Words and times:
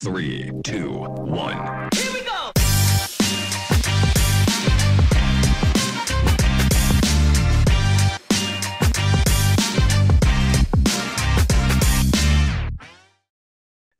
Three, 0.00 0.52
two, 0.62 0.90
one. 0.90 1.88
Here 1.92 2.12
we 2.12 2.20
go. 2.20 2.52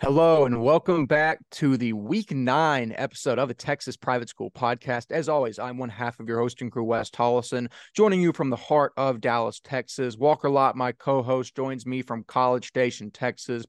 Hello 0.00 0.44
and 0.44 0.62
welcome 0.62 1.06
back 1.06 1.40
to 1.50 1.76
the 1.76 1.92
week 1.94 2.30
nine 2.30 2.94
episode 2.96 3.40
of 3.40 3.48
the 3.48 3.54
Texas 3.54 3.96
Private 3.96 4.28
School 4.28 4.52
Podcast. 4.52 5.10
As 5.10 5.28
always, 5.28 5.58
I'm 5.58 5.78
one 5.78 5.88
half 5.88 6.20
of 6.20 6.28
your 6.28 6.38
hosting 6.38 6.70
crew, 6.70 6.84
Wes 6.84 7.10
Tolleson, 7.10 7.68
joining 7.96 8.22
you 8.22 8.32
from 8.32 8.50
the 8.50 8.56
heart 8.56 8.92
of 8.96 9.20
Dallas, 9.20 9.60
Texas. 9.64 10.16
Walker 10.16 10.48
Lott, 10.48 10.76
my 10.76 10.92
co-host, 10.92 11.56
joins 11.56 11.86
me 11.86 12.02
from 12.02 12.22
College 12.22 12.68
Station, 12.68 13.10
Texas. 13.10 13.66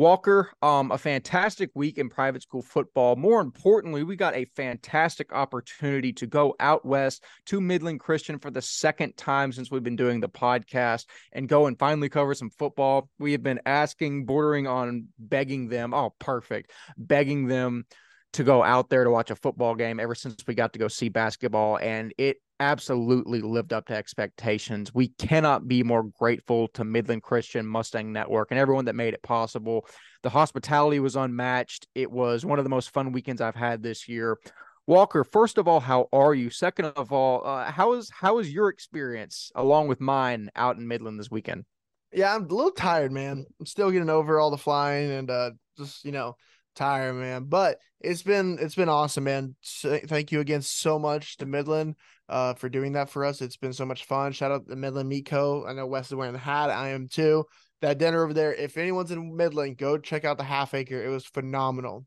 Walker, 0.00 0.50
um, 0.62 0.90
a 0.92 0.96
fantastic 0.96 1.68
week 1.74 1.98
in 1.98 2.08
private 2.08 2.42
school 2.42 2.62
football. 2.62 3.16
More 3.16 3.42
importantly, 3.42 4.02
we 4.02 4.16
got 4.16 4.34
a 4.34 4.46
fantastic 4.56 5.30
opportunity 5.30 6.10
to 6.14 6.26
go 6.26 6.54
out 6.58 6.86
west 6.86 7.22
to 7.44 7.60
Midland 7.60 8.00
Christian 8.00 8.38
for 8.38 8.50
the 8.50 8.62
second 8.62 9.18
time 9.18 9.52
since 9.52 9.70
we've 9.70 9.82
been 9.82 9.96
doing 9.96 10.20
the 10.20 10.28
podcast 10.30 11.04
and 11.32 11.50
go 11.50 11.66
and 11.66 11.78
finally 11.78 12.08
cover 12.08 12.32
some 12.32 12.48
football. 12.48 13.10
We 13.18 13.32
have 13.32 13.42
been 13.42 13.60
asking, 13.66 14.24
bordering 14.24 14.66
on 14.66 15.08
begging 15.18 15.68
them. 15.68 15.92
Oh, 15.92 16.14
perfect. 16.18 16.70
Begging 16.96 17.46
them 17.46 17.84
to 18.32 18.42
go 18.42 18.62
out 18.62 18.88
there 18.88 19.04
to 19.04 19.10
watch 19.10 19.30
a 19.30 19.36
football 19.36 19.74
game 19.74 20.00
ever 20.00 20.14
since 20.14 20.36
we 20.46 20.54
got 20.54 20.72
to 20.72 20.78
go 20.78 20.88
see 20.88 21.10
basketball. 21.10 21.76
And 21.76 22.14
it 22.16 22.38
absolutely 22.60 23.40
lived 23.40 23.72
up 23.72 23.86
to 23.86 23.94
expectations. 23.94 24.94
We 24.94 25.08
cannot 25.08 25.66
be 25.66 25.82
more 25.82 26.04
grateful 26.04 26.68
to 26.68 26.84
Midland 26.84 27.22
Christian 27.22 27.66
Mustang 27.66 28.12
Network 28.12 28.50
and 28.50 28.60
everyone 28.60 28.84
that 28.84 28.94
made 28.94 29.14
it 29.14 29.22
possible. 29.22 29.86
The 30.22 30.30
hospitality 30.30 31.00
was 31.00 31.16
unmatched. 31.16 31.88
It 31.94 32.10
was 32.10 32.44
one 32.44 32.58
of 32.58 32.64
the 32.64 32.70
most 32.70 32.90
fun 32.90 33.12
weekends 33.12 33.40
I've 33.40 33.56
had 33.56 33.82
this 33.82 34.08
year. 34.08 34.38
Walker, 34.86 35.24
first 35.24 35.56
of 35.56 35.66
all, 35.66 35.80
how 35.80 36.08
are 36.12 36.34
you? 36.34 36.50
Second 36.50 36.86
of 36.96 37.12
all, 37.12 37.46
uh, 37.46 37.70
how 37.70 37.94
is 37.94 38.10
how 38.10 38.38
is 38.38 38.52
your 38.52 38.68
experience 38.68 39.50
along 39.54 39.88
with 39.88 40.00
mine 40.00 40.50
out 40.54 40.76
in 40.76 40.86
Midland 40.86 41.18
this 41.18 41.30
weekend? 41.30 41.64
Yeah, 42.12 42.34
I'm 42.34 42.44
a 42.44 42.54
little 42.54 42.72
tired, 42.72 43.12
man. 43.12 43.44
I'm 43.58 43.66
still 43.66 43.90
getting 43.90 44.10
over 44.10 44.40
all 44.40 44.50
the 44.50 44.58
flying 44.58 45.10
and 45.10 45.30
uh 45.30 45.50
just, 45.78 46.04
you 46.04 46.12
know, 46.12 46.36
tired, 46.74 47.14
man. 47.14 47.44
But 47.44 47.78
it's 48.00 48.22
been 48.22 48.58
it's 48.60 48.74
been 48.74 48.88
awesome, 48.88 49.24
man. 49.24 49.54
So, 49.60 49.98
thank 50.06 50.32
you 50.32 50.40
again 50.40 50.62
so 50.62 50.98
much 50.98 51.36
to 51.36 51.46
Midland 51.46 51.94
uh, 52.30 52.54
for 52.54 52.68
doing 52.68 52.92
that 52.92 53.10
for 53.10 53.24
us. 53.24 53.42
It's 53.42 53.56
been 53.56 53.72
so 53.72 53.84
much 53.84 54.04
fun. 54.04 54.32
Shout 54.32 54.52
out 54.52 54.68
to 54.68 54.76
Midland 54.76 55.08
Meat 55.08 55.26
Co. 55.26 55.66
I 55.66 55.72
know 55.72 55.86
Wes 55.86 56.06
is 56.06 56.14
wearing 56.14 56.32
the 56.32 56.38
hat. 56.38 56.70
I 56.70 56.90
am 56.90 57.08
too. 57.08 57.44
That 57.82 57.98
dinner 57.98 58.22
over 58.22 58.32
there. 58.32 58.54
If 58.54 58.76
anyone's 58.76 59.10
in 59.10 59.36
Midland, 59.36 59.76
go 59.76 59.98
check 59.98 60.24
out 60.24 60.38
the 60.38 60.44
Half 60.44 60.72
Acre. 60.72 61.02
It 61.02 61.08
was 61.08 61.26
phenomenal. 61.26 62.06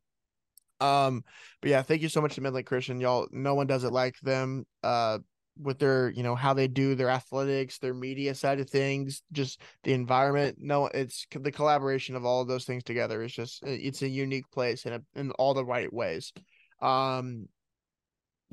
Um, 0.80 1.24
but 1.62 1.72
yeah, 1.72 1.82
thank 1.82 2.02
you 2.02 2.10
so 2.10 2.22
much 2.22 2.36
to 2.36 2.42
Midland 2.42 2.66
Christian. 2.66 3.02
Y'all, 3.02 3.28
no 3.32 3.54
one 3.54 3.68
does 3.68 3.84
it 3.84 3.92
like 3.92 4.16
them. 4.22 4.66
Uh, 4.82 5.20
with 5.62 5.78
their 5.78 6.10
you 6.10 6.24
know 6.24 6.34
how 6.34 6.52
they 6.52 6.68
do 6.68 6.96
their 6.96 7.10
athletics 7.10 7.78
their 7.78 7.94
media 7.94 8.34
side 8.34 8.60
of 8.60 8.68
things 8.68 9.22
just 9.32 9.62
the 9.84 9.94
environment 9.94 10.58
no 10.60 10.88
it's 10.88 11.28
the 11.32 11.52
collaboration 11.52 12.16
of 12.16 12.26
all 12.26 12.42
of 12.42 12.48
those 12.48 12.66
things 12.66 12.84
together 12.84 13.22
is 13.22 13.32
just 13.32 13.62
it's 13.64 14.02
a 14.02 14.08
unique 14.08 14.50
place 14.52 14.88
in 14.88 14.94
a, 14.94 15.02
in 15.14 15.30
all 15.34 15.54
the 15.54 15.64
right 15.64 15.94
ways 15.94 16.34
um 16.82 17.48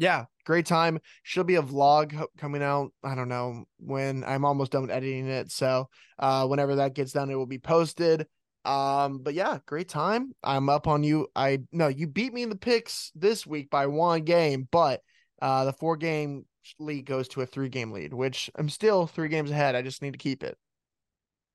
yeah, 0.00 0.24
great 0.46 0.64
time. 0.64 0.98
Should 1.22 1.46
be 1.46 1.56
a 1.56 1.62
vlog 1.62 2.18
coming 2.38 2.62
out. 2.62 2.90
I 3.04 3.14
don't 3.14 3.28
know 3.28 3.64
when. 3.78 4.24
I'm 4.24 4.46
almost 4.46 4.72
done 4.72 4.90
editing 4.90 5.28
it, 5.28 5.52
so 5.52 5.88
uh, 6.18 6.46
whenever 6.46 6.76
that 6.76 6.94
gets 6.94 7.12
done, 7.12 7.30
it 7.30 7.34
will 7.34 7.44
be 7.46 7.58
posted. 7.58 8.26
Um, 8.64 9.18
but 9.18 9.34
yeah, 9.34 9.58
great 9.66 9.90
time. 9.90 10.32
I'm 10.42 10.70
up 10.70 10.88
on 10.88 11.02
you. 11.04 11.28
I 11.36 11.58
no, 11.70 11.88
you 11.88 12.06
beat 12.06 12.32
me 12.32 12.42
in 12.42 12.48
the 12.48 12.56
picks 12.56 13.12
this 13.14 13.46
week 13.46 13.68
by 13.68 13.86
one 13.86 14.22
game, 14.22 14.66
but 14.70 15.02
uh, 15.42 15.66
the 15.66 15.74
four 15.74 15.96
game 15.98 16.46
lead 16.78 17.04
goes 17.04 17.28
to 17.28 17.42
a 17.42 17.46
three 17.46 17.68
game 17.68 17.92
lead, 17.92 18.14
which 18.14 18.50
I'm 18.56 18.70
still 18.70 19.06
three 19.06 19.28
games 19.28 19.50
ahead. 19.50 19.74
I 19.74 19.82
just 19.82 20.00
need 20.00 20.12
to 20.12 20.18
keep 20.18 20.42
it. 20.42 20.56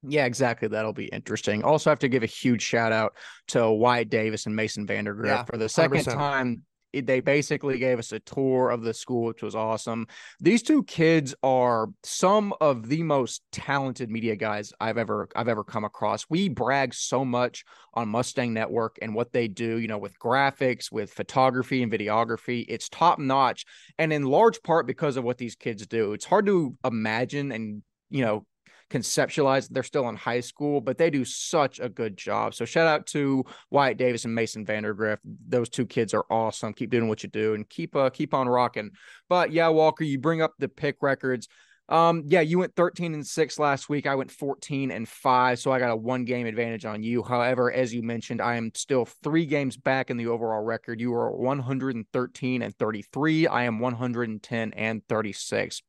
Yeah, 0.07 0.25
exactly. 0.25 0.67
That'll 0.67 0.94
be 0.94 1.06
interesting. 1.06 1.63
Also, 1.63 1.89
have 1.89 2.00
to 2.00 2.09
give 2.09 2.22
a 2.22 2.27
huge 2.27 2.62
shout 2.62 2.91
out 2.91 3.13
to 3.47 3.72
Wyatt 3.72 4.09
Davis 4.09 4.45
and 4.45 4.56
Mason 4.56 4.85
Vandergrift 4.85 5.25
Yeah, 5.25 5.44
for 5.45 5.57
the 5.57 5.67
second 5.67 5.97
100%. 6.01 6.13
time. 6.13 6.62
They 7.01 7.19
basically 7.19 7.78
gave 7.78 8.00
us 8.00 8.11
a 8.11 8.19
tour 8.19 8.69
of 8.69 8.81
the 8.81 8.94
school, 8.94 9.25
which 9.25 9.41
was 9.41 9.56
awesome. 9.56 10.07
These 10.39 10.63
two 10.63 10.83
kids 10.83 11.35
are 11.44 11.88
some 12.03 12.53
of 12.61 12.88
the 12.88 13.03
most 13.03 13.41
talented 13.51 14.09
media 14.09 14.35
guys 14.35 14.73
I've 14.79 14.97
ever 14.97 15.28
I've 15.35 15.47
ever 15.47 15.63
come 15.63 15.83
across. 15.83 16.25
We 16.29 16.50
brag 16.50 16.94
so 16.94 17.25
much 17.25 17.63
on 17.94 18.09
Mustang 18.09 18.53
Network 18.53 18.97
and 19.01 19.16
what 19.16 19.33
they 19.33 19.47
do, 19.47 19.78
you 19.78 19.88
know, 19.88 19.97
with 19.97 20.17
graphics, 20.19 20.91
with 20.91 21.13
photography 21.13 21.83
and 21.83 21.91
videography. 21.91 22.66
It's 22.67 22.89
top 22.89 23.19
notch, 23.19 23.66
and 23.97 24.12
in 24.12 24.23
large 24.23 24.62
part 24.63 24.88
because 24.88 25.17
of 25.17 25.23
what 25.23 25.38
these 25.38 25.56
kids 25.56 25.85
do. 25.88 26.13
It's 26.13 26.25
hard 26.25 26.45
to 26.47 26.75
imagine 26.83 27.51
and 27.51 27.83
you 28.09 28.23
know 28.23 28.45
conceptualize 28.90 29.68
they're 29.69 29.84
still 29.84 30.09
in 30.09 30.16
high 30.16 30.40
school, 30.40 30.81
but 30.81 30.97
they 30.97 31.09
do 31.09 31.25
such 31.25 31.79
a 31.79 31.90
good 31.90 32.18
job. 32.18 32.53
So 32.53 32.66
shout 32.66 32.88
out 32.88 33.07
to 33.07 33.44
Wyatt 33.72 33.97
Davis 33.97 34.25
and 34.25 34.35
Mason 34.35 34.66
Vandergrift. 34.66 35.19
Those 35.47 35.69
two 35.69 35.85
kids 35.85 36.13
are 36.13 36.25
awesome. 36.29 36.73
Keep 36.73 36.91
doing 36.91 37.07
what 37.07 37.24
you 37.24 37.29
do 37.29 37.53
and 37.53 37.68
keep 37.68 37.95
uh 37.95 38.09
keep 38.09 38.34
on 38.34 38.47
rocking. 38.47 38.91
But 39.29 39.51
yeah, 39.51 39.69
Walker, 39.69 40.03
you 40.03 40.19
bring 40.19 40.41
up 40.41 40.53
the 40.59 40.69
pick 40.69 40.97
records. 41.01 41.47
Um, 41.88 42.24
yeah, 42.25 42.41
you 42.41 42.57
went 42.57 42.75
13 42.75 43.13
and 43.13 43.25
6 43.25 43.59
last 43.59 43.90
week. 43.90 44.07
I 44.07 44.16
went 44.16 44.31
14 44.31 44.90
and 44.90 45.07
5, 45.07 45.59
so 45.59 45.72
I 45.72 45.78
got 45.78 45.91
a 45.91 45.95
one 45.95 46.25
game 46.25 46.47
advantage 46.47 46.84
on 46.84 47.03
you. 47.03 47.22
However, 47.22 47.72
as 47.72 47.94
you 47.94 48.01
mentioned, 48.01 48.41
I 48.41 48.56
am 48.56 48.72
still 48.74 49.06
three 49.06 49.45
games 49.45 49.78
back 49.78 50.09
in 50.09 50.18
the 50.18 50.28
overall 50.28 50.63
record. 50.63 51.00
You 51.00 51.13
are 51.13 51.31
113 51.31 52.62
and 52.63 52.75
33. 52.75 53.47
I 53.47 53.63
am 53.66 53.79
110 53.79 54.74
and 54.74 55.07
36 55.07 55.84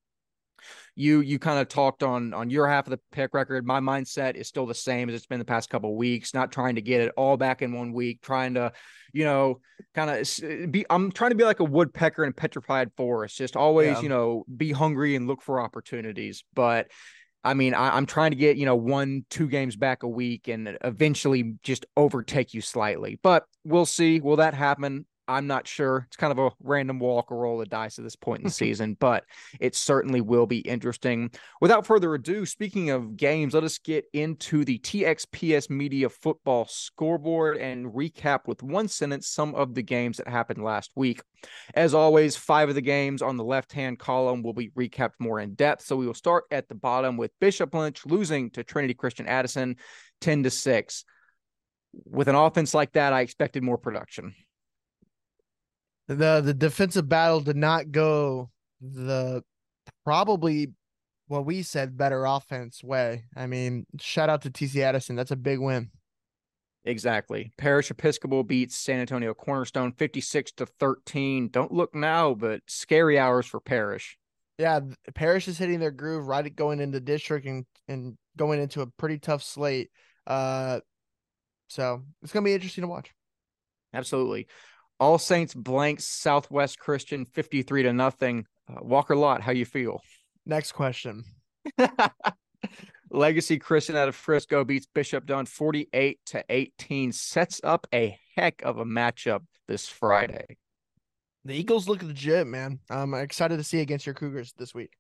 you 0.97 1.21
you 1.21 1.39
kind 1.39 1.61
of 1.61 1.69
talked 1.69 2.03
on 2.03 2.35
on 2.35 2.51
your 2.51 2.67
half 2.67 2.87
of 2.87 2.91
the 2.91 3.01
pick 3.13 3.35
record 3.35 3.65
my 3.65 3.79
mindset 3.81 4.35
is 4.35 4.49
still 4.49 4.67
the 4.67 4.75
same 4.75 5.09
as 5.09 5.15
it's 5.15 5.27
been 5.27 5.39
the 5.39 5.45
past 5.45 5.69
couple 5.71 5.91
of 5.91 5.97
weeks 5.97 6.35
not 6.35 6.51
trying 6.51 6.75
to 6.75 6.81
get 6.81 7.03
it 7.03 7.13
all 7.17 7.37
back 7.37 7.63
in 7.63 7.73
one 7.73 7.93
week 7.93 8.21
trying 8.23 8.55
to 8.55 8.73
you 9.13 9.25
know 9.25 9.61
kind 9.95 10.11
of 10.11 10.29
eh, 10.43 10.67
be 10.67 10.85
i'm 10.89 11.13
trying 11.13 11.31
to 11.31 11.37
be 11.37 11.45
like 11.45 11.61
a 11.61 11.65
woodpecker 11.65 12.25
in 12.25 12.31
a 12.31 12.35
petrified 12.35 12.91
forest 12.97 13.37
just 13.37 13.57
always 13.57 13.97
Yeah. 13.97 14.01
you 14.01 14.09
know 14.09 14.45
be 14.57 14.73
hungry 14.73 15.15
and 15.15 15.27
look 15.27 15.43
for 15.43 15.61
opportunities 15.61 16.43
but 16.55 16.91
I 17.45 17.55
mean, 17.55 17.75
I, 17.75 17.97
I'm 17.97 18.07
trying 18.07 18.33
to 18.33 18.37
get, 18.37 18.57
you 18.57 18.67
know, 18.67 18.75
one, 18.75 19.25
two 19.31 19.47
games 19.47 19.77
back 19.77 20.03
a 20.03 20.09
week 20.09 20.49
and 20.49 20.77
eventually 20.83 21.55
just 21.63 21.87
overtake 21.97 22.55
you 22.55 22.61
slightly. 22.61 23.21
But 23.23 23.45
we'll 23.63 23.87
see. 23.87 24.19
Will 24.19 24.37
that 24.37 24.53
happen? 24.53 25.07
I'm 25.29 25.47
not 25.47 25.67
sure. 25.67 26.05
It's 26.07 26.17
kind 26.17 26.31
of 26.31 26.39
a 26.39 26.51
random 26.63 26.99
walk 26.99 27.33
or 27.33 27.39
roll 27.39 27.61
of 27.61 27.69
dice 27.69 27.99
at 27.99 28.05
this 28.05 28.17
point 28.17 28.41
in 28.41 28.45
the 28.45 28.51
season, 28.51 28.97
but 28.99 29.25
it 29.59 29.75
certainly 29.75 30.21
will 30.21 30.47
be 30.47 30.59
interesting. 30.59 31.31
Without 31.61 31.87
further 31.87 32.15
ado, 32.15 32.47
speaking 32.47 32.91
of 32.91 33.17
games, 33.17 33.55
let 33.55 33.65
us 33.65 33.79
get 33.79 34.05
into 34.13 34.65
the 34.65 34.79
TXPS 34.79 35.69
Media 35.69 36.09
Football 36.09 36.67
scoreboard 36.69 37.57
and 37.57 37.87
recap 37.93 38.47
with 38.47 38.63
one 38.63 38.87
sentence 38.87 39.29
some 39.29 39.55
of 39.55 39.75
the 39.75 39.83
games 39.83 40.19
that 40.19 40.29
happened 40.29 40.63
last 40.63 40.93
week. 40.95 41.21
As 41.75 41.93
always, 41.93 42.37
five 42.37 42.69
of 42.69 42.75
the 42.75 42.81
games 42.81 43.21
on 43.21 43.37
the 43.37 43.45
left 43.45 43.73
hand 43.73 43.99
column 43.99 44.43
will 44.43 44.53
be 44.53 44.71
recapped 44.71 45.15
more 45.19 45.41
in 45.41 45.55
depth. 45.55 45.85
So 45.85 45.97
we 45.97 46.07
will 46.07 46.15
start 46.15 46.45
at 46.51 46.69
the 46.69 46.75
bottom 46.75 47.17
with 47.17 47.33
Bishop 47.41 47.75
Lynch 47.75 48.07
losing 48.07 48.51
to 48.51 48.63
Trinity 48.63 48.95
Christian 48.95 49.27
Addison 49.27 49.77
10 50.21 50.45
to 50.45 50.51
6. 50.51 51.05
With 52.05 52.29
an 52.29 52.35
offense 52.35 52.75
like 52.75 52.93
that, 52.93 53.13
I 53.13 53.23
expected 53.23 53.63
more 53.63 53.79
production. 53.79 54.35
The 56.09 56.41
the 56.41 56.55
defensive 56.55 57.09
battle 57.09 57.41
did 57.41 57.57
not 57.57 57.91
go 57.91 58.51
the 58.81 59.43
probably 60.05 60.73
what 61.29 61.45
we 61.45 61.63
said 61.63 61.97
better 61.97 62.25
offense 62.25 62.83
way. 62.85 63.25
I 63.37 63.47
mean, 63.47 63.87
shout 64.01 64.31
out 64.31 64.43
to 64.43 64.51
TC 64.51 64.81
Addison. 64.83 65.17
That's 65.17 65.33
a 65.33 65.37
big 65.37 65.59
win. 65.59 65.91
Exactly. 66.85 67.53
Parish 67.59 67.91
Episcopal 67.91 68.45
beats 68.45 68.77
San 68.77 69.01
Antonio 69.01 69.35
Cornerstone 69.35 69.91
56 69.93 70.53
to 70.53 70.67
13. 70.67 71.49
Don't 71.49 71.73
look 71.73 71.93
now, 71.95 72.33
but 72.35 72.61
scary 72.69 73.19
hours 73.19 73.45
for 73.45 73.59
Parish. 73.59 74.17
Yeah, 74.59 74.81
Parish 75.15 75.49
is 75.49 75.59
hitting 75.59 75.81
their 75.81 75.91
groove 75.91 76.29
right 76.29 76.55
going 76.55 76.81
into 76.81 77.01
district 77.01 77.47
and 77.47 77.67
and 77.89 78.17
going 78.37 78.61
into 78.61 78.83
a 78.83 78.87
pretty 78.87 79.19
tough 79.19 79.43
slate. 79.43 79.91
Uh 80.27 80.81
so 81.69 82.03
it's 82.23 82.33
gonna 82.33 82.45
be 82.45 82.55
interesting 82.55 82.83
to 82.83 82.89
watch. 82.89 83.13
Absolutely. 83.93 84.47
All 84.99 85.19
Saints 85.19 85.55
blanks 85.55 86.05
Southwest 86.05 86.79
Christian 86.79 87.25
53 87.25 87.85
to 87.85 87.93
nothing. 87.93 88.47
Uh, 88.69 88.83
Walker 88.83 89.15
Lott, 89.15 89.43
how 89.43 89.53
you 89.53 89.65
feel? 89.65 90.01
Next 90.47 90.73
question. 90.73 91.25
Legacy 93.11 93.59
Christian 93.59 93.97
out 93.97 94.09
of 94.09 94.17
Frisco 94.17 94.65
beats 94.65 94.87
Bishop 94.93 95.27
Dunn 95.27 95.47
48 95.47 96.19
to 96.27 96.45
18. 96.49 97.13
Sets 97.13 97.61
up 97.63 97.87
a 97.93 98.19
heck 98.37 98.63
of 98.63 98.79
a 98.79 98.85
matchup 98.85 99.43
this 99.69 99.87
Friday. 99.89 100.57
The 101.45 101.55
Eagles 101.55 101.89
look 101.89 102.03
legit, 102.03 102.47
man. 102.47 102.81
I'm 102.91 103.15
excited 103.15 103.59
to 103.59 103.65
see 103.65 103.81
against 103.81 104.07
your 104.07 104.15
Cougars 104.15 104.53
this 104.57 104.75
week. 104.75 104.93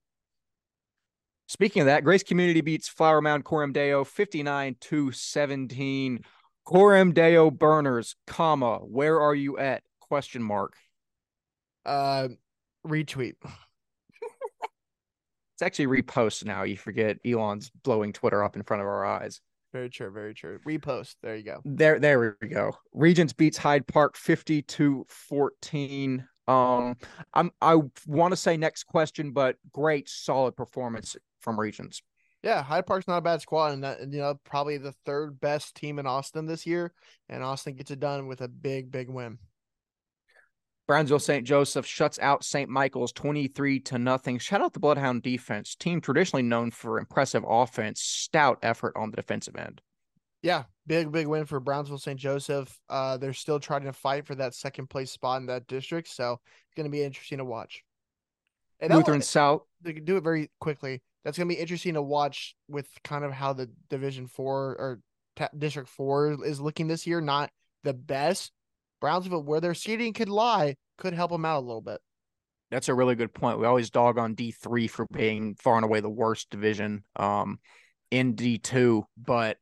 Speaking 1.48 1.82
of 1.82 1.86
that, 1.86 2.04
Grace 2.04 2.22
Community 2.22 2.60
beats 2.60 2.88
Flower 2.88 3.20
Mound 3.20 3.44
Coram 3.44 3.72
Deo 3.72 4.04
59 4.04 4.76
to 4.80 5.12
17. 5.12 6.24
Coram 6.66 7.12
Deo 7.12 7.50
Burners, 7.50 8.16
comma, 8.26 8.78
where 8.78 9.20
are 9.20 9.34
you 9.34 9.56
at? 9.56 9.84
Question 10.00 10.42
mark. 10.42 10.74
Uh, 11.86 12.28
retweet. 12.86 13.34
It's 15.54 15.62
actually 15.62 15.86
repost 15.86 16.44
now. 16.44 16.64
You 16.64 16.76
forget 16.76 17.16
Elon's 17.24 17.70
blowing 17.82 18.12
Twitter 18.12 18.44
up 18.44 18.56
in 18.56 18.62
front 18.62 18.82
of 18.82 18.86
our 18.86 19.06
eyes. 19.06 19.40
Very 19.72 19.88
true. 19.88 20.10
Very 20.10 20.34
true. 20.34 20.58
Repost. 20.66 21.14
There 21.22 21.34
you 21.34 21.44
go. 21.44 21.62
There, 21.64 21.98
there 21.98 22.36
we 22.42 22.48
go. 22.48 22.76
Regents 22.92 23.32
beats 23.32 23.56
Hyde 23.56 23.86
Park 23.86 24.18
50 24.18 24.60
to 24.60 25.06
14. 25.08 26.28
Um, 26.46 26.96
I'm 27.32 27.50
I 27.62 27.80
want 28.06 28.32
to 28.32 28.36
say 28.36 28.58
next 28.58 28.84
question, 28.84 29.30
but 29.30 29.56
great 29.72 30.10
solid 30.10 30.56
performance 30.56 31.16
from 31.40 31.58
Regents. 31.58 32.02
Yeah, 32.42 32.62
Hyde 32.62 32.86
Park's 32.86 33.08
not 33.08 33.18
a 33.18 33.22
bad 33.22 33.40
squad, 33.40 33.72
and 33.72 33.84
that 33.84 34.00
you 34.00 34.18
know 34.18 34.38
probably 34.44 34.78
the 34.78 34.92
third 35.04 35.40
best 35.40 35.74
team 35.74 35.98
in 35.98 36.06
Austin 36.06 36.46
this 36.46 36.66
year, 36.66 36.92
and 37.28 37.42
Austin 37.42 37.74
gets 37.74 37.90
it 37.90 38.00
done 38.00 38.26
with 38.26 38.40
a 38.40 38.48
big, 38.48 38.90
big 38.90 39.08
win. 39.08 39.38
Brownsville 40.86 41.18
St. 41.18 41.44
Joseph 41.44 41.84
shuts 41.84 42.18
out 42.20 42.44
St. 42.44 42.70
Michael's 42.70 43.12
23 43.12 43.80
to 43.80 43.98
nothing. 43.98 44.38
Shout 44.38 44.62
out 44.62 44.72
the 44.72 44.78
Bloodhound 44.78 45.22
defense, 45.22 45.74
team 45.74 46.00
traditionally 46.00 46.44
known 46.44 46.70
for 46.70 46.98
impressive 46.98 47.44
offense, 47.46 48.00
stout 48.00 48.58
effort 48.62 48.92
on 48.96 49.10
the 49.10 49.16
defensive 49.16 49.56
end. 49.56 49.80
Yeah, 50.42 50.64
big, 50.86 51.10
big 51.10 51.26
win 51.26 51.44
for 51.44 51.58
Brownsville 51.58 51.98
St. 51.98 52.20
Joseph. 52.20 52.78
Uh, 52.88 53.16
they're 53.16 53.32
still 53.32 53.58
trying 53.58 53.82
to 53.84 53.92
fight 53.92 54.26
for 54.26 54.36
that 54.36 54.54
second 54.54 54.88
place 54.88 55.10
spot 55.10 55.40
in 55.40 55.46
that 55.46 55.66
district, 55.66 56.08
so 56.08 56.34
it's 56.66 56.74
going 56.76 56.84
to 56.84 56.96
be 56.96 57.02
interesting 57.02 57.38
to 57.38 57.44
watch. 57.44 57.82
And 58.78 58.94
Lutheran 58.94 59.22
South. 59.22 59.62
They 59.82 59.94
can 59.94 60.04
do 60.04 60.18
it 60.18 60.22
very 60.22 60.50
quickly. 60.60 61.02
That's 61.26 61.36
going 61.36 61.48
to 61.48 61.54
be 61.56 61.60
interesting 61.60 61.94
to 61.94 62.02
watch 62.02 62.54
with 62.68 62.86
kind 63.02 63.24
of 63.24 63.32
how 63.32 63.52
the 63.52 63.68
Division 63.90 64.28
Four 64.28 64.76
or 64.78 65.00
t- 65.34 65.58
District 65.58 65.88
Four 65.88 66.44
is 66.44 66.60
looking 66.60 66.86
this 66.86 67.04
year. 67.04 67.20
Not 67.20 67.50
the 67.82 67.94
best, 67.94 68.52
Brownsville, 69.00 69.42
where 69.42 69.60
their 69.60 69.74
seating 69.74 70.12
could 70.12 70.28
lie, 70.28 70.76
could 70.98 71.14
help 71.14 71.32
them 71.32 71.44
out 71.44 71.58
a 71.58 71.66
little 71.66 71.80
bit. 71.80 72.00
That's 72.70 72.88
a 72.88 72.94
really 72.94 73.16
good 73.16 73.34
point. 73.34 73.58
We 73.58 73.66
always 73.66 73.90
dog 73.90 74.18
on 74.18 74.34
D 74.34 74.52
three 74.52 74.86
for 74.86 75.04
being 75.12 75.56
far 75.56 75.74
and 75.74 75.84
away 75.84 75.98
the 75.98 76.08
worst 76.08 76.48
division 76.50 77.02
um, 77.16 77.58
in 78.12 78.36
D 78.36 78.58
two, 78.58 79.04
but 79.16 79.56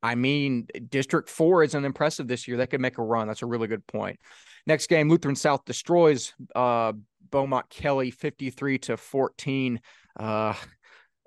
I 0.00 0.14
mean, 0.14 0.68
District 0.88 1.28
Four 1.28 1.64
isn't 1.64 1.84
impressive 1.84 2.28
this 2.28 2.46
year. 2.46 2.58
That 2.58 2.70
could 2.70 2.80
make 2.80 2.98
a 2.98 3.02
run. 3.02 3.26
That's 3.26 3.42
a 3.42 3.46
really 3.46 3.66
good 3.66 3.84
point. 3.88 4.20
Next 4.68 4.86
game, 4.86 5.10
Lutheran 5.10 5.34
South 5.34 5.64
destroys 5.64 6.32
uh, 6.54 6.92
Beaumont 7.28 7.68
Kelly 7.70 8.12
fifty 8.12 8.50
three 8.50 8.78
to 8.78 8.96
fourteen. 8.96 9.80
Uh, 10.16 10.54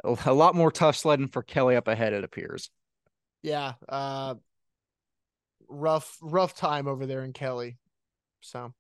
a 0.04 0.34
lot 0.34 0.56
more 0.56 0.72
tough 0.72 0.96
sledding 0.96 1.28
for 1.28 1.44
Kelly 1.44 1.76
up 1.76 1.88
ahead, 1.88 2.14
it 2.14 2.24
appears. 2.24 2.70
Yeah, 3.44 3.74
uh, 3.90 4.36
rough 5.68 6.18
rough 6.22 6.56
time 6.56 6.88
over 6.88 7.06
there 7.06 7.24
in 7.24 7.34
Kelly. 7.34 7.78
So 8.42 8.74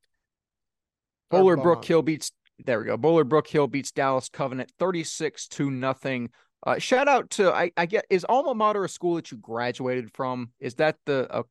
Bowler 1.29 1.57
Brook 1.57 1.85
Hill 1.85 2.01
beats 2.01 2.31
there 2.65 2.79
we 2.79 2.85
go. 2.85 2.97
Bowler 2.97 3.23
Brook 3.23 3.47
Hill 3.47 3.67
beats 3.67 3.91
Dallas 3.91 4.29
Covenant 4.29 4.71
36 4.77 5.47
to 5.49 5.71
nothing. 5.71 6.29
Uh, 6.65 6.77
shout 6.77 7.07
out 7.07 7.31
to 7.31 7.51
I, 7.51 7.71
I 7.75 7.87
get 7.87 8.05
is 8.09 8.25
alma 8.29 8.53
mater 8.53 8.83
a 8.83 8.89
school 8.89 9.15
that 9.15 9.31
you 9.31 9.37
graduated 9.37 10.11
from? 10.13 10.51
Is 10.59 10.75
that 10.75 10.97
the 11.05 11.27
uh, 11.31 11.43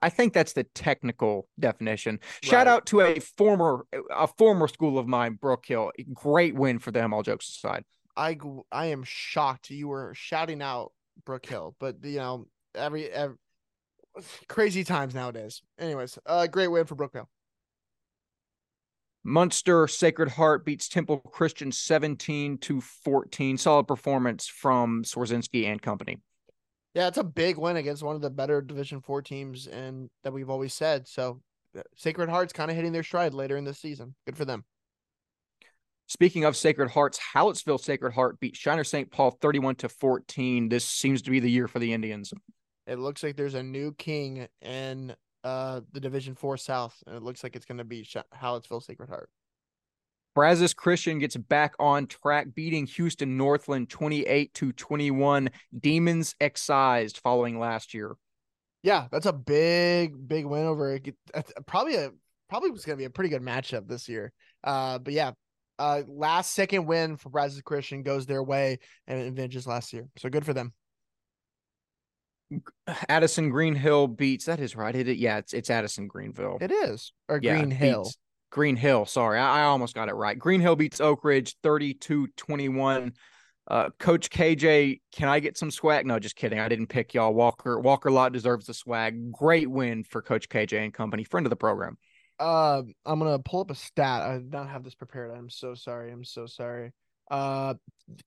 I 0.00 0.08
think 0.08 0.32
that's 0.32 0.54
the 0.54 0.64
technical 0.64 1.46
definition. 1.60 2.20
Shout 2.42 2.66
out 2.66 2.86
to 2.86 3.02
a 3.02 3.20
former 3.20 3.86
a 4.10 4.26
former 4.26 4.66
school 4.66 4.98
of 4.98 5.06
mine, 5.06 5.34
Brook 5.40 5.66
Hill. 5.66 5.92
Great 6.12 6.54
win 6.54 6.78
for 6.78 6.90
them. 6.90 7.12
All 7.12 7.22
jokes 7.22 7.48
aside, 7.50 7.84
I 8.16 8.38
I 8.70 8.86
am 8.86 9.02
shocked 9.04 9.70
you 9.70 9.88
were 9.88 10.14
shouting 10.14 10.62
out 10.62 10.92
Brook 11.24 11.46
Hill, 11.46 11.74
but 11.78 11.96
you 12.02 12.18
know 12.18 12.46
every, 12.74 13.10
every 13.10 13.36
crazy 14.48 14.84
times 14.84 15.14
nowadays. 15.14 15.62
Anyways, 15.78 16.18
uh, 16.26 16.46
great 16.46 16.68
win 16.68 16.86
for 16.86 16.94
Brook 16.94 17.12
Hill. 17.14 17.28
Muenster 19.26 19.88
Sacred 19.88 20.28
Heart 20.28 20.66
beats 20.66 20.86
Temple 20.86 21.18
Christian 21.18 21.72
17 21.72 22.58
to 22.58 22.80
14. 22.80 23.56
Solid 23.56 23.88
performance 23.88 24.46
from 24.46 25.02
Swarzinski 25.02 25.64
and 25.64 25.80
company. 25.80 26.20
Yeah, 26.92 27.08
it's 27.08 27.18
a 27.18 27.24
big 27.24 27.56
win 27.56 27.76
against 27.76 28.02
one 28.02 28.14
of 28.14 28.20
the 28.20 28.30
better 28.30 28.60
Division 28.60 29.00
Four 29.00 29.22
teams, 29.22 29.66
and 29.66 30.10
that 30.22 30.32
we've 30.32 30.50
always 30.50 30.74
said. 30.74 31.08
So, 31.08 31.40
uh, 31.76 31.82
Sacred 31.96 32.28
Heart's 32.28 32.52
kind 32.52 32.70
of 32.70 32.76
hitting 32.76 32.92
their 32.92 33.02
stride 33.02 33.34
later 33.34 33.56
in 33.56 33.64
the 33.64 33.74
season. 33.74 34.14
Good 34.26 34.36
for 34.36 34.44
them. 34.44 34.64
Speaking 36.06 36.44
of 36.44 36.56
Sacred 36.56 36.90
Hearts, 36.90 37.18
Hallettsville 37.34 37.80
Sacred 37.80 38.12
Heart 38.12 38.38
beat 38.38 38.56
Shiner 38.56 38.84
St. 38.84 39.10
Paul 39.10 39.30
31 39.40 39.76
to 39.76 39.88
14. 39.88 40.68
This 40.68 40.84
seems 40.84 41.22
to 41.22 41.30
be 41.30 41.40
the 41.40 41.50
year 41.50 41.66
for 41.66 41.78
the 41.78 41.92
Indians. 41.92 42.32
It 42.86 42.98
looks 42.98 43.22
like 43.22 43.36
there's 43.36 43.54
a 43.54 43.62
new 43.62 43.92
king 43.92 44.46
in 44.60 45.14
uh 45.42 45.80
the 45.92 46.00
Division 46.00 46.34
Four 46.34 46.56
South, 46.56 46.96
and 47.06 47.16
it 47.16 47.22
looks 47.22 47.42
like 47.42 47.56
it's 47.56 47.64
going 47.66 47.78
to 47.78 47.84
be 47.84 48.04
Sh- 48.04 48.16
Hallettsville 48.34 48.82
Sacred 48.82 49.08
Heart. 49.08 49.30
Brazos 50.34 50.74
Christian 50.74 51.20
gets 51.20 51.36
back 51.36 51.74
on 51.78 52.06
track, 52.06 52.48
beating 52.54 52.86
Houston 52.86 53.36
Northland 53.36 53.88
28 53.88 54.52
to 54.54 54.72
21. 54.72 55.48
Demons 55.78 56.34
excised 56.40 57.18
following 57.18 57.58
last 57.58 57.94
year. 57.94 58.16
Yeah, 58.82 59.06
that's 59.10 59.26
a 59.26 59.32
big, 59.32 60.28
big 60.28 60.44
win 60.44 60.66
over. 60.66 60.98
Probably 61.66 61.94
a 61.94 62.10
probably 62.50 62.70
was 62.70 62.84
going 62.84 62.98
to 62.98 63.00
be 63.00 63.06
a 63.06 63.10
pretty 63.10 63.30
good 63.30 63.42
matchup 63.42 63.88
this 63.88 64.08
year. 64.08 64.32
Uh, 64.62 64.98
but 64.98 65.14
yeah, 65.14 65.32
uh, 65.78 66.02
last 66.06 66.54
second 66.54 66.86
win 66.86 67.16
for 67.16 67.30
Brazos 67.30 67.62
Christian 67.62 68.02
goes 68.02 68.26
their 68.26 68.42
way 68.42 68.78
and 69.06 69.20
advantages 69.20 69.66
last 69.66 69.92
year. 69.92 70.06
So 70.18 70.28
good 70.28 70.44
for 70.44 70.52
them. 70.52 70.72
Addison 73.08 73.50
Greenhill 73.50 74.06
beats 74.06 74.44
that 74.44 74.60
is 74.60 74.76
right. 74.76 74.94
It, 74.94 75.16
yeah, 75.16 75.38
it's 75.38 75.52
it's 75.54 75.70
Addison 75.70 76.06
Greenville. 76.06 76.58
It 76.60 76.70
is 76.70 77.12
or 77.28 77.40
yeah, 77.42 77.56
Green 77.56 77.70
Hill. 77.70 78.10
Green 78.50 78.76
Hill. 78.76 79.04
Sorry, 79.06 79.38
I, 79.38 79.62
I, 79.62 79.64
almost 79.64 79.94
got 79.94 80.08
it 80.08 80.14
right. 80.14 80.38
Green 80.38 80.60
Hill 80.60 80.76
beats 80.76 81.00
Oak 81.00 81.24
Ridge 81.24 81.56
32-21. 81.64 83.12
Uh, 83.66 83.88
Coach 83.98 84.30
KJ, 84.30 85.00
can 85.10 85.28
I 85.28 85.40
get 85.40 85.58
some 85.58 85.72
swag? 85.72 86.06
No, 86.06 86.20
just 86.20 86.36
kidding. 86.36 86.60
I 86.60 86.68
didn't 86.68 86.86
pick 86.86 87.14
y'all. 87.14 87.34
Walker 87.34 87.80
Walker 87.80 88.12
Lott 88.12 88.32
deserves 88.32 88.66
the 88.66 88.74
swag. 88.74 89.32
Great 89.32 89.68
win 89.68 90.04
for 90.04 90.22
Coach 90.22 90.48
KJ 90.48 90.84
and 90.84 90.94
company, 90.94 91.24
friend 91.24 91.46
of 91.46 91.50
the 91.50 91.56
program. 91.56 91.96
Uh, 92.38 92.82
I'm 93.06 93.18
gonna 93.18 93.38
pull 93.38 93.60
up 93.60 93.70
a 93.70 93.74
stat. 93.74 94.22
I 94.22 94.34
did 94.34 94.52
not 94.52 94.68
have 94.68 94.84
this 94.84 94.94
prepared. 94.94 95.30
I'm 95.30 95.50
so 95.50 95.74
sorry. 95.74 96.12
I'm 96.12 96.24
so 96.24 96.46
sorry. 96.46 96.92
Uh, 97.30 97.74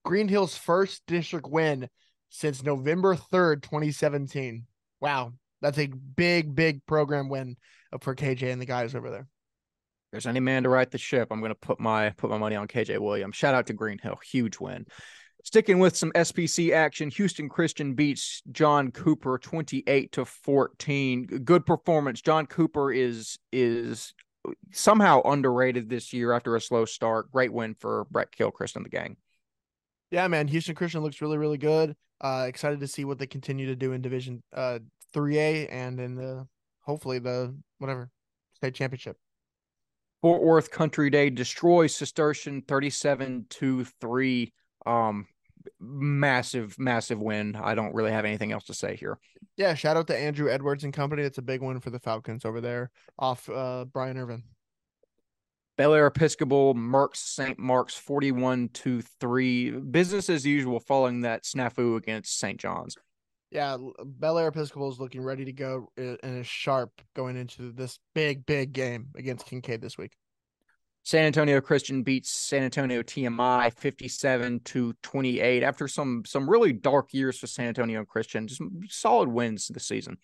Green 0.04 0.27
Hill's 0.27 0.57
first 0.57 1.04
district 1.07 1.48
win 1.48 1.89
since 2.30 2.63
November 2.63 3.15
3rd, 3.15 3.63
2017. 3.63 4.65
Wow. 5.00 5.33
That's 5.62 5.80
a 5.80 5.88
big, 5.88 6.56
big 6.56 6.86
program 6.86 7.30
win 7.30 7.57
for 8.01 8.15
KJ 8.15 8.51
and 8.51 8.62
the 8.62 8.65
guys 8.65 8.94
over 8.95 9.09
there. 9.09 9.27
there's 10.12 10.27
any 10.27 10.39
man 10.39 10.63
to 10.63 10.70
right 10.70 10.89
the 10.89 10.98
ship, 10.98 11.29
I'm 11.32 11.39
to 11.41 11.55
put 11.55 11.79
my 11.79 12.12
put 12.12 12.29
my 12.29 12.38
money 12.38 12.55
on 12.55 12.67
KJ 12.67 13.00
Williams. 13.00 13.36
Shout 13.36 13.55
out 13.55 13.67
to 13.67 13.74
Green 13.74 13.98
Hill, 13.98 14.20
huge 14.24 14.60
win. 14.60 14.86
Sticking 15.44 15.79
with 15.79 15.96
some 15.96 16.12
SPC 16.12 16.74
action, 16.74 17.10
Houston 17.12 17.48
Christian 17.48 17.94
beats 17.94 18.41
John 18.51 18.91
Cooper 18.91 19.38
28 19.38 20.12
to 20.12 20.25
14. 20.25 21.25
Good 21.25 21.65
performance. 21.65 22.22
John 22.22 22.46
Cooper 22.46 22.91
is 22.91 23.38
is 23.51 24.13
somehow 24.72 25.22
underrated 25.24 25.89
this 25.89 26.12
year 26.12 26.34
after 26.34 26.56
a 26.56 26.62
slow 26.62 26.86
start. 26.86 27.32
Great 27.32 27.53
win 27.53 27.75
for 27.75 28.08
Brett 28.12 28.32
Kilchrist 28.32 28.75
and 28.75 28.86
the 28.86 28.89
gang. 28.89 29.17
Yeah, 30.12 30.27
man. 30.27 30.48
Houston 30.48 30.75
Christian 30.75 31.01
looks 31.01 31.22
really, 31.22 31.38
really 31.38 31.58
good. 31.58 31.96
Uh, 32.20 32.46
excited 32.48 32.79
to 32.79 32.88
see 32.88 33.06
what 33.06 33.20
they 33.20 33.27
continue 33.27 33.67
to 33.67 33.75
do 33.75 33.94
in 33.94 34.01
Division 34.01 34.41
uh 34.53 34.79
3A 35.15 35.67
and 35.72 36.00
in 36.00 36.15
the 36.15 36.48
hopefully 36.82 37.20
the 37.20 37.56
whatever 37.77 38.10
state 38.53 38.74
championship. 38.74 39.17
Fort 40.22 40.41
Worth 40.41 40.72
Country 40.72 41.10
Day 41.10 41.29
destroys 41.29 41.96
Cistercian 41.96 42.63
37 42.63 43.46
to 43.50 43.86
3. 44.01 44.51
Um 44.88 45.27
massive, 45.79 46.79
massive 46.79 47.20
win. 47.20 47.56
I 47.62 47.75
don't 47.75 47.94
really 47.94 48.12
have 48.12 48.25
anything 48.25 48.51
else 48.51 48.65
to 48.65 48.74
say 48.74 48.96
here. 48.96 49.20
Yeah, 49.58 49.74
shout 49.74 49.98
out 49.98 50.08
to 50.08 50.17
Andrew 50.17 50.50
Edwards 50.50 50.84
and 50.84 50.94
company. 50.94 51.24
It's 51.24 51.38
a 51.38 51.44
big 51.44 51.62
win 51.62 51.79
for 51.79 51.89
the 51.89 52.00
Falcons 52.00 52.46
over 52.46 52.62
there 52.62 52.89
off 53.20 53.50
uh 53.50 53.86
Brian 53.86 54.17
Irvin. 54.17 54.44
Bel 55.77 55.91
Bellaire 55.91 56.08
Episcopal, 56.08 56.74
Merks 56.74 57.20
St. 57.20 57.60
Mark's 57.60 57.94
41 57.94 58.70
to 58.70 59.03
3. 59.03 59.72
Business 59.72 60.27
as 60.27 60.44
usual 60.44 60.79
following 60.79 61.22
that 61.22 61.44
snafu 61.44 61.98
against 61.98 62.39
St. 62.39 62.60
John's. 62.60 62.96
Yeah, 63.51 63.77
Bel 63.77 63.94
Bellaire 64.03 64.48
Episcopal 64.48 64.91
is 64.91 65.00
looking 65.00 65.22
ready 65.22 65.46
to 65.46 65.53
go 65.53 65.89
and 65.96 66.17
is 66.24 66.48
sharp 66.48 67.00
going 67.15 67.38
into 67.38 67.72
this 67.72 68.00
big, 68.15 68.46
big 68.48 68.74
game 68.74 69.10
against 69.15 69.46
Kincaid 69.46 69.82
this 69.82 70.00
week. 70.00 70.13
San 71.08 71.24
Antonio 71.24 71.62
Christian 71.62 72.04
beats 72.04 72.30
San 72.30 72.64
Antonio 72.64 73.02
TMI 73.02 73.74
57 73.74 74.60
to 74.66 74.92
28 75.04 75.64
after 75.64 75.88
some 75.88 76.24
some 76.26 76.50
really 76.50 76.74
dark 76.74 77.14
years 77.14 77.40
for 77.40 77.48
San 77.48 77.68
Antonio 77.68 78.04
Christian. 78.04 78.46
Just 78.46 78.62
solid 78.90 79.30
wins 79.30 79.70
this 79.70 79.86
season. 79.86 80.18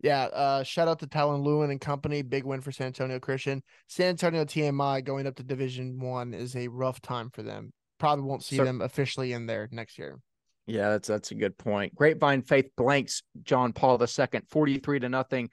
Yeah, 0.00 0.22
uh, 0.22 0.62
shout 0.62 0.88
out 0.88 1.00
to 1.00 1.06
Talon 1.06 1.42
Lewin 1.42 1.70
and 1.70 1.78
company. 1.78 2.22
Big 2.22 2.44
win 2.44 2.62
for 2.62 2.72
San 2.72 2.86
Antonio 2.86 3.20
Christian. 3.20 3.62
San 3.88 4.06
Antonio 4.06 4.46
TMI 4.46 5.04
going 5.04 5.26
up 5.26 5.34
to 5.34 5.42
Division 5.42 6.00
One 6.00 6.32
is 6.32 6.56
a 6.56 6.66
rough 6.66 7.02
time 7.02 7.28
for 7.28 7.42
them. 7.42 7.70
Probably 7.98 8.24
won't 8.24 8.42
see 8.42 8.56
them 8.56 8.80
officially 8.80 9.34
in 9.34 9.44
there 9.44 9.68
next 9.70 9.98
year. 9.98 10.18
Yeah, 10.64 10.88
that's 10.88 11.08
that's 11.08 11.30
a 11.32 11.34
good 11.34 11.58
point. 11.58 11.94
Grapevine 11.94 12.40
Faith 12.40 12.70
blanks 12.74 13.22
John 13.42 13.74
Paul 13.74 14.00
II, 14.00 14.40
43 14.48 15.00
to 15.00 15.10
nothing. 15.10 15.50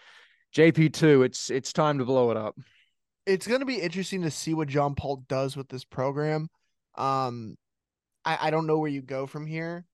JP2, 0.55 1.25
it's 1.25 1.49
it's 1.49 1.73
time 1.73 1.97
to 1.97 2.05
blow 2.05 2.31
it 2.31 2.37
up. 2.37 2.55
It's 3.29 3.47
going 3.47 3.59
to 3.59 3.65
be 3.65 3.81
interesting 3.81 4.23
to 4.23 4.31
see 4.31 4.53
what 4.53 4.67
John 4.67 4.95
Paul 4.95 5.23
does 5.27 5.55
with 5.55 5.69
this 5.69 5.83
program. 5.83 6.49
Um, 6.95 7.55
I, 8.25 8.37
I 8.43 8.49
don't 8.49 8.67
know 8.67 8.79
where 8.79 8.89
you 8.89 9.01
go 9.01 9.27
from 9.27 9.45
here. 9.45 9.85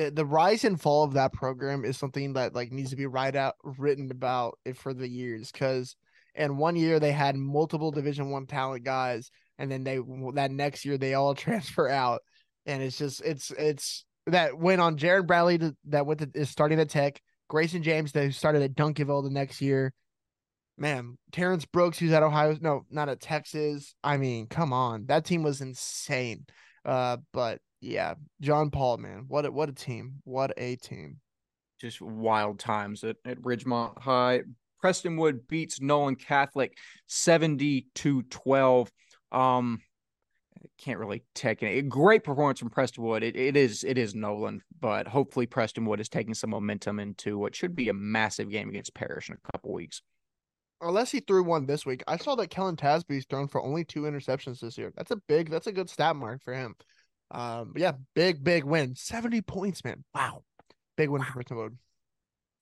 Uh, 0.00 0.10
the 0.12 0.24
rise 0.24 0.64
and 0.64 0.80
fall 0.80 1.04
of 1.04 1.12
that 1.14 1.32
program 1.32 1.84
is 1.84 1.98
something 1.98 2.32
that 2.32 2.54
like 2.54 2.72
needs 2.72 2.90
to 2.90 2.96
be 2.96 3.06
right 3.06 3.36
out 3.36 3.54
written 3.62 4.10
about 4.10 4.58
it 4.64 4.76
for 4.76 4.94
the 4.94 5.06
years 5.06 5.52
because 5.52 5.96
in 6.34 6.56
one 6.56 6.76
year 6.76 6.98
they 6.98 7.12
had 7.12 7.36
multiple 7.36 7.90
division 7.90 8.30
one 8.30 8.46
talent 8.46 8.84
guys 8.84 9.30
and 9.58 9.70
then 9.70 9.84
they 9.84 10.00
that 10.32 10.50
next 10.50 10.86
year 10.86 10.96
they 10.96 11.12
all 11.12 11.34
transfer 11.34 11.90
out 11.90 12.22
and 12.64 12.82
it's 12.82 12.96
just 12.96 13.20
it's 13.20 13.50
it's 13.50 14.06
that 14.26 14.56
went 14.56 14.80
on 14.80 14.96
Jared 14.96 15.26
Bradley 15.26 15.58
to, 15.58 15.76
that 15.88 16.06
went 16.06 16.20
to, 16.20 16.30
is 16.34 16.48
starting 16.48 16.80
at 16.80 16.88
Tech, 16.88 17.20
Grayson 17.48 17.82
James 17.82 18.12
that 18.12 18.32
started 18.34 18.62
at 18.62 18.74
Duncanville 18.74 19.24
the 19.24 19.30
next 19.30 19.60
year. 19.60 19.92
Man, 20.78 21.18
Terrence 21.32 21.64
Brooks, 21.64 21.98
who's 21.98 22.12
at 22.12 22.22
Ohio, 22.22 22.56
no, 22.60 22.86
not 22.90 23.08
at 23.08 23.20
Texas. 23.20 23.94
I 24.02 24.16
mean, 24.16 24.46
come 24.46 24.72
on, 24.72 25.06
that 25.06 25.24
team 25.24 25.42
was 25.42 25.60
insane. 25.60 26.46
Uh, 26.84 27.18
but 27.32 27.60
yeah, 27.80 28.14
John 28.40 28.70
Paul, 28.70 28.98
man, 28.98 29.24
what 29.28 29.44
a, 29.44 29.50
what 29.50 29.68
a 29.68 29.72
team, 29.72 30.20
what 30.24 30.52
a 30.56 30.76
team. 30.76 31.18
Just 31.80 32.00
wild 32.00 32.58
times 32.58 33.04
at, 33.04 33.16
at 33.24 33.40
Ridgemont 33.42 34.00
High. 34.00 34.42
Prestonwood 34.82 35.46
beats 35.48 35.80
Nolan 35.80 36.16
Catholic 36.16 36.76
70 37.06 37.86
to 37.96 38.22
12. 38.22 38.90
Um, 39.30 39.80
can't 40.78 40.98
really 40.98 41.22
take 41.34 41.62
it. 41.62 41.88
Great 41.88 42.24
performance 42.24 42.58
from 42.58 42.70
Prestonwood. 42.70 43.22
It, 43.22 43.36
it 43.36 43.56
is 43.56 43.84
it 43.84 43.98
is 43.98 44.14
Nolan, 44.14 44.62
but 44.80 45.06
hopefully 45.06 45.46
Prestonwood 45.46 46.00
is 46.00 46.08
taking 46.08 46.34
some 46.34 46.50
momentum 46.50 46.98
into 46.98 47.38
what 47.38 47.54
should 47.54 47.74
be 47.74 47.88
a 47.88 47.94
massive 47.94 48.50
game 48.50 48.68
against 48.68 48.94
Parish 48.94 49.28
in 49.28 49.36
a 49.36 49.52
couple 49.52 49.72
weeks. 49.72 50.02
Unless 50.82 51.12
he 51.12 51.20
threw 51.20 51.44
one 51.44 51.66
this 51.66 51.86
week, 51.86 52.02
I 52.06 52.16
saw 52.16 52.34
that 52.34 52.50
Kellen 52.50 52.76
Tasby's 52.76 53.24
thrown 53.24 53.48
for 53.48 53.62
only 53.62 53.84
two 53.84 54.02
interceptions 54.02 54.60
this 54.60 54.76
year. 54.76 54.92
That's 54.96 55.12
a 55.12 55.16
big, 55.28 55.50
that's 55.50 55.68
a 55.68 55.72
good 55.72 55.88
stat 55.88 56.16
mark 56.16 56.42
for 56.42 56.52
him. 56.52 56.74
Um, 57.30 57.72
yeah, 57.76 57.92
big, 58.14 58.42
big 58.42 58.64
win. 58.64 58.94
70 58.96 59.40
points, 59.42 59.84
man. 59.84 60.04
Wow. 60.14 60.42
Big 60.96 61.08
win 61.08 61.22
wow. 61.22 61.28
for 61.32 61.42
Prestonwood. 61.42 61.76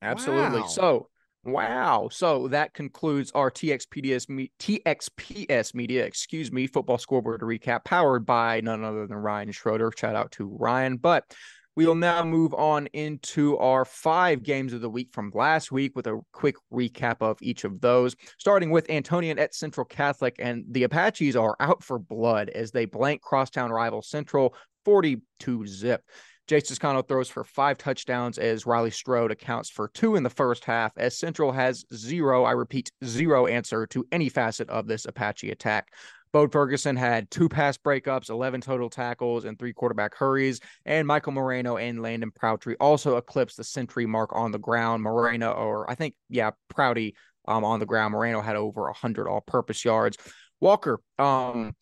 Absolutely. 0.03 0.61
Wow. 0.61 0.67
So 0.67 1.09
Wow. 1.45 2.09
So 2.13 2.49
that 2.49 2.75
concludes 2.75 3.33
our 3.33 3.51
TXPDS 3.51 4.29
me- 4.29 4.53
TXPS 4.59 5.75
media, 5.75 6.05
excuse 6.05 6.53
me, 6.53 6.67
football 6.67 6.99
scoreboard 6.99 7.41
recap 7.41 7.85
powered 7.85 8.27
by 8.27 8.61
none 8.61 8.85
other 8.85 9.07
than 9.07 9.17
Ryan 9.17 9.51
Schroeder. 9.51 9.91
Shout 9.97 10.15
out 10.15 10.33
to 10.33 10.45
Ryan. 10.47 10.99
But 10.99 11.25
we 11.81 11.87
will 11.87 11.95
now 11.95 12.23
move 12.23 12.53
on 12.53 12.89
into 12.89 13.57
our 13.57 13.87
five 13.87 14.43
games 14.43 14.75
of 14.75 14.83
the 14.83 14.91
week 14.91 15.09
from 15.13 15.33
last 15.35 15.73
week 15.73 15.97
with 15.97 16.07
a 16.07 16.21
quick 16.31 16.57
recap 16.71 17.17
of 17.23 17.39
each 17.41 17.65
of 17.65 17.81
those, 17.81 18.15
starting 18.37 18.71
with 18.71 18.87
Antonian 18.89 19.39
at 19.39 19.55
Central 19.55 19.87
Catholic. 19.87 20.37
And 20.39 20.67
the 20.69 20.83
Apaches 20.83 21.37
are 21.37 21.57
out 21.59 21.83
for 21.83 21.99
blood 21.99 22.51
as 22.51 22.71
they 22.71 22.85
blank 22.85 23.23
crosstown 23.23 23.71
rival 23.71 24.03
Central 24.03 24.55
42 24.85 25.67
zip. 25.67 26.03
Jace 26.47 26.69
Toscano 26.69 27.01
throws 27.01 27.31
for 27.31 27.45
five 27.45 27.79
touchdowns 27.79 28.37
as 28.37 28.67
Riley 28.67 28.91
Strode 28.91 29.31
accounts 29.31 29.71
for 29.71 29.89
two 29.89 30.17
in 30.17 30.23
the 30.23 30.29
first 30.29 30.67
half, 30.67 30.93
as 30.99 31.17
Central 31.17 31.51
has 31.51 31.87
zero, 31.95 32.45
I 32.45 32.53
repeat, 32.53 32.93
zero 33.07 33.47
answer 33.47 33.87
to 33.87 34.05
any 34.13 34.29
facet 34.29 34.69
of 34.69 34.87
this 34.87 35.07
Apache 35.07 35.51
attack. 35.51 35.95
Bode 36.33 36.53
Ferguson 36.53 36.97
had 36.97 37.31
two 37.31 37.49
pass 37.49 37.77
breakups, 37.77 38.31
11 38.31 38.61
total 38.61 38.89
tackles, 38.89 39.45
and 39.45 39.59
three 39.59 39.73
quarterback 39.73 40.15
hurries. 40.15 40.61
And 40.85 41.07
Michael 41.07 41.33
Moreno 41.33 41.77
and 41.77 42.03
Landon 42.03 42.31
Prouty 42.31 42.77
also 42.77 43.17
eclipsed 43.17 43.57
the 43.57 43.65
century 43.65 44.07
mark 44.07 44.31
on 44.35 44.53
the 44.53 44.59
ground. 44.59 45.03
Moreno, 45.03 45.53
or 45.53 45.91
I 45.91 45.95
think, 45.95 46.15
yeah, 46.29 46.51
Prouty 46.69 47.15
um, 47.49 47.65
on 47.65 47.81
the 47.81 47.87
ground. 47.87 48.13
Moreno 48.13 48.41
had 48.41 48.57
over 48.57 48.83
100 48.83 49.29
all 49.29 49.41
purpose 49.41 49.85
yards. 49.85 50.17
Walker, 50.61 51.01
um, 51.19 51.75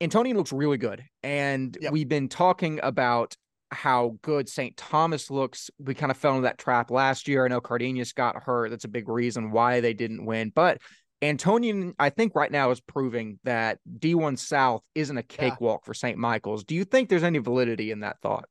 Antonian 0.00 0.36
looks 0.36 0.52
really 0.52 0.78
good. 0.78 1.04
And 1.22 1.76
yep. 1.80 1.92
we've 1.92 2.08
been 2.08 2.28
talking 2.28 2.80
about 2.82 3.36
how 3.70 4.16
good 4.22 4.48
St. 4.48 4.76
Thomas 4.76 5.30
looks. 5.30 5.70
We 5.78 5.94
kind 5.94 6.10
of 6.10 6.16
fell 6.16 6.32
into 6.32 6.42
that 6.42 6.58
trap 6.58 6.90
last 6.90 7.28
year. 7.28 7.44
I 7.44 7.48
know 7.48 7.60
Cardenas 7.60 8.12
got 8.12 8.42
hurt. 8.42 8.70
That's 8.70 8.84
a 8.84 8.88
big 8.88 9.08
reason 9.08 9.50
why 9.50 9.80
they 9.80 9.94
didn't 9.94 10.24
win. 10.24 10.52
But 10.54 10.80
Antonian, 11.20 11.94
I 11.98 12.10
think 12.10 12.34
right 12.34 12.50
now 12.50 12.70
is 12.70 12.80
proving 12.80 13.38
that 13.44 13.78
D1 13.98 14.38
South 14.38 14.82
isn't 14.94 15.16
a 15.16 15.22
cakewalk 15.22 15.80
yeah. 15.82 15.86
for 15.86 15.94
St. 15.94 16.16
Michael's. 16.16 16.64
Do 16.64 16.74
you 16.74 16.84
think 16.84 17.08
there's 17.08 17.24
any 17.24 17.38
validity 17.38 17.90
in 17.90 18.00
that 18.00 18.20
thought? 18.20 18.48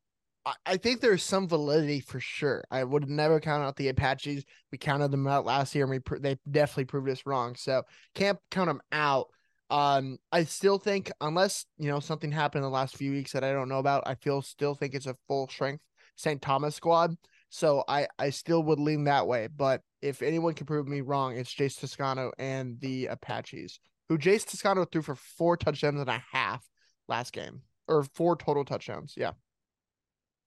I 0.64 0.76
think 0.76 1.00
there's 1.00 1.22
some 1.22 1.48
validity 1.48 2.00
for 2.00 2.20
sure. 2.20 2.64
I 2.70 2.84
would 2.84 3.08
never 3.08 3.40
count 3.40 3.62
out 3.62 3.76
the 3.76 3.88
Apaches. 3.88 4.44
We 4.72 4.78
counted 4.78 5.10
them 5.10 5.26
out 5.26 5.44
last 5.44 5.74
year, 5.74 5.84
and 5.84 5.90
we 5.90 5.98
pr- 5.98 6.18
they 6.18 6.38
definitely 6.50 6.86
proved 6.86 7.08
us 7.10 7.26
wrong. 7.26 7.54
So 7.54 7.82
can't 8.14 8.38
count 8.50 8.68
them 8.68 8.80
out. 8.92 9.26
Um, 9.70 10.18
I 10.32 10.44
still 10.44 10.78
think 10.78 11.10
unless 11.20 11.66
you 11.76 11.90
know 11.90 12.00
something 12.00 12.32
happened 12.32 12.64
in 12.64 12.70
the 12.70 12.74
last 12.74 12.96
few 12.96 13.12
weeks 13.12 13.32
that 13.32 13.44
I 13.44 13.52
don't 13.52 13.68
know 13.68 13.78
about, 13.78 14.04
I 14.06 14.14
feel 14.14 14.40
still 14.40 14.74
think 14.74 14.94
it's 14.94 15.06
a 15.06 15.16
full 15.26 15.48
strength 15.48 15.82
St. 16.16 16.40
Thomas 16.40 16.74
squad. 16.74 17.14
So 17.50 17.84
I 17.86 18.08
I 18.18 18.30
still 18.30 18.62
would 18.62 18.80
lean 18.80 19.04
that 19.04 19.26
way. 19.26 19.48
But 19.54 19.82
if 20.02 20.22
anyone 20.22 20.54
can 20.54 20.66
prove 20.66 20.86
me 20.86 21.00
wrong, 21.00 21.36
it's 21.36 21.54
Jace 21.54 21.78
Toscano 21.78 22.32
and 22.38 22.80
the 22.80 23.06
Apaches, 23.06 23.80
who 24.08 24.18
Jace 24.18 24.46
Toscano 24.46 24.84
threw 24.84 25.02
for 25.02 25.14
four 25.14 25.56
touchdowns 25.56 26.00
and 26.00 26.08
a 26.08 26.22
half 26.32 26.64
last 27.08 27.32
game, 27.32 27.62
or 27.86 28.04
four 28.14 28.36
total 28.36 28.64
touchdowns. 28.64 29.14
Yeah. 29.16 29.32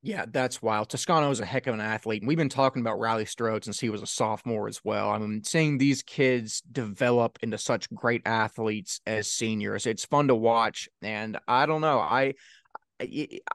Yeah, 0.03 0.25
that's 0.27 0.63
wild. 0.63 0.89
Toscano 0.89 1.29
is 1.29 1.41
a 1.41 1.45
heck 1.45 1.67
of 1.67 1.75
an 1.75 1.81
athlete. 1.81 2.23
And 2.23 2.27
we've 2.27 2.37
been 2.37 2.49
talking 2.49 2.81
about 2.81 2.97
Riley 2.97 3.25
Strode 3.25 3.63
since 3.63 3.79
he 3.79 3.89
was 3.89 4.01
a 4.01 4.07
sophomore 4.07 4.67
as 4.67 4.81
well. 4.83 5.11
I 5.11 5.19
mean, 5.19 5.43
seeing 5.43 5.77
these 5.77 6.01
kids 6.01 6.61
develop 6.71 7.37
into 7.43 7.59
such 7.59 7.87
great 7.93 8.23
athletes 8.25 8.99
as 9.05 9.31
seniors, 9.31 9.85
it's 9.85 10.05
fun 10.05 10.29
to 10.29 10.35
watch. 10.35 10.89
And 11.03 11.37
I 11.47 11.67
don't 11.67 11.81
know, 11.81 11.99
I 11.99 12.33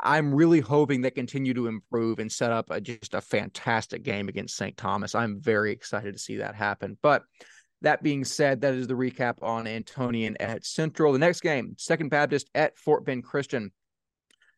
I'm 0.01 0.35
really 0.35 0.61
hoping 0.61 1.01
they 1.01 1.11
continue 1.11 1.55
to 1.55 1.67
improve 1.67 2.19
and 2.19 2.31
set 2.31 2.53
up 2.53 2.71
a, 2.71 2.81
just 2.81 3.15
a 3.15 3.21
fantastic 3.21 4.03
game 4.03 4.29
against 4.29 4.57
St. 4.57 4.77
Thomas. 4.77 5.15
I'm 5.15 5.41
very 5.41 5.73
excited 5.73 6.13
to 6.13 6.19
see 6.19 6.37
that 6.37 6.55
happen. 6.55 6.97
But 7.03 7.23
that 7.83 8.03
being 8.03 8.25
said, 8.25 8.61
that 8.61 8.75
is 8.75 8.87
the 8.87 8.95
recap 8.95 9.43
on 9.43 9.67
Antonian 9.67 10.37
at 10.41 10.65
Central. 10.65 11.13
The 11.13 11.19
next 11.19 11.41
game, 11.41 11.75
Second 11.79 12.09
Baptist 12.09 12.49
at 12.55 12.79
Fort 12.79 13.05
Bend 13.05 13.25
Christian. 13.25 13.73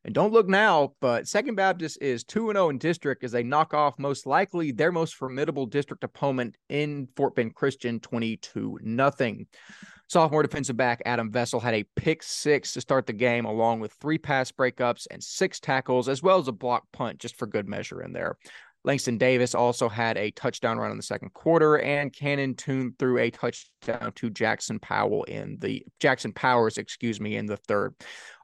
And 0.09 0.15
don't 0.15 0.33
look 0.33 0.49
now, 0.49 0.95
but 1.03 1.29
Second 1.29 1.57
Baptist 1.57 1.99
is 2.00 2.25
2 2.25 2.50
0 2.50 2.71
in 2.71 2.79
district 2.79 3.25
as 3.25 3.33
they 3.33 3.43
knock 3.43 3.75
off 3.75 3.99
most 3.99 4.25
likely 4.25 4.73
their 4.73 4.91
most 4.91 5.17
formidable 5.17 5.67
district 5.67 6.03
opponent 6.03 6.57
in 6.71 7.09
Fort 7.15 7.35
Bend 7.35 7.55
Christian 7.55 8.00
22 8.00 8.79
0. 8.83 9.37
Sophomore 10.09 10.43
defensive 10.43 10.79
back 10.79 11.03
Adam 11.05 11.31
Vessel 11.31 11.61
had 11.61 11.75
a 11.75 11.85
pick 11.95 12.23
six 12.23 12.73
to 12.73 12.81
start 12.81 13.07
the 13.07 13.12
game, 13.12 13.45
along 13.45 13.81
with 13.81 13.93
three 14.00 14.17
pass 14.17 14.50
breakups 14.50 15.07
and 15.11 15.23
six 15.23 15.61
tackles, 15.61 16.09
as 16.09 16.23
well 16.23 16.38
as 16.38 16.49
a 16.49 16.53
block 16.53 16.85
punt, 16.91 17.19
just 17.19 17.37
for 17.37 17.47
good 17.47 17.69
measure 17.69 18.00
in 18.00 18.15
there. 18.15 18.38
Langston 18.85 19.18
Davis 19.18 19.54
also 19.54 19.88
had 19.88 20.16
a 20.16 20.30
touchdown 20.30 20.78
run 20.78 20.90
in 20.90 20.97
the 20.97 21.02
second 21.02 21.35
quarter, 21.35 21.78
and 21.78 22.12
Cannon 22.12 22.54
Toon 22.54 22.94
threw 22.99 23.18
a 23.18 23.30
touchdown 23.30 24.12
to 24.14 24.30
Jackson 24.30 24.78
Powell 24.78 25.25
in 25.25 25.58
the 25.61 25.85
Jackson 26.00 26.32
Powers, 26.32 26.78
excuse 26.78 27.20
me, 27.20 27.37
in 27.37 27.47
the 27.47 27.56
third. 27.56 27.94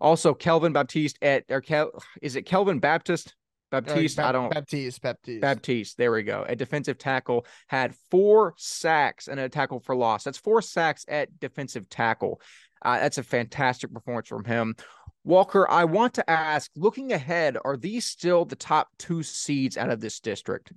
Also, 0.01 0.35
Kelvin 0.35 0.73
Baptiste 0.73 1.19
at 1.23 1.45
or 1.49 1.61
Kel, 1.61 1.91
is 2.21 2.37
it 2.37 2.43
Kelvin 2.43 2.81
Baptist? 2.81 3.35
Baptiste, 3.71 4.21
I 4.21 4.33
don't 4.33 4.53
Baptiste, 4.53 5.03
Baptiste. 5.03 5.41
Baptiste, 5.41 5.99
there 5.99 6.13
we 6.13 6.23
go. 6.23 6.45
A 6.47 6.55
defensive 6.55 6.99
tackle 6.99 7.45
had 7.67 7.95
four 8.11 8.55
sacks 8.57 9.27
and 9.27 9.41
a 9.41 9.49
tackle 9.49 9.81
for 9.81 9.97
loss. 9.97 10.23
That's 10.23 10.39
four 10.39 10.63
sacks 10.63 11.05
at 11.09 11.41
defensive 11.41 11.89
tackle. 11.89 12.41
Uh, 12.83 12.99
that's 12.99 13.19
a 13.19 13.23
fantastic 13.23 13.93
performance 13.93 14.29
from 14.29 14.45
him. 14.45 14.77
Walker, 15.25 15.69
I 15.71 15.85
want 15.85 16.15
to 16.15 16.31
ask, 16.31 16.71
looking 16.77 17.13
ahead, 17.13 17.57
are 17.65 17.77
these 17.77 18.05
still 18.05 18.45
the 18.45 18.57
top 18.57 18.89
two 18.99 19.23
seeds 19.23 19.77
out 19.79 19.91
of 19.91 20.01
this 20.01 20.21
district? 20.21 20.73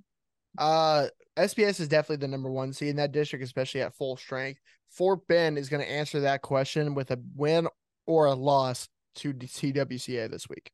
Uh, 0.56 1.08
SPS 1.36 1.80
is 1.80 1.88
definitely 1.88 2.16
the 2.16 2.30
number 2.30 2.50
one 2.50 2.72
seed 2.72 2.88
in 2.88 2.96
that 2.96 3.12
district, 3.12 3.44
especially 3.44 3.82
at 3.82 3.94
full 3.94 4.16
strength. 4.16 4.60
Fort 4.90 5.26
Bend 5.28 5.58
is 5.58 5.68
going 5.68 5.84
to 5.84 5.90
answer 5.90 6.20
that 6.20 6.42
question 6.42 6.94
with 6.94 7.10
a 7.10 7.20
win 7.36 7.68
or 8.06 8.26
a 8.26 8.34
loss 8.34 8.88
to 9.16 9.34
TWCA 9.34 10.30
this 10.30 10.48
week. 10.48 10.72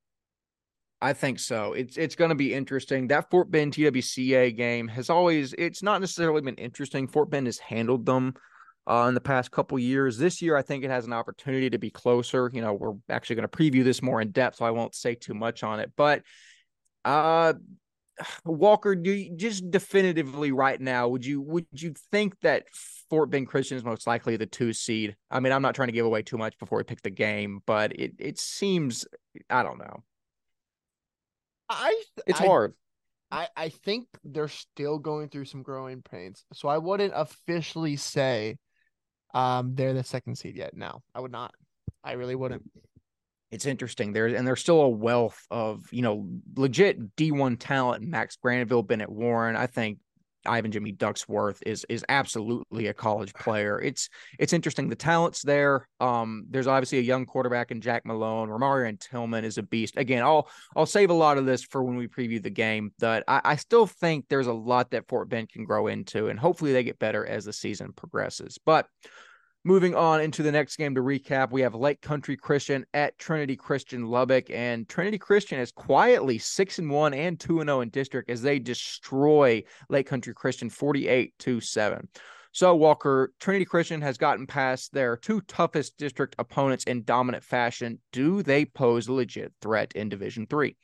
I 1.02 1.12
think 1.12 1.38
so. 1.38 1.74
It's 1.74 1.98
it's 1.98 2.14
going 2.14 2.30
to 2.30 2.34
be 2.34 2.54
interesting. 2.54 3.08
That 3.08 3.28
Fort 3.30 3.50
Bend 3.50 3.74
TWCA 3.74 4.56
game 4.56 4.88
has 4.88 5.10
always 5.10 5.52
it's 5.54 5.82
not 5.82 6.00
necessarily 6.00 6.40
been 6.40 6.54
interesting. 6.54 7.08
Fort 7.08 7.28
Bend 7.28 7.46
has 7.46 7.58
handled 7.58 8.06
them 8.06 8.34
uh, 8.86 9.06
in 9.08 9.14
the 9.14 9.20
past 9.20 9.50
couple 9.50 9.78
years. 9.78 10.18
This 10.18 10.42
year, 10.42 10.56
I 10.56 10.62
think 10.62 10.84
it 10.84 10.90
has 10.90 11.06
an 11.06 11.12
opportunity 11.12 11.70
to 11.70 11.78
be 11.78 11.90
closer. 11.90 12.50
You 12.52 12.60
know, 12.60 12.74
we're 12.74 12.94
actually 13.08 13.36
going 13.36 13.48
to 13.48 13.56
preview 13.56 13.84
this 13.84 14.02
more 14.02 14.20
in 14.20 14.30
depth, 14.30 14.56
so 14.56 14.64
I 14.64 14.70
won't 14.70 14.94
say 14.94 15.14
too 15.14 15.34
much 15.34 15.62
on 15.62 15.80
it. 15.80 15.92
But 15.96 16.22
uh, 17.04 17.54
Walker, 18.44 18.94
do 18.94 19.10
you, 19.10 19.36
just 19.36 19.70
definitively 19.70 20.52
right 20.52 20.80
now, 20.80 21.08
would 21.08 21.24
you 21.24 21.40
would 21.40 21.66
you 21.72 21.94
think 22.10 22.38
that 22.40 22.64
Fort 23.10 23.30
Bend 23.30 23.48
Christian 23.48 23.76
is 23.76 23.84
most 23.84 24.06
likely 24.06 24.36
the 24.36 24.46
two 24.46 24.72
seed? 24.72 25.16
I 25.30 25.40
mean, 25.40 25.52
I'm 25.52 25.62
not 25.62 25.74
trying 25.74 25.88
to 25.88 25.92
give 25.92 26.06
away 26.06 26.22
too 26.22 26.38
much 26.38 26.58
before 26.58 26.78
we 26.78 26.84
pick 26.84 27.02
the 27.02 27.10
game, 27.10 27.60
but 27.66 27.92
it 27.98 28.12
it 28.18 28.38
seems 28.38 29.06
I 29.48 29.62
don't 29.62 29.78
know. 29.78 30.02
I 31.68 32.02
It's 32.26 32.40
I, 32.40 32.46
hard. 32.46 32.74
I 33.30 33.48
I 33.56 33.68
think 33.70 34.08
they're 34.22 34.48
still 34.48 34.98
going 34.98 35.30
through 35.30 35.46
some 35.46 35.62
growing 35.62 36.02
pains. 36.02 36.44
So 36.52 36.68
I 36.68 36.78
wouldn't 36.78 37.12
officially 37.16 37.96
say 37.96 38.58
um 39.34 39.74
they're 39.74 39.92
the 39.94 40.04
second 40.04 40.36
seed 40.36 40.56
yet. 40.56 40.76
No, 40.76 41.02
I 41.14 41.20
would 41.20 41.32
not. 41.32 41.54
I 42.02 42.12
really 42.12 42.34
wouldn't. 42.34 42.62
It's 43.50 43.66
interesting 43.66 44.12
there, 44.12 44.26
and 44.26 44.46
there's 44.46 44.60
still 44.60 44.80
a 44.80 44.88
wealth 44.88 45.40
of 45.50 45.84
you 45.92 46.02
know 46.02 46.28
legit 46.56 47.16
D1 47.16 47.56
talent. 47.58 48.04
Max 48.04 48.36
Granville, 48.36 48.82
Bennett 48.82 49.10
Warren. 49.10 49.56
I 49.56 49.66
think 49.66 49.98
Ivan 50.46 50.72
Jimmy 50.72 50.92
Ducksworth 50.92 51.58
is 51.64 51.86
is 51.88 52.04
absolutely 52.08 52.86
a 52.88 52.94
college 52.94 53.32
player. 53.40 53.80
It's 53.80 54.08
it's 54.38 54.52
interesting. 54.52 54.88
The 54.88 54.96
talent's 54.96 55.42
there. 55.42 55.88
Um, 56.00 56.46
there's 56.50 56.66
obviously 56.66 56.98
a 56.98 57.02
young 57.02 57.26
quarterback 57.26 57.70
in 57.70 57.80
Jack 57.80 58.04
Malone. 58.04 58.48
Romarion 58.48 58.98
Tillman 58.98 59.44
is 59.44 59.58
a 59.58 59.62
beast. 59.62 59.94
Again, 59.96 60.22
I'll 60.22 60.48
I'll 60.76 60.86
save 60.86 61.10
a 61.10 61.14
lot 61.14 61.38
of 61.38 61.46
this 61.46 61.62
for 61.62 61.82
when 61.82 61.96
we 61.96 62.08
preview 62.08 62.42
the 62.42 62.50
game. 62.50 62.92
But 62.98 63.24
I, 63.28 63.40
I 63.44 63.56
still 63.56 63.86
think 63.86 64.26
there's 64.28 64.46
a 64.46 64.52
lot 64.52 64.90
that 64.90 65.08
Fort 65.08 65.28
Bend 65.28 65.48
can 65.48 65.64
grow 65.64 65.86
into, 65.86 66.28
and 66.28 66.38
hopefully 66.38 66.72
they 66.72 66.84
get 66.84 66.98
better 66.98 67.26
as 67.26 67.44
the 67.44 67.52
season 67.52 67.92
progresses. 67.92 68.58
But 68.64 68.86
Moving 69.66 69.94
on 69.94 70.20
into 70.20 70.42
the 70.42 70.52
next 70.52 70.76
game 70.76 70.94
to 70.94 71.00
recap, 71.00 71.50
we 71.50 71.62
have 71.62 71.74
Lake 71.74 72.02
Country 72.02 72.36
Christian 72.36 72.84
at 72.92 73.18
Trinity 73.18 73.56
Christian 73.56 74.06
Lubbock, 74.08 74.50
and 74.50 74.86
Trinity 74.86 75.16
Christian 75.16 75.58
is 75.58 75.72
quietly 75.72 76.36
six 76.36 76.78
and 76.78 76.90
one 76.90 77.14
and 77.14 77.40
two 77.40 77.60
and 77.60 77.68
zero 77.68 77.80
in 77.80 77.88
district 77.88 78.28
as 78.28 78.42
they 78.42 78.58
destroy 78.58 79.64
Lake 79.88 80.06
Country 80.06 80.34
Christian 80.34 80.68
forty 80.68 81.08
eight 81.08 81.32
to 81.38 81.62
seven. 81.62 82.08
So 82.52 82.76
Walker, 82.76 83.32
Trinity 83.40 83.64
Christian 83.64 84.02
has 84.02 84.18
gotten 84.18 84.46
past 84.46 84.92
their 84.92 85.16
two 85.16 85.40
toughest 85.40 85.96
district 85.96 86.36
opponents 86.38 86.84
in 86.84 87.02
dominant 87.02 87.42
fashion. 87.42 88.00
Do 88.12 88.42
they 88.42 88.66
pose 88.66 89.08
a 89.08 89.14
legit 89.14 89.54
threat 89.62 89.92
in 89.94 90.10
Division 90.10 90.46
Three? 90.46 90.76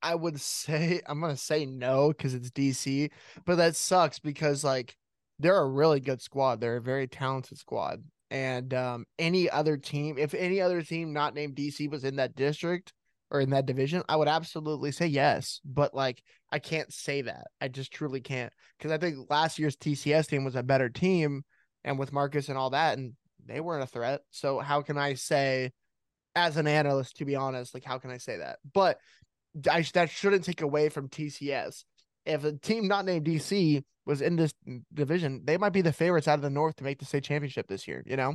I 0.00 0.14
would 0.14 0.40
say 0.40 1.02
I'm 1.06 1.20
gonna 1.20 1.36
say 1.36 1.66
no 1.66 2.08
because 2.08 2.32
it's 2.32 2.50
DC, 2.50 3.10
but 3.44 3.56
that 3.56 3.76
sucks 3.76 4.18
because 4.18 4.64
like 4.64 4.96
they're 5.38 5.58
a 5.58 5.68
really 5.68 6.00
good 6.00 6.20
squad. 6.22 6.60
They're 6.60 6.76
a 6.76 6.82
very 6.82 7.06
talented 7.06 7.58
squad. 7.58 8.02
And 8.30 8.72
um, 8.74 9.04
any 9.18 9.48
other 9.48 9.76
team, 9.76 10.18
if 10.18 10.34
any 10.34 10.60
other 10.60 10.82
team 10.82 11.12
not 11.12 11.34
named 11.34 11.54
DC 11.54 11.90
was 11.90 12.04
in 12.04 12.16
that 12.16 12.34
district 12.34 12.92
or 13.30 13.40
in 13.40 13.50
that 13.50 13.66
division, 13.66 14.02
I 14.08 14.16
would 14.16 14.28
absolutely 14.28 14.92
say 14.92 15.06
yes. 15.06 15.60
But 15.64 15.94
like, 15.94 16.22
I 16.50 16.58
can't 16.58 16.92
say 16.92 17.22
that. 17.22 17.46
I 17.60 17.68
just 17.68 17.92
truly 17.92 18.20
can't 18.20 18.52
because 18.78 18.92
I 18.92 18.98
think 18.98 19.30
last 19.30 19.58
year's 19.58 19.76
TCS 19.76 20.28
team 20.28 20.44
was 20.44 20.56
a 20.56 20.62
better 20.62 20.88
team, 20.88 21.44
and 21.84 21.98
with 21.98 22.12
Marcus 22.12 22.48
and 22.48 22.58
all 22.58 22.70
that, 22.70 22.98
and 22.98 23.12
they 23.44 23.60
weren't 23.60 23.84
a 23.84 23.86
threat. 23.86 24.22
So 24.30 24.58
how 24.58 24.82
can 24.82 24.98
I 24.98 25.14
say, 25.14 25.72
as 26.34 26.56
an 26.56 26.66
analyst, 26.66 27.16
to 27.18 27.24
be 27.24 27.36
honest, 27.36 27.74
like 27.74 27.84
how 27.84 27.98
can 27.98 28.10
I 28.10 28.18
say 28.18 28.38
that? 28.38 28.58
But 28.72 28.98
I, 29.70 29.84
that 29.94 30.10
shouldn't 30.10 30.44
take 30.44 30.62
away 30.62 30.88
from 30.88 31.08
TCS. 31.08 31.84
If 32.26 32.44
a 32.44 32.52
team 32.52 32.88
not 32.88 33.04
named 33.04 33.26
DC 33.26 33.82
was 34.04 34.20
in 34.20 34.36
this 34.36 34.52
division, 34.92 35.42
they 35.44 35.56
might 35.56 35.72
be 35.72 35.82
the 35.82 35.92
favorites 35.92 36.28
out 36.28 36.34
of 36.38 36.42
the 36.42 36.50
North 36.50 36.76
to 36.76 36.84
make 36.84 36.98
the 36.98 37.04
state 37.04 37.24
championship 37.24 37.66
this 37.68 37.86
year. 37.88 38.02
You 38.06 38.16
know? 38.16 38.34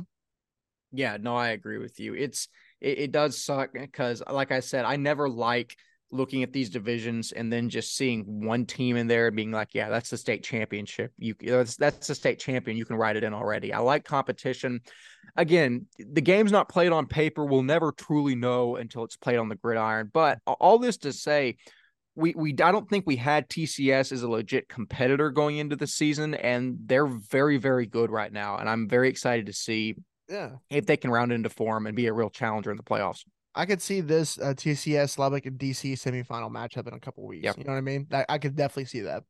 Yeah, 0.92 1.16
no, 1.20 1.36
I 1.36 1.48
agree 1.48 1.78
with 1.78 1.98
you. 1.98 2.14
It's 2.14 2.48
it, 2.80 2.98
it 2.98 3.12
does 3.12 3.42
suck 3.42 3.72
because, 3.72 4.22
like 4.30 4.52
I 4.52 4.60
said, 4.60 4.84
I 4.84 4.96
never 4.96 5.28
like 5.28 5.76
looking 6.12 6.42
at 6.42 6.52
these 6.52 6.68
divisions 6.68 7.32
and 7.32 7.50
then 7.50 7.70
just 7.70 7.96
seeing 7.96 8.44
one 8.44 8.66
team 8.66 8.96
in 8.96 9.06
there 9.06 9.28
and 9.28 9.36
being 9.36 9.50
like, 9.50 9.70
yeah, 9.72 9.88
that's 9.88 10.10
the 10.10 10.18
state 10.18 10.44
championship. 10.44 11.10
You 11.18 11.34
that's 11.40 11.76
that's 11.76 12.06
the 12.06 12.14
state 12.14 12.38
champion. 12.38 12.76
You 12.76 12.84
can 12.84 12.96
write 12.96 13.16
it 13.16 13.24
in 13.24 13.32
already. 13.32 13.72
I 13.72 13.78
like 13.78 14.04
competition. 14.04 14.80
Again, 15.36 15.86
the 15.98 16.20
game's 16.20 16.52
not 16.52 16.68
played 16.68 16.92
on 16.92 17.06
paper. 17.06 17.46
We'll 17.46 17.62
never 17.62 17.92
truly 17.92 18.34
know 18.34 18.76
until 18.76 19.04
it's 19.04 19.16
played 19.16 19.38
on 19.38 19.48
the 19.48 19.56
gridiron. 19.56 20.10
But 20.12 20.40
all 20.46 20.78
this 20.78 20.98
to 20.98 21.12
say, 21.12 21.56
we 22.14 22.34
we 22.36 22.50
I 22.50 22.72
don't 22.72 22.88
think 22.88 23.06
we 23.06 23.16
had 23.16 23.48
TCS 23.48 24.12
as 24.12 24.22
a 24.22 24.28
legit 24.28 24.68
competitor 24.68 25.30
going 25.30 25.58
into 25.58 25.76
the 25.76 25.86
season, 25.86 26.34
and 26.34 26.78
they're 26.84 27.06
very 27.06 27.56
very 27.56 27.86
good 27.86 28.10
right 28.10 28.32
now, 28.32 28.56
and 28.56 28.68
I'm 28.68 28.88
very 28.88 29.08
excited 29.08 29.46
to 29.46 29.52
see 29.52 29.96
yeah 30.28 30.52
if 30.70 30.86
they 30.86 30.96
can 30.96 31.10
round 31.10 31.32
into 31.32 31.48
form 31.48 31.86
and 31.86 31.96
be 31.96 32.06
a 32.06 32.12
real 32.12 32.30
challenger 32.30 32.70
in 32.70 32.76
the 32.76 32.82
playoffs. 32.82 33.24
I 33.54 33.66
could 33.66 33.82
see 33.82 34.00
this 34.00 34.38
uh, 34.38 34.54
TCS 34.54 35.18
Lubbock 35.18 35.46
and 35.46 35.58
DC 35.58 35.92
semifinal 35.92 36.50
matchup 36.50 36.88
in 36.88 36.94
a 36.94 37.00
couple 37.00 37.26
weeks. 37.26 37.44
Yep. 37.44 37.58
You 37.58 37.64
know 37.64 37.72
what 37.72 37.78
I 37.78 37.82
mean? 37.82 38.06
I, 38.10 38.24
I 38.28 38.38
could 38.38 38.56
definitely 38.56 38.86
see 38.86 39.00
that. 39.00 39.24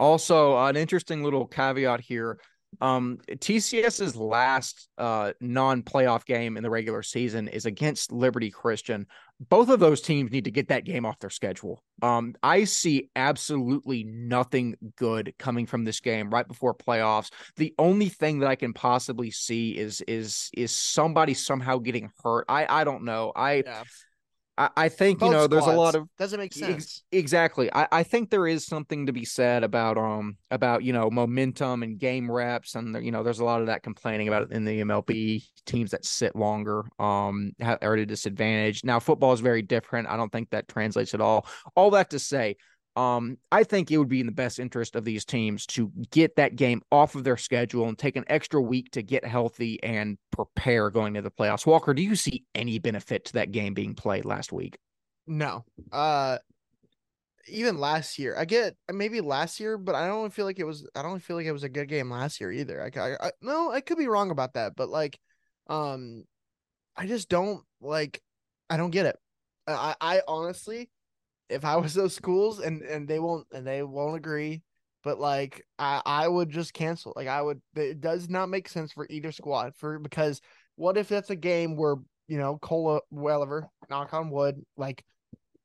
Also, 0.00 0.56
uh, 0.56 0.68
an 0.68 0.76
interesting 0.76 1.22
little 1.22 1.46
caveat 1.46 2.00
here. 2.00 2.40
Um, 2.80 3.18
TCS's 3.30 4.16
last 4.16 4.88
uh, 4.98 5.32
non-playoff 5.40 6.24
game 6.24 6.56
in 6.56 6.62
the 6.62 6.70
regular 6.70 7.02
season 7.02 7.48
is 7.48 7.66
against 7.66 8.12
Liberty 8.12 8.50
Christian. 8.50 9.06
Both 9.40 9.68
of 9.68 9.80
those 9.80 10.00
teams 10.00 10.30
need 10.30 10.44
to 10.44 10.50
get 10.50 10.68
that 10.68 10.84
game 10.84 11.04
off 11.04 11.18
their 11.18 11.30
schedule. 11.30 11.82
Um, 12.00 12.34
I 12.42 12.64
see 12.64 13.10
absolutely 13.16 14.04
nothing 14.04 14.76
good 14.96 15.34
coming 15.38 15.66
from 15.66 15.84
this 15.84 16.00
game 16.00 16.30
right 16.30 16.46
before 16.46 16.74
playoffs. 16.74 17.30
The 17.56 17.74
only 17.78 18.08
thing 18.08 18.40
that 18.40 18.48
I 18.48 18.56
can 18.56 18.72
possibly 18.72 19.30
see 19.30 19.76
is 19.76 20.00
is 20.02 20.50
is 20.52 20.74
somebody 20.74 21.34
somehow 21.34 21.78
getting 21.78 22.10
hurt. 22.22 22.44
I 22.48 22.66
I 22.68 22.84
don't 22.84 23.04
know. 23.04 23.32
I 23.34 23.64
yeah. 23.66 23.82
I, 24.58 24.68
I 24.76 24.88
think 24.88 25.20
Both 25.20 25.28
you 25.28 25.32
know 25.32 25.46
there's 25.46 25.66
a 25.66 25.72
lot 25.72 25.94
of 25.94 26.08
doesn't 26.18 26.38
make 26.38 26.52
sense 26.52 26.74
ex- 26.74 27.02
exactly. 27.10 27.72
I, 27.72 27.88
I 27.90 28.02
think 28.02 28.30
there 28.30 28.46
is 28.46 28.66
something 28.66 29.06
to 29.06 29.12
be 29.12 29.24
said 29.24 29.64
about 29.64 29.96
um 29.96 30.36
about 30.50 30.82
you 30.82 30.92
know 30.92 31.10
momentum 31.10 31.82
and 31.82 31.98
game 31.98 32.30
reps 32.30 32.74
and 32.74 33.02
you 33.04 33.12
know 33.12 33.22
there's 33.22 33.40
a 33.40 33.44
lot 33.44 33.60
of 33.60 33.68
that 33.68 33.82
complaining 33.82 34.28
about 34.28 34.42
it 34.42 34.52
in 34.52 34.64
the 34.64 34.80
MLB 34.82 35.44
teams 35.64 35.92
that 35.92 36.04
sit 36.04 36.36
longer 36.36 36.84
um 36.98 37.52
are 37.62 37.78
at 37.80 37.98
a 37.98 38.06
disadvantage. 38.06 38.84
Now 38.84 39.00
football 39.00 39.32
is 39.32 39.40
very 39.40 39.62
different. 39.62 40.08
I 40.08 40.16
don't 40.16 40.30
think 40.30 40.50
that 40.50 40.68
translates 40.68 41.14
at 41.14 41.20
all. 41.20 41.46
All 41.74 41.90
that 41.90 42.10
to 42.10 42.18
say, 42.18 42.56
um, 42.94 43.38
I 43.50 43.64
think 43.64 43.90
it 43.90 43.98
would 43.98 44.08
be 44.08 44.20
in 44.20 44.26
the 44.26 44.32
best 44.32 44.58
interest 44.58 44.96
of 44.96 45.04
these 45.04 45.24
teams 45.24 45.66
to 45.66 45.90
get 46.10 46.36
that 46.36 46.56
game 46.56 46.82
off 46.92 47.14
of 47.14 47.24
their 47.24 47.36
schedule 47.36 47.88
and 47.88 47.98
take 47.98 48.16
an 48.16 48.24
extra 48.26 48.60
week 48.60 48.90
to 48.92 49.02
get 49.02 49.24
healthy 49.24 49.82
and 49.82 50.18
prepare 50.30 50.90
going 50.90 51.14
to 51.14 51.22
the 51.22 51.30
playoffs. 51.30 51.66
Walker, 51.66 51.94
do 51.94 52.02
you 52.02 52.14
see 52.14 52.44
any 52.54 52.78
benefit 52.78 53.24
to 53.26 53.32
that 53.34 53.50
game 53.50 53.72
being 53.72 53.94
played 53.94 54.24
last 54.24 54.52
week? 54.52 54.76
No. 55.26 55.64
Uh 55.90 56.38
even 57.48 57.78
last 57.78 58.18
year, 58.18 58.36
I 58.38 58.44
get 58.44 58.76
maybe 58.92 59.20
last 59.20 59.58
year, 59.58 59.76
but 59.76 59.94
I 59.94 60.06
don't 60.06 60.32
feel 60.32 60.44
like 60.44 60.58
it 60.58 60.64
was. 60.64 60.86
I 60.94 61.02
don't 61.02 61.20
feel 61.20 61.36
like 61.36 61.46
it 61.46 61.52
was 61.52 61.64
a 61.64 61.68
good 61.68 61.88
game 61.88 62.10
last 62.10 62.40
year 62.40 62.52
either. 62.52 62.82
I, 62.82 63.00
I, 63.00 63.16
I 63.20 63.30
no, 63.40 63.72
I 63.72 63.80
could 63.80 63.98
be 63.98 64.06
wrong 64.06 64.30
about 64.30 64.54
that, 64.54 64.76
but 64.76 64.88
like, 64.88 65.18
um, 65.68 66.24
I 66.96 67.06
just 67.06 67.28
don't 67.28 67.62
like. 67.80 68.22
I 68.70 68.76
don't 68.76 68.90
get 68.90 69.06
it. 69.06 69.16
I, 69.66 69.94
I 70.00 70.22
honestly, 70.28 70.90
if 71.52 71.64
I 71.64 71.76
was 71.76 71.94
those 71.94 72.14
schools 72.14 72.60
and 72.60 72.82
and 72.82 73.06
they 73.06 73.18
won't 73.18 73.46
and 73.52 73.66
they 73.66 73.82
won't 73.82 74.16
agree, 74.16 74.62
but 75.04 75.18
like 75.18 75.64
I 75.78 76.02
I 76.04 76.28
would 76.28 76.50
just 76.50 76.74
cancel. 76.74 77.12
Like 77.16 77.28
I 77.28 77.42
would. 77.42 77.60
It 77.76 78.00
does 78.00 78.28
not 78.28 78.48
make 78.48 78.68
sense 78.68 78.92
for 78.92 79.06
either 79.10 79.32
squad 79.32 79.74
for 79.76 79.98
because 79.98 80.40
what 80.76 80.96
if 80.96 81.08
that's 81.08 81.30
a 81.30 81.36
game 81.36 81.76
where 81.76 81.96
you 82.28 82.38
know 82.38 82.58
Cole 82.58 83.00
Welliver, 83.12 83.68
knock 83.90 84.14
on 84.14 84.30
wood, 84.30 84.64
like 84.76 85.04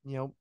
you 0.05 0.17
know 0.17 0.33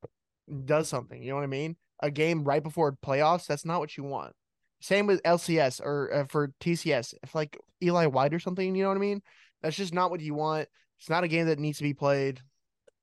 does 0.64 0.88
something. 0.88 1.22
You 1.22 1.30
know 1.30 1.37
what 1.37 1.44
I 1.44 1.48
mean? 1.48 1.76
A 2.00 2.11
game 2.11 2.44
right 2.44 2.62
before 2.62 2.96
playoffs. 3.04 3.46
That's 3.46 3.64
not 3.64 3.80
what 3.80 3.96
you 3.96 4.04
want. 4.04 4.32
Same 4.80 5.06
with 5.06 5.22
LCS 5.22 5.80
or 5.80 6.12
uh, 6.12 6.24
for 6.26 6.52
TCS. 6.61 7.14
If 7.22 7.35
like 7.35 7.59
Eli 7.82 8.06
White 8.06 8.35
or 8.35 8.38
something, 8.38 8.74
you 8.74 8.82
know 8.82 8.88
what 8.88 8.98
I 8.98 9.00
mean? 9.00 9.22
That's 9.62 9.76
just 9.76 9.94
not 9.94 10.11
what 10.11 10.20
you 10.20 10.35
want. 10.35 10.68
It's 10.98 11.11
not 11.11 11.24
a 11.24 11.28
game 11.28 11.46
that 11.46 11.59
needs 11.59 11.78
to 11.78 11.85
be 11.85 11.94
played. 11.94 12.40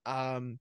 Um, 0.05 0.59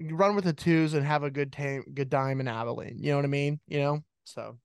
run 0.00 0.34
with 0.34 0.44
the 0.44 0.52
twos 0.52 0.94
and 0.94 1.04
have 1.04 1.22
a 1.22 1.30
good 1.30 1.52
time, 1.52 1.84
good 1.92 2.10
time 2.10 2.40
in 2.40 2.48
Abilene. 2.48 2.98
You 2.98 3.10
know 3.10 3.16
what 3.16 3.24
I 3.24 3.28
mean? 3.28 3.60
You 3.66 3.80
know, 3.80 4.04
so. 4.24 4.56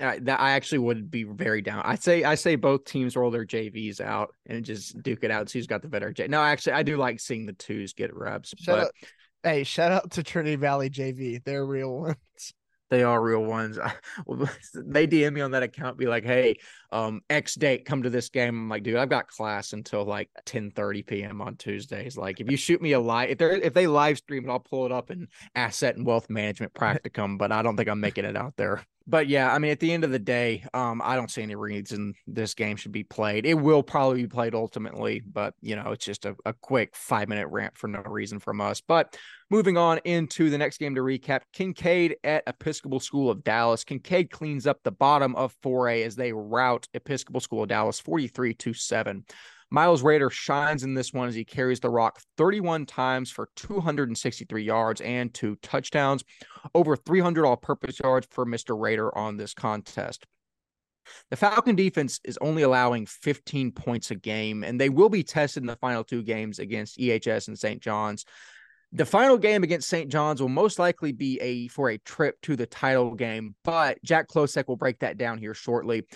I, 0.00 0.20
that 0.20 0.38
I 0.38 0.52
actually 0.52 0.78
would 0.78 1.10
be 1.10 1.24
very 1.24 1.60
down. 1.60 1.82
I 1.84 1.96
say 1.96 2.22
I 2.22 2.36
say 2.36 2.54
both 2.54 2.84
teams 2.84 3.16
roll 3.16 3.32
their 3.32 3.44
JVs 3.44 4.00
out 4.00 4.32
and 4.46 4.64
just 4.64 5.02
duke 5.02 5.24
it 5.24 5.32
out. 5.32 5.50
See 5.50 5.58
who's 5.58 5.66
got 5.66 5.82
the 5.82 5.88
better 5.88 6.12
J. 6.12 6.28
No, 6.28 6.40
actually, 6.40 6.74
I 6.74 6.84
do 6.84 6.96
like 6.96 7.18
seeing 7.18 7.46
the 7.46 7.52
twos 7.52 7.94
get 7.94 8.14
reps. 8.14 8.54
Shout 8.60 8.76
but 8.76 8.84
out, 8.84 8.90
hey, 9.42 9.64
shout 9.64 9.90
out 9.90 10.12
to 10.12 10.22
Trinity 10.22 10.54
Valley 10.54 10.88
JV. 10.88 11.42
They're 11.42 11.66
real 11.66 11.98
ones. 11.98 12.54
They 12.90 13.02
are 13.02 13.20
real 13.20 13.44
ones. 13.44 13.78
they 14.74 15.06
DM 15.06 15.34
me 15.34 15.40
on 15.40 15.50
that 15.50 15.62
account, 15.62 15.98
be 15.98 16.06
like, 16.06 16.24
"Hey, 16.24 16.56
um, 16.90 17.20
X 17.28 17.54
date, 17.54 17.84
come 17.84 18.02
to 18.02 18.10
this 18.10 18.28
game." 18.28 18.48
I'm 18.48 18.68
like, 18.68 18.82
"Dude, 18.82 18.96
I've 18.96 19.08
got 19.08 19.28
class 19.28 19.72
until 19.72 20.04
like 20.04 20.30
10 20.46 20.70
30 20.70 21.02
p.m. 21.02 21.40
on 21.42 21.56
Tuesdays. 21.56 22.16
Like, 22.16 22.40
if 22.40 22.50
you 22.50 22.56
shoot 22.56 22.80
me 22.80 22.92
a 22.92 23.00
live, 23.00 23.30
if 23.30 23.38
they 23.38 23.62
if 23.62 23.74
they 23.74 23.86
live 23.86 24.18
stream 24.18 24.48
it, 24.48 24.52
I'll 24.52 24.60
pull 24.60 24.86
it 24.86 24.92
up 24.92 25.10
in 25.10 25.28
asset 25.54 25.96
and 25.96 26.06
wealth 26.06 26.30
management 26.30 26.74
practicum. 26.74 27.38
But 27.38 27.52
I 27.52 27.62
don't 27.62 27.76
think 27.76 27.88
I'm 27.88 28.00
making 28.00 28.24
it 28.24 28.36
out 28.36 28.54
there 28.56 28.82
but 29.08 29.26
yeah, 29.26 29.50
I 29.50 29.58
mean, 29.58 29.70
at 29.70 29.80
the 29.80 29.90
end 29.90 30.04
of 30.04 30.10
the 30.10 30.18
day, 30.18 30.64
um, 30.74 31.00
I 31.02 31.16
don't 31.16 31.30
see 31.30 31.42
any 31.42 31.54
reason 31.54 32.12
this 32.26 32.52
game 32.52 32.76
should 32.76 32.92
be 32.92 33.04
played. 33.04 33.46
It 33.46 33.54
will 33.54 33.82
probably 33.82 34.22
be 34.22 34.28
played 34.28 34.54
ultimately, 34.54 35.20
but 35.20 35.54
you 35.62 35.76
know, 35.76 35.92
it's 35.92 36.04
just 36.04 36.26
a, 36.26 36.36
a 36.44 36.52
quick 36.52 36.94
five 36.94 37.26
minute 37.26 37.48
rant 37.48 37.78
for 37.78 37.88
no 37.88 38.02
reason 38.02 38.38
from 38.38 38.60
us. 38.60 38.82
But 38.82 39.16
moving 39.48 39.78
on 39.78 39.98
into 40.04 40.50
the 40.50 40.58
next 40.58 40.76
game 40.76 40.94
to 40.94 41.00
recap, 41.00 41.40
Kincaid 41.54 42.16
at 42.22 42.42
Episcopal 42.46 43.00
School 43.00 43.30
of 43.30 43.42
Dallas. 43.42 43.82
Kincaid 43.82 44.30
cleans 44.30 44.66
up 44.66 44.82
the 44.82 44.92
bottom 44.92 45.34
of 45.36 45.56
4A 45.64 46.04
as 46.04 46.14
they 46.14 46.34
rout 46.34 46.86
Episcopal 46.92 47.40
School 47.40 47.62
of 47.62 47.70
Dallas 47.70 47.98
43 47.98 48.52
to 48.54 48.74
7. 48.74 49.24
Miles 49.70 50.02
Rader 50.02 50.30
shines 50.30 50.82
in 50.82 50.94
this 50.94 51.12
one 51.12 51.28
as 51.28 51.34
he 51.34 51.44
carries 51.44 51.80
the 51.80 51.90
rock 51.90 52.20
31 52.36 52.86
times 52.86 53.30
for 53.30 53.50
263 53.56 54.62
yards 54.62 55.00
and 55.00 55.32
two 55.32 55.56
touchdowns, 55.56 56.24
over 56.74 56.96
300 56.96 57.44
all 57.44 57.56
purpose 57.56 58.00
yards 58.00 58.26
for 58.30 58.46
Mr. 58.46 58.78
Rader 58.78 59.16
on 59.16 59.36
this 59.36 59.54
contest. 59.54 60.26
The 61.30 61.36
Falcon 61.36 61.76
defense 61.76 62.20
is 62.24 62.38
only 62.40 62.62
allowing 62.62 63.06
15 63.06 63.72
points 63.72 64.10
a 64.10 64.14
game, 64.14 64.62
and 64.62 64.80
they 64.80 64.88
will 64.88 65.08
be 65.08 65.22
tested 65.22 65.62
in 65.62 65.66
the 65.66 65.76
final 65.76 66.04
two 66.04 66.22
games 66.22 66.58
against 66.58 66.98
EHS 66.98 67.48
and 67.48 67.58
St. 67.58 67.80
John's. 67.80 68.24
The 68.92 69.04
final 69.04 69.36
game 69.36 69.62
against 69.64 69.88
St. 69.88 70.10
John's 70.10 70.40
will 70.40 70.48
most 70.48 70.78
likely 70.78 71.12
be 71.12 71.38
a 71.40 71.68
for 71.68 71.90
a 71.90 71.98
trip 71.98 72.40
to 72.42 72.56
the 72.56 72.66
title 72.66 73.14
game, 73.14 73.54
but 73.62 74.02
Jack 74.02 74.28
Klosek 74.28 74.66
will 74.66 74.76
break 74.76 75.00
that 75.00 75.18
down 75.18 75.36
here 75.36 75.52
shortly. 75.52 76.06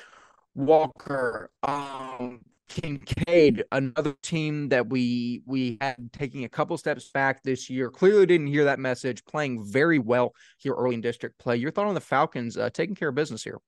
Walker, 0.54 1.50
um, 1.62 2.40
Kincaid, 2.80 3.64
another 3.72 4.14
team 4.22 4.68
that 4.70 4.88
we 4.88 5.42
we 5.46 5.78
had 5.80 5.96
taking 6.12 6.44
a 6.44 6.48
couple 6.48 6.76
steps 6.78 7.10
back 7.10 7.42
this 7.42 7.68
year. 7.68 7.90
Clearly 7.90 8.26
didn't 8.26 8.46
hear 8.46 8.64
that 8.64 8.78
message. 8.78 9.24
Playing 9.24 9.62
very 9.64 9.98
well 9.98 10.34
here 10.58 10.74
early 10.74 10.94
in 10.94 11.00
district 11.00 11.38
play. 11.38 11.56
Your 11.56 11.70
thought 11.70 11.86
on 11.86 11.94
the 11.94 12.00
Falcons 12.00 12.56
uh, 12.56 12.70
taking 12.70 12.94
care 12.94 13.08
of 13.08 13.14
business 13.14 13.44
here? 13.44 13.58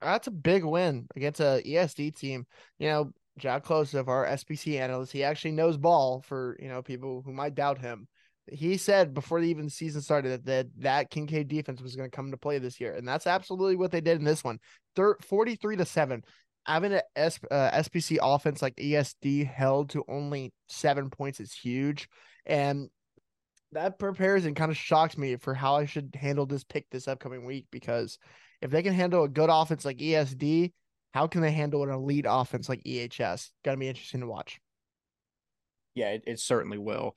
That's 0.00 0.26
a 0.26 0.32
big 0.32 0.64
win 0.64 1.06
against 1.14 1.40
a 1.40 1.62
ESD 1.64 2.16
team. 2.16 2.46
You 2.78 2.88
know, 2.88 3.12
Jack 3.38 3.64
Klosek 3.64 4.08
our 4.08 4.26
SPC 4.26 4.80
analyst, 4.80 5.12
he 5.12 5.22
actually 5.22 5.52
knows 5.52 5.76
ball. 5.76 6.22
For 6.26 6.56
you 6.60 6.68
know 6.68 6.82
people 6.82 7.22
who 7.24 7.32
might 7.32 7.54
doubt 7.54 7.78
him, 7.78 8.08
he 8.50 8.76
said 8.76 9.14
before 9.14 9.40
the 9.40 9.48
even 9.48 9.70
season 9.70 10.02
started 10.02 10.30
that 10.30 10.44
that, 10.46 10.66
that 10.78 11.10
Kincaid 11.10 11.48
defense 11.48 11.80
was 11.80 11.94
going 11.94 12.10
to 12.10 12.16
come 12.16 12.32
to 12.32 12.36
play 12.36 12.58
this 12.58 12.80
year, 12.80 12.94
and 12.94 13.06
that's 13.06 13.26
absolutely 13.26 13.76
what 13.76 13.92
they 13.92 14.00
did 14.00 14.18
in 14.18 14.24
this 14.24 14.42
one. 14.42 14.58
Thir- 14.96 15.18
43 15.20 15.76
to 15.76 15.84
7. 15.84 16.22
Having 16.66 16.92
an 16.94 17.00
S- 17.16 17.40
uh, 17.50 17.70
SPC 17.72 18.18
offense 18.22 18.62
like 18.62 18.76
ESD 18.76 19.46
held 19.46 19.90
to 19.90 20.04
only 20.08 20.52
seven 20.68 21.10
points 21.10 21.40
is 21.40 21.52
huge. 21.52 22.08
And 22.46 22.88
that 23.72 23.98
prepares 23.98 24.44
and 24.44 24.54
kind 24.54 24.70
of 24.70 24.76
shocks 24.76 25.16
me 25.16 25.36
for 25.36 25.54
how 25.54 25.76
I 25.76 25.86
should 25.86 26.14
handle 26.14 26.46
this 26.46 26.64
pick 26.64 26.88
this 26.90 27.08
upcoming 27.08 27.46
week 27.46 27.66
because 27.70 28.18
if 28.60 28.70
they 28.70 28.82
can 28.82 28.92
handle 28.94 29.24
a 29.24 29.28
good 29.28 29.50
offense 29.50 29.84
like 29.84 29.98
ESD, 29.98 30.72
how 31.12 31.26
can 31.26 31.40
they 31.40 31.50
handle 31.50 31.82
an 31.82 31.90
elite 31.90 32.26
offense 32.28 32.68
like 32.68 32.82
EHS? 32.84 33.50
Got 33.64 33.72
to 33.72 33.76
be 33.76 33.88
interesting 33.88 34.20
to 34.20 34.26
watch. 34.26 34.60
Yeah, 35.94 36.10
it, 36.10 36.24
it 36.26 36.40
certainly 36.40 36.78
will. 36.78 37.16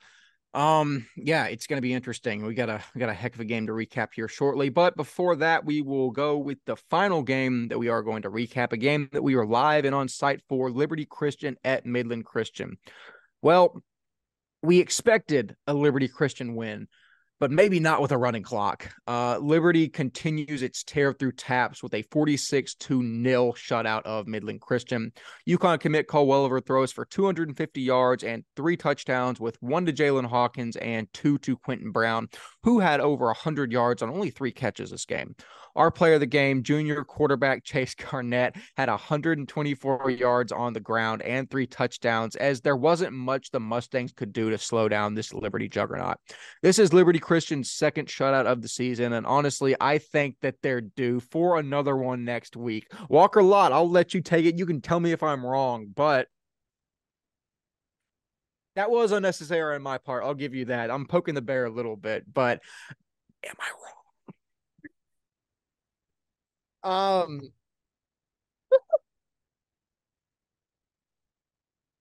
Um, 0.56 1.06
yeah, 1.16 1.44
it's 1.44 1.66
going 1.66 1.76
to 1.76 1.82
be 1.82 1.92
interesting. 1.92 2.42
We 2.42 2.54
got 2.54 2.70
a 2.70 2.82
we 2.94 2.98
got 2.98 3.10
a 3.10 3.14
heck 3.14 3.34
of 3.34 3.40
a 3.40 3.44
game 3.44 3.66
to 3.66 3.74
recap 3.74 4.14
here 4.14 4.26
shortly, 4.26 4.70
but 4.70 4.96
before 4.96 5.36
that, 5.36 5.66
we 5.66 5.82
will 5.82 6.10
go 6.10 6.38
with 6.38 6.56
the 6.64 6.76
final 6.76 7.22
game 7.22 7.68
that 7.68 7.78
we 7.78 7.90
are 7.90 8.02
going 8.02 8.22
to 8.22 8.30
recap. 8.30 8.72
A 8.72 8.78
game 8.78 9.10
that 9.12 9.22
we 9.22 9.34
are 9.34 9.44
live 9.44 9.84
and 9.84 9.94
on 9.94 10.08
site 10.08 10.40
for 10.48 10.70
Liberty 10.70 11.04
Christian 11.04 11.58
at 11.62 11.84
Midland 11.84 12.24
Christian. 12.24 12.78
Well, 13.42 13.82
we 14.62 14.80
expected 14.80 15.54
a 15.66 15.74
Liberty 15.74 16.08
Christian 16.08 16.54
win 16.54 16.88
but 17.38 17.50
maybe 17.50 17.80
not 17.80 18.00
with 18.00 18.12
a 18.12 18.18
running 18.18 18.42
clock. 18.42 18.90
Uh, 19.06 19.38
Liberty 19.38 19.88
continues 19.88 20.62
its 20.62 20.82
tear 20.82 21.12
through 21.12 21.32
TAPPS 21.32 21.82
with 21.82 21.94
a 21.94 22.02
46 22.02 22.74
to 22.74 23.02
nil 23.02 23.52
shutout 23.52 24.02
of 24.02 24.26
Midland 24.26 24.60
Christian. 24.60 25.12
UConn 25.48 25.80
commit 25.80 26.08
Cole 26.08 26.26
Welliver 26.26 26.60
throws 26.60 26.92
for 26.92 27.04
250 27.04 27.80
yards 27.80 28.24
and 28.24 28.44
three 28.56 28.76
touchdowns, 28.76 29.38
with 29.38 29.56
one 29.60 29.86
to 29.86 29.92
Jalen 29.92 30.26
Hawkins 30.26 30.76
and 30.76 31.12
two 31.12 31.38
to 31.38 31.56
Quentin 31.56 31.90
Brown, 31.90 32.28
who 32.62 32.80
had 32.80 33.00
over 33.00 33.26
100 33.26 33.72
yards 33.72 34.02
on 34.02 34.10
only 34.10 34.30
three 34.30 34.52
catches 34.52 34.90
this 34.90 35.04
game. 35.04 35.34
Our 35.76 35.90
player 35.90 36.14
of 36.14 36.20
the 36.20 36.26
game, 36.26 36.62
junior 36.62 37.04
quarterback 37.04 37.62
Chase 37.62 37.94
Garnett, 37.94 38.56
had 38.78 38.88
124 38.88 40.10
yards 40.10 40.50
on 40.50 40.72
the 40.72 40.80
ground 40.80 41.20
and 41.20 41.50
three 41.50 41.66
touchdowns, 41.66 42.34
as 42.34 42.62
there 42.62 42.76
wasn't 42.76 43.12
much 43.12 43.50
the 43.50 43.60
Mustangs 43.60 44.12
could 44.12 44.32
do 44.32 44.48
to 44.48 44.56
slow 44.56 44.88
down 44.88 45.14
this 45.14 45.34
Liberty 45.34 45.68
juggernaut. 45.68 46.16
This 46.62 46.78
is 46.78 46.94
Liberty 46.94 47.18
Christian's 47.18 47.70
second 47.70 48.08
shutout 48.08 48.46
of 48.46 48.62
the 48.62 48.68
season, 48.68 49.12
and 49.12 49.26
honestly, 49.26 49.76
I 49.78 49.98
think 49.98 50.36
that 50.40 50.56
they're 50.62 50.80
due 50.80 51.20
for 51.20 51.58
another 51.58 51.94
one 51.94 52.24
next 52.24 52.56
week. 52.56 52.90
Walker 53.10 53.42
Lott, 53.42 53.72
I'll 53.72 53.90
let 53.90 54.14
you 54.14 54.22
take 54.22 54.46
it. 54.46 54.58
You 54.58 54.64
can 54.64 54.80
tell 54.80 54.98
me 54.98 55.12
if 55.12 55.22
I'm 55.22 55.44
wrong, 55.44 55.88
but 55.94 56.28
that 58.76 58.90
was 58.90 59.12
unnecessary 59.12 59.74
on 59.74 59.82
my 59.82 59.98
part. 59.98 60.24
I'll 60.24 60.34
give 60.34 60.54
you 60.54 60.66
that. 60.66 60.90
I'm 60.90 61.04
poking 61.06 61.34
the 61.34 61.42
bear 61.42 61.66
a 61.66 61.70
little 61.70 61.96
bit, 61.96 62.24
but 62.32 62.60
am 63.44 63.54
I 63.60 63.68
wrong? 63.68 64.05
Um, 66.86 67.40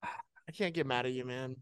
I 0.04 0.52
can't 0.56 0.76
get 0.76 0.86
mad 0.86 1.08
at 1.08 1.12
you, 1.12 1.26
man. 1.26 1.56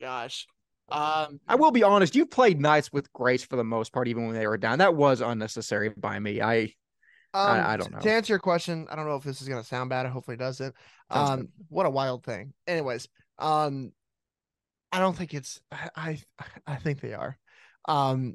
Gosh. 0.00 0.48
Um, 0.90 1.38
I 1.46 1.54
will 1.54 1.70
be 1.70 1.84
honest. 1.84 2.16
You 2.16 2.26
played 2.26 2.60
nice 2.60 2.92
with 2.92 3.12
grace 3.12 3.44
for 3.44 3.54
the 3.54 3.62
most 3.62 3.92
part, 3.92 4.08
even 4.08 4.26
when 4.26 4.34
they 4.34 4.48
were 4.48 4.58
down. 4.58 4.80
That 4.80 4.96
was 4.96 5.20
unnecessary 5.20 5.90
by 5.90 6.18
me. 6.18 6.42
I, 6.42 6.62
um, 7.32 7.50
I, 7.50 7.74
I 7.74 7.76
don't 7.76 7.92
know. 7.92 8.00
To 8.00 8.10
answer 8.10 8.32
your 8.32 8.40
question, 8.40 8.88
I 8.90 8.96
don't 8.96 9.06
know 9.06 9.14
if 9.14 9.22
this 9.22 9.40
is 9.40 9.48
gonna 9.48 9.62
sound 9.62 9.90
bad. 9.90 10.04
Hopefully, 10.06 10.34
it 10.34 10.40
doesn't. 10.40 10.74
Um, 11.10 11.40
good. 11.42 11.48
what 11.68 11.86
a 11.86 11.90
wild 11.90 12.24
thing. 12.24 12.52
Anyways, 12.66 13.08
um, 13.38 13.92
I 14.90 14.98
don't 14.98 15.16
think 15.16 15.34
it's. 15.34 15.60
I, 15.70 15.88
I, 15.96 16.44
I 16.66 16.76
think 16.76 17.00
they 17.00 17.14
are. 17.14 17.38
Um, 17.86 18.34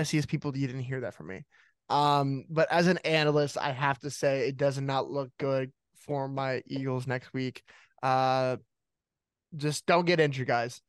SES 0.00 0.26
people, 0.26 0.54
you 0.56 0.66
didn't 0.66 0.82
hear 0.82 1.00
that 1.00 1.14
from 1.14 1.28
me. 1.28 1.44
Um, 1.88 2.44
but 2.48 2.70
as 2.70 2.86
an 2.86 2.98
analyst, 2.98 3.58
I 3.58 3.72
have 3.72 3.98
to 4.00 4.10
say 4.10 4.48
it 4.48 4.56
does 4.56 4.80
not 4.80 5.10
look 5.10 5.30
good 5.38 5.72
for 5.94 6.28
my 6.28 6.62
Eagles 6.66 7.06
next 7.06 7.32
week. 7.32 7.62
Uh, 8.02 8.56
just 9.56 9.86
don't 9.86 10.06
get 10.06 10.20
injured, 10.20 10.46
guys. 10.46 10.80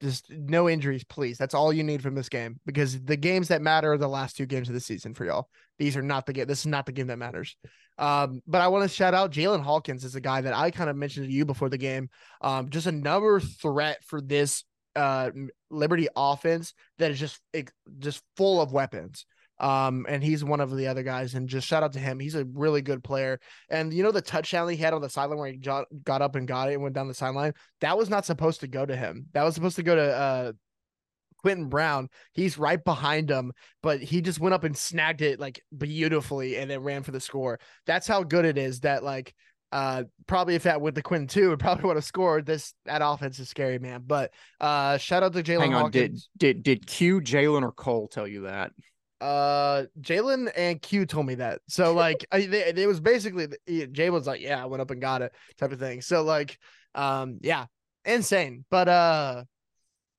Just 0.00 0.30
no 0.30 0.68
injuries, 0.68 1.04
please. 1.04 1.38
That's 1.38 1.54
all 1.54 1.72
you 1.72 1.82
need 1.82 2.02
from 2.02 2.14
this 2.14 2.28
game 2.28 2.60
because 2.64 3.02
the 3.02 3.16
games 3.16 3.48
that 3.48 3.62
matter 3.62 3.92
are 3.92 3.98
the 3.98 4.08
last 4.08 4.36
two 4.36 4.46
games 4.46 4.68
of 4.68 4.74
the 4.74 4.80
season 4.80 5.12
for 5.12 5.24
y'all. 5.24 5.48
These 5.78 5.96
are 5.96 6.02
not 6.02 6.24
the 6.24 6.32
game. 6.32 6.46
This 6.46 6.60
is 6.60 6.66
not 6.66 6.86
the 6.86 6.92
game 6.92 7.08
that 7.08 7.18
matters. 7.18 7.56
Um, 7.98 8.40
but 8.46 8.60
I 8.60 8.68
want 8.68 8.88
to 8.88 8.94
shout 8.94 9.14
out 9.14 9.32
Jalen 9.32 9.62
Hawkins 9.62 10.04
is 10.04 10.14
a 10.14 10.20
guy 10.20 10.40
that 10.40 10.54
I 10.54 10.70
kind 10.70 10.88
of 10.88 10.96
mentioned 10.96 11.26
to 11.26 11.32
you 11.32 11.44
before 11.44 11.68
the 11.68 11.78
game. 11.78 12.10
Um, 12.40 12.70
just 12.70 12.86
another 12.86 13.40
threat 13.40 14.04
for 14.04 14.20
this 14.20 14.64
uh 14.94 15.30
Liberty 15.70 16.08
offense 16.16 16.74
that 16.98 17.10
is 17.10 17.18
just 17.18 17.40
it, 17.52 17.70
just 17.98 18.22
full 18.36 18.60
of 18.60 18.72
weapons. 18.72 19.26
Um, 19.60 20.06
and 20.08 20.22
he's 20.22 20.44
one 20.44 20.60
of 20.60 20.74
the 20.74 20.86
other 20.86 21.02
guys. 21.02 21.34
And 21.34 21.48
just 21.48 21.66
shout 21.66 21.82
out 21.82 21.92
to 21.94 21.98
him. 21.98 22.20
He's 22.20 22.34
a 22.34 22.44
really 22.44 22.82
good 22.82 23.02
player. 23.02 23.40
And 23.68 23.92
you 23.92 24.02
know 24.02 24.12
the 24.12 24.22
touchdown 24.22 24.68
he 24.68 24.76
had 24.76 24.94
on 24.94 25.02
the 25.02 25.10
sideline 25.10 25.38
where 25.38 25.50
he 25.50 25.56
got 25.56 25.86
up 26.22 26.36
and 26.36 26.46
got 26.46 26.70
it 26.70 26.74
and 26.74 26.82
went 26.82 26.94
down 26.94 27.08
the 27.08 27.14
sideline. 27.14 27.54
That 27.80 27.98
was 27.98 28.08
not 28.08 28.24
supposed 28.26 28.60
to 28.60 28.68
go 28.68 28.86
to 28.86 28.96
him. 28.96 29.26
That 29.32 29.42
was 29.42 29.54
supposed 29.54 29.76
to 29.76 29.82
go 29.82 29.96
to 29.96 30.16
uh 30.16 30.52
Quentin 31.38 31.68
Brown. 31.68 32.08
He's 32.32 32.58
right 32.58 32.82
behind 32.82 33.30
him, 33.30 33.52
but 33.82 34.00
he 34.00 34.20
just 34.20 34.40
went 34.40 34.54
up 34.54 34.64
and 34.64 34.76
snagged 34.76 35.22
it 35.22 35.40
like 35.40 35.62
beautifully 35.76 36.56
and 36.56 36.70
then 36.70 36.82
ran 36.82 37.02
for 37.02 37.12
the 37.12 37.20
score. 37.20 37.60
That's 37.86 38.06
how 38.06 38.22
good 38.22 38.44
it 38.44 38.58
is. 38.58 38.80
That 38.80 39.02
like 39.02 39.34
uh 39.70 40.04
probably 40.26 40.54
if 40.54 40.62
that 40.64 40.80
with 40.80 40.94
the 40.94 41.02
Quinn 41.02 41.26
too, 41.26 41.52
it 41.52 41.58
probably 41.58 41.84
would 41.84 41.96
have 41.96 42.04
scored. 42.04 42.46
This 42.46 42.74
that 42.84 43.02
offense 43.04 43.38
is 43.38 43.48
scary, 43.48 43.78
man. 43.78 44.04
But 44.06 44.32
uh 44.60 44.98
shout 44.98 45.22
out 45.22 45.32
to 45.32 45.42
Jalen. 45.42 45.60
Hang 45.60 45.74
on, 45.74 45.82
Hawkins. 45.84 46.28
did 46.36 46.56
did 46.56 46.62
did 46.62 46.86
Q 46.86 47.20
Jalen 47.20 47.62
or 47.62 47.72
Cole 47.72 48.08
tell 48.08 48.26
you 48.26 48.42
that? 48.42 48.72
Uh, 49.20 49.84
Jalen 50.00 50.50
and 50.56 50.80
Q 50.80 51.06
told 51.06 51.26
me 51.26 51.36
that. 51.36 51.60
So 51.68 51.92
like, 51.94 52.26
I, 52.32 52.46
they, 52.46 52.72
it 52.74 52.86
was 52.86 53.00
basically 53.00 53.48
Jalen's 53.68 54.26
like, 54.26 54.40
yeah, 54.40 54.62
I 54.62 54.66
went 54.66 54.80
up 54.80 54.90
and 54.90 55.00
got 55.00 55.22
it, 55.22 55.32
type 55.58 55.72
of 55.72 55.78
thing. 55.78 56.00
So 56.00 56.22
like, 56.22 56.58
um, 56.94 57.38
yeah, 57.42 57.66
insane. 58.04 58.64
But 58.70 58.88
uh, 58.88 59.44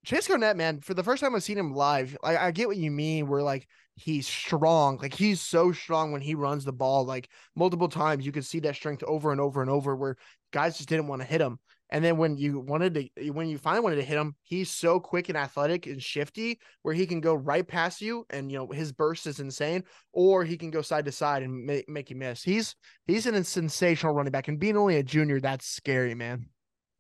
Chase 0.06 0.28
Garnett, 0.28 0.58
man, 0.58 0.80
for 0.82 0.94
the 0.94 1.04
first 1.04 1.22
time 1.22 1.36
I've 1.36 1.44
seen 1.44 1.58
him 1.58 1.74
live, 1.74 2.18
I, 2.24 2.38
I 2.38 2.52
get 2.52 2.68
what 2.68 2.78
you 2.78 2.92
mean. 2.92 3.28
Where 3.28 3.44
like 3.44 3.68
he's 4.00 4.28
strong, 4.28 4.98
like 4.98 5.14
he's 5.14 5.42
so 5.42 5.72
strong 5.72 6.12
when 6.12 6.22
he 6.22 6.36
runs 6.36 6.66
the 6.66 6.74
ball, 6.74 7.06
like 7.06 7.30
multiple 7.56 7.90
times 7.90 8.26
you 8.26 8.32
could 8.32 8.46
see 8.46 8.60
that 8.62 8.76
strength 8.76 9.04
over 9.04 9.32
and 9.32 9.42
over 9.42 9.62
and 9.62 9.70
over. 9.70 9.96
Where 9.96 10.16
guys 10.52 10.78
just 10.78 10.90
didn't 10.90 11.08
want 11.08 11.22
to 11.22 11.28
hit 11.28 11.42
him. 11.42 11.60
And 11.92 12.04
then 12.04 12.18
when 12.18 12.38
you 12.38 12.60
wanted 12.60 12.94
to, 12.94 13.32
when 13.32 13.50
you 13.50 13.58
finally 13.58 13.82
wanted 13.82 13.96
to 13.96 14.04
hit 14.04 14.18
him, 14.18 14.36
he's 14.44 14.70
so 14.70 15.00
quick 15.00 15.28
and 15.30 15.38
athletic 15.38 15.88
and 15.88 16.02
shifty 16.02 16.60
where 16.84 16.94
he 16.94 17.08
can 17.08 17.20
go 17.20 17.34
right 17.34 17.68
past 17.68 18.00
you, 18.00 18.26
and 18.30 18.52
you 18.52 18.60
know 18.60 18.68
his 18.68 18.92
burst 18.92 19.26
is 19.26 19.40
insane, 19.40 19.84
or 20.14 20.44
he 20.44 20.56
can 20.56 20.70
go 20.70 20.84
side 20.84 21.06
to 21.06 21.12
side 21.12 21.42
and 21.42 21.66
make 21.66 21.90
make 21.90 22.10
you 22.10 22.16
miss. 22.16 22.44
He's 22.44 22.76
he's 23.08 23.26
an 23.26 23.44
sensational 23.44 24.14
running 24.14 24.32
back, 24.32 24.48
and 24.48 24.60
being 24.60 24.78
only 24.78 24.98
a 24.98 25.04
junior, 25.04 25.40
that's 25.40 25.66
scary, 25.66 26.14
man. 26.14 26.46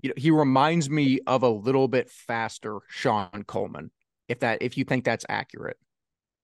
You 0.02 0.10
know, 0.10 0.16
he 0.18 0.32
reminds 0.32 0.90
me 0.90 1.20
of 1.28 1.44
a 1.44 1.50
little 1.50 1.88
bit 1.88 2.10
faster 2.10 2.80
Sean 2.88 3.44
Coleman. 3.46 3.92
If 4.28 4.40
that, 4.40 4.62
if 4.62 4.78
you 4.78 4.86
think 4.86 5.06
that's 5.06 5.26
accurate. 5.30 5.78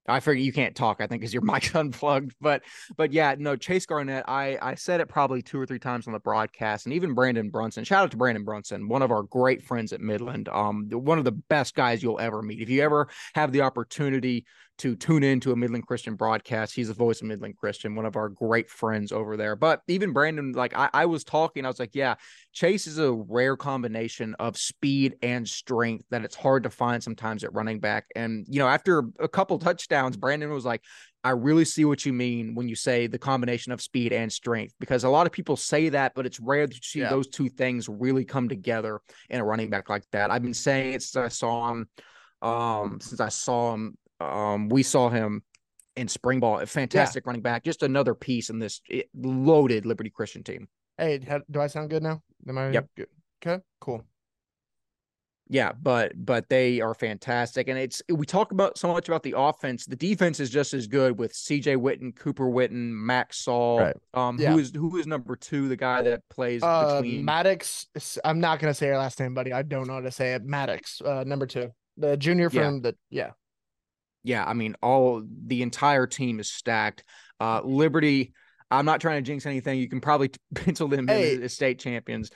I 0.07 0.19
figure 0.19 0.43
you 0.43 0.53
can't 0.53 0.75
talk, 0.75 1.01
I 1.01 1.07
think, 1.07 1.21
because 1.21 1.33
your 1.33 1.41
mic's 1.43 1.73
unplugged. 1.73 2.35
But 2.39 2.63
but 2.97 3.11
yeah, 3.11 3.35
no, 3.37 3.55
Chase 3.55 3.85
Garnett, 3.85 4.25
I 4.27 4.57
I 4.61 4.75
said 4.75 5.01
it 5.01 5.07
probably 5.07 5.41
two 5.41 5.59
or 5.59 5.65
three 5.65 5.79
times 5.79 6.07
on 6.07 6.13
the 6.13 6.19
broadcast, 6.19 6.85
and 6.85 6.93
even 6.93 7.13
Brandon 7.13 7.49
Brunson. 7.49 7.83
Shout 7.83 8.03
out 8.03 8.11
to 8.11 8.17
Brandon 8.17 8.43
Brunson, 8.43 8.87
one 8.87 9.01
of 9.01 9.11
our 9.11 9.23
great 9.23 9.63
friends 9.63 9.93
at 9.93 10.01
Midland. 10.01 10.49
Um, 10.49 10.89
one 10.91 11.17
of 11.17 11.25
the 11.25 11.31
best 11.31 11.75
guys 11.75 12.03
you'll 12.03 12.19
ever 12.19 12.41
meet. 12.41 12.61
If 12.61 12.69
you 12.69 12.81
ever 12.83 13.09
have 13.33 13.51
the 13.51 13.61
opportunity 13.61 14.45
to 14.79 14.95
tune 14.95 15.23
into 15.23 15.51
a 15.51 15.55
Midland 15.55 15.87
Christian 15.87 16.15
broadcast. 16.15 16.75
He's 16.75 16.89
the 16.89 16.93
voice 16.93 17.21
of 17.21 17.27
Midland 17.27 17.57
Christian, 17.57 17.95
one 17.95 18.05
of 18.05 18.15
our 18.15 18.29
great 18.29 18.69
friends 18.69 19.11
over 19.11 19.37
there. 19.37 19.55
But 19.55 19.81
even 19.87 20.11
Brandon, 20.11 20.51
like 20.51 20.75
I, 20.75 20.89
I 20.93 21.05
was 21.05 21.23
talking, 21.23 21.65
I 21.65 21.69
was 21.69 21.79
like, 21.79 21.95
yeah, 21.95 22.15
Chase 22.51 22.85
is 22.85 22.97
a 22.97 23.11
rare 23.11 23.55
combination 23.55 24.35
of 24.39 24.57
speed 24.57 25.15
and 25.21 25.47
strength 25.47 26.05
that 26.11 26.25
it's 26.25 26.35
hard 26.35 26.63
to 26.63 26.69
find 26.69 27.01
sometimes 27.01 27.43
at 27.43 27.53
running 27.53 27.79
back. 27.79 28.05
And, 28.15 28.45
you 28.49 28.59
know, 28.59 28.67
after 28.67 29.03
a 29.19 29.27
couple 29.27 29.57
touchdowns, 29.59 30.17
Brandon 30.17 30.51
was 30.51 30.65
like, 30.65 30.81
I 31.23 31.31
really 31.31 31.65
see 31.65 31.85
what 31.85 32.05
you 32.05 32.13
mean 32.13 32.53
when 32.53 32.69
you 32.69 32.75
say 32.75 33.07
the 33.07 33.17
combination 33.17 33.71
of 33.71 33.81
speed 33.81 34.13
and 34.13 34.31
strength, 34.31 34.75
because 34.79 35.05
a 35.05 35.09
lot 35.09 35.25
of 35.25 35.31
people 35.31 35.55
say 35.55 35.89
that, 35.89 36.13
but 36.15 36.27
it's 36.27 36.39
rare 36.39 36.67
that 36.67 36.75
you 36.75 36.81
see 36.83 36.99
yeah. 36.99 37.09
those 37.09 37.27
two 37.27 37.49
things 37.49 37.89
really 37.89 38.25
come 38.25 38.47
together 38.47 39.01
in 39.29 39.39
a 39.39 39.43
running 39.43 39.71
back 39.71 39.89
like 39.89 40.03
that. 40.11 40.29
I've 40.29 40.43
been 40.43 40.53
saying 40.53 40.93
it 40.93 41.01
since 41.01 41.15
I 41.15 41.29
saw 41.29 41.71
him, 41.71 41.87
um, 42.43 42.99
since 43.01 43.19
I 43.19 43.29
saw 43.29 43.73
him, 43.73 43.97
um, 44.19 44.69
we 44.69 44.83
saw 44.83 45.09
him 45.09 45.43
in 45.95 46.07
spring 46.07 46.39
ball, 46.39 46.59
a 46.59 46.65
fantastic 46.65 47.23
yeah. 47.23 47.29
running 47.29 47.41
back, 47.41 47.63
just 47.63 47.83
another 47.83 48.13
piece 48.13 48.49
in 48.49 48.59
this 48.59 48.81
loaded 49.13 49.85
Liberty 49.85 50.09
Christian 50.09 50.43
team. 50.43 50.67
Hey, 50.97 51.19
do 51.49 51.61
I 51.61 51.67
sound 51.67 51.89
good 51.89 52.03
now? 52.03 52.21
Am 52.47 52.57
I 52.57 52.71
yep. 52.71 52.87
good? 52.95 53.07
Okay, 53.45 53.61
cool 53.81 54.03
yeah, 55.47 55.73
but 55.79 56.13
but 56.15 56.49
they 56.49 56.81
are 56.81 56.93
fantastic, 56.93 57.67
and 57.67 57.77
it's 57.77 58.01
we 58.09 58.25
talk 58.25 58.51
about 58.51 58.77
so 58.77 58.91
much 58.91 59.07
about 59.07 59.21
the 59.21 59.35
offense. 59.37 59.85
The 59.85 59.95
defense 59.95 60.39
is 60.39 60.49
just 60.49 60.73
as 60.73 60.87
good 60.87 61.19
with 61.19 61.33
C.J. 61.33 61.75
Witten, 61.75 62.15
Cooper 62.15 62.45
Witten, 62.45 62.91
Max 62.91 63.43
Saul. 63.43 63.79
Right. 63.79 63.95
Um, 64.15 64.39
yeah. 64.39 64.51
who 64.51 64.59
is 64.59 64.71
who 64.75 64.97
is 64.97 65.05
number 65.05 65.35
two? 65.35 65.67
The 65.67 65.75
guy 65.75 66.01
that 66.01 66.23
plays 66.29 66.63
uh, 66.63 67.01
between 67.01 67.25
Maddox. 67.25 67.87
I'm 68.23 68.39
not 68.39 68.59
gonna 68.59 68.73
say 68.73 68.87
your 68.87 68.97
last 68.97 69.19
name, 69.19 69.35
buddy. 69.35 69.53
I 69.53 69.61
don't 69.61 69.87
know 69.87 69.93
how 69.93 70.01
to 70.01 70.11
say 70.11 70.33
it. 70.33 70.43
Maddox, 70.43 70.99
uh, 71.01 71.23
number 71.25 71.45
two, 71.45 71.71
the 71.97 72.17
junior 72.17 72.49
from 72.49 72.75
yeah. 72.75 72.81
the 72.81 72.95
yeah. 73.11 73.31
Yeah, 74.25 74.43
I 74.43 74.53
mean, 74.53 74.75
all 74.81 75.23
the 75.45 75.61
entire 75.61 76.07
team 76.07 76.39
is 76.39 76.49
stacked. 76.49 77.03
Uh, 77.39 77.61
Liberty. 77.63 78.33
I'm 78.71 78.85
not 78.85 78.99
trying 78.99 79.23
to 79.23 79.27
jinx 79.27 79.45
anything. 79.45 79.79
You 79.79 79.87
can 79.87 80.01
probably 80.01 80.31
pencil 80.55 80.87
them 80.87 81.07
hey, 81.07 81.35
in 81.35 81.43
as 81.43 81.53
state 81.53 81.79
champions. 81.79 82.31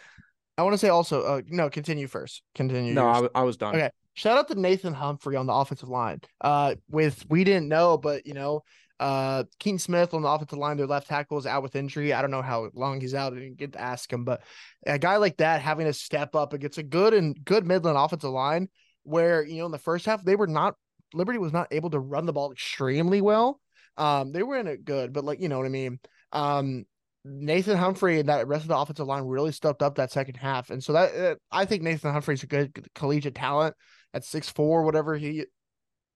I 0.58 0.62
want 0.62 0.74
to 0.74 0.78
say 0.78 0.90
also, 0.90 1.24
uh, 1.24 1.42
no, 1.48 1.70
continue 1.70 2.08
first. 2.08 2.44
Continue. 2.54 2.94
No, 2.94 3.08
I, 3.08 3.28
I 3.34 3.44
was 3.44 3.58
done. 3.58 3.76
Okay. 3.76 3.90
Shout 4.14 4.38
out 4.38 4.48
to 4.50 4.56
Nathan 4.56 4.94
Humphrey 4.94 5.36
on 5.36 5.48
the 5.48 5.54
offensive 5.54 5.90
line. 5.90 6.20
Uh, 6.42 6.76
with 6.90 7.26
we 7.30 7.44
didn't 7.44 7.70
know, 7.70 7.98
but 7.98 8.28
you 8.28 8.34
know, 8.34 8.62
uh, 9.00 9.46
Keaton 9.60 9.80
Smith 9.80 10.14
on 10.14 10.22
the 10.22 10.28
offensive 10.28 10.60
line, 10.60 10.76
their 10.76 10.86
left 10.86 11.08
tackle 11.08 11.38
is 11.38 11.46
out 11.46 11.64
with 11.64 11.76
injury. 11.76 12.14
I 12.14 12.22
don't 12.22 12.32
know 12.32 12.42
how 12.42 12.70
long 12.74 13.00
he's 13.00 13.16
out. 13.16 13.34
I 13.34 13.38
didn't 13.38 13.58
get 13.58 13.74
to 13.74 13.82
ask 13.82 14.12
him, 14.12 14.26
but 14.26 14.44
a 14.86 15.00
guy 15.00 15.18
like 15.18 15.38
that 15.38 15.62
having 15.62 15.86
to 15.86 15.94
step 15.94 16.36
up 16.36 16.52
against 16.52 16.78
a 16.78 16.84
good 16.84 17.14
and 17.14 17.38
good 17.46 17.66
Midland 17.66 17.98
offensive 17.98 18.30
line, 18.30 18.68
where 19.04 19.44
you 19.44 19.60
know 19.60 19.66
in 19.66 19.72
the 19.72 19.78
first 19.78 20.06
half 20.06 20.24
they 20.24 20.36
were 20.36 20.48
not 20.48 20.76
Liberty 21.14 21.40
was 21.40 21.54
not 21.54 21.68
able 21.72 21.90
to 21.92 22.00
run 22.00 22.26
the 22.26 22.34
ball 22.34 22.52
extremely 22.52 23.22
well. 23.22 23.60
Um, 23.98 24.32
they 24.32 24.44
were 24.44 24.58
in 24.58 24.68
it 24.68 24.86
good, 24.86 25.14
but 25.14 25.24
like 25.24 25.42
you 25.42 25.50
know 25.50 25.58
what 25.58 25.66
I 25.66 25.70
mean. 25.70 26.00
Um, 26.32 26.86
Nathan 27.26 27.78
Humphrey 27.78 28.20
and 28.20 28.30
that 28.30 28.48
rest 28.48 28.64
of 28.64 28.70
the 28.70 28.78
offensive 28.78 29.08
line 29.08 29.24
really 29.24 29.52
stepped 29.52 29.84
up 29.84 29.96
that 29.96 30.12
second 30.12 30.36
half, 30.36 30.70
and 30.70 30.84
so 30.84 30.94
that 30.94 31.16
uh, 31.16 31.36
I 31.52 31.66
think 31.66 31.84
Nathan 31.84 32.14
Humphrey's 32.14 32.44
a 32.44 32.48
good 32.48 32.88
collegiate 32.96 33.36
talent 33.36 33.76
at 34.14 34.24
six 34.24 34.50
four, 34.50 34.84
whatever 34.84 35.16
he 35.18 35.46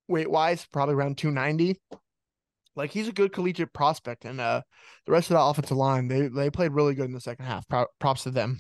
weight 0.08 0.30
wise, 0.30 0.66
probably 0.72 0.96
around 0.96 1.18
two 1.18 1.32
ninety. 1.32 1.80
Like 2.76 2.92
he's 2.92 3.08
a 3.08 3.14
good 3.14 3.34
collegiate 3.34 3.74
prospect, 3.74 4.26
and 4.26 4.40
uh, 4.40 4.62
the 5.06 5.12
rest 5.12 5.30
of 5.30 5.36
the 5.36 5.42
offensive 5.42 5.78
line 5.78 6.08
they 6.08 6.28
they 6.28 6.50
played 6.50 6.72
really 6.72 6.96
good 6.96 7.06
in 7.06 7.14
the 7.14 7.22
second 7.22 7.46
half. 7.46 7.68
Pro- 7.68 7.88
props 8.00 8.24
to 8.24 8.32
them. 8.32 8.60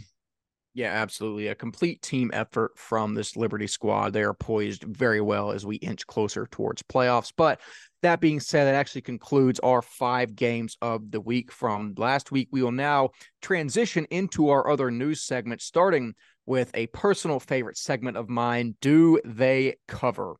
Yeah, 0.75 0.91
absolutely. 0.91 1.49
A 1.49 1.55
complete 1.55 2.01
team 2.01 2.31
effort 2.33 2.71
from 2.79 3.13
this 3.13 3.37
Liberty 3.37 3.67
squad. 3.67 4.11
They 4.11 4.23
are 4.23 4.33
poised 4.33 4.83
very 4.83 5.21
well 5.21 5.51
as 5.51 5.67
we 5.67 5.75
inch 5.77 6.07
closer 6.07 6.47
towards 6.47 6.81
playoffs. 6.81 7.31
But 7.35 7.61
that 8.01 8.19
being 8.19 8.39
said, 8.39 8.65
that 8.65 8.73
actually 8.73 9.01
concludes 9.01 9.59
our 9.59 9.83
five 9.83 10.35
games 10.35 10.75
of 10.81 11.11
the 11.11 11.21
week 11.21 11.51
from 11.51 11.93
last 11.95 12.31
week. 12.31 12.49
We 12.51 12.63
will 12.63 12.71
now 12.71 13.11
transition 13.39 14.05
into 14.09 14.49
our 14.49 14.67
other 14.67 14.89
news 14.89 15.21
segment, 15.21 15.61
starting 15.61 16.15
with 16.47 16.71
a 16.73 16.87
personal 16.87 17.39
favorite 17.39 17.77
segment 17.77 18.17
of 18.17 18.27
mine 18.27 18.75
Do 18.81 19.19
They 19.23 19.75
Cover? 19.87 20.37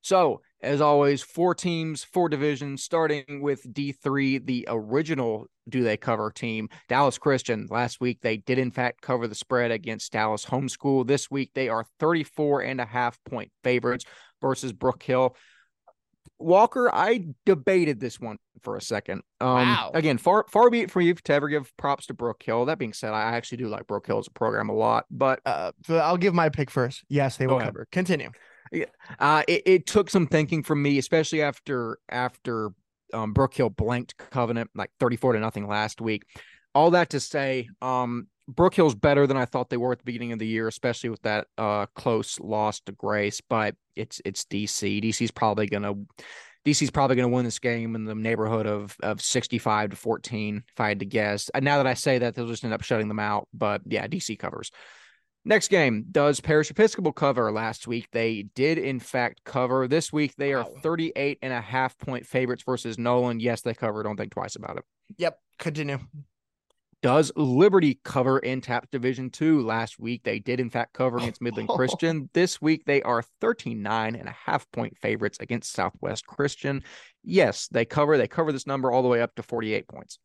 So, 0.00 0.40
as 0.64 0.80
always, 0.80 1.22
four 1.22 1.54
teams, 1.54 2.02
four 2.02 2.28
divisions, 2.28 2.82
starting 2.82 3.40
with 3.42 3.62
D3, 3.72 4.44
the 4.44 4.66
original 4.68 5.46
do 5.68 5.82
they 5.82 5.96
cover 5.96 6.30
team, 6.30 6.68
Dallas 6.88 7.18
Christian. 7.18 7.66
Last 7.70 8.00
week, 8.00 8.20
they 8.22 8.38
did 8.38 8.58
in 8.58 8.70
fact 8.70 9.00
cover 9.00 9.28
the 9.28 9.34
spread 9.34 9.70
against 9.70 10.12
Dallas 10.12 10.44
Homeschool. 10.44 11.06
This 11.06 11.30
week, 11.30 11.50
they 11.54 11.68
are 11.68 11.86
34 12.00 12.62
and 12.62 12.80
a 12.80 12.86
half 12.86 13.18
point 13.24 13.50
favorites 13.62 14.04
versus 14.40 14.72
Brook 14.72 15.02
Hill. 15.02 15.36
Walker, 16.38 16.92
I 16.92 17.26
debated 17.46 18.00
this 18.00 18.18
one 18.18 18.38
for 18.62 18.76
a 18.76 18.80
second. 18.80 19.22
Um, 19.40 19.68
wow. 19.68 19.90
Again, 19.94 20.18
far 20.18 20.44
far 20.50 20.68
be 20.68 20.80
it 20.80 20.90
from 20.90 21.02
you 21.02 21.14
to 21.14 21.32
ever 21.32 21.48
give 21.48 21.74
props 21.76 22.06
to 22.06 22.14
Brook 22.14 22.42
Hill. 22.42 22.64
That 22.66 22.78
being 22.78 22.92
said, 22.92 23.12
I 23.12 23.36
actually 23.36 23.58
do 23.58 23.68
like 23.68 23.86
Brook 23.86 24.06
Hill 24.06 24.18
as 24.18 24.26
a 24.26 24.32
program 24.32 24.68
a 24.68 24.74
lot. 24.74 25.06
But 25.10 25.40
uh, 25.46 25.72
I'll 25.88 26.16
give 26.16 26.34
my 26.34 26.48
pick 26.48 26.70
first. 26.70 27.04
Yes, 27.08 27.36
they 27.36 27.46
will 27.46 27.60
cover. 27.60 27.86
Continue. 27.92 28.30
Uh, 29.18 29.42
it, 29.48 29.62
it 29.66 29.86
took 29.86 30.10
some 30.10 30.26
thinking 30.26 30.62
from 30.62 30.82
me, 30.82 30.98
especially 30.98 31.42
after 31.42 31.98
after 32.08 32.70
um, 33.12 33.32
Brook 33.32 33.54
Hill 33.54 33.70
blanked 33.70 34.16
Covenant 34.16 34.70
like 34.74 34.90
34 35.00 35.34
to 35.34 35.40
nothing 35.40 35.66
last 35.66 36.00
week. 36.00 36.24
All 36.74 36.90
that 36.90 37.10
to 37.10 37.20
say, 37.20 37.68
um, 37.80 38.26
Brook 38.48 38.74
Hill's 38.74 38.94
better 38.94 39.26
than 39.26 39.36
I 39.36 39.44
thought 39.46 39.70
they 39.70 39.76
were 39.76 39.92
at 39.92 39.98
the 39.98 40.04
beginning 40.04 40.32
of 40.32 40.38
the 40.38 40.46
year, 40.46 40.68
especially 40.68 41.10
with 41.10 41.22
that 41.22 41.46
uh, 41.56 41.86
close 41.94 42.38
loss 42.40 42.80
to 42.80 42.92
Grace. 42.92 43.40
But 43.40 43.76
it's 43.96 44.20
it's 44.24 44.44
DC. 44.44 45.02
DC's 45.02 45.30
probably 45.30 45.66
gonna 45.66 45.94
DC's 46.66 46.90
probably 46.90 47.16
gonna 47.16 47.28
win 47.28 47.44
this 47.44 47.58
game 47.58 47.94
in 47.94 48.04
the 48.04 48.14
neighborhood 48.14 48.66
of 48.66 48.96
of 49.02 49.22
65 49.22 49.90
to 49.90 49.96
14, 49.96 50.62
if 50.68 50.80
I 50.80 50.88
had 50.88 50.98
to 51.00 51.06
guess. 51.06 51.50
And 51.54 51.64
now 51.64 51.78
that 51.78 51.86
I 51.86 51.94
say 51.94 52.18
that, 52.18 52.34
they'll 52.34 52.48
just 52.48 52.64
end 52.64 52.74
up 52.74 52.82
shutting 52.82 53.08
them 53.08 53.20
out. 53.20 53.48
But 53.54 53.82
yeah, 53.86 54.06
DC 54.06 54.38
covers. 54.38 54.70
Next 55.46 55.68
game, 55.68 56.06
does 56.10 56.40
Parish 56.40 56.70
Episcopal 56.70 57.12
cover 57.12 57.52
last 57.52 57.86
week? 57.86 58.08
They 58.12 58.44
did, 58.54 58.78
in 58.78 58.98
fact, 58.98 59.44
cover. 59.44 59.86
This 59.86 60.10
week, 60.10 60.34
they 60.36 60.54
are 60.54 60.64
38 60.64 61.38
and 61.42 61.52
a 61.52 61.60
half 61.60 61.98
point 61.98 62.26
favorites 62.26 62.62
versus 62.64 62.98
Nolan. 62.98 63.40
Yes, 63.40 63.60
they 63.60 63.74
cover. 63.74 64.02
Don't 64.02 64.16
think 64.16 64.32
twice 64.32 64.56
about 64.56 64.78
it. 64.78 64.84
Yep. 65.18 65.38
Continue. 65.58 65.98
Does 67.02 67.30
Liberty 67.36 68.00
cover 68.02 68.38
in 68.38 68.62
TAPPS 68.62 68.88
Division 68.90 69.28
2? 69.28 69.60
Last 69.60 69.98
week, 70.00 70.22
they 70.24 70.38
did, 70.38 70.58
in 70.58 70.70
fact, 70.70 70.94
cover 70.94 71.18
against 71.18 71.42
Midland 71.42 71.68
Christian. 71.76 72.30
This 72.32 72.62
week, 72.62 72.86
they 72.86 73.02
are 73.02 73.22
39 73.42 74.16
and 74.16 74.26
a 74.26 74.32
half 74.46 74.70
point 74.72 74.96
favorites 74.96 75.36
against 75.40 75.74
Southwest 75.74 76.26
Christian. 76.26 76.82
Yes, 77.22 77.68
they 77.68 77.84
cover. 77.84 78.16
They 78.16 78.26
cover 78.26 78.52
this 78.52 78.66
number 78.66 78.90
all 78.90 79.02
the 79.02 79.08
way 79.08 79.20
up 79.20 79.34
to 79.34 79.42
48 79.42 79.86
points. 79.86 80.18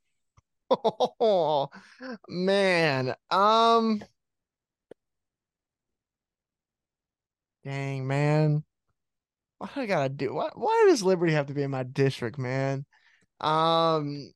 Oh, 0.72 1.68
man. 2.30 3.14
Um, 3.30 4.02
Dang, 7.64 8.08
man. 8.08 8.64
What 9.58 9.72
I 9.76 9.86
gotta 9.86 10.10
do? 10.10 10.34
Why, 10.34 10.50
why 10.54 10.86
does 10.88 11.04
Liberty 11.04 11.34
have 11.34 11.48
to 11.48 11.54
be 11.54 11.64
in 11.64 11.72
my 11.72 11.84
district, 11.84 12.38
man? 12.38 12.86
Um, 13.42 14.32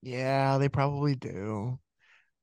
yeah, 0.00 0.58
they 0.58 0.68
probably 0.68 1.14
do. 1.14 1.78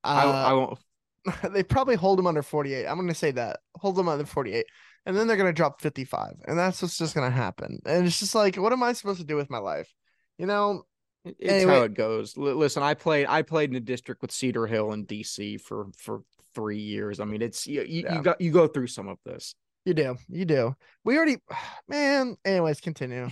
Uh, 0.03 0.07
I, 0.07 0.49
I 0.49 0.53
won't. 0.53 0.79
they 1.53 1.63
probably 1.63 1.95
hold 1.95 2.19
them 2.19 2.27
under 2.27 2.43
48. 2.43 2.85
I'm 2.85 2.97
gonna 2.97 3.13
say 3.13 3.31
that. 3.31 3.59
Hold 3.75 3.95
them 3.95 4.07
under 4.07 4.25
48. 4.25 4.65
And 5.05 5.17
then 5.17 5.27
they're 5.27 5.37
gonna 5.37 5.53
drop 5.53 5.81
55. 5.81 6.35
And 6.47 6.57
that's 6.57 6.81
what's 6.81 6.97
just 6.97 7.15
gonna 7.15 7.31
happen. 7.31 7.79
And 7.85 8.05
it's 8.05 8.19
just 8.19 8.35
like, 8.35 8.55
what 8.55 8.73
am 8.73 8.83
I 8.83 8.93
supposed 8.93 9.19
to 9.19 9.25
do 9.25 9.35
with 9.35 9.49
my 9.49 9.57
life? 9.57 9.91
You 10.37 10.45
know, 10.45 10.83
it's 11.25 11.37
anyway. 11.41 11.73
how 11.73 11.81
it 11.83 11.95
goes. 11.95 12.37
L- 12.37 12.55
listen, 12.55 12.83
I 12.83 12.93
played 12.93 13.27
I 13.27 13.41
played 13.41 13.71
in 13.71 13.75
a 13.75 13.81
district 13.81 14.21
with 14.21 14.31
Cedar 14.31 14.67
Hill 14.67 14.91
and 14.91 15.07
DC 15.07 15.59
for 15.61 15.87
for 15.97 16.21
three 16.55 16.79
years. 16.79 17.19
I 17.19 17.25
mean, 17.25 17.41
it's 17.41 17.67
you, 17.67 17.81
you, 17.81 18.03
yeah. 18.03 18.15
you 18.15 18.21
got 18.21 18.41
you 18.41 18.51
go 18.51 18.67
through 18.67 18.87
some 18.87 19.07
of 19.07 19.17
this. 19.25 19.55
You 19.89 19.95
do. 19.95 20.17
You 20.29 20.45
do. 20.45 20.75
We 21.03 21.17
already, 21.17 21.37
man. 21.87 22.37
Anyways, 22.45 22.79
continue. 22.79 23.29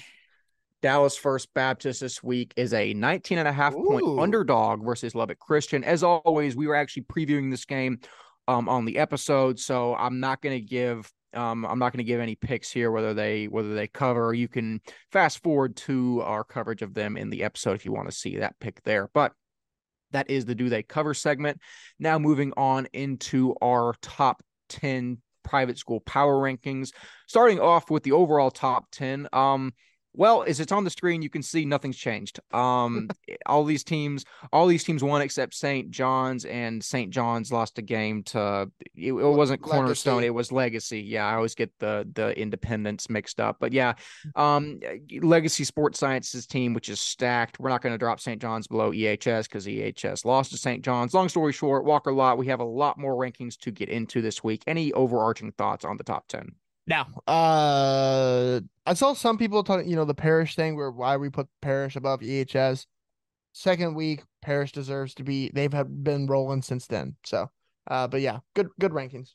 Dallas 0.82 1.16
First 1.16 1.54
Baptist 1.54 2.02
this 2.02 2.24
week 2.24 2.52
is 2.58 2.74
a 2.74 2.96
19 2.96 3.38
and 3.38 3.48
a 3.48 3.52
half 3.52 3.76
point 3.76 4.04
underdog 4.20 4.84
versus 4.84 5.14
Lubbock 5.14 5.38
Christian. 5.38 5.84
As 5.84 6.02
always, 6.02 6.56
we 6.56 6.66
were 6.66 6.74
actually 6.74 7.04
previewing 7.04 7.52
this 7.52 7.66
game 7.66 8.00
um, 8.48 8.68
on 8.68 8.86
the 8.86 8.98
episode, 8.98 9.60
so 9.60 9.94
I'm 9.94 10.20
not 10.20 10.42
going 10.42 10.60
to 10.60 10.66
give 10.66 11.12
um, 11.36 11.64
I'm 11.64 11.78
not 11.78 11.94
going 11.94 12.04
to 12.04 12.04
give 12.04 12.20
any 12.20 12.34
picks 12.34 12.72
here 12.72 12.90
whether 12.90 13.14
they 13.14 13.46
whether 13.46 13.76
they 13.76 13.88
cover. 13.88 14.34
You 14.34 14.48
can 14.48 14.82
fast 15.12 15.44
forward 15.44 15.76
to 15.76 16.24
our 16.24 16.44
coverage 16.44 16.82
of 16.82 16.96
them 16.96 17.18
in 17.18 17.30
the 17.30 17.44
episode 17.44 17.76
if 17.76 17.86
you 17.86 17.92
want 17.92 18.10
to 18.10 18.16
see 18.16 18.38
that 18.38 18.60
pick 18.60 18.82
there. 18.82 19.12
But 19.14 19.34
that 20.10 20.32
is 20.32 20.46
the 20.46 20.56
do 20.56 20.70
they 20.70 20.82
cover 20.82 21.14
segment. 21.14 21.62
Now 22.00 22.18
moving 22.18 22.52
on 22.58 22.88
into 22.94 23.54
our 23.62 23.94
top 24.02 24.42
10 24.70 25.20
private 25.48 25.78
school 25.78 26.02
power 26.02 26.36
rankings. 26.36 26.92
Starting 27.28 27.60
off 27.60 27.90
with 27.90 28.04
the 28.04 28.12
overall 28.12 28.52
top 28.52 28.86
10, 28.92 29.28
um, 29.34 29.74
Well, 30.18 30.44
as 30.48 30.60
it's 30.60 30.72
on 30.72 30.84
the 30.84 30.90
screen, 30.90 31.22
you 31.22 31.30
can 31.30 31.44
see 31.44 31.64
nothing's 31.64 31.96
changed. 31.96 32.40
Um, 32.52 33.08
all 33.46 33.64
these 33.64 33.84
teams, 33.84 34.26
all 34.52 34.66
these 34.66 34.84
teams 34.84 35.04
won 35.04 35.22
except 35.22 35.54
St. 35.54 35.92
John's, 35.92 36.44
and 36.46 36.84
St. 36.84 37.12
John's 37.12 37.52
lost 37.52 37.78
a 37.78 37.84
game 37.84 38.24
to. 38.24 38.72
It, 38.96 39.14
it 39.14 39.14
wasn't 39.14 39.62
Legacy. 39.62 39.78
Cornerstone; 39.78 40.24
it 40.24 40.34
was 40.34 40.52
Legacy. 40.52 41.02
Yeah, 41.02 41.28
I 41.28 41.36
always 41.36 41.54
get 41.54 41.72
the 41.80 42.08
the 42.16 42.38
Independence 42.38 43.12
mixed 43.12 43.40
up, 43.40 43.58
but 43.60 43.72
yeah, 43.74 43.94
um, 44.36 44.80
Legacy 45.22 45.64
Sports 45.64 46.00
Sciences 46.00 46.48
team, 46.48 46.74
which 46.74 46.90
is 46.90 47.00
stacked. 47.00 47.60
We're 47.60 47.70
not 47.70 47.84
going 47.84 47.94
to 47.94 48.00
drop 48.00 48.20
St. 48.20 48.42
John's 48.42 48.68
below 48.68 48.92
EHS 48.92 49.44
because 49.44 49.68
EHS 49.68 50.26
lost 50.26 50.50
to 50.52 50.58
St. 50.58 50.84
John's. 50.84 51.14
Long 51.14 51.30
story 51.30 51.54
short, 51.54 51.86
Walker 51.86 52.12
Lott. 52.12 52.40
We 52.40 52.48
have 52.48 52.60
a 52.60 52.66
lot 52.66 52.98
more 52.98 53.14
rankings 53.14 53.56
to 53.60 53.72
get 53.72 53.88
into 53.88 54.24
this 54.24 54.44
week. 54.44 54.64
Any 54.66 54.92
overarching 54.94 55.52
thoughts 55.52 55.86
on 55.86 55.98
the 55.98 56.04
top 56.04 56.28
ten? 56.28 56.56
Now, 56.88 57.08
uh, 57.28 58.62
I 58.86 58.94
saw 58.94 59.14
some 59.14 59.38
people 59.38 59.64
talking, 59.64 59.90
you 59.90 59.98
know, 59.98 60.06
the 60.06 60.16
Parish 60.16 60.56
thing 60.56 60.76
where 60.78 60.90
why 60.90 61.18
we 61.18 61.30
put 61.30 61.48
Parish 61.62 61.98
above 61.98 62.22
EHS. 62.22 62.86
Second 63.52 63.96
week, 63.96 64.24
Parish 64.42 64.72
deserves 64.72 65.14
to 65.16 65.24
be. 65.24 65.52
They've 65.54 65.72
been 65.72 66.28
rolling 66.28 66.62
since 66.62 66.88
then. 66.88 67.16
So, 67.26 67.50
uh, 67.90 68.08
but 68.08 68.22
yeah, 68.22 68.40
good 68.56 68.70
good 68.80 68.92
rankings. 68.92 69.32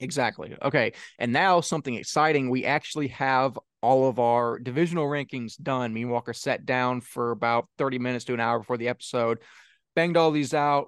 Exactly. 0.00 0.54
Okay. 0.62 0.92
And 1.18 1.32
now 1.32 1.60
something 1.60 1.94
exciting. 1.94 2.50
We 2.50 2.64
actually 2.64 3.08
have 3.08 3.58
all 3.80 4.08
of 4.08 4.18
our 4.18 4.58
divisional 4.58 5.06
rankings 5.06 5.60
done. 5.60 5.92
Me 5.92 6.02
and 6.02 6.10
Walker 6.10 6.32
sat 6.32 6.66
down 6.66 7.00
for 7.00 7.30
about 7.30 7.68
30 7.78 7.98
minutes 7.98 8.24
to 8.26 8.34
an 8.34 8.40
hour 8.40 8.58
before 8.58 8.76
the 8.76 8.88
episode, 8.88 9.38
banged 9.98 10.16
all 10.16 10.30
these 10.30 10.54
out. 10.54 10.86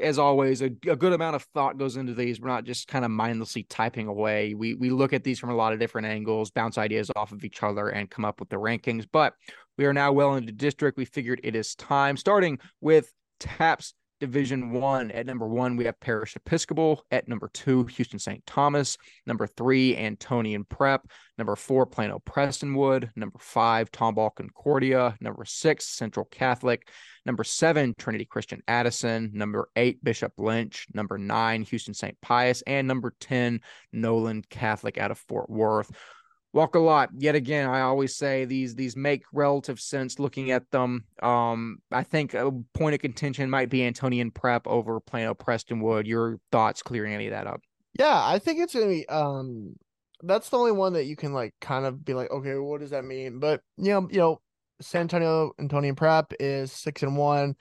As 0.00 0.20
always, 0.20 0.62
a, 0.62 0.66
a 0.66 0.94
good 0.94 1.12
amount 1.12 1.34
of 1.34 1.42
thought 1.52 1.78
goes 1.78 1.96
into 1.96 2.14
these. 2.14 2.40
We're 2.40 2.46
not 2.46 2.62
just 2.62 2.86
kind 2.86 3.04
of 3.04 3.10
mindlessly 3.10 3.64
typing 3.64 4.06
away. 4.06 4.54
We 4.54 4.74
we 4.74 4.90
look 4.90 5.12
at 5.12 5.24
these 5.24 5.40
from 5.40 5.50
a 5.50 5.56
lot 5.56 5.72
of 5.72 5.80
different 5.80 6.06
angles, 6.06 6.52
bounce 6.52 6.78
ideas 6.78 7.10
off 7.16 7.32
of 7.32 7.42
each 7.42 7.60
other, 7.64 7.88
and 7.88 8.08
come 8.08 8.24
up 8.24 8.38
with 8.38 8.50
the 8.50 8.56
rankings. 8.56 9.04
But 9.10 9.34
we 9.76 9.84
are 9.84 9.92
now 9.92 10.12
well 10.12 10.36
into 10.36 10.52
district. 10.52 10.96
We 10.96 11.06
figured 11.06 11.40
it 11.42 11.56
is 11.56 11.74
time, 11.74 12.16
starting 12.16 12.60
with 12.80 13.12
TAPPS 13.40 13.94
Division 14.22 14.70
One. 14.70 15.10
At 15.10 15.26
number 15.26 15.48
one, 15.48 15.76
we 15.76 15.84
have 15.86 15.98
Parish 15.98 16.36
Episcopal. 16.36 17.04
At 17.10 17.26
number 17.26 17.50
two, 17.52 17.86
Houston 17.86 18.20
St. 18.20 18.46
Thomas. 18.46 18.96
Number 19.26 19.48
three, 19.48 19.96
Antonian 19.96 20.62
Prep. 20.68 21.08
Number 21.38 21.56
four, 21.56 21.86
Plano 21.86 22.22
Prestonwood. 22.24 23.10
Number 23.16 23.40
five, 23.40 23.90
Tomball 23.90 24.30
Concordia. 24.32 25.16
Number 25.20 25.44
six, 25.44 25.86
Central 25.86 26.24
Catholic. 26.26 26.88
Number 27.26 27.42
seven, 27.42 27.96
Trinity 27.98 28.24
Christian 28.24 28.62
Addison. 28.68 29.32
Number 29.34 29.68
eight, 29.74 30.04
Bishop 30.04 30.34
Lynch. 30.38 30.86
Number 30.94 31.18
nine, 31.18 31.62
Houston 31.62 31.92
St. 31.92 32.16
Pius. 32.20 32.62
And 32.64 32.86
number 32.86 33.14
10, 33.18 33.60
Nolan 33.92 34.44
Catholic 34.48 34.98
out 34.98 35.10
of 35.10 35.18
Fort 35.18 35.50
Worth. 35.50 35.90
Walker 36.52 36.80
Lott. 36.80 37.10
Yet 37.16 37.34
again, 37.34 37.68
I 37.68 37.80
always 37.80 38.14
say 38.16 38.44
these 38.44 38.74
these 38.74 38.96
make 38.96 39.24
relative 39.32 39.80
sense 39.80 40.18
looking 40.18 40.50
at 40.50 40.70
them. 40.70 41.04
Um, 41.22 41.78
I 41.90 42.02
think 42.02 42.34
a 42.34 42.52
point 42.74 42.94
of 42.94 43.00
contention 43.00 43.48
might 43.48 43.70
be 43.70 43.80
Antonian 43.80 44.32
Prep 44.32 44.66
over 44.66 45.00
Plano 45.00 45.34
Preston 45.34 45.80
Prestonwood. 45.80 46.06
Your 46.06 46.38
thoughts 46.50 46.82
clearing 46.82 47.14
any 47.14 47.26
of 47.26 47.32
that 47.32 47.46
up? 47.46 47.60
Yeah, 47.98 48.20
I 48.24 48.38
think 48.38 48.60
it's 48.60 48.74
gonna 48.74 48.86
be 48.86 49.08
um 49.08 49.74
that's 50.22 50.50
the 50.50 50.58
only 50.58 50.72
one 50.72 50.92
that 50.92 51.04
you 51.04 51.16
can 51.16 51.32
like 51.32 51.54
kind 51.60 51.84
of 51.84 52.04
be 52.04 52.14
like, 52.14 52.30
okay, 52.30 52.56
what 52.56 52.80
does 52.80 52.90
that 52.90 53.04
mean? 53.04 53.38
But 53.38 53.60
you 53.76 53.92
know, 53.92 54.08
you 54.10 54.18
know, 54.18 54.40
San 54.80 55.02
Antonio 55.02 55.52
Antonian 55.60 55.96
Prep 55.96 56.32
is 56.38 56.72
six 56.72 57.02
and 57.02 57.16
one. 57.16 57.56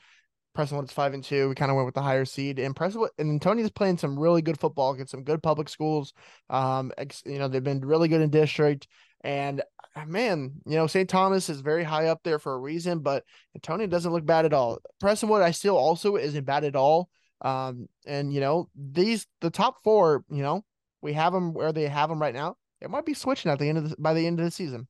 Prestonwood's 0.56 0.92
five 0.92 1.14
and 1.14 1.24
two. 1.24 1.50
We 1.50 1.56
kind 1.56 1.72
of 1.72 1.76
went 1.76 1.86
with 1.86 1.96
the 1.96 2.02
higher 2.02 2.26
seed, 2.26 2.60
and 2.60 2.76
Prestonwood 2.76 3.10
and 3.18 3.40
Antonian's 3.40 3.72
playing 3.72 3.98
some 3.98 4.20
really 4.20 4.42
good 4.42 4.60
football 4.60 4.94
against 4.94 5.12
some 5.12 5.24
good 5.24 5.42
public 5.42 5.70
schools. 5.70 6.14
Um, 6.50 6.92
ex, 6.98 7.24
you 7.26 7.40
know, 7.40 7.48
they've 7.48 7.64
been 7.64 7.82
really 7.82 8.08
good 8.08 8.22
in 8.22 8.30
district, 8.30 8.88
and 9.22 9.62
uh, 9.96 10.06
man, 10.06 10.52
you 10.66 10.76
know, 10.76 10.88
St. 10.88 11.10
Thomas 11.10 11.50
is 11.50 11.62
very 11.62 11.84
high 11.84 12.08
up 12.08 12.22
there 12.24 12.40
for 12.40 12.54
a 12.54 12.60
reason, 12.60 13.00
but 13.00 13.24
Antonian 13.58 13.90
doesn't 13.90 14.12
look 14.12 14.26
bad 14.26 14.46
at 14.46 14.54
all. 14.54 14.80
Prestonwood, 15.02 15.42
I 15.42 15.52
still 15.52 15.78
also 15.78 16.16
isn't 16.16 16.46
bad 16.46 16.64
at 16.64 16.76
all. 16.76 17.10
Um, 17.42 17.88
and 18.06 18.32
you 18.32 18.40
know, 18.40 18.70
these 18.76 19.28
the 19.42 19.50
top 19.50 19.84
four, 19.84 20.24
you 20.30 20.44
know, 20.44 20.64
we 21.02 21.14
have 21.14 21.34
them 21.34 21.54
where 21.54 21.74
they 21.74 21.88
have 21.88 22.10
them 22.10 22.22
right 22.22 22.34
now. 22.34 22.56
It 22.82 22.90
might 22.90 23.06
be 23.06 23.14
switching 23.14 23.52
at 23.52 23.60
the 23.60 23.70
end 23.70 23.78
of 23.78 23.90
the, 23.90 23.96
by 23.98 24.14
the 24.14 24.26
end 24.26 24.40
of 24.40 24.46
the 24.46 24.52
season. 24.52 24.88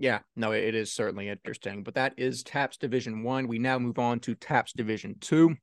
Yeah, 0.00 0.20
no, 0.34 0.52
it 0.52 0.74
is 0.74 0.90
certainly 0.90 1.28
interesting. 1.28 1.82
But 1.82 1.96
that 1.96 2.14
is 2.16 2.42
TAPPS 2.42 2.78
Division 2.78 3.22
One. 3.22 3.46
We 3.46 3.58
now 3.58 3.78
move 3.78 3.98
on 3.98 4.18
to 4.20 4.34
TAPPS 4.34 4.72
Division 4.72 5.16
Two, 5.20 5.56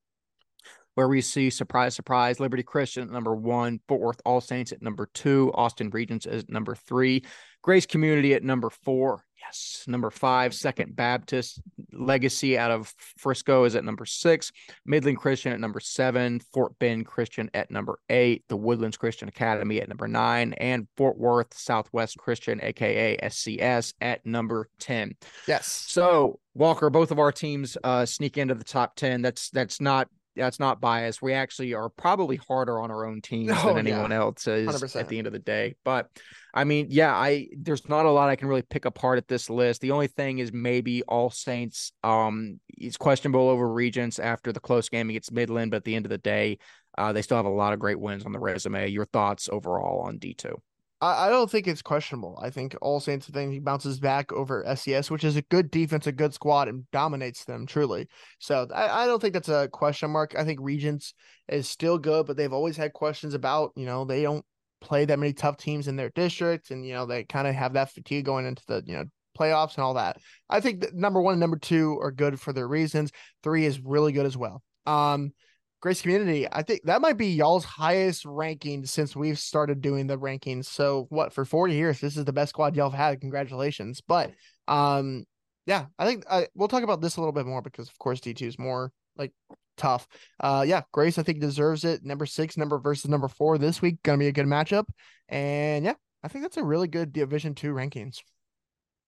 where 0.93 1.08
we 1.08 1.21
see 1.21 1.50
surprise, 1.50 1.95
surprise, 1.95 2.39
Liberty 2.39 2.62
Christian 2.62 3.02
at 3.02 3.10
number 3.10 3.36
one, 3.36 3.80
Fort 3.88 4.00
Worth 4.00 4.21
All 4.26 4.39
Saints 4.39 4.71
at 4.71 4.84
number 4.84 5.10
two, 5.12 5.52
Austin 5.56 5.89
Regents 5.89 6.28
at 6.28 6.47
number 6.52 6.76
three, 6.76 7.26
Grace 7.63 7.88
Community 7.88 8.36
at 8.36 8.43
number 8.43 8.69
four. 8.69 9.23
Yes, 9.48 9.86
number 9.88 10.10
five, 10.10 10.54
Second 10.54 10.96
Baptist 10.96 11.62
Legacy 11.94 12.58
out 12.58 12.70
of 12.70 12.94
Frisco 13.18 13.64
is 13.64 13.76
at 13.76 13.86
number 13.86 14.06
six, 14.06 14.52
Midland 14.86 15.18
Christian 15.18 15.54
at 15.54 15.60
number 15.60 15.80
seven, 15.80 16.42
Fort 16.54 16.78
Bend 16.80 17.06
Christian 17.06 17.50
at 17.54 17.72
number 17.72 18.00
eight, 18.10 18.44
the 18.50 18.58
Woodlands 18.58 18.98
Christian 18.98 19.30
Academy 19.30 19.80
at 19.80 19.88
number 19.88 20.08
nine, 20.08 20.52
and 20.54 20.88
Fort 20.98 21.18
Worth 21.18 21.54
Southwest 21.58 22.18
Christian, 22.18 22.60
aka 22.62 23.18
SCS, 23.24 23.94
at 24.02 24.26
number 24.26 24.70
10. 24.80 25.16
Yes. 25.48 25.68
So 25.88 26.40
Walker, 26.54 26.90
both 26.90 27.12
of 27.12 27.20
our 27.20 27.32
teams 27.32 27.78
uh, 27.86 28.06
sneak 28.06 28.38
into 28.38 28.54
the 28.54 28.66
top 28.66 28.96
10. 28.98 29.22
That's 29.22 29.50
that's 29.50 29.80
not 29.80 30.10
that's 30.38 30.60
not 30.60 30.80
biased. 30.80 31.21
We 31.21 31.34
actually 31.34 31.73
are 31.73 31.89
probably 31.89 32.38
harder 32.38 32.80
on 32.80 32.91
our 32.91 33.06
own 33.06 33.21
teams 33.23 33.52
Oh, 33.56 33.73
than 33.73 33.86
yeah. 33.86 33.93
anyone 33.93 34.12
else 34.12 34.47
is 34.47 34.67
100%. 34.67 35.00
at 35.00 35.08
the 35.10 35.17
end 35.17 35.28
of 35.28 35.34
the 35.34 35.39
day. 35.39 35.76
But 35.84 36.10
I 36.54 36.63
mean, 36.63 36.88
yeah, 36.89 37.13
I 37.15 37.47
there's 37.58 37.88
not 37.89 38.06
a 38.06 38.12
lot 38.12 38.30
I 38.30 38.36
can 38.36 38.47
really 38.47 38.62
pick 38.63 38.86
apart 38.86 39.17
at 39.17 39.28
this 39.28 39.50
list. 39.50 39.82
The 39.82 39.91
only 39.91 40.08
thing 40.08 40.39
is 40.39 40.54
maybe 40.54 41.04
All 41.04 41.30
Saints 41.30 41.91
um 42.04 42.60
is 42.78 42.97
questionable 42.97 43.50
over 43.50 43.67
Regents 43.71 44.19
after 44.19 44.52
the 44.54 44.60
close 44.60 44.89
game 44.89 45.10
against 45.10 45.32
Midland, 45.32 45.71
but 45.71 45.78
at 45.78 45.84
the 45.84 45.95
end 45.95 46.06
of 46.06 46.10
the 46.10 46.17
day, 46.17 46.58
uh, 46.97 47.13
they 47.13 47.21
still 47.21 47.38
have 47.38 47.45
a 47.45 47.50
lot 47.50 47.73
of 47.73 47.80
great 47.80 48.00
wins 48.00 48.26
on 48.26 48.32
the 48.32 48.39
resume. 48.39 48.88
Your 48.88 49.06
thoughts 49.06 49.50
overall 49.52 50.02
on 50.02 50.17
D 50.17 50.34
two? 50.34 50.62
I, 51.02 51.28
I 51.28 51.30
don't 51.30 51.50
think 51.50 51.68
it's 51.68 51.82
questionable. 51.82 52.40
I 52.42 52.50
think 52.50 52.76
All 52.82 53.00
Saints 53.00 53.28
think 53.28 53.52
he 53.52 53.60
bounces 53.60 54.00
back 54.00 54.32
over 54.32 54.64
SCS, 54.66 55.12
which 55.12 55.24
is 55.24 55.36
a 55.36 55.42
good 55.44 55.70
defense, 55.70 56.08
a 56.08 56.12
good 56.12 56.34
squad, 56.34 56.68
and 56.68 56.90
dominates 56.92 57.46
them 57.46 57.66
truly. 57.66 58.08
So 58.40 58.68
I, 58.74 59.04
I 59.04 59.06
don't 59.06 59.22
think 59.22 59.34
that's 59.34 59.50
a 59.50 59.70
question 59.72 60.12
mark. 60.12 60.36
I 60.38 60.44
think 60.44 60.60
Regents 60.62 61.14
is 61.48 61.70
still 61.70 61.98
good, 61.98 62.26
but 62.26 62.38
they've 62.38 62.54
always 62.54 62.78
had 62.78 62.94
questions 62.94 63.34
about, 63.34 63.72
you 63.76 63.86
know, 63.86 64.06
they 64.06 64.24
don't 64.24 64.46
play 64.82 65.06
that 65.06 65.20
many 65.20 65.34
tough 65.34 65.58
teams 65.58 65.88
in 65.88 65.96
their 65.96 66.12
district, 66.12 66.72
and 66.72 66.86
you 66.86 66.94
know, 66.94 67.06
they 67.06 67.24
kind 67.24 67.48
of 67.48 67.56
have 67.56 67.74
that 67.74 67.92
fatigue 67.92 68.26
going 68.26 68.46
into 68.46 68.64
the, 68.68 68.84
you 68.86 68.96
know, 68.96 69.06
playoffs 69.38 69.76
and 69.76 69.84
all 69.84 69.94
that. 69.96 70.18
I 70.50 70.60
think 70.60 70.82
that 70.82 70.96
number 70.96 71.22
one 71.22 71.34
and 71.34 71.40
number 71.40 71.58
two 71.58 72.00
are 72.02 72.12
good 72.12 72.40
for 72.40 72.54
their 72.54 72.68
reasons. 72.68 73.12
Three 73.44 73.66
is 73.66 73.80
really 73.80 74.12
good 74.12 74.26
as 74.26 74.36
well. 74.38 74.64
Um 74.86 75.32
Grace 75.80 76.02
Community, 76.02 76.48
I 76.52 76.63
think 76.63 76.82
that 76.86 77.02
might 77.02 77.18
be 77.18 77.28
y'all's 77.28 77.63
highest 77.63 78.26
ranking 78.26 78.86
since 78.86 79.16
we've 79.16 79.38
started 79.38 79.80
doing 79.80 80.08
the 80.08 80.18
rankings. 80.18 80.66
So 80.66 81.06
what 81.10 81.34
for 81.34 81.46
40 81.46 81.76
years, 81.76 82.00
this 82.00 82.18
is 82.18 82.26
the 82.26 82.34
best 82.34 82.50
squad 82.50 82.76
y'all 82.76 82.90
have 82.90 83.00
had. 83.00 83.22
Congratulations. 83.22 84.02
But 84.02 84.32
um 84.68 85.26
yeah, 85.68 85.86
I 86.00 86.06
think 86.06 86.24
I, 86.30 86.48
we'll 86.56 86.70
talk 86.70 86.84
about 86.84 87.02
this 87.02 87.18
a 87.18 87.20
little 87.20 87.34
bit 87.34 87.46
more 87.46 87.62
because 87.62 87.90
of 87.90 88.00
course 88.00 88.22
D2 88.22 88.42
is 88.42 88.58
more 88.60 88.92
like 89.18 89.34
tough. 89.78 90.08
Uh 90.40 90.66
yeah, 90.68 90.82
Grace 90.92 91.20
I 91.20 91.24
think 91.24 91.40
deserves 91.40 91.84
it. 91.84 92.04
Number 92.04 92.26
six, 92.26 92.58
number 92.58 92.80
versus 92.80 93.10
number 93.10 93.28
four 93.28 93.60
this 93.60 93.80
week, 93.80 94.02
gonna 94.02 94.18
be 94.18 94.28
a 94.28 94.32
good 94.32 94.48
matchup. 94.48 94.86
And 95.30 95.86
yeah, 95.86 95.94
I 96.24 96.28
think 96.28 96.44
that's 96.44 96.58
a 96.58 96.63
really 96.63 96.88
good 96.88 97.13
division 97.13 97.54
two 97.54 97.74
rankings. 97.74 98.18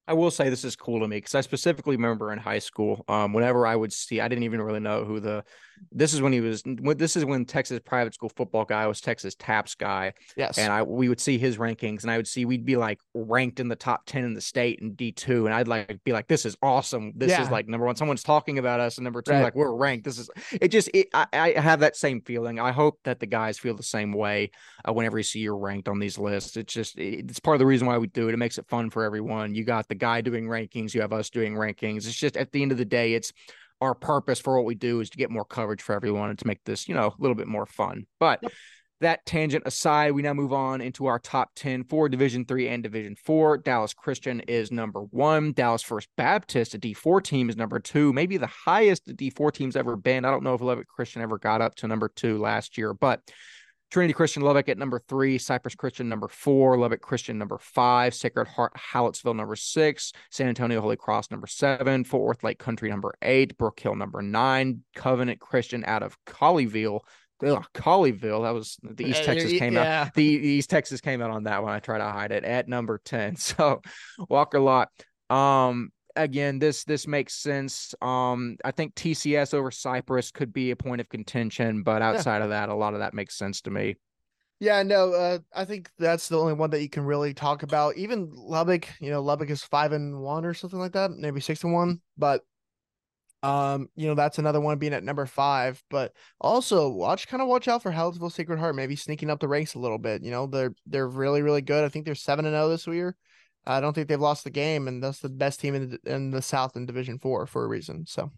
I 0.08 0.14
will 0.14 0.32
say 0.32 0.50
this 0.50 0.66
is 0.66 0.76
cool 0.76 1.00
to 1.02 1.08
me 1.08 1.18
because 1.18 1.36
I 1.36 1.42
specifically 1.42 1.96
remember 1.96 2.34
in 2.34 2.40
high 2.40 2.60
school, 2.60 3.06
um, 3.08 3.32
whenever 3.32 3.68
I 3.68 3.76
would 3.76 3.94
see, 3.94 4.20
I 4.20 4.28
didn't 4.28 4.44
even 4.44 4.62
really 4.62 4.80
know 4.80 5.04
who 5.04 5.20
the. 5.20 5.44
This 5.92 6.14
is 6.14 6.22
when 6.22 6.34
he 6.34 6.42
was. 6.42 6.64
This 6.66 7.16
is 7.16 7.26
when 7.26 7.46
Texas 7.46 7.80
private 7.84 8.14
school 8.14 8.30
football 8.36 8.66
guy 8.66 8.86
was 8.88 9.02
Texas 9.02 9.36
TAPPS 9.36 9.76
guy, 9.76 10.14
Yes. 10.36 10.58
and 10.58 10.72
I 10.72 10.84
we 10.84 11.10
would 11.10 11.20
see 11.20 11.38
his 11.38 11.58
rankings, 11.58 12.04
and 12.04 12.12
I 12.12 12.18
would 12.18 12.28
see 12.28 12.46
we'd 12.46 12.66
be 12.66 12.76
like 12.76 13.00
ranked 13.14 13.60
in 13.60 13.68
the 13.68 13.76
top 13.76 14.06
ten 14.06 14.24
in 14.24 14.34
the 14.34 14.42
state 14.42 14.80
in 14.82 14.94
D 14.94 15.12
two, 15.12 15.46
and 15.46 15.54
I'd 15.54 15.68
like 15.68 16.04
be 16.04 16.12
like, 16.14 16.28
this 16.28 16.46
is 16.46 16.56
awesome. 16.62 17.14
This 17.16 17.32
Yeah. 17.32 17.42
is 17.42 17.50
like 17.50 17.68
number 17.68 17.86
one. 17.86 17.96
Someone's 17.96 18.24
talking 18.24 18.60
about 18.60 18.80
us, 18.80 18.98
and 18.98 19.04
number 19.04 19.22
two, 19.22 19.32
Right. 19.32 19.44
like 19.44 19.56
we're 19.56 19.74
ranked. 19.74 20.06
This 20.06 20.20
is 20.20 20.30
it. 20.62 20.70
Just 20.70 20.90
it, 20.94 21.08
I, 21.14 21.26
I 21.34 21.60
have 21.60 21.80
that 21.82 21.96
same 21.96 22.22
feeling. 22.22 22.60
I 22.60 22.72
hope 22.72 23.00
that 23.04 23.20
the 23.20 23.26
guys 23.28 23.58
feel 23.58 23.76
the 23.76 23.84
same 23.84 24.12
way 24.12 24.52
uh, 24.88 24.94
whenever 24.94 25.18
you 25.18 25.24
see 25.24 25.40
you're 25.40 25.58
ranked 25.58 25.88
on 25.88 26.00
these 26.00 26.18
lists. 26.18 26.58
It's 26.58 26.74
just 26.74 26.98
it's 26.98 27.40
part 27.40 27.56
of 27.56 27.60
the 27.60 27.66
reason 27.66 27.88
why 27.88 27.98
we 27.98 28.08
do 28.08 28.28
it. 28.30 28.34
It 28.34 28.38
makes 28.38 28.58
it 28.58 28.68
fun 28.68 28.90
for 28.90 29.04
everyone. 29.04 29.56
You 29.56 29.64
got 29.64 29.88
the 29.88 29.96
guy 29.96 30.22
doing 30.22 30.46
rankings, 30.46 30.94
you 30.94 31.02
have 31.02 31.14
us 31.14 31.30
doing 31.30 31.54
rankings. 31.56 31.98
It's 32.08 32.16
just 32.16 32.38
at 32.38 32.52
the 32.52 32.62
end 32.62 32.72
of 32.72 32.78
the 32.78 32.86
day, 32.86 33.14
it's 33.14 33.32
our 33.82 33.96
purpose 33.96 34.40
for 34.40 34.56
what 34.56 34.66
we 34.66 34.76
do 34.76 35.00
is 35.00 35.10
to 35.12 35.18
get 35.18 35.32
more 35.32 35.46
coverage 35.46 35.82
for 35.82 35.94
everyone 35.94 36.30
and 36.30 36.40
to 36.40 36.48
make 36.48 36.64
this, 36.66 36.88
you 36.88 36.96
know, 36.96 37.08
a 37.08 37.22
little 37.22 37.36
bit 37.36 37.48
more 37.48 37.66
fun. 37.66 38.06
But 38.20 38.44
that 39.02 39.26
tangent 39.26 39.64
aside, 39.66 40.12
we 40.12 40.22
now 40.22 40.34
move 40.34 40.52
on 40.52 40.82
into 40.82 41.06
our 41.06 41.20
top 41.20 41.52
10 41.56 41.86
for 41.86 42.10
Division 42.10 42.44
3 42.44 42.68
and 42.68 42.84
Division 42.84 43.16
4. 43.16 43.60
Dallas 43.60 43.94
Christian 43.94 44.42
is 44.42 44.72
number 44.72 45.00
1. 45.00 45.54
Dallas 45.54 45.82
First 45.82 46.10
Baptist, 46.18 46.74
a 46.74 46.80
D4 46.80 47.24
team 47.24 47.50
is 47.50 47.56
number 47.56 47.80
2, 47.80 48.12
maybe 48.12 48.36
the 48.36 48.48
highest 48.48 49.06
the 49.06 49.14
D4 49.14 49.54
team's 49.54 49.78
ever 49.78 49.96
been. 49.96 50.26
I 50.26 50.32
don't 50.32 50.44
know 50.44 50.54
if 50.54 50.62
Levitt 50.62 50.88
Christian 50.88 51.22
ever 51.22 51.38
got 51.38 51.62
up 51.62 51.76
to 51.76 51.88
number 51.88 52.10
2 52.10 52.40
last 52.40 52.78
year, 52.78 52.94
but 52.94 53.22
Trinity 53.92 54.14
Christian 54.14 54.44
Lubbock 54.44 54.70
at 54.70 54.78
number 54.78 55.00
three, 55.08 55.38
Cypress 55.38 55.76
Christian 55.76 56.08
number 56.08 56.28
four, 56.28 56.78
Lubbock 56.78 57.02
Christian 57.02 57.38
number 57.38 57.58
five, 57.58 58.14
Sacred 58.14 58.48
Heart 58.48 58.74
Hallettsville 58.76 59.36
number 59.36 59.56
six, 59.56 60.12
San 60.30 60.48
Antonio 60.48 60.80
Holy 60.80 60.96
Cross 60.96 61.32
number 61.32 61.48
seven, 61.48 62.04
Fort 62.04 62.24
Worth 62.24 62.44
Lake 62.44 62.60
Country 62.60 62.90
number 62.90 63.16
eight, 63.22 63.58
Brook 63.58 63.80
Hill 63.80 63.96
number 63.96 64.22
nine, 64.22 64.84
Covenant 64.96 65.40
Christian 65.40 65.84
out 65.86 66.04
of 66.04 66.18
Colleyville. 66.26 67.00
Ugh, 67.44 67.66
Colleyville. 67.74 68.44
That 68.44 68.54
was 68.54 68.78
the 68.84 69.06
East 69.06 69.24
Texas 69.24 69.54
came 69.54 69.74
yeah. 69.74 70.02
out. 70.02 70.14
The 70.14 70.24
East 70.24 70.70
Texas 70.70 71.02
came 71.02 71.22
out 71.22 71.32
on 71.32 71.44
that 71.44 71.64
one. 71.64 71.72
I 71.72 71.80
try 71.80 71.98
to 71.98 72.04
hide 72.04 72.32
it 72.32 72.44
at 72.44 72.68
number 72.68 73.00
10. 73.04 73.36
So 73.38 73.82
Walker 74.28 74.60
Lott. 74.60 74.90
Um, 75.30 75.92
again, 76.24 76.60
this 76.60 76.84
this 76.84 77.08
makes 77.08 77.34
sense. 77.34 77.94
Um, 78.02 78.58
I 78.64 78.72
think 78.72 78.96
TCS 78.96 79.54
over 79.54 79.72
Cypress 79.72 80.32
could 80.32 80.54
be 80.54 80.72
a 80.72 80.76
point 80.76 81.02
of 81.02 81.10
contention, 81.10 81.84
but 81.84 82.02
outside 82.02 82.38
yeah. 82.40 82.44
of 82.46 82.50
that, 82.50 82.70
a 82.70 82.76
lot 82.76 82.94
of 82.94 83.00
that 83.00 83.14
makes 83.14 83.38
sense 83.38 83.62
to 83.62 83.72
me. 83.72 83.96
Yeah, 84.60 84.84
no, 84.84 85.14
uh, 85.14 85.40
I 85.56 85.64
think 85.64 85.90
that's 85.98 86.28
the 86.28 86.38
only 86.38 86.54
one 86.54 86.70
that 86.72 86.82
you 86.82 86.90
can 86.90 87.06
really 87.06 87.34
talk 87.34 87.64
about. 87.64 87.96
Even 87.96 88.30
Lubbock, 88.34 88.90
you 89.00 89.10
know, 89.10 89.22
Lubbock 89.22 89.50
is 89.50 89.64
five 89.64 89.94
and 89.94 90.20
one 90.20 90.44
or 90.44 90.54
something 90.54 90.80
like 90.80 90.92
that, 90.92 91.12
maybe 91.12 91.40
six 91.40 91.64
and 91.64 91.72
one, 91.72 92.02
but 92.18 92.42
um, 93.42 93.88
you 93.96 94.08
know, 94.08 94.16
that's 94.16 94.38
another 94.38 94.60
one 94.60 94.78
being 94.78 94.94
at 94.94 95.04
number 95.04 95.26
five. 95.26 95.82
But 95.90 96.14
also 96.42 96.90
watch 96.90 97.28
kind 97.28 97.42
of 97.42 97.48
watch 97.48 97.68
out 97.68 97.82
for 97.82 97.92
Hallettsville 97.92 98.32
Sacred 98.32 98.60
Heart, 98.60 98.76
maybe 98.76 98.96
sneaking 98.96 99.30
up 99.30 99.40
the 99.40 99.48
ranks 99.48 99.76
a 99.76 99.80
little 99.80 99.98
bit. 99.98 100.24
You 100.24 100.32
know, 100.32 100.46
they're 100.48 100.74
they're 100.86 101.08
really, 101.08 101.42
really 101.42 101.62
good. 101.62 101.86
I 101.86 101.90
think 101.90 102.06
they're 102.06 102.16
seven 102.16 102.46
and 102.46 102.54
zero 102.54 102.66
oh 102.66 102.70
this 102.70 102.86
year. 102.88 103.16
I 103.66 103.80
don't 103.80 103.94
think 103.94 104.08
they've 104.08 104.20
lost 104.20 104.44
the 104.44 104.50
game, 104.50 104.88
and 104.88 105.04
that's 105.04 105.20
the 105.20 105.30
best 105.30 105.60
team 105.60 105.76
in 105.76 105.90
the, 105.90 106.14
in 106.14 106.32
the 106.32 106.42
South 106.42 106.76
in 106.76 106.86
Division 106.86 107.20
Four 107.20 107.46
for 107.46 107.64
a 107.64 107.68
reason. 107.68 108.06
So, 108.08 108.32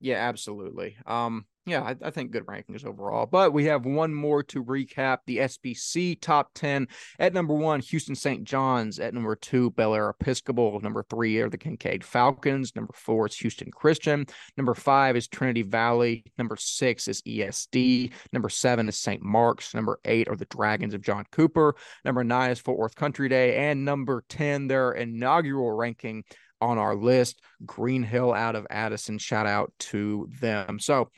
yeah, 0.00 0.16
absolutely. 0.16 0.96
Um, 1.06 1.46
yeah, 1.68 1.82
I, 1.82 1.96
I, 2.06 2.10
think 2.10 2.30
good 2.30 2.46
rankings 2.46 2.84
overall. 2.84 3.26
But 3.26 3.52
we 3.52 3.64
have 3.66 3.84
one 3.84 4.14
more 4.14 4.42
to 4.44 4.64
recap 4.64 5.18
the 5.26 5.38
SPC 5.38 6.20
top 6.20 6.50
10. 6.54 6.88
At 7.18 7.34
number 7.34 7.54
one, 7.54 7.80
Houston 7.80 8.14
St. 8.14 8.44
John's. 8.44 8.98
At 8.98 9.14
number 9.14 9.36
two, 9.36 9.70
Bel 9.72 9.88
Bellaire 9.90 10.10
Episcopal. 10.10 10.80
Number 10.80 11.02
three 11.02 11.38
are 11.38 11.48
the 11.48 11.58
Kincaid 11.58 12.04
Falcons. 12.04 12.74
Number 12.76 12.92
four 12.94 13.26
is 13.26 13.36
Houston 13.36 13.70
Christian. 13.70 14.26
Number 14.56 14.74
five 14.74 15.16
is 15.16 15.28
Trinity 15.28 15.62
Valley. 15.62 16.24
Number 16.36 16.56
six 16.56 17.08
is 17.08 17.22
ESD. 17.22 18.12
Number 18.32 18.48
seven 18.48 18.88
is 18.88 18.98
St. 18.98 19.22
Mark's. 19.22 19.74
Number 19.74 19.98
eight 20.04 20.28
are 20.28 20.36
the 20.36 20.46
Dragons 20.46 20.94
of 20.94 21.02
John 21.02 21.24
Cooper. 21.32 21.74
Number 22.04 22.24
nine 22.24 22.50
is 22.50 22.58
Fort 22.58 22.78
Worth 22.78 22.94
Country 22.94 23.28
Day. 23.28 23.56
And 23.70 23.84
number 23.84 24.24
10, 24.28 24.68
their 24.68 24.92
inaugural 24.92 25.72
ranking 25.72 26.24
on 26.60 26.78
our 26.78 26.94
list, 26.94 27.40
Green 27.64 28.02
Hill 28.02 28.32
out 28.32 28.56
of 28.56 28.66
Addison. 28.70 29.18
Shout 29.18 29.46
out 29.46 29.72
to 29.78 30.28
them. 30.40 30.78
So, 30.78 31.10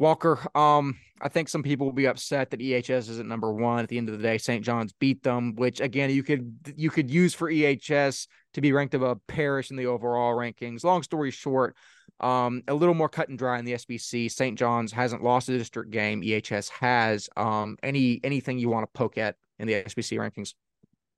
Walker, 0.00 0.38
um, 0.56 0.96
I 1.20 1.28
think 1.28 1.50
some 1.50 1.62
people 1.62 1.86
will 1.86 1.92
be 1.92 2.06
upset 2.06 2.50
that 2.50 2.60
EHS 2.60 3.10
isn't 3.10 3.28
number 3.28 3.52
one. 3.52 3.80
At 3.80 3.90
the 3.90 3.98
end 3.98 4.08
of 4.08 4.16
the 4.16 4.22
day, 4.22 4.38
St. 4.38 4.64
John's 4.64 4.94
beat 4.94 5.22
them, 5.22 5.54
which 5.56 5.78
again 5.80 6.08
you 6.08 6.22
could 6.22 6.72
you 6.74 6.88
could 6.88 7.10
use 7.10 7.34
for 7.34 7.50
EHS 7.50 8.26
to 8.54 8.62
be 8.62 8.72
ranked 8.72 8.94
above 8.94 9.20
Parish 9.26 9.70
in 9.70 9.76
the 9.76 9.86
overall 9.86 10.34
rankings. 10.34 10.84
Long 10.84 11.02
story 11.02 11.30
short, 11.30 11.76
um, 12.18 12.62
a 12.66 12.72
little 12.72 12.94
more 12.94 13.10
cut 13.10 13.28
and 13.28 13.38
dry 13.38 13.58
in 13.58 13.66
the 13.66 13.74
SPC. 13.74 14.30
St. 14.30 14.58
John's 14.58 14.90
hasn't 14.90 15.22
lost 15.22 15.50
a 15.50 15.58
district 15.58 15.90
game. 15.90 16.22
EHS 16.22 16.70
has. 16.70 17.28
Um, 17.36 17.76
any 17.82 18.20
anything 18.24 18.58
you 18.58 18.70
want 18.70 18.90
to 18.90 18.98
poke 18.98 19.18
at 19.18 19.36
in 19.58 19.68
the 19.68 19.74
SPC 19.74 20.18
rankings? 20.18 20.54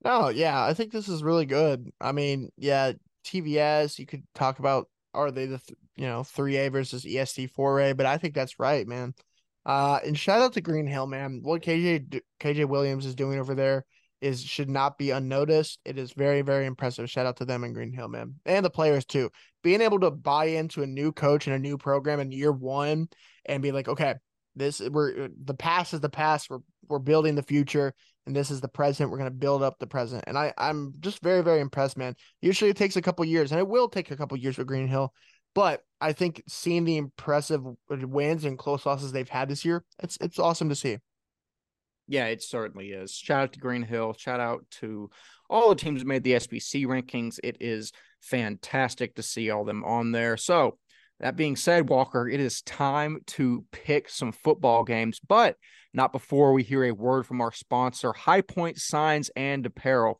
No, 0.03 0.27
yeah, 0.27 0.61
I 0.61 0.73
think 0.73 0.91
this 0.91 1.07
is 1.07 1.23
really 1.23 1.45
good. 1.45 1.89
I 2.01 2.11
mean, 2.11 2.49
yeah, 2.57 2.91
TVS. 3.23 3.97
You 3.97 4.05
could 4.05 4.23
talk 4.35 4.59
about 4.59 4.89
are 5.13 5.31
they 5.31 5.45
the 5.45 5.59
th- 5.59 5.77
you 5.95 6.05
know 6.07 6.21
3A 6.21 6.71
versus 6.71 7.05
ESD 7.05 7.51
4A, 7.51 7.95
but 7.95 8.05
I 8.05 8.17
think 8.17 8.33
that's 8.33 8.59
right, 8.59 8.87
man. 8.87 9.13
Uh, 9.65 9.99
and 10.05 10.17
shout 10.17 10.41
out 10.41 10.53
to 10.53 10.61
Green 10.61 10.87
Hill, 10.87 11.07
man. 11.07 11.39
What 11.41 11.61
KJ 11.61 12.21
KJ 12.39 12.67
Williams 12.67 13.05
is 13.05 13.15
doing 13.15 13.39
over 13.39 13.55
there 13.55 13.85
is 14.21 14.43
should 14.43 14.69
not 14.69 14.97
be 14.97 15.11
unnoticed. 15.11 15.79
It 15.85 15.97
is 15.97 16.13
very 16.13 16.41
very 16.41 16.65
impressive. 16.65 17.09
Shout 17.09 17.25
out 17.25 17.37
to 17.37 17.45
them 17.45 17.63
in 17.63 17.73
Green 17.73 17.93
Hill, 17.93 18.09
man, 18.09 18.35
and 18.45 18.65
the 18.65 18.69
players 18.69 19.05
too. 19.05 19.29
Being 19.63 19.81
able 19.81 19.99
to 20.01 20.11
buy 20.11 20.45
into 20.45 20.83
a 20.83 20.87
new 20.87 21.11
coach 21.11 21.47
and 21.47 21.55
a 21.55 21.59
new 21.59 21.77
program 21.77 22.19
in 22.19 22.31
year 22.31 22.51
one 22.51 23.07
and 23.45 23.63
be 23.63 23.71
like, 23.71 23.87
okay, 23.87 24.15
this 24.55 24.81
we're 24.81 25.29
the 25.43 25.53
past 25.53 25.93
is 25.93 25.99
the 25.99 26.09
past. 26.09 26.49
We're 26.49 26.59
we're 26.89 26.99
building 26.99 27.35
the 27.35 27.43
future, 27.43 27.93
and 28.25 28.35
this 28.35 28.51
is 28.51 28.61
the 28.61 28.67
present. 28.67 29.09
We're 29.09 29.17
gonna 29.17 29.31
build 29.31 29.63
up 29.63 29.79
the 29.79 29.87
present, 29.87 30.23
and 30.27 30.37
I 30.37 30.53
I'm 30.57 30.93
just 30.99 31.21
very 31.21 31.41
very 31.41 31.59
impressed, 31.59 31.97
man. 31.97 32.15
Usually 32.41 32.69
it 32.69 32.77
takes 32.77 32.95
a 32.95 33.01
couple 33.01 33.25
years, 33.25 33.51
and 33.51 33.59
it 33.59 33.67
will 33.67 33.89
take 33.89 34.11
a 34.11 34.17
couple 34.17 34.37
years 34.37 34.55
for 34.55 34.63
Green 34.63 34.87
Hill, 34.87 35.13
but 35.55 35.81
I 36.01 36.13
think 36.13 36.43
seeing 36.47 36.83
the 36.83 36.97
impressive 36.97 37.61
wins 37.89 38.45
and 38.45 38.57
close 38.57 38.85
losses 38.85 39.11
they've 39.11 39.29
had 39.29 39.49
this 39.49 39.65
year, 39.65 39.83
it's 40.01 40.17
it's 40.21 40.39
awesome 40.39 40.69
to 40.69 40.75
see. 40.75 40.97
Yeah, 42.07 42.25
it 42.25 42.43
certainly 42.43 42.91
is. 42.91 43.13
Shout 43.13 43.43
out 43.43 43.53
to 43.53 43.59
Green 43.59 43.83
Hill. 43.83 44.13
Shout 44.13 44.39
out 44.39 44.65
to 44.81 45.09
all 45.49 45.69
the 45.69 45.75
teams 45.75 46.01
that 46.01 46.07
made 46.07 46.23
the 46.23 46.33
SPC 46.33 46.85
rankings. 46.85 47.39
It 47.43 47.57
is 47.61 47.93
fantastic 48.19 49.15
to 49.15 49.23
see 49.23 49.49
all 49.49 49.63
them 49.63 49.83
on 49.85 50.11
there. 50.11 50.35
So 50.35 50.77
that 51.19 51.35
being 51.35 51.55
said, 51.55 51.89
Walker, 51.89 52.27
it 52.27 52.39
is 52.39 52.61
time 52.61 53.19
to 53.27 53.65
pick 53.71 54.09
some 54.09 54.31
football 54.31 54.83
games, 54.83 55.19
but 55.25 55.55
not 55.93 56.11
before 56.11 56.53
we 56.53 56.63
hear 56.63 56.83
a 56.85 56.91
word 56.91 57.25
from 57.25 57.39
our 57.41 57.51
sponsor, 57.51 58.13
High 58.13 58.41
Point 58.41 58.77
Signs 58.79 59.29
and 59.35 59.65
Apparel. 59.65 60.19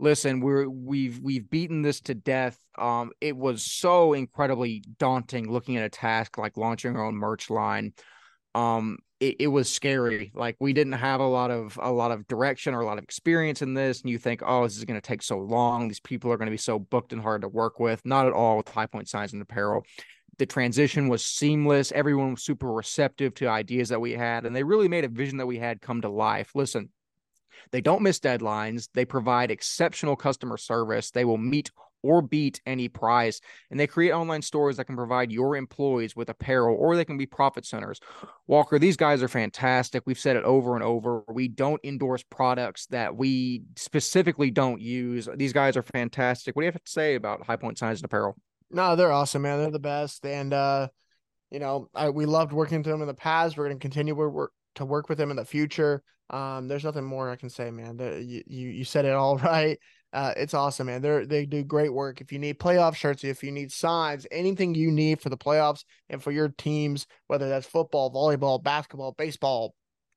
Listen, 0.00 0.40
we're 0.40 0.68
we've 0.68 1.20
we've 1.20 1.48
beaten 1.48 1.82
this 1.82 2.00
to 2.02 2.14
death. 2.14 2.58
Um, 2.76 3.12
it 3.20 3.36
was 3.36 3.64
so 3.64 4.12
incredibly 4.12 4.82
daunting 4.98 5.50
looking 5.50 5.76
at 5.76 5.84
a 5.84 5.88
task 5.88 6.36
like 6.36 6.56
launching 6.56 6.96
our 6.96 7.06
own 7.06 7.14
merch 7.14 7.48
line. 7.48 7.92
Um, 8.56 8.98
it, 9.20 9.36
it 9.38 9.46
was 9.46 9.70
scary. 9.70 10.32
Like 10.34 10.56
we 10.58 10.72
didn't 10.72 10.94
have 10.94 11.20
a 11.20 11.26
lot 11.26 11.52
of 11.52 11.78
a 11.80 11.92
lot 11.92 12.10
of 12.10 12.26
direction 12.26 12.74
or 12.74 12.80
a 12.80 12.86
lot 12.86 12.98
of 12.98 13.04
experience 13.04 13.62
in 13.62 13.72
this, 13.74 14.02
and 14.02 14.10
you 14.10 14.18
think, 14.18 14.42
oh, 14.44 14.64
this 14.64 14.76
is 14.76 14.84
going 14.84 15.00
to 15.00 15.06
take 15.06 15.22
so 15.22 15.38
long. 15.38 15.86
These 15.86 16.00
people 16.00 16.32
are 16.32 16.36
going 16.36 16.46
to 16.46 16.50
be 16.50 16.56
so 16.56 16.78
booked 16.78 17.12
and 17.12 17.22
hard 17.22 17.42
to 17.42 17.48
work 17.48 17.78
with. 17.78 18.04
Not 18.04 18.26
at 18.26 18.32
all 18.32 18.56
with 18.56 18.68
High 18.68 18.86
Point 18.86 19.08
Signs 19.08 19.32
and 19.32 19.40
Apparel 19.40 19.84
the 20.38 20.46
transition 20.46 21.08
was 21.08 21.24
seamless. 21.24 21.92
Everyone 21.92 22.32
was 22.32 22.42
super 22.42 22.72
receptive 22.72 23.34
to 23.34 23.48
ideas 23.48 23.88
that 23.90 24.00
we 24.00 24.12
had, 24.12 24.46
and 24.46 24.54
they 24.54 24.62
really 24.62 24.88
made 24.88 25.04
a 25.04 25.08
vision 25.08 25.38
that 25.38 25.46
we 25.46 25.58
had 25.58 25.80
come 25.80 26.00
to 26.02 26.08
life. 26.08 26.50
Listen, 26.54 26.90
they 27.72 27.80
don't 27.80 28.02
miss 28.02 28.20
deadlines. 28.20 28.88
They 28.94 29.04
provide 29.04 29.50
exceptional 29.50 30.16
customer 30.16 30.56
service. 30.56 31.10
They 31.10 31.24
will 31.24 31.38
meet 31.38 31.70
or 32.04 32.20
beat 32.20 32.60
any 32.66 32.86
price. 32.86 33.40
And 33.70 33.80
they 33.80 33.86
create 33.86 34.12
online 34.12 34.42
stores 34.42 34.76
that 34.76 34.84
can 34.84 34.94
provide 34.94 35.32
your 35.32 35.56
employees 35.56 36.14
with 36.14 36.28
apparel 36.28 36.76
or 36.78 36.96
they 36.96 37.04
can 37.04 37.16
be 37.16 37.24
profit 37.24 37.64
centers. 37.64 37.98
Walker, 38.46 38.78
these 38.78 38.98
guys 38.98 39.22
are 39.22 39.28
fantastic. 39.28 40.02
We've 40.04 40.18
said 40.18 40.36
it 40.36 40.44
over 40.44 40.74
and 40.74 40.84
over. 40.84 41.24
We 41.28 41.48
don't 41.48 41.80
endorse 41.82 42.22
products 42.22 42.86
that 42.88 43.16
we 43.16 43.62
specifically 43.76 44.50
don't 44.50 44.82
use. 44.82 45.28
These 45.34 45.54
guys 45.54 45.78
are 45.78 45.82
fantastic. 45.82 46.54
What 46.54 46.62
do 46.62 46.66
you 46.66 46.72
have 46.72 46.84
to 46.84 46.90
say 46.90 47.14
about 47.14 47.46
High 47.46 47.56
Point 47.56 47.78
Signs 47.78 48.00
and 48.00 48.04
Apparel? 48.04 48.36
No, 48.70 48.96
they're 48.96 49.12
awesome, 49.12 49.42
man. 49.42 49.60
They're 49.60 49.70
the 49.70 49.78
best, 49.78 50.24
and 50.26 50.52
uh, 50.52 50.88
you 51.50 51.58
know, 51.58 51.88
I 51.94 52.10
we 52.10 52.26
loved 52.26 52.52
working 52.52 52.78
with 52.78 52.86
them 52.86 53.00
in 53.00 53.06
the 53.06 53.14
past. 53.14 53.56
We're 53.56 53.74
continue 53.76 54.14
to 54.14 54.28
work 54.28 54.52
to 54.76 54.84
work 54.84 55.08
with 55.08 55.18
them 55.18 55.30
in 55.30 55.36
the 55.36 55.44
future. 55.44 56.02
Um, 56.30 56.68
there's 56.68 56.84
nothing 56.84 57.04
more 57.04 57.30
I 57.30 57.36
can 57.36 57.50
say, 57.50 57.70
man. 57.70 57.96
The, 57.96 58.22
you, 58.22 58.42
you 58.46 58.68
you 58.70 58.84
said 58.84 59.04
it 59.04 59.12
all 59.12 59.36
right. 59.38 59.78
Uh, 60.12 60.32
it's 60.36 60.54
awesome, 60.54 60.86
man. 60.86 61.02
They 61.02 61.24
they 61.24 61.46
do 61.46 61.62
great 61.64 61.92
work. 61.92 62.20
If 62.20 62.32
you 62.32 62.38
need 62.38 62.58
playoff 62.58 62.94
shirts, 62.94 63.24
if 63.24 63.42
you 63.42 63.52
need 63.52 63.72
signs, 63.72 64.26
anything 64.30 64.74
you 64.74 64.90
need 64.90 65.20
for 65.20 65.28
the 65.28 65.36
playoffs 65.36 65.84
and 66.08 66.22
for 66.22 66.30
your 66.30 66.48
teams, 66.48 67.06
whether 67.26 67.48
that's 67.48 67.66
football, 67.66 68.12
volleyball, 68.12 68.62
basketball, 68.62 69.12
baseball, 69.12 69.74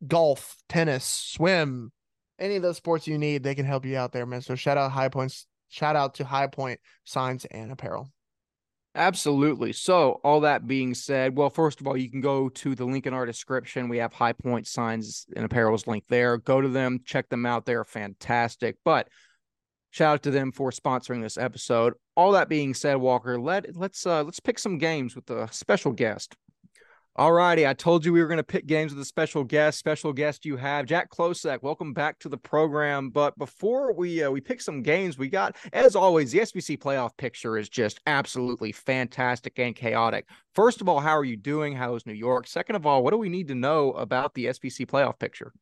golf, 0.08 0.56
tennis, 0.70 1.04
swim, 1.06 1.92
any 2.40 2.56
of 2.56 2.62
those 2.62 2.78
sports 2.78 3.08
you 3.08 3.18
need, 3.18 3.44
they 3.44 3.56
can 3.56 3.66
help 3.66 3.86
you 3.86 3.98
out 3.98 4.12
there, 4.12 4.26
man. 4.26 4.42
So 4.42 4.56
shout 4.56 4.78
out 4.78 4.92
High 4.92 5.10
Points, 5.10 5.48
shout 5.70 5.96
out 5.96 6.16
to 6.16 6.26
High 6.26 6.48
Point 6.48 6.80
Signs 7.04 7.46
and 7.46 7.72
Apparel. 7.72 8.12
Absolutely. 8.98 9.74
So, 9.74 10.20
all 10.24 10.40
that 10.42 10.66
being 10.66 10.96
said, 10.96 11.38
well, 11.38 11.52
first 11.52 11.80
of 11.80 11.86
all, 11.86 11.96
you 11.96 12.10
can 12.10 12.20
go 12.20 12.50
to 12.50 12.74
the 12.74 12.84
link 12.84 13.06
in 13.06 13.14
our 13.14 13.28
description. 13.28 13.90
We 13.90 14.00
have 14.00 14.12
High 14.12 14.34
Point 14.34 14.66
Signs 14.66 15.28
and 15.36 15.46
Apparel's 15.46 15.86
link 15.86 16.06
there. 16.10 16.38
Go 16.38 16.62
to 16.62 16.68
them, 16.68 17.02
check 17.06 17.30
them 17.30 17.46
out. 17.46 17.68
They're 17.68 17.86
fantastic. 17.86 18.78
But 18.84 19.08
shout 19.92 20.16
out 20.16 20.24
to 20.24 20.32
them 20.32 20.52
for 20.52 20.72
sponsoring 20.72 21.22
this 21.22 21.38
episode. 21.38 21.94
All 22.16 22.32
that 22.32 22.50
being 22.50 22.74
said, 22.74 22.96
Walker, 22.96 23.40
let 23.40 23.76
let's 23.76 24.04
uh 24.08 24.24
let's 24.24 24.40
pick 24.40 24.58
some 24.58 24.80
games 24.80 25.16
with 25.16 25.30
a 25.30 25.48
special 25.52 25.92
guest. 25.92 26.36
All 27.20 27.34
righty. 27.34 27.66
I 27.66 27.74
told 27.74 28.06
you 28.06 28.14
we 28.14 28.22
were 28.22 28.28
going 28.28 28.38
to 28.38 28.44
pick 28.44 28.68
games 28.68 28.94
with 28.94 29.02
a 29.02 29.06
special 29.06 29.44
guest. 29.44 29.80
Special 29.80 30.14
guest 30.14 30.46
you 30.46 30.56
have 30.56 30.86
Jack 30.86 31.10
Klosek. 31.10 31.64
Welcome 31.64 31.92
back 31.92 32.20
to 32.20 32.30
the 32.30 32.38
program. 32.38 33.10
But 33.10 33.36
before 33.40 33.92
we 33.92 34.22
uh, 34.22 34.30
we 34.30 34.40
pick 34.40 34.62
some 34.62 34.84
games, 34.84 35.18
we 35.18 35.28
got 35.28 35.56
as 35.74 35.96
always 35.96 36.32
the 36.32 36.40
SPC 36.42 36.78
playoff 36.78 37.18
picture 37.18 37.58
is 37.58 37.70
just 37.70 38.00
absolutely 38.06 38.72
fantastic 38.72 39.58
and 39.58 39.76
chaotic. 39.76 40.28
First 40.54 40.80
of 40.80 40.88
all, 40.88 41.00
how 41.00 41.18
are 41.18 41.26
you 41.26 41.38
doing? 41.38 41.74
How 41.74 41.96
is 41.96 42.06
New 42.06 42.14
York? 42.14 42.46
Second 42.46 42.76
of 42.76 42.86
all, 42.86 43.04
what 43.04 43.10
do 43.10 43.18
we 43.18 43.30
need 43.30 43.48
to 43.48 43.56
know 43.56 43.94
about 43.94 44.36
the 44.36 44.46
SPC 44.46 44.86
playoff 44.86 45.18
picture? 45.18 45.54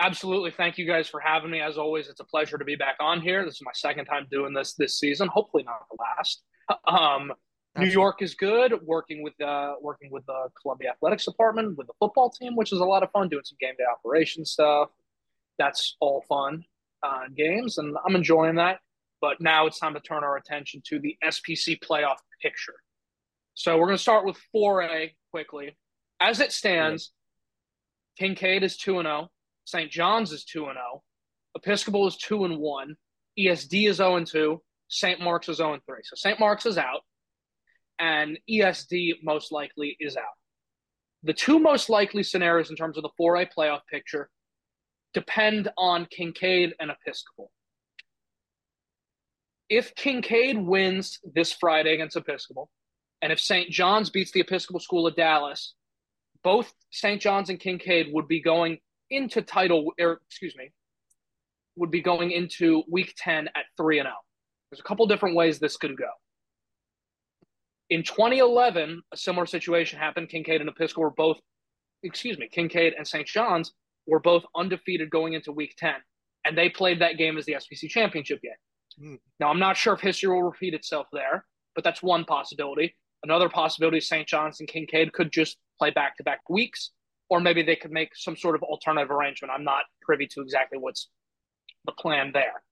Absolutely. 0.00 0.50
Thank 0.50 0.76
you 0.76 0.88
guys 0.88 1.08
for 1.08 1.20
having 1.20 1.52
me. 1.52 1.60
As 1.60 1.78
always, 1.78 2.08
it's 2.08 2.18
a 2.18 2.24
pleasure 2.24 2.58
to 2.58 2.64
be 2.64 2.74
back 2.74 2.96
on 2.98 3.20
here. 3.20 3.44
This 3.44 3.54
is 3.54 3.62
my 3.64 3.70
second 3.74 4.06
time 4.06 4.26
doing 4.28 4.54
this 4.54 4.74
this 4.74 4.98
season. 4.98 5.28
Hopefully 5.28 5.62
not 5.62 5.86
the 5.88 5.96
last. 6.00 6.42
Um, 6.86 7.32
New 7.78 7.86
York 7.86 8.22
is 8.22 8.34
good. 8.34 8.74
Working 8.84 9.22
with 9.22 9.40
uh, 9.40 9.74
working 9.80 10.10
with 10.10 10.26
the 10.26 10.48
Columbia 10.60 10.90
Athletics 10.90 11.24
Department 11.24 11.76
with 11.76 11.86
the 11.86 11.92
football 11.98 12.30
team, 12.30 12.56
which 12.56 12.72
is 12.72 12.80
a 12.80 12.84
lot 12.84 13.02
of 13.02 13.10
fun. 13.10 13.28
Doing 13.28 13.44
some 13.44 13.58
game 13.60 13.74
day 13.78 13.84
operation 13.90 14.44
stuff. 14.44 14.90
That's 15.58 15.96
all 16.00 16.24
fun 16.28 16.64
uh, 17.02 17.24
games, 17.36 17.78
and 17.78 17.96
I'm 18.06 18.16
enjoying 18.16 18.56
that. 18.56 18.80
But 19.20 19.40
now 19.40 19.66
it's 19.66 19.78
time 19.78 19.94
to 19.94 20.00
turn 20.00 20.22
our 20.22 20.36
attention 20.36 20.82
to 20.86 21.00
the 21.00 21.16
SPC 21.24 21.80
playoff 21.80 22.18
picture. 22.40 22.74
So 23.54 23.76
we're 23.76 23.86
going 23.86 23.96
to 23.96 24.02
start 24.02 24.24
with 24.24 24.38
4A 24.54 25.10
quickly. 25.32 25.76
As 26.20 26.38
it 26.38 26.52
stands, 26.52 27.12
Kincaid 28.18 28.62
is 28.62 28.76
2 28.76 29.02
0, 29.02 29.28
St. 29.64 29.90
John's 29.90 30.32
is 30.32 30.44
2 30.44 30.60
0, 30.60 31.02
Episcopal 31.56 32.06
is 32.06 32.16
2 32.16 32.44
and 32.44 32.58
1, 32.58 32.96
ESD 33.38 33.88
is 33.88 33.96
0 33.96 34.16
and 34.16 34.26
2, 34.26 34.62
St. 34.88 35.20
Mark's 35.20 35.48
is 35.48 35.56
0 35.56 35.74
and 35.74 35.82
3. 35.84 35.96
So 36.04 36.14
St. 36.14 36.38
Mark's 36.38 36.66
is 36.66 36.78
out, 36.78 37.00
and 37.98 38.38
ESD 38.50 39.22
most 39.22 39.52
likely 39.52 39.96
is 40.00 40.16
out. 40.16 40.24
The 41.22 41.32
two 41.32 41.58
most 41.58 41.90
likely 41.90 42.22
scenarios 42.22 42.70
in 42.70 42.76
terms 42.76 42.96
of 42.96 43.02
the 43.02 43.10
4A 43.20 43.48
playoff 43.56 43.80
picture 43.90 44.30
depend 45.14 45.68
on 45.76 46.06
Kincaid 46.06 46.74
and 46.78 46.90
Episcopal. 46.90 47.50
If 49.68 49.94
Kincaid 49.94 50.58
wins 50.58 51.18
this 51.34 51.52
Friday 51.52 51.94
against 51.94 52.16
Episcopal, 52.16 52.70
and 53.20 53.32
if 53.32 53.40
St. 53.40 53.70
John's 53.70 54.10
beats 54.10 54.30
the 54.30 54.40
Episcopal 54.40 54.80
School 54.80 55.06
of 55.06 55.16
Dallas, 55.16 55.74
both 56.44 56.72
St. 56.90 57.20
John's 57.20 57.50
and 57.50 57.58
Kincaid 57.58 58.12
would 58.12 58.28
be 58.28 58.40
going 58.40 58.78
into 59.10 59.42
title, 59.42 59.92
or 59.98 60.20
excuse 60.28 60.54
me, 60.56 60.70
would 61.76 61.90
be 61.90 62.00
going 62.00 62.30
into 62.30 62.82
week 62.90 63.14
10 63.18 63.48
at 63.48 63.64
3 63.76 63.98
and 63.98 64.06
0. 64.06 64.14
There's 64.70 64.80
a 64.80 64.84
couple 64.84 65.06
different 65.06 65.36
ways 65.36 65.58
this 65.58 65.76
could 65.76 65.96
go. 65.96 66.10
In 67.90 68.02
2011, 68.02 69.02
a 69.12 69.16
similar 69.16 69.46
situation 69.46 69.98
happened. 69.98 70.28
Kincaid 70.28 70.60
and 70.60 70.68
Episcopal 70.68 71.04
were 71.04 71.10
both, 71.10 71.38
excuse 72.02 72.38
me, 72.38 72.48
Kincaid 72.48 72.94
and 72.96 73.06
St. 73.06 73.26
John's 73.26 73.72
were 74.06 74.20
both 74.20 74.44
undefeated 74.54 75.10
going 75.10 75.34
into 75.34 75.52
week 75.52 75.74
10, 75.78 75.94
and 76.44 76.56
they 76.56 76.68
played 76.68 77.00
that 77.00 77.16
game 77.16 77.38
as 77.38 77.46
the 77.46 77.54
SPC 77.54 77.88
championship 77.88 78.40
game. 78.42 78.52
Mm. 79.02 79.18
Now, 79.40 79.48
I'm 79.48 79.58
not 79.58 79.76
sure 79.76 79.94
if 79.94 80.00
history 80.00 80.28
will 80.28 80.42
repeat 80.42 80.74
itself 80.74 81.06
there, 81.12 81.44
but 81.74 81.84
that's 81.84 82.02
one 82.02 82.24
possibility. 82.24 82.94
Another 83.22 83.48
possibility 83.48 84.00
St. 84.00 84.26
John's 84.26 84.60
and 84.60 84.68
Kincaid 84.68 85.12
could 85.12 85.32
just 85.32 85.56
play 85.78 85.90
back 85.90 86.16
to 86.16 86.24
back 86.24 86.40
weeks, 86.48 86.92
or 87.30 87.40
maybe 87.40 87.62
they 87.62 87.76
could 87.76 87.90
make 87.90 88.14
some 88.14 88.36
sort 88.36 88.54
of 88.54 88.62
alternative 88.62 89.10
arrangement. 89.10 89.52
I'm 89.54 89.64
not 89.64 89.84
privy 90.02 90.26
to 90.28 90.40
exactly 90.40 90.78
what's 90.78 91.08
the 91.86 91.92
plan 91.92 92.30
there. 92.32 92.62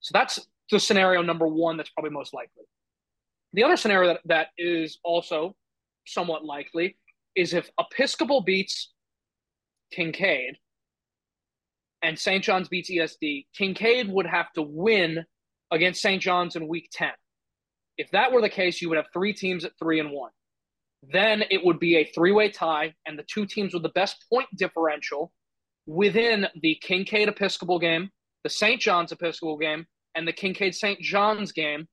So 0.00 0.12
that's 0.12 0.46
the 0.70 0.80
scenario 0.80 1.22
number 1.22 1.46
one 1.46 1.76
that's 1.76 1.90
probably 1.90 2.10
most 2.10 2.34
likely. 2.34 2.64
The 3.52 3.64
other 3.64 3.76
scenario 3.76 4.14
that, 4.14 4.20
that 4.26 4.48
is 4.56 4.98
also 5.04 5.54
somewhat 6.06 6.44
likely 6.44 6.96
is 7.36 7.54
if 7.54 7.70
Episcopal 7.78 8.42
beats 8.42 8.92
Kincaid 9.92 10.56
and 12.02 12.18
St. 12.18 12.42
John's 12.42 12.68
beats 12.68 12.90
ESD, 12.90 13.46
Kincaid 13.56 14.08
would 14.08 14.26
have 14.26 14.52
to 14.52 14.62
win 14.62 15.24
against 15.70 16.02
St. 16.02 16.20
John's 16.20 16.56
in 16.56 16.68
week 16.68 16.88
10. 16.92 17.10
If 17.98 18.10
that 18.10 18.32
were 18.32 18.40
the 18.40 18.48
case, 18.48 18.80
you 18.80 18.88
would 18.88 18.96
have 18.96 19.06
three 19.12 19.32
teams 19.32 19.64
at 19.64 19.72
three 19.78 20.00
and 20.00 20.10
one. 20.10 20.30
Then 21.02 21.44
it 21.50 21.64
would 21.64 21.78
be 21.78 21.96
a 21.96 22.04
three 22.04 22.32
way 22.32 22.48
tie, 22.48 22.94
and 23.06 23.18
the 23.18 23.24
two 23.24 23.46
teams 23.46 23.74
with 23.74 23.82
the 23.82 23.88
best 23.90 24.24
point 24.30 24.48
differential 24.56 25.32
within 25.86 26.46
the 26.62 26.78
Kincaid 26.80 27.28
Episcopal 27.28 27.78
game, 27.78 28.10
the 28.44 28.50
St. 28.50 28.80
John's 28.80 29.12
Episcopal 29.12 29.58
game, 29.58 29.86
and 30.14 30.26
the 30.26 30.32
Kincaid 30.32 30.74
St. 30.74 31.00
John's 31.00 31.52
game, 31.52 31.88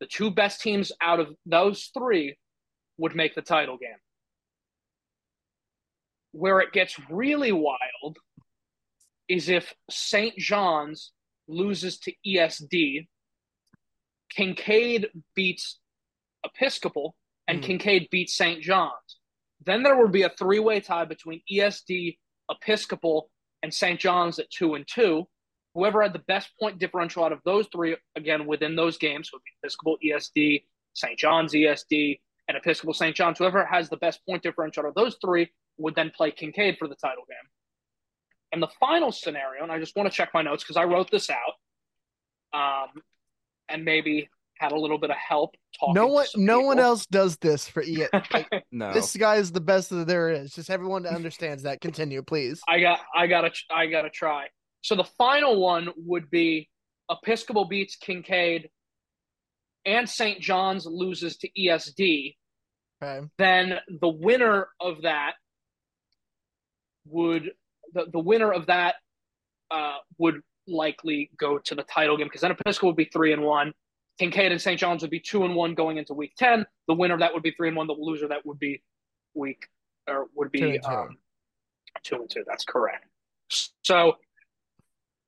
the 0.00 0.06
two 0.06 0.30
best 0.30 0.60
teams 0.60 0.92
out 1.00 1.20
of 1.20 1.34
those 1.44 1.90
three 1.96 2.36
would 2.98 3.14
make 3.14 3.34
the 3.34 3.42
title 3.42 3.76
game. 3.78 3.90
Where 6.32 6.60
it 6.60 6.72
gets 6.72 6.98
really 7.10 7.52
wild 7.52 8.18
is 9.28 9.48
if 9.48 9.74
St. 9.90 10.36
John's 10.36 11.12
loses 11.48 11.98
to 12.00 12.12
ESD, 12.26 13.06
Kincaid 14.30 15.08
beats 15.34 15.78
Episcopal, 16.44 17.16
and 17.48 17.60
mm. 17.60 17.64
Kincaid 17.64 18.08
beats 18.10 18.36
St. 18.36 18.62
John's. 18.62 19.18
Then 19.64 19.82
there 19.82 19.96
would 19.96 20.12
be 20.12 20.22
a 20.22 20.30
three 20.30 20.58
way 20.58 20.80
tie 20.80 21.04
between 21.04 21.42
ESD, 21.50 22.18
Episcopal, 22.50 23.30
and 23.62 23.72
St. 23.72 23.98
John's 23.98 24.38
at 24.38 24.50
two 24.50 24.74
and 24.74 24.86
two. 24.86 25.26
Whoever 25.76 26.02
had 26.02 26.14
the 26.14 26.20
best 26.20 26.48
point 26.58 26.78
differential 26.78 27.22
out 27.22 27.32
of 27.32 27.40
those 27.44 27.68
three, 27.70 27.96
again, 28.16 28.46
within 28.46 28.76
those 28.76 28.96
games, 28.96 29.30
would 29.30 29.42
be 29.44 29.50
Episcopal, 29.62 29.98
ESD, 30.02 30.64
St. 30.94 31.18
John's, 31.18 31.52
ESD, 31.52 32.18
and 32.48 32.56
Episcopal 32.56 32.94
St. 32.94 33.14
John's. 33.14 33.36
Whoever 33.36 33.62
has 33.66 33.90
the 33.90 33.98
best 33.98 34.24
point 34.26 34.42
differential 34.42 34.84
out 34.84 34.88
of 34.88 34.94
those 34.94 35.18
three 35.22 35.50
would 35.76 35.94
then 35.94 36.10
play 36.16 36.30
Kincaid 36.30 36.78
for 36.78 36.88
the 36.88 36.94
title 36.94 37.24
game. 37.28 37.36
And 38.52 38.62
the 38.62 38.70
final 38.80 39.12
scenario, 39.12 39.62
and 39.64 39.70
I 39.70 39.78
just 39.78 39.94
want 39.96 40.10
to 40.10 40.16
check 40.16 40.30
my 40.32 40.40
notes 40.40 40.64
because 40.64 40.78
I 40.78 40.84
wrote 40.84 41.10
this 41.10 41.28
out, 41.28 41.52
um, 42.58 43.02
and 43.68 43.84
maybe 43.84 44.30
had 44.58 44.72
a 44.72 44.78
little 44.78 44.96
bit 44.96 45.10
of 45.10 45.16
help 45.16 45.56
talking. 45.78 45.92
No 45.92 46.06
one, 46.06 46.24
no 46.36 46.60
people. 46.60 46.66
one 46.68 46.78
else 46.78 47.04
does 47.04 47.36
this 47.36 47.68
for 47.68 47.82
Ian. 47.82 48.08
Like, 48.32 48.64
no, 48.72 48.94
this 48.94 49.14
guy 49.14 49.36
is 49.36 49.52
the 49.52 49.60
best 49.60 49.90
that 49.90 50.06
there 50.06 50.30
is. 50.30 50.54
Just 50.54 50.70
everyone 50.70 51.04
understands 51.04 51.64
that. 51.64 51.82
Continue, 51.82 52.22
please. 52.22 52.62
I 52.66 52.80
got, 52.80 53.00
I 53.14 53.26
gotta, 53.26 53.50
I 53.70 53.88
gotta 53.88 54.08
try. 54.08 54.46
So 54.82 54.94
the 54.94 55.04
final 55.04 55.60
one 55.60 55.88
would 55.96 56.30
be 56.30 56.68
Episcopal 57.10 57.66
beats 57.66 57.96
Kincaid, 57.96 58.68
and 59.84 60.08
St. 60.08 60.40
John's 60.40 60.86
loses 60.86 61.36
to 61.38 61.48
ESD. 61.58 62.34
Okay. 63.02 63.26
Then 63.38 63.78
the 64.00 64.08
winner 64.08 64.68
of 64.80 65.02
that 65.02 65.34
would 67.06 67.50
the, 67.92 68.06
the 68.12 68.18
winner 68.18 68.52
of 68.52 68.66
that 68.66 68.96
uh, 69.70 69.98
would 70.18 70.40
likely 70.66 71.30
go 71.38 71.58
to 71.58 71.74
the 71.74 71.84
title 71.84 72.16
game 72.16 72.26
because 72.26 72.40
then 72.40 72.50
Episcopal 72.50 72.90
would 72.90 72.96
be 72.96 73.08
three 73.12 73.32
and 73.32 73.42
one. 73.42 73.72
Kincaid 74.18 74.50
and 74.50 74.60
St. 74.60 74.80
John's 74.80 75.02
would 75.02 75.10
be 75.10 75.20
two 75.20 75.44
and 75.44 75.54
one 75.54 75.74
going 75.74 75.98
into 75.98 76.14
week 76.14 76.32
ten. 76.36 76.66
The 76.88 76.94
winner 76.94 77.14
of 77.14 77.20
that 77.20 77.32
would 77.32 77.42
be 77.42 77.52
three 77.52 77.68
and 77.68 77.76
one. 77.76 77.86
The 77.86 77.92
loser 77.92 78.28
that 78.28 78.44
would 78.44 78.58
be 78.58 78.82
week 79.34 79.66
or 80.08 80.26
would 80.34 80.50
be 80.50 80.60
two 80.60 80.68
and 80.70 80.82
two. 80.82 80.90
Um, 80.90 81.18
two, 82.02 82.16
and 82.16 82.30
two. 82.30 82.44
That's 82.46 82.64
correct. 82.64 83.06
So 83.84 84.14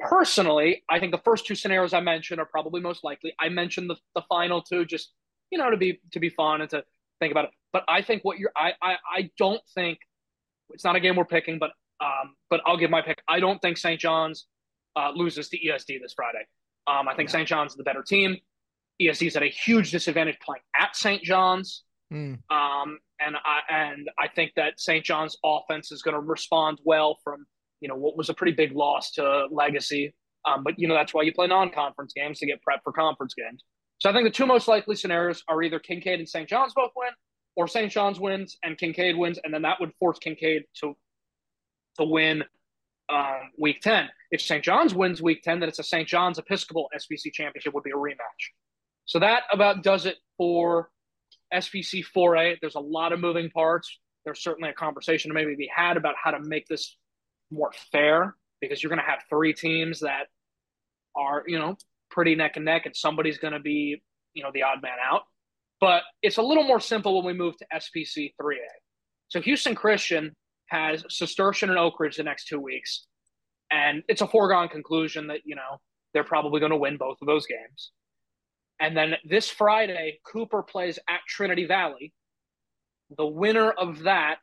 personally, 0.00 0.84
I 0.88 0.98
think 0.98 1.12
the 1.12 1.20
first 1.24 1.46
two 1.46 1.54
scenarios 1.54 1.92
I 1.92 2.00
mentioned 2.00 2.40
are 2.40 2.46
probably 2.46 2.80
most 2.80 3.04
likely. 3.04 3.32
I 3.40 3.48
mentioned 3.48 3.90
the, 3.90 3.96
the 4.14 4.22
final 4.28 4.62
two 4.62 4.84
just 4.84 5.12
you 5.50 5.58
know 5.58 5.70
to 5.70 5.76
be 5.76 6.00
to 6.12 6.20
be 6.20 6.28
fun 6.30 6.60
and 6.60 6.70
to 6.70 6.84
think 7.20 7.30
about 7.30 7.46
it. 7.46 7.50
But 7.72 7.84
I 7.88 8.02
think 8.02 8.24
what 8.24 8.38
you're 8.38 8.52
I 8.56 8.72
I, 8.82 8.96
I 9.16 9.30
don't 9.38 9.62
think 9.74 9.98
it's 10.70 10.84
not 10.84 10.96
a 10.96 11.00
game 11.00 11.16
we're 11.16 11.24
picking, 11.24 11.58
but 11.58 11.70
um 12.00 12.34
but 12.50 12.60
I'll 12.66 12.76
give 12.76 12.90
my 12.90 13.02
pick. 13.02 13.22
I 13.28 13.40
don't 13.40 13.60
think 13.60 13.76
St. 13.78 14.00
John's 14.00 14.46
uh, 14.96 15.10
loses 15.14 15.48
to 15.50 15.58
ESD 15.58 16.00
this 16.00 16.14
Friday. 16.14 16.44
Um, 16.86 17.08
I 17.08 17.14
think 17.14 17.28
yeah. 17.28 17.34
St. 17.34 17.48
John's 17.48 17.72
is 17.72 17.76
the 17.76 17.84
better 17.84 18.02
team. 18.02 18.36
ESD's 19.00 19.36
at 19.36 19.42
a 19.42 19.48
huge 19.48 19.92
disadvantage 19.92 20.38
playing 20.44 20.62
at 20.78 20.96
St. 20.96 21.22
John's. 21.22 21.84
Mm. 22.12 22.38
Um, 22.50 22.98
and 23.20 23.36
I 23.36 23.60
and 23.70 24.10
I 24.18 24.28
think 24.28 24.52
that 24.56 24.80
St. 24.80 25.04
John's 25.04 25.36
offense 25.44 25.92
is 25.92 26.02
going 26.02 26.14
to 26.14 26.20
respond 26.20 26.78
well 26.84 27.18
from 27.22 27.46
you 27.80 27.88
know 27.88 27.96
what 27.96 28.16
was 28.16 28.28
a 28.28 28.34
pretty 28.34 28.52
big 28.52 28.72
loss 28.72 29.12
to 29.12 29.46
Legacy. 29.50 30.14
Um, 30.46 30.62
but 30.62 30.78
you 30.78 30.88
know 30.88 30.94
that's 30.94 31.12
why 31.12 31.22
you 31.22 31.32
play 31.32 31.46
non-conference 31.46 32.12
games 32.14 32.38
to 32.38 32.46
get 32.46 32.62
prep 32.62 32.80
for 32.82 32.92
conference 32.92 33.34
games. 33.34 33.62
So 33.98 34.08
I 34.08 34.12
think 34.12 34.24
the 34.24 34.30
two 34.30 34.46
most 34.46 34.68
likely 34.68 34.94
scenarios 34.94 35.42
are 35.48 35.62
either 35.62 35.78
Kincaid 35.78 36.20
and 36.20 36.28
St. 36.28 36.48
John's 36.48 36.72
both 36.72 36.92
win, 36.96 37.10
or 37.56 37.66
St. 37.66 37.90
John's 37.90 38.20
wins 38.20 38.56
and 38.62 38.78
Kincaid 38.78 39.16
wins, 39.16 39.38
and 39.42 39.52
then 39.52 39.62
that 39.62 39.80
would 39.80 39.92
force 39.98 40.18
Kincaid 40.18 40.64
to 40.80 40.96
to 41.96 42.04
win 42.04 42.44
um, 43.08 43.50
week 43.58 43.80
10. 43.80 44.08
If 44.30 44.40
St. 44.40 44.62
John's 44.62 44.94
wins 44.94 45.22
week 45.22 45.42
10, 45.42 45.60
then 45.60 45.68
it's 45.68 45.78
a 45.78 45.84
St. 45.84 46.06
John's 46.06 46.38
Episcopal 46.38 46.88
SPC 46.96 47.32
championship 47.32 47.74
would 47.74 47.84
be 47.84 47.90
a 47.90 47.94
rematch. 47.94 48.52
So 49.06 49.18
that 49.18 49.44
about 49.52 49.82
does 49.82 50.06
it 50.06 50.16
for 50.36 50.90
SPC 51.52 52.04
4A. 52.14 52.58
There's 52.60 52.74
a 52.74 52.80
lot 52.80 53.12
of 53.12 53.20
moving 53.20 53.50
parts. 53.50 53.98
There's 54.24 54.42
certainly 54.42 54.68
a 54.68 54.74
conversation 54.74 55.30
to 55.30 55.34
maybe 55.34 55.54
be 55.56 55.70
had 55.74 55.96
about 55.96 56.14
how 56.22 56.30
to 56.30 56.40
make 56.40 56.66
this 56.68 56.96
more 57.50 57.72
fair 57.92 58.34
because 58.60 58.82
you're 58.82 58.90
going 58.90 59.00
to 59.04 59.10
have 59.10 59.20
three 59.28 59.52
teams 59.52 60.00
that 60.00 60.26
are, 61.16 61.42
you 61.46 61.58
know, 61.58 61.76
pretty 62.10 62.34
neck 62.34 62.56
and 62.56 62.64
neck, 62.64 62.86
and 62.86 62.96
somebody's 62.96 63.38
going 63.38 63.52
to 63.52 63.60
be, 63.60 64.02
you 64.34 64.42
know, 64.42 64.50
the 64.52 64.62
odd 64.62 64.82
man 64.82 64.96
out. 65.10 65.22
But 65.80 66.02
it's 66.22 66.38
a 66.38 66.42
little 66.42 66.64
more 66.64 66.80
simple 66.80 67.16
when 67.16 67.24
we 67.24 67.32
move 67.38 67.56
to 67.58 67.66
SPC 67.72 68.32
3A. 68.40 68.56
So 69.28 69.40
Houston 69.40 69.74
Christian 69.74 70.34
has 70.66 71.04
Cistercian 71.08 71.70
and 71.70 71.78
Oak 71.78 72.00
Ridge 72.00 72.16
the 72.16 72.24
next 72.24 72.46
two 72.46 72.60
weeks. 72.60 73.06
And 73.70 74.02
it's 74.08 74.22
a 74.22 74.26
foregone 74.26 74.68
conclusion 74.68 75.28
that, 75.28 75.40
you 75.44 75.54
know, 75.54 75.80
they're 76.14 76.24
probably 76.24 76.60
going 76.60 76.72
to 76.72 76.78
win 76.78 76.96
both 76.96 77.18
of 77.20 77.26
those 77.26 77.46
games. 77.46 77.92
And 78.80 78.96
then 78.96 79.14
this 79.24 79.48
Friday, 79.48 80.20
Cooper 80.24 80.62
plays 80.62 80.98
at 81.08 81.20
Trinity 81.28 81.66
Valley. 81.66 82.12
The 83.16 83.26
winner 83.26 83.70
of 83.70 84.00
that 84.04 84.40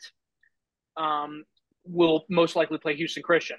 um, 0.98 1.46
will 1.86 2.26
most 2.30 2.56
likely 2.56 2.78
play 2.78 2.96
Houston 2.96 3.24
Christian. 3.24 3.58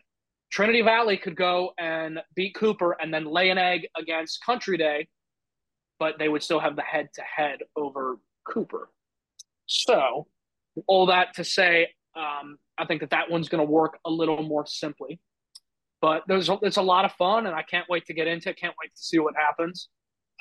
Trinity 0.51 0.83
Valley 0.83 1.17
could 1.17 1.37
go 1.37 1.73
and 1.79 2.21
beat 2.35 2.55
Cooper 2.55 2.97
and 3.01 3.13
then 3.13 3.25
lay 3.25 3.51
an 3.51 3.59
egg 3.59 3.89
against 3.99 4.45
Country 4.45 4.77
Day, 4.77 5.09
but 5.99 6.19
they 6.19 6.29
would 6.29 6.43
still 6.43 6.61
have 6.61 6.77
the 6.77 6.83
head 6.83 7.09
to 7.15 7.23
head 7.23 7.59
over 7.77 8.19
Cooper. 8.47 8.91
So, 9.67 10.27
all 10.87 11.07
that 11.07 11.35
to 11.35 11.45
say, 11.45 11.89
um, 12.15 12.59
I 12.79 12.87
think 12.87 13.01
that 13.01 13.11
that 13.11 13.31
one's 13.31 13.49
going 13.49 13.65
to 13.65 13.71
work 13.71 13.99
a 14.05 14.11
little 14.11 14.43
more 14.43 14.67
simply. 14.67 15.21
But 16.01 16.23
there's 16.29 16.49
it's 16.63 16.77
a 16.77 16.83
lot 16.83 17.05
of 17.05 17.13
fun, 17.13 17.47
and 17.47 17.55
I 17.55 17.63
can't 17.63 17.87
wait 17.89 18.07
to 18.07 18.15
get 18.15 18.27
into 18.27 18.51
it. 18.51 18.59
Can't 18.59 18.75
wait 18.81 18.95
to 18.95 19.03
see 19.03 19.19
what 19.19 19.35
happens. 19.35 19.89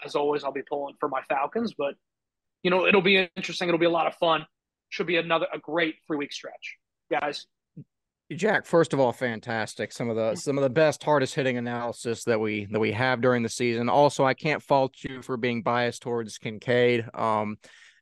As 0.04 0.16
always, 0.16 0.44
I'll 0.44 0.52
be 0.52 0.64
pulling 0.70 0.96
for 1.00 1.08
my 1.08 1.22
Falcons, 1.30 1.74
but 1.78 1.96
you 2.62 2.70
know 2.70 2.86
it'll 2.86 3.02
be 3.02 3.30
interesting. 3.36 3.70
It'll 3.70 3.80
be 3.80 3.86
a 3.86 3.90
lot 3.90 4.06
of 4.06 4.16
fun. 4.16 4.46
Should 4.90 5.08
be 5.08 5.16
another 5.18 5.48
a 5.54 5.58
great 5.58 5.96
three 6.06 6.18
week 6.18 6.34
stretch, 6.34 6.78
guys. 7.10 7.48
Jack, 8.34 8.66
first 8.66 8.94
of 8.94 9.00
all, 9.00 9.12
fantastic. 9.12 9.92
Some 9.92 10.10
of 10.10 10.16
the 10.16 10.36
some 10.36 10.58
of 10.58 10.64
the 10.64 10.70
best, 10.70 11.04
hardest 11.04 11.36
hitting 11.36 11.58
analysis 11.58 12.24
that 12.24 12.40
we 12.40 12.66
that 12.72 12.80
we 12.80 12.92
have 12.92 13.22
during 13.22 13.44
the 13.44 13.50
season. 13.50 13.88
Also, 13.88 14.24
I 14.26 14.34
can't 14.34 14.64
fault 14.64 14.96
you 15.04 15.22
for 15.22 15.38
being 15.38 15.62
biased 15.62 16.02
towards 16.02 16.40
Kincaid. 16.40 17.08
Um, 17.14 17.58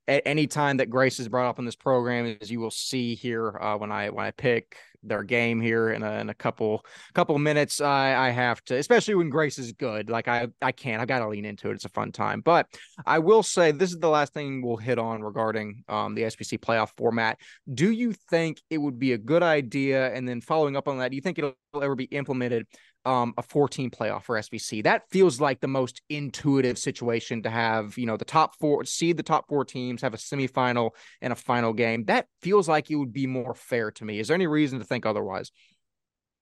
at 0.07 0.23
any 0.25 0.47
time 0.47 0.77
that 0.77 0.89
Grace 0.89 1.19
is 1.19 1.27
brought 1.27 1.49
up 1.49 1.59
in 1.59 1.65
this 1.65 1.75
program, 1.75 2.37
as 2.41 2.49
you 2.49 2.61
will 2.61 2.71
see 2.71 3.15
here 3.15 3.57
uh, 3.59 3.77
when 3.77 3.91
I 3.91 4.11
when 4.11 4.25
I 4.25 4.31
pick 4.31 4.77
their 5.03 5.23
game 5.23 5.61
here 5.61 5.91
in 5.91 6.03
a, 6.03 6.13
in 6.19 6.29
a 6.29 6.33
couple 6.33 6.85
couple 7.13 7.37
minutes, 7.37 7.81
I, 7.81 8.27
I 8.27 8.29
have 8.29 8.63
to, 8.65 8.77
especially 8.77 9.15
when 9.15 9.29
Grace 9.29 9.57
is 9.57 9.71
good. 9.73 10.09
Like 10.09 10.27
I 10.27 10.47
I 10.61 10.71
can't. 10.71 11.01
I 11.01 11.05
got 11.05 11.19
to 11.19 11.27
lean 11.27 11.45
into 11.45 11.69
it. 11.69 11.73
It's 11.73 11.85
a 11.85 11.89
fun 11.89 12.11
time. 12.11 12.41
But 12.41 12.67
I 13.05 13.19
will 13.19 13.43
say 13.43 13.71
this 13.71 13.91
is 13.91 13.99
the 13.99 14.09
last 14.09 14.33
thing 14.33 14.61
we'll 14.61 14.77
hit 14.77 14.99
on 14.99 15.21
regarding 15.21 15.83
um, 15.87 16.15
the 16.15 16.23
SPC 16.23 16.59
playoff 16.59 16.89
format. 16.97 17.37
Do 17.71 17.91
you 17.91 18.13
think 18.29 18.61
it 18.69 18.77
would 18.77 18.99
be 18.99 19.13
a 19.13 19.17
good 19.17 19.43
idea? 19.43 20.13
And 20.13 20.27
then 20.27 20.41
following 20.41 20.75
up 20.75 20.87
on 20.87 20.99
that, 20.99 21.11
do 21.11 21.15
you 21.15 21.21
think 21.21 21.39
it'll 21.39 21.55
ever 21.75 21.95
be 21.95 22.05
implemented 22.05 22.67
um, 23.05 23.33
a 23.37 23.41
14 23.41 23.89
playoff 23.91 24.23
for 24.23 24.37
SPC. 24.37 24.83
That 24.83 25.03
feels 25.09 25.41
like 25.41 25.59
the 25.59 25.67
most 25.67 26.01
intuitive 26.09 26.77
situation 26.77 27.43
to 27.43 27.49
have, 27.49 27.97
you 27.97 28.05
know, 28.05 28.17
the 28.17 28.25
top 28.25 28.55
four, 28.59 28.85
seed 28.85 29.17
the 29.17 29.23
top 29.23 29.47
four 29.47 29.65
teams, 29.65 30.01
have 30.01 30.13
a 30.13 30.17
semifinal 30.17 30.91
and 31.21 31.33
a 31.33 31.35
final 31.35 31.73
game. 31.73 32.05
That 32.05 32.27
feels 32.41 32.67
like 32.67 32.89
it 32.89 32.95
would 32.95 33.13
be 33.13 33.27
more 33.27 33.53
fair 33.53 33.91
to 33.91 34.05
me. 34.05 34.19
Is 34.19 34.27
there 34.27 34.35
any 34.35 34.47
reason 34.47 34.79
to 34.79 34.85
think 34.85 35.05
otherwise? 35.05 35.51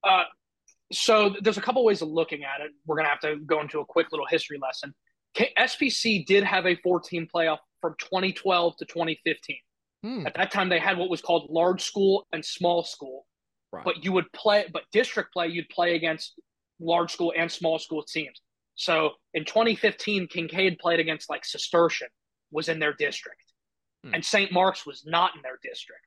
Uh, 0.04 0.24
so 0.92 1.36
there's 1.42 1.58
a 1.58 1.62
couple 1.62 1.84
ways 1.84 2.02
of 2.02 2.10
looking 2.10 2.44
at 2.44 2.62
it. 2.62 2.72
We're 2.86 2.96
going 2.96 3.06
to 3.06 3.10
have 3.10 3.20
to 3.22 3.38
go 3.38 3.62
into 3.62 3.80
a 3.80 3.86
quick 3.86 4.12
little 4.12 4.28
history 4.28 4.60
lesson. 4.62 4.94
K- 5.34 5.54
SPC 5.58 6.26
did 6.26 6.44
have 6.44 6.66
a 6.66 6.76
14 6.76 7.28
playoff 7.34 7.60
from 7.80 7.96
2012 8.00 8.78
to 8.78 8.86
2015. 8.86 9.58
Hmm. 10.04 10.28
At 10.28 10.34
that 10.36 10.52
time, 10.52 10.70
they 10.70 10.80
had 10.80 10.98
what 10.98 11.10
was 11.10 11.22
called 11.22 11.48
large 11.50 11.84
school 11.84 12.28
and 12.34 12.44
small 12.44 12.84
school. 12.84 13.26
Right. 13.72 13.86
But 13.86 14.04
you 14.04 14.12
would 14.12 14.32
play, 14.34 14.66
but 14.72 14.84
district 14.92 15.32
play, 15.32 15.48
you'd 15.48 15.70
play 15.70 15.96
against 15.96 16.34
large 16.82 17.12
school 17.12 17.34
and 17.38 17.52
small 17.52 17.80
school 17.80 18.04
teams. 18.04 18.42
So 18.76 19.12
in 19.34 19.46
2015, 19.46 20.28
Kincaid 20.28 20.80
played 20.80 21.00
against 21.00 21.30
like 21.30 21.46
Cistercian 21.46 22.08
was 22.52 22.68
in 22.68 22.80
their 22.80 22.94
district, 22.94 23.44
hmm. 24.04 24.14
and 24.14 24.26
St. 24.26 24.52
Mark's 24.52 24.86
was 24.86 25.04
not 25.06 25.36
in 25.36 25.42
their 25.42 25.60
district. 25.62 26.02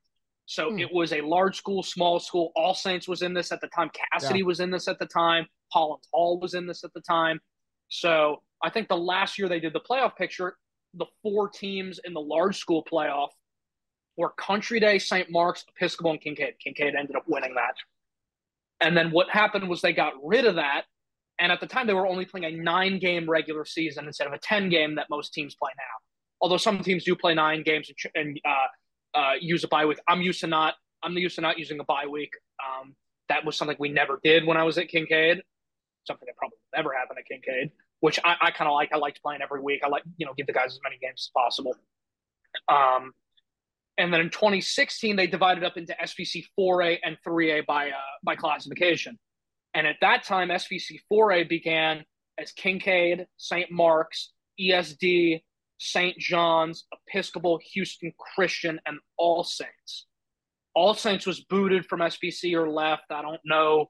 So 0.46 0.70
hmm. 0.70 0.78
it 0.78 0.92
was 0.92 1.12
a 1.12 1.20
large 1.20 1.56
school, 1.56 1.82
small 1.82 2.18
school. 2.20 2.52
All 2.56 2.74
Saints 2.74 3.08
was 3.08 3.22
in 3.22 3.32
this 3.32 3.52
at 3.52 3.60
the 3.60 3.68
time. 3.68 3.90
Casady 3.90 4.40
yeah. 4.40 4.44
was 4.44 4.60
in 4.60 4.70
this 4.70 4.88
at 4.88 4.98
the 4.98 5.06
time. 5.06 5.46
Holland 5.72 6.02
Hall 6.12 6.38
was 6.38 6.54
in 6.54 6.66
this 6.66 6.84
at 6.84 6.92
the 6.94 7.00
time. 7.00 7.40
So 7.88 8.42
I 8.62 8.70
think 8.70 8.88
the 8.88 8.96
last 8.96 9.38
year 9.38 9.48
they 9.48 9.60
did 9.60 9.72
the 9.72 9.80
playoff 9.80 10.16
picture, 10.16 10.56
the 10.94 11.06
four 11.22 11.48
teams 11.48 12.00
in 12.04 12.12
the 12.12 12.20
large 12.20 12.58
school 12.58 12.84
playoff 12.90 13.28
were 14.16 14.30
Country 14.30 14.80
Day, 14.80 14.98
St. 14.98 15.30
Mark's, 15.30 15.64
Episcopal, 15.76 16.12
and 16.12 16.20
Kincaid. 16.20 16.54
Kincaid 16.62 16.94
ended 16.94 17.16
up 17.16 17.24
winning 17.26 17.54
that. 17.54 17.74
And 18.84 18.94
then 18.94 19.10
what 19.10 19.30
happened 19.30 19.68
was 19.68 19.80
they 19.80 19.94
got 19.94 20.12
rid 20.22 20.44
of 20.44 20.56
that. 20.56 20.82
And 21.38 21.50
at 21.50 21.58
the 21.58 21.66
time, 21.66 21.86
they 21.86 21.94
were 21.94 22.06
only 22.06 22.26
playing 22.26 22.44
a 22.44 22.62
nine 22.62 22.98
game 22.98 23.28
regular 23.28 23.64
season 23.64 24.06
instead 24.06 24.26
of 24.26 24.34
a 24.34 24.38
10 24.38 24.68
game 24.68 24.94
that 24.96 25.06
most 25.10 25.32
teams 25.32 25.54
play 25.54 25.70
now. 25.76 26.06
Although 26.40 26.58
some 26.58 26.78
teams 26.80 27.04
do 27.04 27.16
play 27.16 27.34
nine 27.34 27.62
games 27.62 27.90
and, 27.90 28.12
and 28.14 28.40
uh, 28.44 29.18
uh, 29.18 29.32
use 29.40 29.64
a 29.64 29.68
bye 29.68 29.86
week. 29.86 29.98
I'm 30.06 30.20
used 30.20 30.40
to 30.40 30.46
not. 30.46 30.74
I'm 31.02 31.16
used 31.16 31.36
to 31.36 31.40
not 31.40 31.58
using 31.58 31.80
a 31.80 31.84
bye 31.84 32.06
week. 32.06 32.30
Um, 32.62 32.94
that 33.28 33.44
was 33.44 33.56
something 33.56 33.76
we 33.80 33.88
never 33.88 34.20
did 34.22 34.46
when 34.46 34.56
I 34.56 34.64
was 34.64 34.76
at 34.76 34.88
Kincaid. 34.88 35.42
Something 36.06 36.26
that 36.26 36.36
probably 36.36 36.58
never 36.76 36.92
happened 36.92 37.18
at 37.18 37.26
Kincaid, 37.26 37.72
which 38.00 38.20
I, 38.22 38.36
I 38.40 38.50
kind 38.50 38.68
of 38.68 38.74
like. 38.74 38.92
I 38.92 38.98
liked 38.98 39.22
playing 39.22 39.40
every 39.42 39.60
week. 39.60 39.80
I 39.82 39.88
like 39.88 40.02
you 40.18 40.26
know 40.26 40.34
give 40.36 40.46
the 40.46 40.52
guys 40.52 40.66
as 40.66 40.80
many 40.84 40.98
games 41.00 41.26
as 41.26 41.30
possible. 41.34 41.74
Um, 42.68 43.12
and 43.98 44.12
then 44.12 44.20
in 44.20 44.30
2016 44.30 45.16
they 45.16 45.26
divided 45.26 45.64
up 45.64 45.76
into 45.76 45.94
SPC 46.02 46.44
4A 46.58 46.98
and 47.02 47.16
3A 47.26 47.66
by 47.66 47.88
uh, 47.88 48.14
by 48.22 48.36
classification. 48.36 49.18
And 49.74 49.86
at 49.86 49.96
that 50.00 50.24
time, 50.24 50.48
SPC 50.48 51.00
4A 51.12 51.48
began 51.48 52.04
as 52.38 52.52
Kincaid, 52.52 53.26
St. 53.36 53.70
Mark's, 53.70 54.32
ESD, 54.60 55.42
St. 55.78 56.16
John's, 56.18 56.86
Episcopal, 57.08 57.60
Houston 57.72 58.12
Christian, 58.34 58.80
and 58.86 58.98
All 59.18 59.42
Saints. 59.42 60.06
All 60.74 60.94
Saints 60.94 61.26
was 61.26 61.40
booted 61.40 61.86
from 61.86 62.00
SPC 62.00 62.54
or 62.54 62.70
left. 62.70 63.04
I 63.10 63.22
don't 63.22 63.40
know 63.44 63.86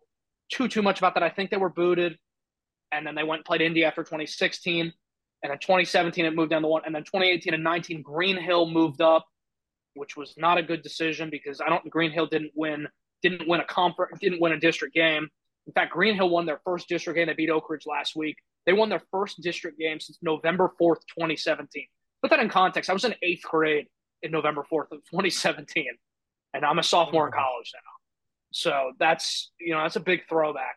too 0.51 0.69
too 0.69 0.83
much 0.83 0.99
about 0.99 1.15
that. 1.15 1.23
I 1.23 1.31
think 1.31 1.51
they 1.51 1.57
were 1.57 1.71
booted, 1.71 2.19
and 2.93 3.07
then 3.07 3.15
they 3.15 3.23
went 3.23 3.41
and 3.41 3.45
played 3.45 3.61
Indy 3.61 3.85
after 3.85 4.03
2016, 4.03 4.93
and 5.43 5.51
then 5.51 5.59
2017 5.59 6.25
it 6.25 6.35
moved 6.35 6.51
down 6.51 6.63
to 6.63 6.69
one, 6.69 6.83
and 6.85 6.95
then 6.95 7.05
2018 7.05 7.55
and 7.55 7.65
19 7.65 8.03
Green 8.03 8.37
Hill 8.37 8.71
moved 8.71 9.01
up 9.01 9.27
which 9.95 10.17
was 10.17 10.35
not 10.37 10.59
a 10.59 10.63
good 10.63 10.83
decision 10.83 11.31
because 11.31 11.61
I 11.61 11.69
don't 11.69 11.89
Green 11.91 12.11
Hill 12.11 12.27
didn't 12.27 12.53
win 12.55 12.87
didn't 13.23 13.49
win 13.49 13.61
a 13.61 13.65
conference 13.65 14.19
didn't 14.21 14.41
win 14.41 14.53
a 14.53 14.61
district 14.61 14.95
game. 14.95 15.29
In 15.67 15.73
fact, 15.73 15.93
Green 15.93 16.15
Hill 16.15 16.29
won 16.29 16.45
their 16.45 16.61
first 16.65 16.89
district 16.89 17.17
game. 17.17 17.27
They 17.27 17.35
beat 17.35 17.51
Oak 17.51 17.71
Ridge 17.71 17.87
last 17.87 18.15
week. 18.15 18.37
They 18.67 18.73
won 18.73 18.89
their 18.89 19.03
first 19.11 19.41
district 19.41 19.79
game 19.79 19.99
since 19.99 20.19
November 20.23 20.71
4th, 20.81 21.01
2017. 21.19 21.87
Put 22.23 22.31
that 22.31 22.41
in 22.41 22.49
context. 22.49 22.91
I 22.91 22.93
was 22.93 23.05
in 23.05 23.15
eighth 23.23 23.43
grade 23.43 23.87
in 24.23 24.31
November 24.31 24.65
4th 24.71 24.93
of 24.93 24.99
2017, 25.11 25.87
and 26.55 26.65
I'm 26.65 26.79
a 26.79 26.83
sophomore 26.83 27.27
in 27.27 27.33
college 27.33 27.73
now. 27.75 27.91
So 28.53 28.93
that's 28.99 29.51
you 29.59 29.75
know 29.75 29.83
that's 29.83 29.97
a 29.97 30.01
big 30.01 30.29
throwback. 30.29 30.77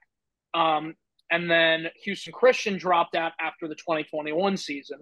Um, 0.53 0.95
and 1.29 1.49
then 1.49 1.87
Houston 2.03 2.33
Christian 2.33 2.77
dropped 2.77 3.15
out 3.15 3.33
after 3.39 3.67
the 3.67 3.75
2021 3.75 4.57
season. 4.57 4.99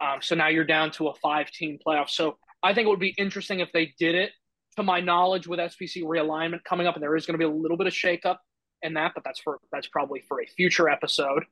Um, 0.00 0.20
so 0.20 0.34
now 0.34 0.48
you're 0.48 0.64
down 0.64 0.90
to 0.92 1.08
a 1.08 1.14
five 1.14 1.50
team 1.50 1.78
playoff. 1.86 2.08
So 2.08 2.38
I 2.62 2.74
think 2.74 2.86
it 2.86 2.90
would 2.90 3.00
be 3.00 3.14
interesting 3.18 3.60
if 3.60 3.72
they 3.72 3.94
did 3.98 4.14
it. 4.14 4.30
To 4.76 4.82
my 4.82 5.00
knowledge, 5.00 5.46
with 5.46 5.58
SPC 5.58 6.02
realignment 6.02 6.64
coming 6.64 6.86
up, 6.86 6.94
and 6.94 7.02
there 7.02 7.14
is 7.14 7.26
going 7.26 7.34
to 7.34 7.38
be 7.38 7.44
a 7.44 7.54
little 7.54 7.76
bit 7.76 7.86
of 7.86 7.92
shakeup 7.92 8.38
in 8.80 8.94
that, 8.94 9.12
but 9.14 9.22
that's 9.22 9.38
for 9.38 9.58
that's 9.70 9.86
probably 9.86 10.22
for 10.26 10.40
a 10.40 10.46
future 10.46 10.88
episode. 10.88 11.44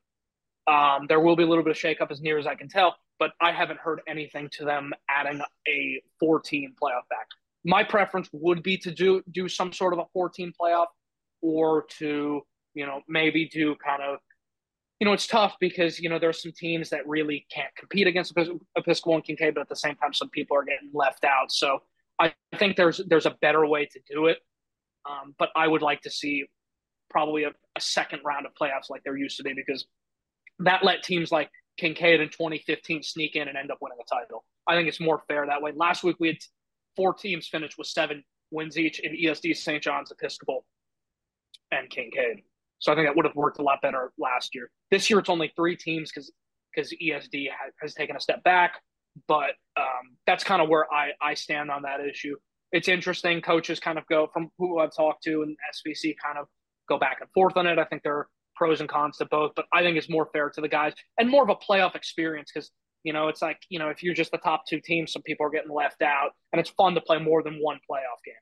Um, 0.67 1.05
there 1.07 1.19
will 1.19 1.35
be 1.35 1.43
a 1.43 1.47
little 1.47 1.63
bit 1.63 1.71
of 1.71 1.77
shakeup 1.77 2.11
as 2.11 2.21
near 2.21 2.39
as 2.39 2.47
I 2.47 2.55
can 2.55 2.67
tell, 2.67 2.95
but 3.19 3.31
I 3.39 3.51
haven't 3.51 3.79
heard 3.79 4.01
anything 4.07 4.49
to 4.53 4.65
them 4.65 4.91
adding 5.09 5.41
a 5.67 6.01
14 6.19 6.75
playoff 6.81 7.07
back. 7.09 7.27
My 7.63 7.83
preference 7.83 8.27
would 8.31 8.63
be 8.63 8.77
to 8.77 8.91
do 8.91 9.21
do 9.31 9.47
some 9.47 9.71
sort 9.71 9.93
of 9.93 9.99
a 9.99 10.05
14 10.13 10.53
playoff, 10.59 10.87
or 11.41 11.85
to 11.99 12.41
you 12.73 12.85
know 12.85 13.01
maybe 13.07 13.47
do 13.47 13.75
kind 13.85 14.01
of 14.01 14.17
you 15.01 15.05
know, 15.05 15.13
it's 15.13 15.25
tough 15.25 15.55
because, 15.59 15.99
you 15.99 16.09
know, 16.09 16.19
there's 16.19 16.39
some 16.39 16.51
teams 16.51 16.91
that 16.91 17.07
really 17.07 17.47
can't 17.51 17.75
compete 17.75 18.05
against 18.05 18.37
Episcopal 18.77 19.15
and 19.15 19.23
Kincaid, 19.23 19.55
but 19.55 19.61
at 19.61 19.67
the 19.67 19.75
same 19.75 19.95
time, 19.95 20.13
some 20.13 20.29
people 20.29 20.55
are 20.55 20.63
getting 20.63 20.91
left 20.93 21.25
out. 21.25 21.51
So 21.51 21.79
I 22.19 22.33
think 22.59 22.75
there's 22.75 23.01
there's 23.07 23.25
a 23.25 23.35
better 23.41 23.65
way 23.65 23.87
to 23.87 23.99
do 24.07 24.27
it. 24.27 24.37
Um, 25.09 25.33
but 25.39 25.49
I 25.55 25.67
would 25.67 25.81
like 25.81 26.01
to 26.01 26.11
see 26.11 26.45
probably 27.09 27.45
a, 27.45 27.49
a, 27.75 27.81
second 27.81 28.19
round 28.23 28.45
of 28.45 28.51
playoffs 28.53 28.91
like 28.91 29.01
there 29.03 29.17
used 29.17 29.37
to 29.37 29.43
be 29.43 29.53
because 29.55 29.87
that 30.59 30.83
let 30.83 31.01
teams 31.01 31.31
like 31.31 31.49
Kincaid 31.77 32.21
in 32.21 32.29
2015 32.29 33.01
sneak 33.01 33.35
in 33.35 33.47
and 33.47 33.57
end 33.57 33.71
up 33.71 33.79
winning 33.81 33.97
a 33.99 34.05
title. 34.05 34.45
I 34.67 34.75
think 34.75 34.87
it's 34.87 34.99
more 34.99 35.23
fair 35.27 35.47
that 35.47 35.63
way. 35.63 35.71
Last 35.75 36.03
week 36.03 36.17
we 36.19 36.27
had 36.27 36.37
four 36.95 37.15
teams 37.15 37.47
finish 37.47 37.75
with 37.75 37.87
seven 37.87 38.23
wins 38.51 38.77
each 38.77 38.99
in 38.99 39.13
ESD, 39.13 39.57
St. 39.57 39.81
John's, 39.81 40.11
Episcopal, 40.11 40.63
and 41.71 41.89
Kincaid. 41.89 42.43
So 42.81 42.91
I 42.91 42.95
think 42.95 43.07
that 43.07 43.15
would 43.15 43.25
have 43.25 43.35
worked 43.35 43.59
a 43.59 43.61
lot 43.61 43.79
better 43.81 44.11
last 44.17 44.53
year. 44.53 44.69
This 44.89 45.09
year 45.09 45.19
it's 45.19 45.29
only 45.29 45.53
three 45.55 45.77
teams 45.77 46.11
because 46.11 46.31
because 46.75 46.93
ESD 47.01 47.47
has, 47.49 47.73
has, 47.81 47.93
taken 47.93 48.15
a 48.15 48.19
step 48.19 48.43
back, 48.43 48.81
but 49.27 49.51
um, 49.77 50.15
that's 50.25 50.43
kind 50.43 50.61
of 50.61 50.69
where 50.69 50.91
I 50.91 51.11
I 51.21 51.35
stand 51.35 51.69
on 51.69 51.83
that 51.83 51.99
issue. 51.99 52.35
It's 52.71 52.87
interesting. 52.87 53.41
Coaches 53.41 53.79
kind 53.79 53.97
of 53.97 54.05
go 54.07 54.29
from 54.33 54.49
who 54.57 54.79
I've 54.79 54.95
talked 54.95 55.23
to 55.23 55.43
and 55.43 55.55
SPC 55.75 56.15
kind 56.23 56.37
of 56.37 56.47
go 56.89 56.97
back 56.97 57.17
and 57.21 57.29
forth 57.33 57.55
on 57.55 57.67
it. 57.67 57.77
I 57.77 57.83
think 57.85 58.03
there 58.03 58.17
are 58.17 58.27
pros 58.55 58.79
and 58.79 58.89
cons 58.89 59.17
to 59.17 59.25
both, 59.25 59.51
but 59.55 59.65
I 59.73 59.81
think 59.81 59.97
it's 59.97 60.09
more 60.09 60.29
fair 60.33 60.49
to 60.49 60.61
the 60.61 60.67
guys 60.67 60.93
and 61.17 61.29
more 61.29 61.43
of 61.43 61.49
a 61.49 61.55
playoff 61.55 61.95
experience 61.95 62.51
because 62.53 62.71
you 63.03 63.13
know 63.13 63.27
it's 63.27 63.41
like 63.43 63.59
you 63.69 63.77
know 63.77 63.89
if 63.89 64.01
you're 64.01 64.15
just 64.15 64.31
the 64.31 64.39
top 64.39 64.63
two 64.67 64.79
teams, 64.79 65.11
some 65.11 65.21
people 65.21 65.45
are 65.45 65.51
getting 65.51 65.71
left 65.71 66.01
out, 66.01 66.31
and 66.51 66.59
it's 66.59 66.71
fun 66.71 66.95
to 66.95 67.01
play 67.01 67.19
more 67.19 67.43
than 67.43 67.55
one 67.55 67.77
playoff 67.89 68.23
game. 68.25 68.33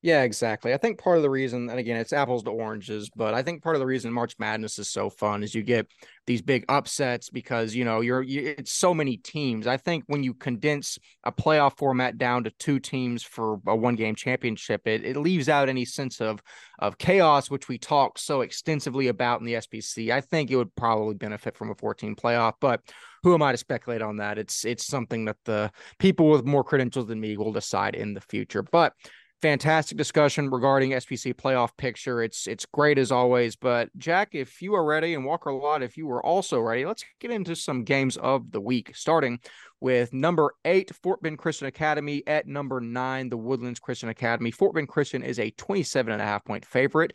Yeah, 0.00 0.22
exactly. 0.22 0.72
I 0.72 0.76
think 0.76 1.00
part 1.02 1.16
of 1.16 1.24
the 1.24 1.30
reason, 1.30 1.68
and 1.68 1.78
again, 1.78 1.96
it's 1.96 2.12
apples 2.12 2.44
to 2.44 2.50
oranges, 2.50 3.10
but 3.16 3.34
I 3.34 3.42
think 3.42 3.64
part 3.64 3.74
of 3.74 3.80
the 3.80 3.86
reason 3.86 4.12
March 4.12 4.34
Madness 4.38 4.78
is 4.78 4.88
so 4.88 5.10
fun 5.10 5.42
is 5.42 5.56
you 5.56 5.64
get 5.64 5.88
these 6.24 6.40
big 6.40 6.64
upsets 6.68 7.30
because 7.30 7.74
you 7.74 7.84
know 7.84 8.00
you're 8.00 8.22
you, 8.22 8.54
it's 8.56 8.72
so 8.72 8.94
many 8.94 9.16
teams. 9.16 9.66
I 9.66 9.76
think 9.76 10.04
when 10.06 10.22
you 10.22 10.34
condense 10.34 10.98
a 11.24 11.32
playoff 11.32 11.78
format 11.78 12.16
down 12.16 12.44
to 12.44 12.50
two 12.60 12.78
teams 12.78 13.24
for 13.24 13.58
a 13.66 13.74
one 13.74 13.96
game 13.96 14.14
championship, 14.14 14.86
it 14.86 15.04
it 15.04 15.16
leaves 15.16 15.48
out 15.48 15.68
any 15.68 15.84
sense 15.84 16.20
of 16.20 16.40
of 16.78 16.96
chaos, 16.98 17.50
which 17.50 17.66
we 17.66 17.76
talk 17.76 18.18
so 18.20 18.42
extensively 18.42 19.08
about 19.08 19.40
in 19.40 19.46
the 19.46 19.54
SPC. 19.56 20.12
I 20.12 20.20
think 20.20 20.52
it 20.52 20.56
would 20.56 20.76
probably 20.76 21.14
benefit 21.16 21.56
from 21.56 21.72
a 21.72 21.74
14 21.74 22.14
playoff, 22.14 22.52
but 22.60 22.82
who 23.24 23.34
am 23.34 23.42
I 23.42 23.50
to 23.50 23.58
speculate 23.58 24.02
on 24.02 24.18
that? 24.18 24.38
It's 24.38 24.64
it's 24.64 24.86
something 24.86 25.24
that 25.24 25.38
the 25.44 25.72
people 25.98 26.30
with 26.30 26.44
more 26.44 26.62
credentials 26.62 27.08
than 27.08 27.20
me 27.20 27.36
will 27.36 27.52
decide 27.52 27.96
in 27.96 28.14
the 28.14 28.20
future, 28.20 28.62
but 28.62 28.92
fantastic 29.40 29.96
discussion 29.96 30.50
regarding 30.50 30.90
SPC 30.90 31.34
playoff 31.34 31.76
picture. 31.76 32.22
It's 32.22 32.46
it's 32.46 32.66
great 32.66 32.98
as 32.98 33.12
always. 33.12 33.56
But 33.56 33.90
Jack, 33.96 34.30
if 34.32 34.60
you 34.62 34.74
are 34.74 34.84
ready, 34.84 35.14
and 35.14 35.24
Walker 35.24 35.52
Lott, 35.52 35.82
if 35.82 35.96
you 35.96 36.06
were 36.06 36.24
also 36.24 36.60
ready, 36.60 36.84
let's 36.84 37.04
get 37.20 37.30
into 37.30 37.54
some 37.54 37.84
games 37.84 38.16
of 38.16 38.50
the 38.50 38.60
week, 38.60 38.94
starting 38.94 39.38
with 39.80 40.12
number 40.12 40.54
eight, 40.64 40.90
Fort 41.02 41.22
Bend 41.22 41.38
Christian 41.38 41.68
Academy 41.68 42.22
at 42.26 42.46
number 42.46 42.80
nine, 42.80 43.28
the 43.28 43.36
Woodlands 43.36 43.78
Christian 43.78 44.08
Academy. 44.08 44.50
Fort 44.50 44.74
Bend 44.74 44.88
Christian 44.88 45.22
is 45.22 45.38
a 45.38 45.50
27 45.52 46.12
and 46.12 46.22
a 46.22 46.24
half 46.24 46.44
point 46.44 46.64
favorite. 46.64 47.12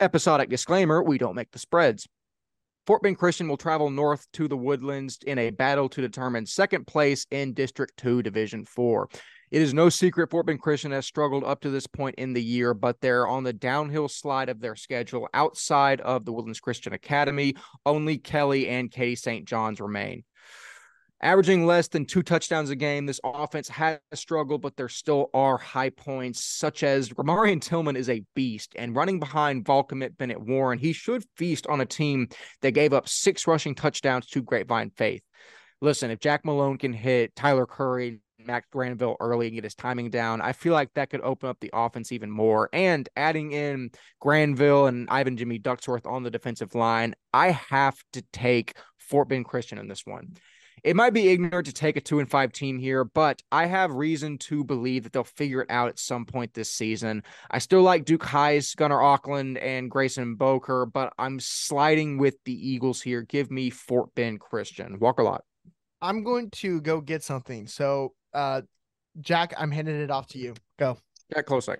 Episodic 0.00 0.48
disclaimer: 0.48 1.02
we 1.02 1.18
don't 1.18 1.36
make 1.36 1.50
the 1.52 1.58
spreads. 1.58 2.06
Fort 2.86 3.02
Bend 3.02 3.18
Christian 3.18 3.46
will 3.46 3.58
travel 3.58 3.90
north 3.90 4.26
to 4.32 4.48
the 4.48 4.56
Woodlands 4.56 5.18
in 5.26 5.38
a 5.38 5.50
battle 5.50 5.88
to 5.90 6.00
determine 6.00 6.46
second 6.46 6.86
place 6.86 7.26
in 7.30 7.52
District 7.52 7.96
2, 7.98 8.22
Division 8.22 8.64
4. 8.64 9.08
It 9.50 9.62
is 9.62 9.74
no 9.74 9.88
secret 9.88 10.30
Fort 10.30 10.46
Bend 10.46 10.60
Christian 10.60 10.92
has 10.92 11.06
struggled 11.06 11.42
up 11.42 11.60
to 11.62 11.70
this 11.70 11.88
point 11.88 12.14
in 12.16 12.34
the 12.34 12.42
year, 12.42 12.72
but 12.72 13.00
they're 13.00 13.26
on 13.26 13.42
the 13.42 13.52
downhill 13.52 14.06
slide 14.06 14.48
of 14.48 14.60
their 14.60 14.76
schedule 14.76 15.28
outside 15.34 16.00
of 16.02 16.24
the 16.24 16.32
Woodlands 16.32 16.60
Christian 16.60 16.92
Academy. 16.92 17.56
Only 17.84 18.18
Kelly 18.18 18.68
and 18.68 18.92
Katy 18.92 19.16
St. 19.16 19.48
John's 19.48 19.80
remain. 19.80 20.22
Averaging 21.20 21.66
less 21.66 21.88
than 21.88 22.06
two 22.06 22.22
touchdowns 22.22 22.70
a 22.70 22.76
game, 22.76 23.06
this 23.06 23.20
offense 23.24 23.68
has 23.68 23.98
struggled, 24.14 24.62
but 24.62 24.76
there 24.76 24.88
still 24.88 25.30
are 25.34 25.58
high 25.58 25.90
points, 25.90 26.44
such 26.44 26.84
as 26.84 27.10
Ramarian 27.10 27.60
Tillman 27.60 27.96
is 27.96 28.08
a 28.08 28.22
beast, 28.36 28.74
and 28.78 28.94
running 28.94 29.18
behind 29.18 29.64
Volcommit 29.64 30.16
Bennett 30.16 30.40
Warren, 30.40 30.78
he 30.78 30.92
should 30.94 31.24
feast 31.36 31.66
on 31.66 31.80
a 31.80 31.86
team 31.86 32.28
that 32.62 32.70
gave 32.70 32.92
up 32.92 33.08
six 33.08 33.46
rushing 33.46 33.74
touchdowns 33.74 34.26
to 34.28 34.42
Grapevine 34.42 34.92
Faith. 34.96 35.22
Listen, 35.82 36.10
if 36.10 36.20
Jack 36.20 36.44
Malone 36.44 36.78
can 36.78 36.92
hit 36.92 37.34
Tyler 37.34 37.66
Curry, 37.66 38.20
Max 38.46 38.66
Granville 38.70 39.16
early 39.20 39.46
and 39.46 39.54
get 39.54 39.64
his 39.64 39.74
timing 39.74 40.10
down. 40.10 40.40
I 40.40 40.52
feel 40.52 40.72
like 40.72 40.92
that 40.94 41.10
could 41.10 41.20
open 41.22 41.48
up 41.48 41.58
the 41.60 41.70
offense 41.72 42.12
even 42.12 42.30
more. 42.30 42.68
And 42.72 43.08
adding 43.16 43.52
in 43.52 43.90
Granville 44.20 44.86
and 44.86 45.08
Ivan 45.10 45.36
Jimmy 45.36 45.58
Ducksworth 45.58 46.06
on 46.06 46.22
the 46.22 46.30
defensive 46.30 46.74
line, 46.74 47.14
I 47.32 47.50
have 47.50 47.96
to 48.12 48.22
take 48.32 48.76
Fort 48.98 49.28
Bend 49.28 49.44
Christian 49.44 49.78
in 49.78 49.88
this 49.88 50.06
one. 50.06 50.36
It 50.82 50.96
might 50.96 51.12
be 51.12 51.28
ignorant 51.28 51.66
to 51.66 51.74
take 51.74 51.96
a 51.96 52.00
two 52.00 52.20
and 52.20 52.30
five 52.30 52.52
team 52.52 52.78
here, 52.78 53.04
but 53.04 53.42
I 53.52 53.66
have 53.66 53.92
reason 53.92 54.38
to 54.38 54.64
believe 54.64 55.02
that 55.02 55.12
they'll 55.12 55.24
figure 55.24 55.60
it 55.60 55.70
out 55.70 55.88
at 55.88 55.98
some 55.98 56.24
point 56.24 56.54
this 56.54 56.72
season. 56.72 57.22
I 57.50 57.58
still 57.58 57.82
like 57.82 58.06
Duke 58.06 58.22
Heiss, 58.22 58.74
Gunnar 58.74 59.02
Auckland, 59.02 59.58
and 59.58 59.90
Grayson 59.90 60.36
Boker, 60.36 60.86
but 60.86 61.12
I'm 61.18 61.38
sliding 61.38 62.16
with 62.16 62.36
the 62.44 62.54
Eagles 62.54 63.02
here. 63.02 63.22
Give 63.22 63.50
me 63.50 63.68
Fort 63.68 64.14
Bend 64.14 64.40
Christian. 64.40 64.98
Walker 64.98 65.22
Lott. 65.22 65.44
I'm 66.02 66.22
going 66.22 66.50
to 66.50 66.80
go 66.80 67.00
get 67.00 67.22
something. 67.22 67.66
So 67.66 68.14
uh, 68.32 68.62
Jack, 69.20 69.54
I'm 69.58 69.70
handing 69.70 70.00
it 70.00 70.10
off 70.10 70.28
to 70.28 70.38
you. 70.38 70.54
Go. 70.78 70.98
Jack 71.32 71.46
Klosek. 71.46 71.78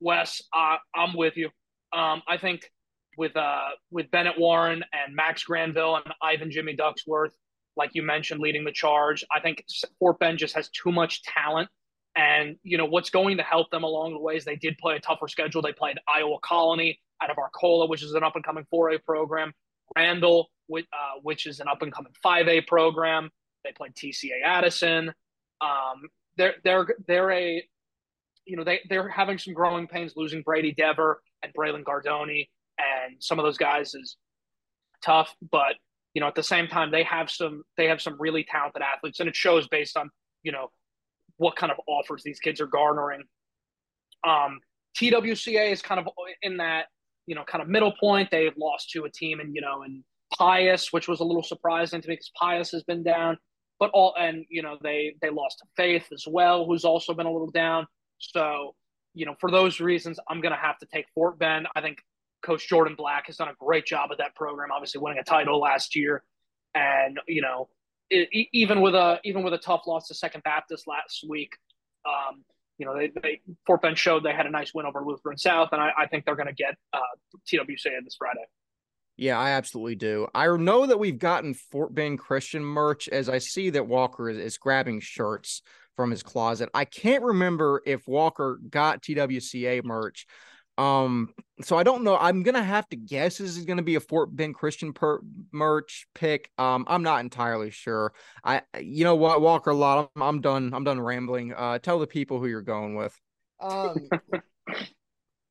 Wes, 0.00 0.42
uh, 0.56 0.76
I'm 0.94 1.16
with 1.16 1.36
you. 1.36 1.50
Um, 1.92 2.22
I 2.28 2.36
think 2.36 2.70
with 3.16 3.36
uh 3.36 3.68
with 3.90 4.10
Bennett 4.10 4.38
Warren 4.38 4.84
and 4.92 5.14
Max 5.14 5.42
Granville 5.44 5.96
and 5.96 6.12
Ivan 6.20 6.50
Jimmy 6.50 6.76
Ducksworth, 6.76 7.30
like 7.76 7.90
you 7.94 8.02
mentioned, 8.02 8.40
leading 8.40 8.64
the 8.64 8.72
charge. 8.72 9.24
I 9.34 9.40
think 9.40 9.64
Fort 9.98 10.18
Bend 10.18 10.38
just 10.38 10.54
has 10.54 10.68
too 10.70 10.92
much 10.92 11.22
talent. 11.22 11.68
And 12.14 12.56
you 12.62 12.78
know 12.78 12.86
what's 12.86 13.10
going 13.10 13.36
to 13.36 13.42
help 13.42 13.70
them 13.70 13.84
along 13.84 14.12
the 14.12 14.20
way 14.20 14.36
is 14.36 14.44
they 14.44 14.56
did 14.56 14.78
play 14.78 14.96
a 14.96 15.00
tougher 15.00 15.28
schedule. 15.28 15.62
They 15.62 15.72
played 15.72 15.98
Iowa 16.08 16.38
Colony 16.42 16.98
out 17.22 17.30
of 17.30 17.36
Arcola, 17.38 17.88
which 17.88 18.02
is 18.02 18.12
an 18.12 18.24
up 18.24 18.36
and 18.36 18.44
coming 18.44 18.66
4A 18.72 19.02
program. 19.04 19.52
Randle, 19.96 20.50
uh, 20.72 20.84
which 21.22 21.46
is 21.46 21.60
an 21.60 21.68
up 21.68 21.82
and 21.82 21.92
coming 21.92 22.12
5A 22.24 22.66
program. 22.66 23.30
They 23.64 23.72
played 23.72 23.94
TCA 23.94 24.42
Addison. 24.44 25.12
Um, 25.60 26.08
they're 26.36 26.54
they're 26.64 26.86
they're 27.06 27.30
a 27.30 27.64
you 28.44 28.56
know 28.56 28.64
they 28.64 28.80
they're 28.88 29.08
having 29.08 29.38
some 29.38 29.54
growing 29.54 29.86
pains 29.86 30.12
losing 30.16 30.42
Brady 30.42 30.72
Dever 30.72 31.20
and 31.42 31.52
Braylon 31.54 31.82
Gardoni 31.82 32.48
and 32.78 33.16
some 33.18 33.38
of 33.38 33.44
those 33.44 33.56
guys 33.56 33.94
is 33.94 34.16
tough, 35.02 35.34
but 35.50 35.74
you 36.14 36.20
know 36.20 36.28
at 36.28 36.34
the 36.34 36.42
same 36.42 36.68
time 36.68 36.90
they 36.90 37.02
have 37.02 37.30
some 37.30 37.62
they 37.76 37.86
have 37.86 38.00
some 38.00 38.16
really 38.18 38.44
talented 38.44 38.82
athletes 38.82 39.20
and 39.20 39.28
it 39.28 39.36
shows 39.36 39.66
based 39.68 39.96
on 39.96 40.10
you 40.42 40.52
know 40.52 40.70
what 41.38 41.56
kind 41.56 41.72
of 41.72 41.78
offers 41.86 42.22
these 42.22 42.38
kids 42.38 42.60
are 42.60 42.66
garnering. 42.66 43.22
Um, 44.26 44.60
TWCA 44.98 45.70
is 45.72 45.82
kind 45.82 46.00
of 46.00 46.08
in 46.42 46.56
that 46.58 46.86
you 47.26 47.34
know 47.34 47.44
kind 47.44 47.62
of 47.62 47.68
middle 47.68 47.92
point. 47.98 48.30
They've 48.30 48.56
lost 48.56 48.90
to 48.90 49.04
a 49.04 49.10
team 49.10 49.40
and 49.40 49.54
you 49.54 49.60
know 49.60 49.82
and 49.82 50.02
Pius, 50.38 50.92
which 50.92 51.08
was 51.08 51.20
a 51.20 51.24
little 51.24 51.42
surprising 51.42 52.00
to 52.00 52.08
me 52.08 52.14
because 52.14 52.32
Pius 52.38 52.70
has 52.72 52.82
been 52.82 53.02
down 53.02 53.38
but 53.78 53.90
all 53.92 54.14
and 54.18 54.44
you 54.48 54.62
know 54.62 54.78
they 54.82 55.14
they 55.20 55.30
lost 55.30 55.58
to 55.58 55.64
Faith 55.76 56.06
as 56.12 56.24
well, 56.26 56.64
who's 56.64 56.84
also 56.84 57.12
been 57.14 57.26
a 57.26 57.32
little 57.32 57.50
down. 57.50 57.86
So 58.18 58.74
you 59.14 59.26
know 59.26 59.34
for 59.40 59.50
those 59.50 59.80
reasons, 59.80 60.18
I'm 60.28 60.40
to 60.54 60.60
have 60.60 60.78
to 60.78 60.86
take 60.86 61.06
Fort 61.14 61.38
Bend. 61.38 61.66
I 61.74 61.80
think 61.80 61.98
Coach 62.42 62.68
Jordan 62.68 62.94
Black 62.96 63.26
has 63.26 63.36
done 63.36 63.48
a 63.48 63.54
great 63.58 63.86
job 63.86 64.10
at 64.12 64.18
that 64.18 64.34
program, 64.34 64.70
obviously 64.72 65.00
winning 65.00 65.18
a 65.18 65.24
title 65.24 65.60
last 65.60 65.94
year, 65.94 66.22
and 66.74 67.18
you 67.26 67.42
know 67.42 67.68
it, 68.10 68.28
even 68.52 68.80
with 68.80 68.94
a 68.94 69.20
even 69.24 69.42
with 69.42 69.54
a 69.54 69.58
tough 69.58 69.82
loss 69.86 70.08
to 70.08 70.14
Second 70.14 70.42
Baptist 70.42 70.86
last 70.86 71.24
week. 71.28 71.52
Um, 72.06 72.44
you 72.78 72.86
know, 72.86 72.96
they, 72.96 73.10
they 73.22 73.40
Fort 73.66 73.82
Bend 73.82 73.98
showed 73.98 74.22
they 74.22 74.32
had 74.32 74.46
a 74.46 74.50
nice 74.50 74.72
win 74.74 74.86
over 74.86 75.02
Lutheran 75.04 75.38
South, 75.38 75.70
and 75.72 75.80
I, 75.80 75.90
I 75.98 76.06
think 76.06 76.24
they're 76.24 76.36
going 76.36 76.48
to 76.48 76.54
get 76.54 76.74
uh, 76.92 76.98
TWCA 77.50 78.04
this 78.04 78.16
Friday. 78.18 78.44
Yeah, 79.16 79.38
I 79.38 79.50
absolutely 79.50 79.94
do. 79.94 80.28
I 80.34 80.54
know 80.56 80.86
that 80.86 80.98
we've 80.98 81.18
gotten 81.18 81.54
Fort 81.54 81.94
Bend 81.94 82.18
Christian 82.18 82.62
merch 82.62 83.08
as 83.08 83.28
I 83.30 83.38
see 83.38 83.70
that 83.70 83.86
Walker 83.86 84.28
is, 84.28 84.36
is 84.36 84.58
grabbing 84.58 85.00
shirts 85.00 85.62
from 85.96 86.10
his 86.10 86.22
closet. 86.22 86.68
I 86.74 86.84
can't 86.84 87.24
remember 87.24 87.82
if 87.86 88.06
Walker 88.06 88.60
got 88.68 89.02
TWCA 89.02 89.82
merch. 89.84 90.26
Um, 90.78 91.32
so 91.62 91.76
I 91.76 91.82
don't 91.82 92.04
know. 92.04 92.16
I'm 92.16 92.42
gonna 92.42 92.62
have 92.62 92.88
to 92.90 92.96
guess 92.96 93.38
this 93.38 93.56
is 93.56 93.64
gonna 93.64 93.82
be 93.82 93.94
a 93.94 94.00
Fort 94.00 94.34
Bend 94.34 94.54
Christian 94.54 94.92
per- 94.92 95.22
merch 95.52 96.06
pick. 96.14 96.50
Um, 96.58 96.84
I'm 96.86 97.02
not 97.02 97.20
entirely 97.20 97.70
sure. 97.70 98.12
I, 98.44 98.62
you 98.80 99.04
know 99.04 99.14
what, 99.14 99.40
Walker, 99.40 99.72
lot. 99.72 100.10
I'm, 100.16 100.22
I'm 100.22 100.40
done. 100.40 100.72
I'm 100.74 100.84
done 100.84 101.00
rambling. 101.00 101.54
Uh, 101.54 101.78
tell 101.78 101.98
the 101.98 102.06
people 102.06 102.40
who 102.40 102.46
you're 102.46 102.60
going 102.60 102.94
with. 102.94 103.18
Um, 103.60 104.08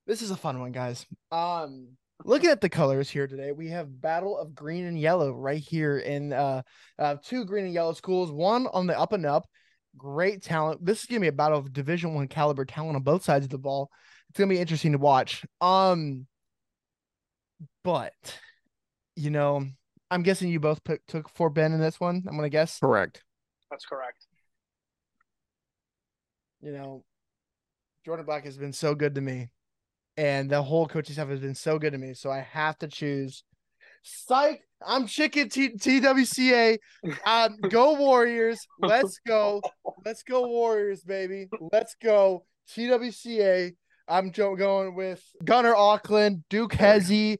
this 0.06 0.22
is 0.22 0.30
a 0.30 0.38
fun 0.38 0.60
one, 0.60 0.72
guys. 0.72 1.08
Um, 1.32 1.88
looking 2.24 2.52
at 2.52 2.62
the 2.62 2.70
colors 2.70 3.10
here 3.10 3.26
today, 3.26 3.52
we 3.52 3.70
have 3.70 4.02
battle 4.02 4.38
of 4.38 4.54
green 4.54 4.86
and 4.86 5.00
yellow 5.00 5.32
right 5.32 5.62
here 5.62 5.98
in 5.98 6.34
uh, 6.34 6.62
uh 7.00 7.16
two 7.24 7.46
green 7.46 7.66
and 7.66 7.74
yellow 7.74 7.94
schools, 7.94 8.32
one 8.32 8.68
on 8.68 8.86
the 8.86 8.98
up 9.00 9.14
and 9.14 9.26
up. 9.26 9.48
Great 9.98 10.44
talent. 10.44 10.86
This 10.86 11.00
is 11.00 11.06
gonna 11.08 11.22
be 11.22 11.28
a 11.28 11.32
battle 11.32 11.58
of 11.58 11.74
division 11.74 12.14
one 12.14 12.28
caliber 12.28 12.66
talent 12.66 12.96
on 12.96 13.02
both 13.02 13.24
sides 13.24 13.46
of 13.46 13.50
the 13.50 13.58
ball. 13.58 13.90
It's 14.30 14.40
gonna 14.40 14.50
be 14.50 14.60
interesting 14.60 14.94
to 14.94 14.98
watch. 14.98 15.46
Um 15.62 16.28
but 17.84 18.14
you 19.16 19.30
know, 19.30 19.66
I'm 20.12 20.24
guessing 20.24 20.50
you 20.50 20.60
both 20.60 20.84
put, 20.84 21.02
took 21.08 21.30
Fort 21.30 21.54
Bend 21.54 21.74
in 21.74 21.80
this 21.80 22.00
one. 22.00 22.24
I'm 22.28 22.36
gonna 22.36 22.50
guess. 22.50 22.80
Correct. 22.80 23.24
That's 23.72 23.86
correct. 23.86 24.26
You 26.62 26.72
know, 26.72 27.04
Jordan 28.06 28.26
Black 28.26 28.46
has 28.46 28.58
been 28.58 28.74
so 28.74 28.96
good 28.96 29.16
to 29.16 29.22
me 29.22 29.50
and 30.18 30.50
the 30.50 30.62
whole 30.62 30.88
coaching 30.88 31.14
staff 31.14 31.28
has 31.30 31.40
been 31.40 31.56
so 31.56 31.78
good 31.78 31.94
to 31.94 31.98
me. 31.98 32.14
So 32.14 32.32
I 32.32 32.40
have 32.40 32.78
to 32.80 32.88
choose. 32.88 33.44
Psych! 34.04 34.62
I'm 34.86 35.08
chicken 35.08 35.50
T- 35.50 35.74
TWCA. 35.74 36.78
Um, 37.26 37.58
go 37.70 37.96
Warriors! 37.96 38.60
Let's 38.80 39.20
go! 39.26 39.62
Let's 40.06 40.24
go 40.24 40.48
Warriors, 40.48 41.04
baby! 41.04 41.48
Let's 41.72 41.96
go 42.02 42.46
TWCA. 42.70 43.74
I'm 44.08 44.30
going 44.32 44.96
with 44.96 45.24
Gunnar 45.44 45.76
Auckland, 45.76 46.44
Duke 46.50 46.74
Hezzy, 46.74 47.38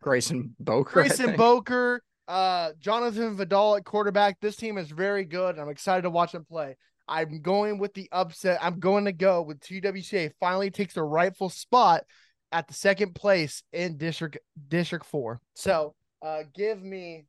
Grayson 0.00 0.54
Boker, 0.58 0.92
Grayson 0.92 1.36
Boker, 1.36 2.02
uh, 2.28 2.72
Jonathan 2.78 3.36
Vidal 3.36 3.76
at 3.76 3.84
quarterback. 3.84 4.38
This 4.40 4.56
team 4.56 4.78
is 4.78 4.90
very 4.90 5.24
good. 5.24 5.58
I'm 5.58 5.68
excited 5.68 6.02
to 6.02 6.10
watch 6.10 6.32
them 6.32 6.44
play. 6.44 6.76
I'm 7.06 7.40
going 7.42 7.78
with 7.78 7.94
the 7.94 8.08
upset. 8.12 8.58
I'm 8.62 8.80
going 8.80 9.04
to 9.04 9.12
go 9.12 9.42
with 9.42 9.60
TWCA 9.60 10.32
finally 10.40 10.70
takes 10.70 10.94
the 10.94 11.02
rightful 11.02 11.50
spot 11.50 12.04
at 12.50 12.66
the 12.68 12.74
second 12.74 13.14
place 13.14 13.62
in 13.72 13.96
district 13.98 14.38
district 14.68 15.06
4. 15.06 15.40
So, 15.54 15.94
uh 16.22 16.44
give 16.54 16.82
me 16.82 17.26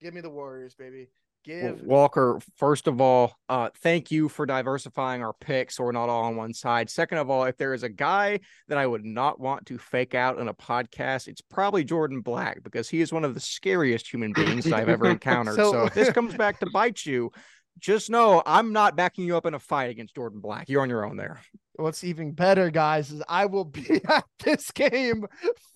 Give 0.00 0.12
me 0.12 0.20
the 0.20 0.30
Warriors, 0.30 0.74
baby. 0.74 1.08
Give 1.46 1.80
Walker, 1.82 2.40
first 2.56 2.86
of 2.88 3.00
all, 3.00 3.34
uh, 3.48 3.70
thank 3.82 4.10
you 4.10 4.28
for 4.28 4.44
diversifying 4.46 5.22
our 5.22 5.32
picks 5.32 5.76
so 5.76 5.84
we're 5.84 5.92
not 5.92 6.08
all 6.08 6.24
on 6.24 6.36
one 6.36 6.52
side. 6.52 6.90
Second 6.90 7.18
of 7.18 7.30
all, 7.30 7.44
if 7.44 7.56
there 7.56 7.72
is 7.72 7.84
a 7.84 7.88
guy 7.88 8.40
that 8.68 8.78
I 8.78 8.86
would 8.86 9.04
not 9.04 9.38
want 9.40 9.66
to 9.66 9.78
fake 9.78 10.14
out 10.14 10.38
in 10.38 10.48
a 10.48 10.54
podcast, 10.54 11.28
it's 11.28 11.40
probably 11.40 11.84
Jordan 11.84 12.20
Black 12.20 12.62
because 12.62 12.88
he 12.88 13.00
is 13.00 13.12
one 13.12 13.24
of 13.24 13.34
the 13.34 13.40
scariest 13.40 14.12
human 14.12 14.32
beings 14.32 14.70
I've 14.72 14.88
ever 14.88 15.06
encountered. 15.10 15.54
so, 15.56 15.72
So- 15.72 15.84
if 15.86 15.94
this 15.94 16.10
comes 16.10 16.34
back 16.34 16.58
to 16.60 16.70
bite 16.70 17.06
you, 17.06 17.30
just 17.78 18.08
know 18.10 18.42
I'm 18.46 18.72
not 18.72 18.96
backing 18.96 19.26
you 19.26 19.36
up 19.36 19.46
in 19.46 19.54
a 19.54 19.58
fight 19.58 19.90
against 19.90 20.14
Jordan 20.14 20.40
Black. 20.40 20.68
You're 20.68 20.82
on 20.82 20.88
your 20.88 21.04
own 21.04 21.16
there. 21.16 21.40
What's 21.78 22.04
even 22.04 22.32
better, 22.32 22.70
guys, 22.70 23.10
is 23.10 23.22
I 23.28 23.46
will 23.46 23.64
be 23.64 24.00
at 24.08 24.24
this 24.42 24.70
game 24.70 25.26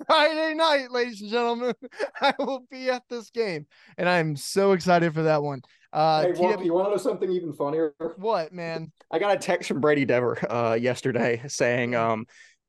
Friday 0.07 0.55
night, 0.55 0.91
ladies 0.91 1.21
and 1.21 1.31
gentlemen. 1.31 1.75
I 2.21 2.35
will 2.39 2.65
be 2.71 2.91
at 2.91 3.03
this 3.09 3.31
game, 3.31 3.67
and 3.99 4.09
I'm 4.09 4.37
so 4.37 4.73
excited 4.73 5.13
for 5.15 5.23
that 5.25 5.43
one. 5.43 5.63
Uh, 5.93 6.23
hey, 6.23 6.65
you 6.65 6.73
want 6.73 6.87
to 6.87 6.91
know 6.93 6.97
something 6.97 7.31
even 7.31 7.53
funnier? 7.53 7.95
what 8.17 8.53
man? 8.53 8.93
I 9.11 9.19
got 9.19 9.35
a 9.35 9.39
text 9.39 9.69
from 9.69 9.81
Brady 9.81 10.05
Dever 10.05 10.39
uh, 10.51 10.75
yesterday 10.75 11.43
saying, 11.49 11.97
um, 11.97 12.27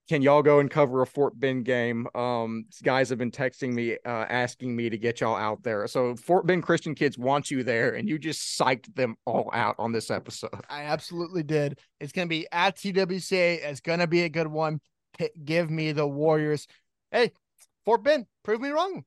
"Can 0.09 0.21
y'all 0.21 0.43
go 0.43 0.59
and 0.59 0.69
cover 0.69 1.01
a 1.01 1.07
Fort 1.07 1.39
Bend 1.39 1.65
game?" 1.65 2.07
Um, 2.15 2.65
guys 2.83 3.09
have 3.09 3.17
been 3.17 3.31
texting 3.31 3.73
me, 3.73 3.93
uh, 4.05 4.25
asking 4.29 4.75
me 4.75 4.89
to 4.89 4.97
get 4.97 5.21
y'all 5.21 5.35
out 5.35 5.63
there. 5.63 5.87
So 5.87 6.15
Fort 6.15 6.45
Bend 6.45 6.63
Christian 6.63 6.95
kids 6.95 7.17
want 7.17 7.51
you 7.51 7.63
there, 7.63 7.95
and 7.95 8.07
you 8.07 8.19
just 8.19 8.59
psyched 8.59 8.93
them 8.95 9.15
all 9.25 9.49
out 9.53 9.75
on 9.79 9.91
this 9.91 10.11
episode. 10.11 10.49
I 10.69 10.83
absolutely 10.83 11.43
did. 11.43 11.79
It's 11.99 12.11
gonna 12.11 12.27
be 12.27 12.47
at 12.51 12.77
TWCA. 12.77 13.63
It's 13.63 13.81
gonna 13.81 14.07
be 14.07 14.23
a 14.23 14.29
good 14.29 14.47
one. 14.47 14.81
P- 15.17 15.29
give 15.43 15.69
me 15.69 15.91
the 15.91 16.07
Warriors. 16.07 16.67
Hey, 17.11 17.31
Fort 17.85 18.03
Bend, 18.03 18.25
prove 18.43 18.61
me 18.61 18.69
wrong. 18.69 19.03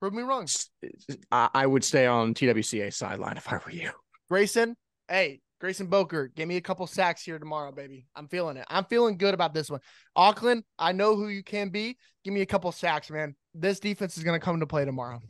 Prove 0.00 0.14
me 0.14 0.22
wrong. 0.22 0.46
I, 1.30 1.50
I 1.52 1.66
would 1.66 1.84
stay 1.84 2.06
on 2.06 2.32
TWCA 2.32 2.92
sideline 2.92 3.36
if 3.36 3.52
I 3.52 3.60
were 3.64 3.72
you. 3.72 3.90
Grayson, 4.30 4.76
hey, 5.08 5.40
Grayson 5.60 5.88
Boker, 5.88 6.28
give 6.34 6.48
me 6.48 6.56
a 6.56 6.60
couple 6.62 6.86
sacks 6.86 7.22
here 7.22 7.38
tomorrow, 7.38 7.70
baby. 7.70 8.06
I'm 8.16 8.28
feeling 8.28 8.56
it. 8.56 8.64
I'm 8.68 8.86
feeling 8.86 9.18
good 9.18 9.34
about 9.34 9.52
this 9.52 9.68
one. 9.68 9.80
Auckland, 10.16 10.64
I 10.78 10.92
know 10.92 11.16
who 11.16 11.28
you 11.28 11.42
can 11.42 11.68
be. 11.68 11.98
Give 12.24 12.32
me 12.32 12.40
a 12.40 12.46
couple 12.46 12.72
sacks, 12.72 13.10
man. 13.10 13.36
This 13.54 13.78
defense 13.78 14.16
is 14.16 14.24
going 14.24 14.40
to 14.40 14.44
come 14.44 14.60
to 14.60 14.66
play 14.66 14.86
tomorrow. 14.86 15.20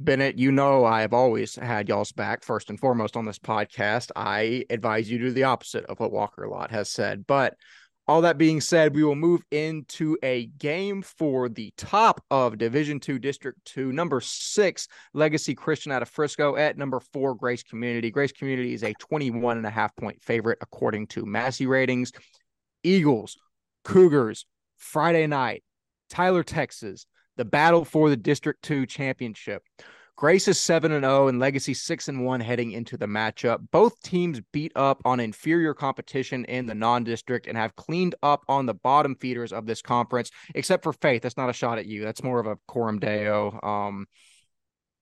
Bennett, 0.00 0.38
you 0.38 0.50
know 0.50 0.84
I 0.84 1.02
have 1.02 1.12
always 1.12 1.54
had 1.54 1.88
y'all's 1.88 2.10
back 2.10 2.42
first 2.42 2.70
and 2.70 2.80
foremost 2.80 3.16
on 3.16 3.26
this 3.26 3.38
podcast. 3.38 4.10
I 4.16 4.64
advise 4.70 5.10
you 5.10 5.18
to 5.18 5.24
do 5.26 5.30
the 5.30 5.44
opposite 5.44 5.84
of 5.84 6.00
what 6.00 6.10
Walker 6.10 6.48
Lott 6.48 6.70
has 6.70 6.90
said. 6.90 7.26
But 7.26 7.54
all 8.06 8.20
that 8.22 8.36
being 8.36 8.60
said, 8.60 8.94
we 8.94 9.02
will 9.02 9.14
move 9.14 9.42
into 9.50 10.18
a 10.22 10.46
game 10.58 11.00
for 11.00 11.48
the 11.48 11.72
top 11.76 12.22
of 12.30 12.58
Division 12.58 13.00
Two, 13.00 13.18
District 13.18 13.58
Two, 13.64 13.92
number 13.92 14.20
six, 14.20 14.88
Legacy 15.14 15.54
Christian 15.54 15.90
out 15.90 16.02
of 16.02 16.08
Frisco 16.10 16.56
at 16.56 16.76
number 16.76 17.00
four, 17.00 17.34
Grace 17.34 17.62
Community. 17.62 18.10
Grace 18.10 18.32
Community 18.32 18.74
is 18.74 18.82
a 18.82 18.92
21 18.94 19.56
and 19.56 19.66
a 19.66 19.70
half 19.70 19.96
point 19.96 20.22
favorite 20.22 20.58
according 20.60 21.06
to 21.08 21.24
Massey 21.24 21.66
ratings. 21.66 22.12
Eagles, 22.82 23.38
Cougars, 23.84 24.44
Friday 24.76 25.26
night, 25.26 25.64
Tyler, 26.10 26.42
Texas, 26.42 27.06
the 27.36 27.44
battle 27.44 27.84
for 27.84 28.10
the 28.10 28.16
District 28.16 28.62
2 28.62 28.86
championship. 28.86 29.62
Grace 30.16 30.46
is 30.46 30.60
7 30.60 30.92
and 30.92 31.04
0 31.04 31.26
and 31.26 31.40
Legacy 31.40 31.74
6 31.74 32.08
and 32.08 32.24
1 32.24 32.40
heading 32.40 32.70
into 32.70 32.96
the 32.96 33.06
matchup. 33.06 33.58
Both 33.72 34.00
teams 34.02 34.40
beat 34.52 34.70
up 34.76 35.02
on 35.04 35.18
inferior 35.18 35.74
competition 35.74 36.44
in 36.44 36.66
the 36.66 36.74
non-district 36.74 37.48
and 37.48 37.56
have 37.58 37.74
cleaned 37.74 38.14
up 38.22 38.44
on 38.48 38.66
the 38.66 38.74
bottom 38.74 39.16
feeders 39.16 39.52
of 39.52 39.66
this 39.66 39.82
conference, 39.82 40.30
except 40.54 40.84
for 40.84 40.92
Faith. 40.92 41.22
That's 41.22 41.36
not 41.36 41.50
a 41.50 41.52
shot 41.54 41.78
at 41.78 41.86
you. 41.86 42.04
That's 42.04 42.22
more 42.22 42.38
of 42.38 42.46
a 42.46 42.56
Coram 42.68 43.00
Deo. 43.00 43.58
Um 43.62 44.06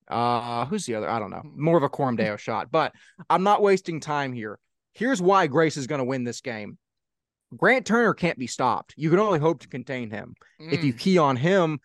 uh 0.07 0.65
who's 0.65 0.85
the 0.85 0.95
other? 0.95 1.09
I 1.09 1.19
don't 1.19 1.31
know. 1.31 1.43
More 1.55 1.77
of 1.77 1.83
a 1.83 1.89
Coram 1.89 2.15
Deo 2.15 2.35
shot. 2.35 2.71
But 2.71 2.93
I'm 3.29 3.43
not 3.43 3.61
wasting 3.61 3.99
time 3.99 4.33
here. 4.33 4.59
Here's 4.93 5.21
why 5.21 5.47
Grace 5.47 5.77
is 5.77 5.87
going 5.87 5.99
to 5.99 6.05
win 6.05 6.23
this 6.23 6.41
game. 6.41 6.77
Grant 7.55 7.85
Turner 7.85 8.13
can't 8.13 8.37
be 8.37 8.47
stopped. 8.47 8.93
You 8.97 9.09
can 9.09 9.19
only 9.19 9.39
hope 9.39 9.59
to 9.61 9.67
contain 9.67 10.09
him. 10.09 10.35
If 10.59 10.83
you 10.83 10.93
Mm. 10.93 10.99
key 10.99 11.17
on 11.19 11.35
him, 11.35 11.79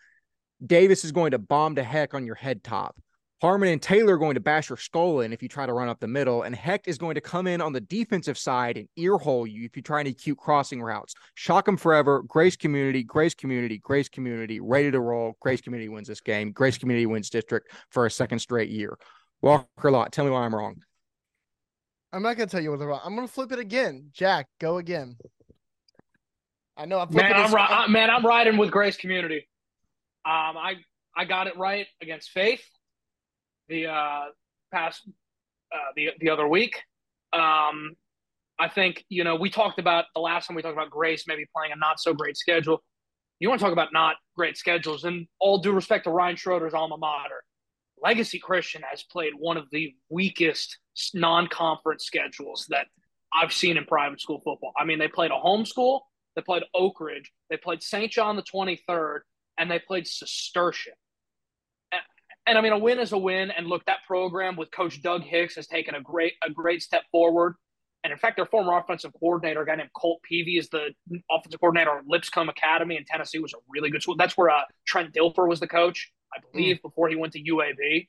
Davis 0.65 1.05
is 1.05 1.13
going 1.13 1.31
to 1.31 1.39
bomb 1.39 1.77
to 1.77 1.83
heck 1.85 2.13
on 2.15 2.27
your 2.27 2.35
head 2.35 2.65
top. 2.65 2.97
Harmon 3.41 3.69
and 3.69 3.81
Taylor 3.81 4.15
are 4.15 4.19
going 4.19 4.35
to 4.35 4.41
bash 4.41 4.69
your 4.69 4.77
skull 4.77 5.21
in 5.21 5.33
if 5.33 5.43
you 5.43 5.49
try 5.49 5.65
to 5.65 5.73
run 5.73 5.89
up 5.89 6.01
the 6.01 6.09
middle, 6.09 6.43
and 6.43 6.55
Heck 6.55 6.89
is 6.89 6.99
going 6.99 7.15
to 7.15 7.21
come 7.21 7.47
in 7.47 7.61
on 7.61 7.73
the 7.73 7.81
defensive 7.81 8.37
side 8.37 8.77
and 8.77 8.89
earhole 8.97 9.47
you 9.47 9.65
if 9.65 9.77
you 9.77 9.83
try 9.83 10.01
any 10.01 10.13
cute 10.13 10.39
crossing 10.39 10.83
routes. 10.83 11.15
Shock 11.37 11.67
them 11.67 11.77
forever. 11.77 12.23
Grace 12.27 12.57
Community, 12.57 13.05
Grace 13.05 13.35
Community, 13.35 13.79
Grace 13.79 14.09
Community, 14.09 14.59
ready 14.59 14.91
to 14.91 14.99
roll. 15.01 15.37
Grace 15.41 15.61
Community 15.61 15.89
wins 15.89 16.09
this 16.09 16.21
game. 16.21 16.51
Grace 16.51 16.79
Community 16.79 17.07
wins 17.07 17.31
district 17.31 17.73
for 17.91 18.07
a 18.07 18.11
second 18.11 18.41
straight 18.41 18.71
year. 18.71 18.99
Walker 19.41 19.91
Lott, 19.93 20.11
tell 20.11 20.25
me 20.25 20.33
why 20.33 20.41
I'm 20.45 20.55
wrong. 20.55 20.75
I'm 22.13 22.23
not 22.23 22.37
going 22.37 22.49
to 22.49 22.51
tell 22.51 22.63
you 22.63 22.71
what 22.71 22.81
they're 22.81 22.89
wrong. 22.89 23.03
I'm 23.05 23.15
going 23.15 23.29
to 23.29 23.33
flip 23.33 23.53
it 23.53 23.61
again. 23.61 24.09
Jack, 24.13 24.47
go 24.59 24.79
again. 24.79 25.17
I 26.77 26.87
know 26.87 26.99
I'm 26.99 27.09
Man, 27.13 27.27
flipping 27.27 27.33
I'm 27.37 27.43
this- 27.45 27.55
ri- 27.55 27.61
I- 27.61 27.87
man, 27.87 28.11
I'm 28.11 28.25
riding 28.27 28.57
with 28.57 28.71
Grace 28.73 28.97
Community. 28.97 29.47
Um, 30.25 30.57
I 30.57 30.75
I 31.17 31.25
got 31.25 31.47
it 31.47 31.57
right 31.57 31.87
against 32.03 32.31
Faith 32.31 32.65
the 33.69 33.87
uh, 33.87 34.25
past 34.73 35.03
uh, 35.73 35.77
the 35.97 36.11
the 36.21 36.31
other 36.31 36.47
week. 36.47 36.83
Um, 37.33 37.95
I 38.59 38.69
think 38.69 39.05
you 39.09 39.25
know 39.25 39.37
we 39.37 39.51
talked 39.51 39.79
about 39.79 40.07
the 40.15 40.21
last 40.21 40.47
time 40.47 40.57
we 40.57 40.63
talked 40.63 40.75
about 40.77 40.91
Grace 40.91 41.25
maybe 41.27 41.47
playing 41.55 41.73
a 41.73 41.77
not 41.77 42.01
so 42.01 42.15
great 42.15 42.37
schedule. 42.37 42.83
You 43.39 43.49
want 43.49 43.61
to 43.61 43.65
talk 43.65 43.73
about 43.73 43.93
not 43.93 44.17
great 44.37 44.57
schedules? 44.57 45.05
And 45.05 45.29
all 45.39 45.59
due 45.59 45.73
respect 45.73 46.05
to 46.05 46.11
Ryan 46.11 46.37
Schroeder's 46.37 46.75
alma 46.75 46.97
mater, 46.97 47.45
Legacy 48.03 48.39
Christian 48.39 48.83
has 48.91 49.05
played 49.05 49.33
one 49.39 49.57
of 49.57 49.67
the 49.71 49.95
weakest 50.11 50.79
non-conference 51.15 52.05
schedules 52.05 52.67
that 52.71 52.87
I've 53.33 53.53
seen 53.53 53.77
in 53.77 53.85
private 53.85 54.21
school 54.21 54.41
football. 54.45 54.73
I 54.77 54.85
mean, 54.85 54.99
they 54.99 55.07
played 55.07 55.31
a 55.31 55.35
homeschool, 55.35 56.01
they 56.35 56.43
played 56.43 56.65
Oak 56.75 57.01
Ridge, 57.01 57.31
they 57.51 57.57
played 57.57 57.83
St. 57.83 58.11
John 58.11 58.35
the 58.35 58.43
23rd, 58.43 59.21
and 59.59 59.71
they 59.71 59.79
played 59.79 60.07
Cistercian. 60.07 60.95
And, 62.49 62.57
I 62.57 62.63
mean, 62.63 62.73
a 62.73 62.79
win 62.79 62.99
is 62.99 63.13
a 63.13 63.19
win. 63.19 63.51
And 63.51 63.67
look, 63.67 63.85
that 63.85 63.99
program 64.07 64.57
with 64.57 64.71
Coach 64.71 65.03
Doug 65.03 65.23
Hicks 65.23 65.57
has 65.57 65.67
taken 65.67 65.95
a 65.95 66.01
great 66.01 66.33
a 66.47 66.51
great 66.51 66.83
step 66.83 67.03
forward. 67.13 67.55
And 68.05 68.13
in 68.13 68.19
fact, 68.19 68.37
their 68.37 68.47
former 68.47 68.79
offensive 68.79 69.13
coordinator, 69.19 69.63
a 69.63 69.67
guy 69.67 69.75
named 69.75 69.91
Colt 69.95 70.21
Peavy, 70.23 70.57
is 70.57 70.69
the 70.69 70.91
offensive 71.31 71.61
coordinator 71.61 71.99
at 71.99 72.07
Lipscomb 72.07 72.49
Academy 72.49 72.97
in 72.97 73.05
Tennessee, 73.05 73.39
was 73.39 73.53
a 73.53 73.59
really 73.69 73.91
good 73.91 74.03
school. 74.03 74.17
That's 74.17 74.37
where 74.37 74.51
uh, 74.51 74.63
Trent 74.87 75.13
Dilfer 75.13 75.49
was 75.49 75.61
the 75.61 75.67
coach, 75.67 76.11
I 76.35 76.39
believe, 76.53 76.81
before 76.81 77.09
he 77.09 77.17
went 77.17 77.33
to 77.35 77.43
UAB. 77.43 78.09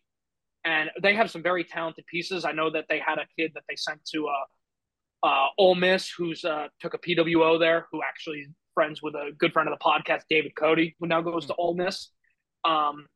And 0.63 0.89
they 1.01 1.15
have 1.15 1.31
some 1.31 1.41
very 1.41 1.63
talented 1.63 2.05
pieces. 2.05 2.45
I 2.45 2.51
know 2.51 2.69
that 2.69 2.85
they 2.87 2.99
had 2.99 3.17
a 3.17 3.25
kid 3.37 3.51
that 3.55 3.63
they 3.67 3.75
sent 3.75 4.05
to 4.13 4.27
uh, 4.27 5.27
uh, 5.27 5.47
Ole 5.57 5.75
Miss, 5.75 6.09
who's 6.09 6.45
uh, 6.45 6.67
took 6.79 6.93
a 6.93 6.99
PWO 6.99 7.59
there, 7.59 7.87
who 7.91 8.01
actually 8.07 8.39
is 8.39 8.49
friends 8.73 9.01
with 9.01 9.15
a 9.15 9.31
good 9.37 9.51
friend 9.51 9.67
of 9.67 9.77
the 9.77 9.83
podcast, 9.83 10.21
David 10.29 10.55
Cody, 10.55 10.95
who 10.99 11.07
now 11.07 11.21
goes 11.21 11.47
to 11.47 11.55
Ole 11.55 11.75
Miss. 11.75 12.09
Um, 12.63 13.07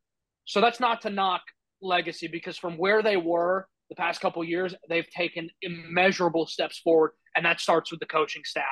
so 0.44 0.60
that's 0.60 0.80
not 0.80 1.02
to 1.02 1.10
knock 1.10 1.42
legacy 1.80 2.28
because 2.28 2.56
from 2.56 2.76
where 2.76 3.02
they 3.02 3.16
were 3.16 3.66
the 3.88 3.94
past 3.94 4.20
couple 4.20 4.42
years, 4.44 4.74
they've 4.88 5.08
taken 5.10 5.50
immeasurable 5.62 6.46
steps 6.46 6.78
forward, 6.78 7.12
and 7.36 7.44
that 7.44 7.60
starts 7.60 7.90
with 7.90 8.00
the 8.00 8.06
coaching 8.06 8.42
staff. 8.44 8.64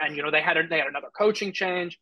And 0.00 0.16
you 0.16 0.22
know 0.22 0.30
they 0.30 0.42
had 0.42 0.56
a, 0.56 0.66
they 0.66 0.78
had 0.78 0.88
another 0.88 1.10
coaching 1.16 1.52
change, 1.52 1.98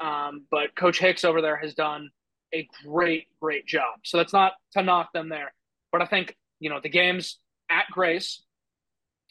um, 0.00 0.46
but 0.50 0.74
Coach 0.76 0.98
Hicks 0.98 1.24
over 1.24 1.40
there 1.40 1.56
has 1.56 1.74
done 1.74 2.10
a 2.54 2.68
great 2.84 3.26
great 3.40 3.66
job. 3.66 4.00
So 4.04 4.16
that's 4.16 4.32
not 4.32 4.52
to 4.72 4.82
knock 4.82 5.12
them 5.12 5.28
there, 5.28 5.52
but 5.92 6.02
I 6.02 6.06
think 6.06 6.36
you 6.58 6.70
know 6.70 6.80
the 6.82 6.88
games 6.88 7.38
at 7.70 7.86
Grace, 7.92 8.42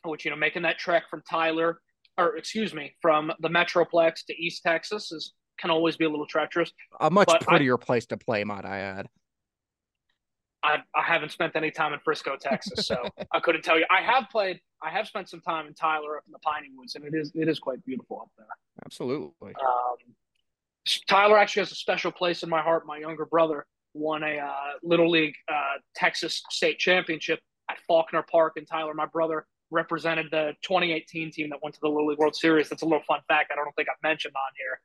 which 0.06 0.24
you 0.24 0.32
know 0.32 0.38
making 0.38 0.64
that 0.64 0.78
trek 0.78 1.04
from 1.10 1.24
Tyler 1.30 1.80
or 2.18 2.38
excuse 2.38 2.74
me 2.74 2.96
from 3.02 3.32
the 3.40 3.50
Metroplex 3.50 4.26
to 4.28 4.36
East 4.36 4.62
Texas 4.64 5.12
is 5.12 5.34
can 5.60 5.72
always 5.72 5.96
be 5.98 6.06
a 6.06 6.10
little 6.10 6.26
treacherous. 6.26 6.72
A 7.00 7.10
much 7.10 7.28
But 7.28 7.44
I- 7.44 7.46
prettier 7.46 7.78
place 7.78 8.06
to 8.08 8.18
play, 8.18 8.44
might 8.44 8.66
I 8.66 8.80
add. 8.80 9.08
I, 10.66 10.78
I 10.96 11.02
haven't 11.02 11.34
spent 11.34 11.58
any 11.58 11.72
time 11.72 11.92
in 11.94 12.00
Frisco, 12.00 12.38
Texas, 12.40 12.88
so 12.88 12.96
I 13.34 13.42
couldn't 13.42 13.64
tell 13.64 13.78
you. 13.78 13.86
I 13.92 14.02
have 14.02 14.30
played. 14.32 14.62
I 14.82 14.90
have 14.92 15.08
spent 15.08 15.28
some 15.30 15.42
time 15.42 15.68
in 15.68 15.74
Tyler 15.74 16.16
up 16.18 16.24
in 16.26 16.32
the 16.32 16.40
Piney 16.40 16.70
Woods, 16.78 16.96
and 16.96 17.04
it 17.04 17.14
is 17.14 17.34
it 17.36 17.50
is 17.50 17.60
quite 17.60 17.84
beautiful 17.86 18.22
up 18.22 18.30
there. 18.38 18.48
Absolutely. 18.86 19.50
Um, 19.60 20.16
Tyler 21.10 21.38
actually 21.38 21.62
has 21.62 21.72
a 21.74 21.76
special 21.76 22.12
place 22.14 22.44
in 22.44 22.50
my 22.50 22.62
heart. 22.62 22.86
My 22.86 22.98
younger 22.98 23.26
brother 23.26 23.66
won 23.94 24.24
a 24.24 24.38
uh, 24.38 24.54
Little 24.84 25.10
League 25.10 25.36
uh, 25.52 25.80
Texas 25.96 26.42
State 26.50 26.80
Championship 26.80 27.40
at 27.70 27.78
Faulkner 27.86 28.24
Park 28.32 28.54
in 28.56 28.66
Tyler. 28.66 28.94
My 28.94 29.06
brother 29.06 29.46
represented 29.70 30.28
the 30.32 30.54
2018 30.64 31.32
team 31.32 31.50
that 31.50 31.60
went 31.62 31.76
to 31.76 31.82
the 31.82 31.90
Little 31.90 32.08
League 32.08 32.20
World 32.20 32.36
Series. 32.38 32.70
That's 32.70 32.84
a 32.84 32.86
little 32.86 33.04
fun 33.06 33.20
fact 33.28 33.52
I 33.52 33.56
don't 33.56 33.74
think 33.76 33.90
I've 33.90 34.02
mentioned 34.02 34.34
on 34.36 34.52
here. 34.58 34.80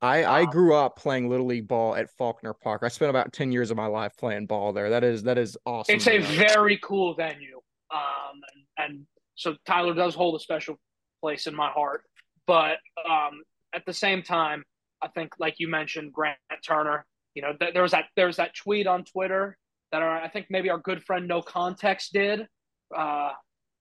I, 0.00 0.24
I 0.24 0.44
grew 0.46 0.74
up 0.74 0.96
playing 0.96 1.28
little 1.28 1.46
league 1.46 1.68
ball 1.68 1.94
at 1.94 2.10
Faulkner 2.10 2.54
Park. 2.54 2.82
I 2.84 2.88
spent 2.88 3.10
about 3.10 3.32
ten 3.32 3.52
years 3.52 3.70
of 3.70 3.76
my 3.76 3.86
life 3.86 4.16
playing 4.16 4.46
ball 4.46 4.72
there. 4.72 4.90
That 4.90 5.04
is 5.04 5.22
that 5.24 5.38
is 5.38 5.56
awesome. 5.66 5.94
It's 5.94 6.06
a 6.06 6.18
know. 6.18 6.24
very 6.24 6.78
cool 6.82 7.14
venue. 7.14 7.60
Um, 7.94 8.40
and, 8.78 8.90
and 8.90 9.06
so 9.34 9.54
Tyler 9.66 9.94
does 9.94 10.14
hold 10.14 10.34
a 10.34 10.40
special 10.40 10.76
place 11.20 11.46
in 11.46 11.54
my 11.54 11.70
heart. 11.70 12.02
But 12.46 12.78
um, 13.08 13.42
at 13.74 13.84
the 13.86 13.92
same 13.92 14.22
time, 14.22 14.64
I 15.02 15.08
think, 15.08 15.34
like 15.38 15.56
you 15.58 15.68
mentioned, 15.68 16.12
Grant 16.12 16.38
Turner. 16.66 17.04
You 17.34 17.42
know, 17.42 17.52
th- 17.58 17.74
there 17.74 17.82
was 17.82 17.92
that 17.92 18.06
there 18.16 18.26
was 18.26 18.36
that 18.36 18.54
tweet 18.54 18.86
on 18.86 19.04
Twitter 19.04 19.58
that 19.92 20.02
are 20.02 20.20
I 20.22 20.28
think 20.28 20.46
maybe 20.48 20.70
our 20.70 20.78
good 20.78 21.02
friend 21.04 21.28
No 21.28 21.42
Context 21.42 22.12
did 22.12 22.46
uh, 22.96 23.30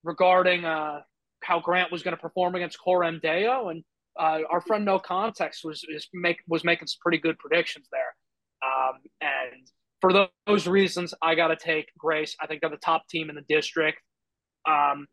regarding 0.03 0.65
uh, 0.65 1.01
how 1.41 1.59
Grant 1.61 1.91
was 1.91 2.03
going 2.03 2.15
to 2.15 2.21
perform 2.21 2.55
against 2.55 2.79
Coram 2.79 3.19
Deo, 3.21 3.69
and 3.69 3.83
uh, 4.19 4.39
our 4.49 4.61
friend 4.61 4.85
No 4.85 4.99
Context 4.99 5.61
was 5.63 5.85
is 5.89 6.07
make 6.13 6.37
was 6.47 6.63
making 6.63 6.87
some 6.87 6.99
pretty 7.01 7.17
good 7.17 7.37
predictions 7.37 7.87
there. 7.91 8.15
Um, 8.63 8.99
and 9.21 9.67
for 10.01 10.27
those 10.47 10.67
reasons, 10.67 11.13
I 11.21 11.35
got 11.35 11.47
to 11.47 11.55
take 11.55 11.89
Grace. 11.97 12.35
I 12.41 12.47
think 12.47 12.61
they're 12.61 12.69
the 12.69 12.77
top 12.77 13.07
team 13.07 13.29
in 13.29 13.35
the 13.35 13.45
district. 13.47 13.99
Um, 14.67 15.07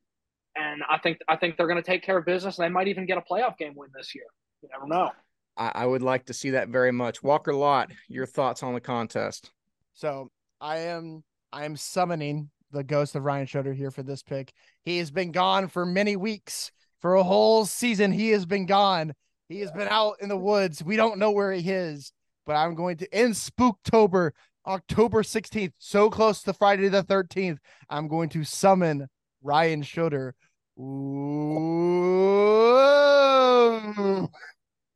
and 0.56 0.82
I 0.88 0.98
think 0.98 1.18
I 1.28 1.36
think 1.36 1.56
they're 1.56 1.66
going 1.66 1.82
to 1.82 1.86
take 1.86 2.02
care 2.02 2.18
of 2.18 2.26
business. 2.26 2.58
And 2.58 2.64
they 2.64 2.68
might 2.72 2.88
even 2.88 3.06
get 3.06 3.18
a 3.18 3.22
playoff 3.22 3.56
game 3.56 3.72
win 3.74 3.90
this 3.94 4.14
year. 4.14 4.24
You 4.62 4.68
never 4.72 4.86
know. 4.86 5.10
I, 5.56 5.72
I 5.74 5.86
would 5.86 6.02
like 6.02 6.26
to 6.26 6.34
see 6.34 6.50
that 6.50 6.68
very 6.68 6.92
much. 6.92 7.22
Walker 7.22 7.54
Lott, 7.54 7.90
your 8.08 8.26
thoughts 8.26 8.62
on 8.62 8.74
the 8.74 8.80
contest? 8.80 9.50
So 9.94 10.30
I 10.60 10.78
am 10.78 11.24
I 11.52 11.64
am 11.64 11.76
summoning 11.76 12.50
the 12.70 12.84
ghost 12.84 13.14
of 13.14 13.24
Ryan 13.24 13.46
Schroeder 13.46 13.74
here 13.74 13.90
for 13.90 14.02
this 14.02 14.22
pick. 14.22 14.52
He 14.82 14.98
has 14.98 15.10
been 15.10 15.32
gone 15.32 15.68
for 15.68 15.84
many 15.84 16.16
weeks. 16.16 16.72
For 17.02 17.16
a 17.16 17.22
whole 17.24 17.66
season, 17.66 18.12
he 18.12 18.30
has 18.30 18.46
been 18.46 18.64
gone. 18.64 19.12
He 19.48 19.58
has 19.60 19.72
been 19.72 19.88
out 19.88 20.14
in 20.20 20.28
the 20.28 20.36
woods. 20.36 20.84
We 20.84 20.96
don't 20.96 21.18
know 21.18 21.32
where 21.32 21.52
he 21.52 21.68
is, 21.68 22.12
but 22.46 22.54
I'm 22.54 22.76
going 22.76 22.96
to 22.98 23.20
in 23.20 23.32
Spooktober, 23.32 24.30
October 24.66 25.24
16th, 25.24 25.72
so 25.78 26.08
close 26.08 26.42
to 26.44 26.52
Friday 26.52 26.88
the 26.88 27.02
13th. 27.02 27.58
I'm 27.90 28.06
going 28.06 28.28
to 28.30 28.44
summon 28.44 29.08
Ryan 29.42 29.82
Schroeder. 29.82 30.36
Ooh. 30.78 30.82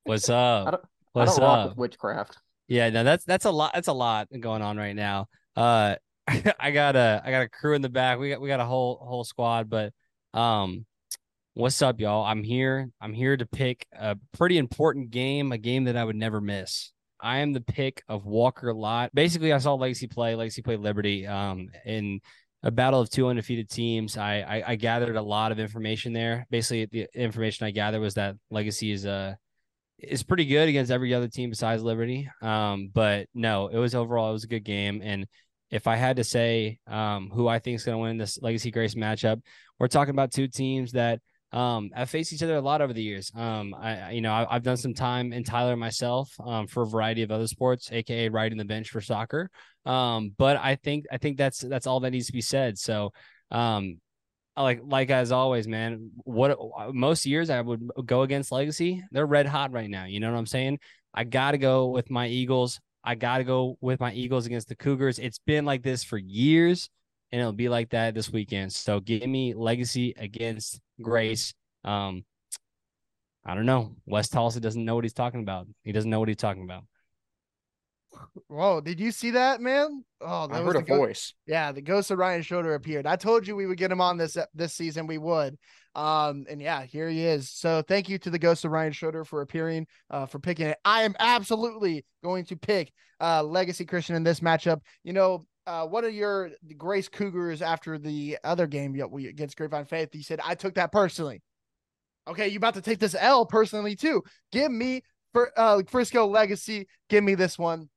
What's 0.04 0.28
up? 0.28 0.68
I 0.68 0.70
don't, 0.70 0.84
What's 1.12 1.38
I 1.38 1.40
don't 1.40 1.50
up? 1.50 1.68
with 1.70 1.78
witchcraft. 1.78 2.38
Yeah, 2.68 2.88
no, 2.90 3.02
that's 3.02 3.24
that's 3.24 3.46
a 3.46 3.50
lot. 3.50 3.72
That's 3.74 3.88
a 3.88 3.92
lot 3.92 4.28
going 4.38 4.62
on 4.62 4.76
right 4.76 4.94
now. 4.94 5.26
Uh, 5.57 5.96
I 6.28 6.70
got 6.70 6.94
a 6.94 7.20
I 7.24 7.32
got 7.32 7.42
a 7.42 7.48
crew 7.48 7.74
in 7.74 7.82
the 7.82 7.88
back. 7.88 8.20
We 8.20 8.30
got 8.30 8.40
we 8.40 8.46
got 8.48 8.61
a 8.61 8.64
whole 8.64 8.96
whole 9.02 9.24
squad. 9.24 9.68
But 9.68 9.92
um, 10.34 10.86
what's 11.57 11.80
up, 11.80 12.00
y'all? 12.00 12.22
I'm 12.22 12.42
here. 12.42 12.90
I'm 13.00 13.14
here 13.14 13.34
to 13.34 13.46
pick 13.46 13.86
a 13.98 14.18
pretty 14.32 14.59
important 14.59 15.11
game, 15.11 15.52
a 15.52 15.59
game 15.59 15.84
that 15.84 15.96
I 15.96 16.04
would 16.04 16.14
never 16.14 16.38
miss. 16.38 16.92
I 17.18 17.38
am 17.38 17.54
the 17.54 17.62
pick 17.62 18.02
of 18.09 18.26
Walker 18.26 18.74
Lott. 18.74 19.11
Basically, 19.14 19.54
I 19.54 19.59
saw 19.59 19.72
Legacy 19.72 20.07
play. 20.07 20.34
Legacy 20.34 20.61
play 20.61 20.76
Liberty. 20.76 21.26
Um, 21.26 21.70
in 21.86 22.20
a 22.62 22.70
battle 22.70 23.00
of 23.00 23.09
two 23.09 23.28
undefeated 23.28 23.70
teams. 23.70 24.18
I, 24.18 24.40
I 24.40 24.72
I 24.72 24.76
gathered 24.76 25.16
a 25.16 25.22
lot 25.22 25.50
of 25.50 25.59
information 25.59 26.12
there. 26.12 26.46
Basically, 26.50 26.84
the 26.92 27.09
information 27.18 27.66
I 27.66 27.70
gathered 27.70 28.00
was 28.00 28.14
that 28.14 28.36
Legacy 28.50 28.92
is 28.92 29.07
uh 29.07 29.34
is 29.98 30.22
pretty 30.22 30.44
good 30.44 30.68
against 30.68 30.92
every 30.92 31.14
other 31.14 31.28
team 31.28 31.48
besides 31.48 31.82
Liberty. 31.82 32.28
Um, 32.42 32.90
but 32.92 33.28
no, 33.32 33.68
it 33.68 33.78
was 33.78 33.94
overall 33.94 34.28
it 34.28 34.34
was 34.34 34.44
a 34.44 34.48
good 34.48 34.64
game. 34.64 35.00
And 35.02 35.26
if 35.70 35.86
I 35.86 35.96
had 35.96 36.16
to 36.16 36.24
say 36.24 36.80
um, 36.86 37.30
who 37.32 37.48
I 37.48 37.61
think 37.61 37.76
is 37.76 37.84
going 37.84 37.96
to 37.96 38.02
win 38.02 38.18
this 38.18 38.38
Legacy 38.42 38.70
Grace 38.70 38.94
matchup, 38.94 39.40
we're 39.78 39.88
talking 39.88 40.11
about 40.12 40.32
two 40.32 40.48
teams 40.48 40.92
that 40.92 41.20
um, 41.57 41.90
have 41.94 42.11
faced 42.11 42.34
each 42.34 42.42
other 42.42 42.57
a 42.57 42.61
lot 42.61 42.82
over 42.82 42.92
the 42.92 43.02
years. 43.02 43.32
Um, 43.34 43.74
I 43.74 44.11
you 44.11 44.20
know 44.20 44.32
I, 44.32 44.46
have 44.50 44.62
done 44.62 44.76
some 44.76 44.92
time 44.92 45.32
in 45.32 45.42
Tyler 45.42 45.74
myself 45.74 46.30
um, 46.44 46.66
for 46.66 46.82
a 46.82 46.86
variety 46.86 47.22
of 47.22 47.30
other 47.30 47.46
sports, 47.46 47.90
aka 47.90 48.28
riding 48.28 48.59
the 48.59 48.64
bench 48.64 48.90
for 48.90 49.00
soccer. 49.00 49.50
Um, 49.86 50.34
but 50.36 50.59
I 50.59 50.74
think 50.76 51.07
I 51.11 51.16
think 51.16 51.38
that's 51.38 51.61
that's 51.61 51.86
all 51.86 52.00
that 52.00 52.11
needs 52.11 52.26
to 52.26 52.34
be 52.34 52.42
said. 52.42 52.76
So 52.76 53.12
um, 53.50 54.00
like 54.54 54.80
like 54.84 55.11
as 55.11 55.32
always, 55.32 55.66
man. 55.66 56.11
What 56.24 56.59
most 56.92 57.24
years 57.24 57.48
I 57.48 57.62
would 57.62 57.88
go 58.04 58.20
against 58.20 58.52
Legacy. 58.52 59.02
They're 59.11 59.24
red 59.24 59.46
hot 59.46 59.72
right 59.72 59.88
now. 59.88 60.04
You 60.04 60.20
know 60.20 60.30
what 60.30 60.38
I'm 60.38 60.46
saying? 60.46 60.78
I 61.14 61.24
got 61.24 61.52
to 61.52 61.59
go 61.59 61.86
with 61.86 62.11
my 62.11 62.26
Eagles. 62.28 62.80
I 63.02 63.14
got 63.14 63.38
to 63.38 63.44
go 63.44 63.78
with 63.80 63.98
my 63.98 64.12
Eagles 64.12 64.44
against 64.44 64.68
the 64.68 64.76
Cougars. 64.76 65.18
It's 65.18 65.38
been 65.38 65.64
like 65.64 65.82
this 65.82 66.04
for 66.04 66.18
years, 66.18 66.90
and 67.32 67.40
it'll 67.40 67.52
be 67.52 67.68
like 67.68 67.90
that 67.90 68.14
this 68.14 68.30
weekend. 68.30 68.72
So 68.72 69.00
give 69.00 69.26
me 69.26 69.54
Legacy 69.54 70.14
against 70.16 70.80
Grace. 71.00 71.54
Um, 71.84 72.24
I 73.44 73.54
don't 73.54 73.66
know. 73.66 73.94
Wes 74.06 74.28
Tolleson 74.28 74.60
doesn't 74.60 74.84
know 74.84 74.94
what 74.94 75.04
he's 75.04 75.12
talking 75.12 75.40
about. 75.40 75.68
He 75.84 75.92
doesn't 75.92 76.10
know 76.10 76.18
what 76.18 76.28
he's 76.28 76.36
talking 76.36 76.64
about. 76.64 76.84
Whoa, 78.48 78.80
did 78.80 78.98
you 78.98 79.10
see 79.10 79.32
that, 79.32 79.60
man? 79.60 80.04
Oh, 80.20 80.46
that 80.46 80.54
I 80.54 80.60
was 80.60 80.66
heard 80.74 80.76
a 80.76 80.84
the 80.84 80.86
go- 80.86 80.96
voice. 80.98 81.34
Yeah, 81.46 81.72
the 81.72 81.82
ghost 81.82 82.10
of 82.10 82.18
Ryan 82.18 82.42
Schroeder 82.42 82.74
appeared. 82.74 83.06
I 83.06 83.16
told 83.16 83.46
you 83.46 83.54
we 83.54 83.66
would 83.66 83.78
get 83.78 83.92
him 83.92 84.00
on 84.00 84.16
this 84.16 84.36
this 84.54 84.72
season. 84.72 85.06
We 85.06 85.18
would. 85.18 85.58
Um, 85.94 86.44
and 86.48 86.60
yeah, 86.60 86.82
here 86.84 87.08
he 87.08 87.24
is. 87.24 87.50
So 87.50 87.82
thank 87.82 88.08
you 88.08 88.18
to 88.18 88.30
the 88.30 88.38
ghost 88.38 88.64
of 88.64 88.70
Ryan 88.70 88.92
Schroeder 88.92 89.24
for 89.24 89.42
appearing, 89.42 89.86
uh, 90.10 90.26
for 90.26 90.38
picking 90.38 90.66
it. 90.66 90.78
I 90.84 91.02
am 91.02 91.14
absolutely 91.18 92.04
going 92.22 92.44
to 92.46 92.56
pick 92.56 92.92
uh 93.20 93.42
Legacy 93.42 93.84
Christian 93.84 94.16
in 94.16 94.22
this 94.22 94.40
matchup. 94.40 94.80
You 95.04 95.12
know, 95.12 95.46
uh, 95.66 95.86
what 95.86 96.04
are 96.04 96.10
your 96.10 96.50
Grace 96.76 97.08
Cougars 97.08 97.62
after 97.62 97.98
the 97.98 98.38
other 98.44 98.66
game 98.66 98.96
we 99.10 99.26
against 99.26 99.56
Grapevine 99.56 99.86
Faith? 99.86 100.10
He 100.12 100.22
said, 100.22 100.40
I 100.44 100.54
took 100.54 100.74
that 100.74 100.92
personally. 100.92 101.42
Okay, 102.28 102.48
you 102.48 102.56
about 102.56 102.74
to 102.74 102.80
take 102.82 102.98
this 102.98 103.14
L 103.18 103.46
personally 103.46 103.94
too. 103.94 104.22
Give 104.52 104.70
me 104.70 105.02
for 105.32 105.52
uh 105.56 105.82
Frisco 105.88 106.26
Legacy. 106.26 106.88
Give 107.08 107.22
me 107.22 107.34
this 107.34 107.58
one. 107.58 107.88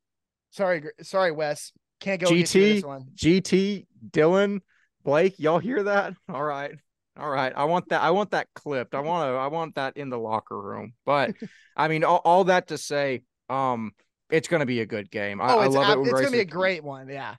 Sorry, 0.52 0.84
sorry, 1.02 1.32
Wes. 1.32 1.72
Can't 2.00 2.22
go 2.22 2.30
get 2.30 2.46
GT, 2.46 2.54
this 2.54 2.84
one. 2.84 3.06
GT, 3.16 3.86
Dylan, 4.12 4.60
Blake, 5.04 5.40
y'all 5.40 5.60
hear 5.60 5.84
that? 5.84 6.14
All 6.30 6.44
right. 6.44 6.72
All 7.18 7.30
right. 7.30 7.52
I 7.56 7.66
want 7.66 7.90
that. 7.90 8.02
I 8.02 8.12
want 8.12 8.32
that 8.32 8.48
clipped. 8.56 8.96
I 8.96 9.02
want 9.02 9.28
to, 9.28 9.34
I 9.34 9.48
want 9.48 9.76
that 9.76 9.98
in 9.98 10.10
the 10.10 10.18
locker 10.18 10.60
room. 10.60 10.94
But 11.06 11.36
I 11.76 11.88
mean, 11.88 12.04
all, 12.06 12.22
all 12.24 12.46
that 12.46 12.68
to 12.68 12.78
say, 12.78 13.24
um, 13.50 13.92
it's 14.30 14.48
going 14.48 14.62
to 14.62 14.66
be 14.66 14.80
a 14.80 14.86
good 14.86 15.12
game. 15.12 15.42
I, 15.42 15.54
Oh, 15.54 15.60
I 15.60 15.68
love 15.68 16.00
it. 16.00 16.02
it's 16.02 16.22
gonna 16.22 16.32
be 16.32 16.40
a 16.40 16.46
great 16.46 16.84
one. 16.84 17.10
Yeah. 17.10 17.36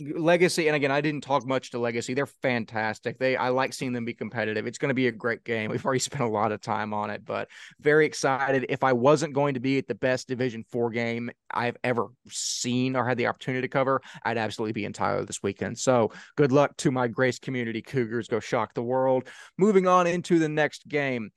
Legacy, 0.00 0.68
and 0.68 0.76
again, 0.76 0.90
I 0.90 1.02
didn't 1.02 1.22
talk 1.22 1.46
much 1.46 1.70
to 1.70 1.78
Legacy. 1.78 2.14
They're 2.14 2.26
fantastic. 2.26 3.18
They 3.18 3.36
I 3.36 3.50
like 3.50 3.74
seeing 3.74 3.92
them 3.92 4.06
be 4.06 4.14
competitive. 4.14 4.66
It's 4.66 4.78
going 4.78 4.88
to 4.88 4.94
be 4.94 5.08
a 5.08 5.12
great 5.12 5.44
game. 5.44 5.70
We've 5.70 5.84
already 5.84 5.98
spent 6.00 6.22
a 6.22 6.28
lot 6.28 6.50
of 6.50 6.60
time 6.62 6.94
on 6.94 7.10
it, 7.10 7.24
but 7.24 7.48
very 7.80 8.06
excited. 8.06 8.66
If 8.68 8.82
I 8.82 8.94
wasn't 8.94 9.34
going 9.34 9.54
to 9.54 9.60
be 9.60 9.78
at 9.78 9.86
the 9.86 9.94
best 9.94 10.28
Division 10.28 10.64
Four 10.70 10.90
game 10.90 11.30
I've 11.50 11.76
ever 11.84 12.06
seen 12.28 12.96
or 12.96 13.06
had 13.06 13.18
the 13.18 13.26
opportunity 13.26 13.62
to 13.62 13.68
cover, 13.68 14.00
I'd 14.24 14.38
absolutely 14.38 14.72
be 14.72 14.86
in 14.86 14.94
Tyler 14.94 15.26
this 15.26 15.42
weekend. 15.42 15.78
So 15.78 16.12
good 16.36 16.52
luck 16.52 16.76
to 16.78 16.90
my 16.90 17.06
Grace 17.06 17.38
Community 17.38 17.82
Cougars. 17.82 18.28
Go 18.28 18.40
shock 18.40 18.72
the 18.72 18.82
world. 18.82 19.28
Moving 19.58 19.86
on 19.86 20.06
into 20.06 20.38
the 20.38 20.48
next 20.48 20.88
game. 20.88 21.32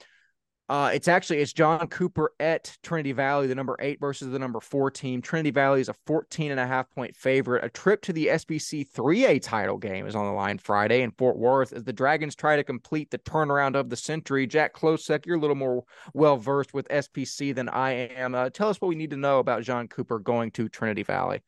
Uh, 0.67 0.89
it's 0.93 1.07
actually 1.07 1.39
it's 1.39 1.53
John 1.53 1.87
Cooper 1.87 2.33
at 2.39 2.75
Trinity 2.81 3.11
Valley, 3.11 3.45
the 3.45 3.53
number 3.53 3.75
eight 3.79 3.99
versus 3.99 4.31
the 4.31 4.39
number 4.39 4.59
four 4.59 4.89
team. 4.89 5.21
Trinity 5.21 5.51
Valley 5.51 5.79
is 5.79 5.89
a 5.89 5.95
14 6.07 6.49
and 6.49 6.59
a 6.59 6.65
half 6.65 6.89
point 6.89 7.15
favorite. 7.15 7.63
A 7.63 7.69
trip 7.69 8.01
to 8.03 8.13
the 8.13 8.27
SPC 8.27 8.89
3A 8.89 9.43
title 9.43 9.77
game 9.77 10.07
is 10.07 10.15
on 10.15 10.25
the 10.25 10.31
line 10.31 10.57
Friday 10.57 11.03
in 11.03 11.11
Fort 11.11 11.37
Worth 11.37 11.71
as 11.71 11.83
the 11.83 11.93
Dragons 11.93 12.35
try 12.35 12.55
to 12.55 12.63
complete 12.63 13.11
the 13.11 13.19
turnaround 13.19 13.75
of 13.75 13.91
the 13.91 13.95
century. 13.95 14.47
Jack 14.47 14.73
Klosek, 14.73 15.27
you're 15.27 15.37
a 15.37 15.39
little 15.39 15.55
more 15.55 15.83
well 16.15 16.37
versed 16.37 16.73
with 16.73 16.87
SPC 16.89 17.53
than 17.53 17.69
I 17.69 17.91
am. 17.91 18.33
Uh, 18.33 18.49
tell 18.49 18.69
us 18.69 18.81
what 18.81 18.87
we 18.87 18.95
need 18.95 19.11
to 19.11 19.17
know 19.17 19.37
about 19.37 19.61
John 19.61 19.87
Cooper 19.87 20.17
going 20.17 20.49
to 20.51 20.67
Trinity 20.67 21.03
Valley. 21.03 21.43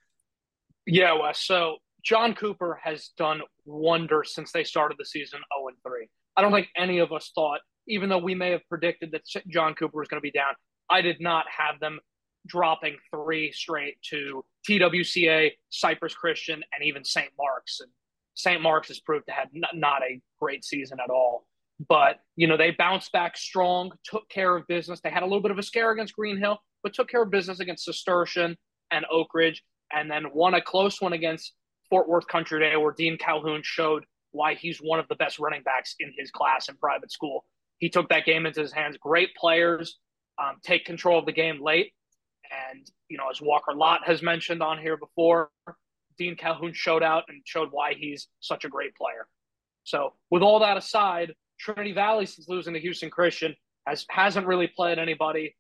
Yeah, 0.85 1.13
Wes. 1.19 1.41
So 1.41 1.77
John 2.03 2.35
Cooper 2.35 2.79
has 2.83 3.09
done 3.17 3.41
wonders 3.65 4.35
since 4.35 4.51
they 4.51 4.63
started 4.63 4.97
the 4.99 5.05
season 5.05 5.39
0 5.59 5.69
and 5.69 5.77
3. 5.85 6.07
I 6.37 6.41
don't 6.43 6.53
think 6.53 6.67
any 6.77 6.99
of 6.99 7.11
us 7.11 7.31
thought, 7.33 7.61
even 7.87 8.09
though 8.09 8.17
we 8.17 8.35
may 8.35 8.51
have 8.51 8.67
predicted 8.69 9.11
that 9.11 9.23
John 9.47 9.73
Cooper 9.73 9.99
was 9.99 10.07
going 10.07 10.19
to 10.19 10.21
be 10.21 10.31
down, 10.31 10.53
I 10.89 11.01
did 11.01 11.19
not 11.19 11.45
have 11.55 11.79
them 11.79 11.99
dropping 12.45 12.97
three 13.13 13.51
straight 13.51 13.97
to 14.09 14.43
TWCA, 14.67 15.51
Cypress 15.69 16.13
Christian, 16.13 16.63
and 16.73 16.83
even 16.83 17.03
St. 17.03 17.29
Mark's. 17.37 17.79
And 17.81 17.89
St. 18.35 18.61
Mark's 18.61 18.87
has 18.87 18.99
proved 18.99 19.25
to 19.27 19.33
have 19.33 19.49
not 19.73 20.01
a 20.03 20.21
great 20.39 20.63
season 20.63 20.99
at 21.03 21.09
all. 21.09 21.45
But, 21.87 22.19
you 22.35 22.47
know, 22.47 22.57
they 22.57 22.71
bounced 22.71 23.11
back 23.11 23.37
strong, 23.37 23.91
took 24.03 24.27
care 24.29 24.55
of 24.55 24.65
business. 24.67 24.99
They 24.99 25.11
had 25.11 25.23
a 25.23 25.25
little 25.25 25.41
bit 25.41 25.51
of 25.51 25.59
a 25.59 25.63
scare 25.63 25.91
against 25.91 26.15
Green 26.15 26.37
Hill, 26.37 26.57
but 26.81 26.93
took 26.93 27.09
care 27.09 27.21
of 27.21 27.29
business 27.29 27.59
against 27.59 27.85
Cistercian 27.85 28.57
and 28.91 29.05
Oak 29.11 29.33
Ridge 29.33 29.63
and 29.91 30.09
then 30.09 30.25
won 30.33 30.53
a 30.53 30.61
close 30.61 31.01
one 31.01 31.13
against 31.13 31.53
Fort 31.89 32.09
Worth 32.09 32.27
Country 32.27 32.59
Day, 32.59 32.75
where 32.75 32.93
Dean 32.93 33.17
Calhoun 33.17 33.61
showed 33.63 34.05
why 34.31 34.55
he's 34.55 34.79
one 34.79 34.99
of 34.99 35.07
the 35.07 35.15
best 35.15 35.39
running 35.39 35.63
backs 35.63 35.95
in 35.99 36.11
his 36.17 36.31
class 36.31 36.67
in 36.67 36.75
private 36.77 37.11
school. 37.11 37.45
He 37.79 37.89
took 37.89 38.09
that 38.09 38.25
game 38.25 38.45
into 38.45 38.61
his 38.61 38.71
hands. 38.71 38.97
Great 38.97 39.35
players 39.35 39.97
um, 40.39 40.57
take 40.63 40.85
control 40.85 41.19
of 41.19 41.25
the 41.25 41.31
game 41.31 41.63
late. 41.63 41.93
And, 42.71 42.89
you 43.09 43.17
know, 43.17 43.29
as 43.29 43.41
Walker 43.41 43.73
Lott 43.73 44.01
has 44.05 44.21
mentioned 44.21 44.61
on 44.61 44.79
here 44.79 44.97
before, 44.97 45.49
Dean 46.17 46.35
Calhoun 46.35 46.73
showed 46.73 47.03
out 47.03 47.25
and 47.27 47.41
showed 47.45 47.69
why 47.71 47.93
he's 47.93 48.27
such 48.39 48.65
a 48.65 48.69
great 48.69 48.95
player. 48.95 49.27
So, 49.83 50.13
with 50.31 50.41
all 50.41 50.59
that 50.59 50.77
aside, 50.77 51.33
Trinity 51.59 51.93
Valley, 51.93 52.25
since 52.25 52.47
losing 52.47 52.73
to 52.73 52.79
Houston 52.79 53.09
Christian, 53.09 53.55
has, 53.85 54.05
hasn't 54.09 54.47
really 54.47 54.67
played 54.67 54.99
anybody. 54.99 55.55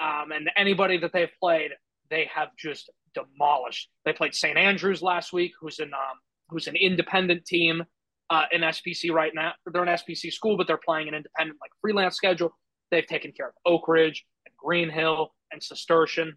Um, 0.00 0.32
and 0.32 0.50
anybody 0.56 0.98
that 0.98 1.12
they've 1.12 1.32
played, 1.40 1.70
they 2.10 2.28
have 2.34 2.48
just 2.58 2.90
demolished. 3.14 3.88
They 4.04 4.12
played 4.12 4.34
St. 4.34 4.56
Andrews 4.56 5.02
last 5.02 5.32
week, 5.32 5.52
who's 5.60 5.78
an 5.78 5.92
um, 5.94 6.18
who's 6.48 6.66
an 6.66 6.76
independent 6.76 7.44
team 7.44 7.84
uh, 8.32 8.44
in 8.50 8.62
SPC 8.62 9.12
right 9.12 9.32
now. 9.34 9.52
They're 9.66 9.82
an 9.82 9.88
SPC 9.90 10.32
school, 10.32 10.56
but 10.56 10.66
they're 10.66 10.80
playing 10.82 11.08
an 11.08 11.14
independent 11.14 11.58
like 11.60 11.70
freelance 11.82 12.16
schedule. 12.16 12.56
They've 12.90 13.06
taken 13.06 13.30
care 13.32 13.48
of 13.48 13.54
Oak 13.66 13.88
Ridge 13.88 14.24
and 14.46 14.56
Green 14.56 14.88
Hill 14.88 15.34
and 15.52 15.62
Cistercian. 15.62 16.34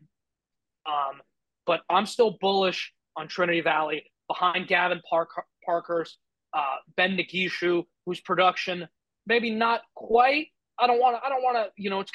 Um, 0.85 1.21
but 1.65 1.81
I'm 1.89 2.05
still 2.05 2.37
bullish 2.41 2.91
on 3.15 3.29
Trinity 3.29 3.61
Valley. 3.61 4.03
behind 4.27 4.67
Gavin 4.67 5.01
Park, 5.09 5.29
Parkhurst, 5.65 6.17
uh, 6.53 6.77
Ben 6.97 7.17
Negishu, 7.17 7.83
whose 8.05 8.19
production 8.19 8.87
maybe 9.25 9.49
not 9.49 9.81
quite. 9.95 10.47
I 10.77 10.87
don't 10.87 10.99
want 10.99 11.15
to. 11.15 11.25
I 11.25 11.29
don't 11.29 11.43
want 11.43 11.55
to. 11.55 11.71
You 11.81 11.89
know, 11.89 12.01
it's 12.01 12.11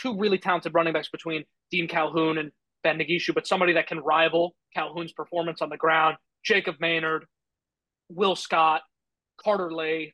two 0.00 0.18
really 0.18 0.38
talented 0.38 0.74
running 0.74 0.94
backs 0.94 1.10
between 1.10 1.44
Dean 1.70 1.86
Calhoun 1.86 2.38
and 2.38 2.50
Ben 2.82 2.98
Negishu, 2.98 3.32
but 3.34 3.46
somebody 3.46 3.74
that 3.74 3.86
can 3.86 4.00
rival 4.00 4.56
Calhoun's 4.74 5.12
performance 5.12 5.62
on 5.62 5.68
the 5.68 5.76
ground. 5.76 6.16
Jacob 6.44 6.74
Maynard, 6.80 7.24
Will 8.08 8.34
Scott, 8.34 8.82
Carter 9.36 9.72
Lay, 9.72 10.12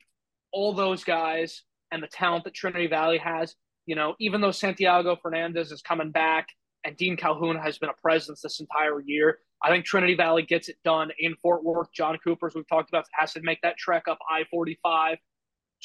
all 0.52 0.72
those 0.72 1.04
guys, 1.04 1.62
and 1.90 2.02
the 2.02 2.08
talent 2.08 2.44
that 2.44 2.54
Trinity 2.54 2.86
Valley 2.86 3.18
has. 3.18 3.54
You 3.86 3.94
know, 3.94 4.14
even 4.20 4.40
though 4.40 4.50
Santiago 4.50 5.16
Fernandez 5.16 5.72
is 5.72 5.80
coming 5.80 6.10
back 6.10 6.48
and 6.84 6.96
Dean 6.96 7.16
Calhoun 7.16 7.56
has 7.56 7.78
been 7.78 7.88
a 7.88 8.00
presence 8.00 8.42
this 8.42 8.60
entire 8.60 9.00
year, 9.00 9.38
I 9.62 9.70
think 9.70 9.84
Trinity 9.84 10.14
Valley 10.14 10.42
gets 10.42 10.68
it 10.68 10.76
done 10.84 11.10
in 11.18 11.34
Fort 11.42 11.64
Worth. 11.64 11.88
John 11.92 12.18
Cooper's 12.22 12.54
we've 12.54 12.68
talked 12.68 12.90
about 12.90 13.06
has 13.12 13.32
to 13.32 13.40
make 13.42 13.60
that 13.62 13.76
trek 13.76 14.04
up 14.08 14.18
I 14.30 14.44
45 14.50 15.18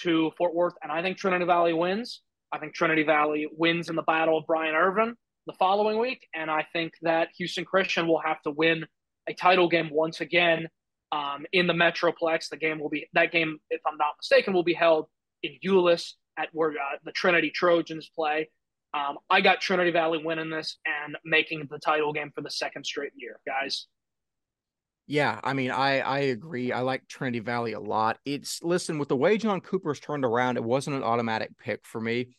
to 0.02 0.32
Fort 0.38 0.54
Worth, 0.54 0.74
and 0.82 0.92
I 0.92 1.02
think 1.02 1.18
Trinity 1.18 1.46
Valley 1.46 1.74
wins. 1.74 2.22
I 2.52 2.60
think 2.60 2.74
Trinity 2.76 3.04
Valley 3.04 3.48
wins 3.52 3.90
in 3.90 3.96
the 3.96 4.04
Battle 4.04 4.38
of 4.38 4.46
Brian 4.46 4.76
Irvin 4.76 5.16
the 5.48 5.54
following 5.54 5.98
week, 6.00 6.28
and 6.36 6.52
I 6.52 6.66
think 6.74 6.94
that 7.02 7.30
Houston 7.38 7.66
Christian 7.66 8.08
will 8.08 8.22
have 8.22 8.42
to 8.44 8.52
win 8.52 8.86
a 9.28 9.34
title 9.34 9.68
game 9.68 9.90
once 9.92 10.22
again 10.22 10.68
um, 11.14 11.46
in 11.54 11.68
the 11.68 11.74
Metroplex. 11.74 12.50
The 12.50 12.58
game 12.58 12.80
will 12.80 12.90
be 12.90 13.08
that 13.14 13.32
game, 13.32 13.60
if 13.70 13.82
I'm 13.88 13.98
not 13.98 14.16
mistaken, 14.20 14.54
will 14.54 14.64
be 14.64 14.74
held 14.74 15.06
in 15.44 15.58
Euless 15.64 16.14
at 16.38 16.50
where 16.52 16.72
uh, 16.72 16.98
the 17.06 17.12
Trinity 17.12 17.52
Trojans 17.52 18.10
play. 18.14 18.50
Um, 18.94 19.18
I 19.30 19.42
got 19.42 19.62
Trinity 19.62 19.92
Valley 19.92 20.22
winning 20.24 20.50
this 20.50 20.78
and 20.86 21.16
making 21.24 21.68
the 21.70 21.80
title 21.80 22.14
game 22.14 22.32
for 22.34 22.42
the 22.42 22.50
second 22.50 22.86
straight 22.86 23.12
year, 23.16 23.40
guys. 23.46 23.88
Yeah, 25.06 25.40
I 25.44 25.54
mean, 25.54 25.70
I 25.70 26.00
I 26.00 26.20
agree. 26.20 26.72
I 26.72 26.80
like 26.80 27.08
Trinity 27.08 27.40
Valley 27.40 27.74
a 27.74 27.80
lot. 27.80 28.20
It's 28.26 28.64
listen 28.64 28.98
with 28.98 29.10
the 29.10 29.18
way 29.18 29.38
John 29.38 29.62
Cooper's 29.62 30.00
turned 30.00 30.26
around, 30.26 30.58
it 30.58 30.64
wasn't 30.64 30.96
an 30.96 31.04
automatic 31.04 31.50
pick 31.58 31.86
for 31.86 32.00
me 32.00 32.30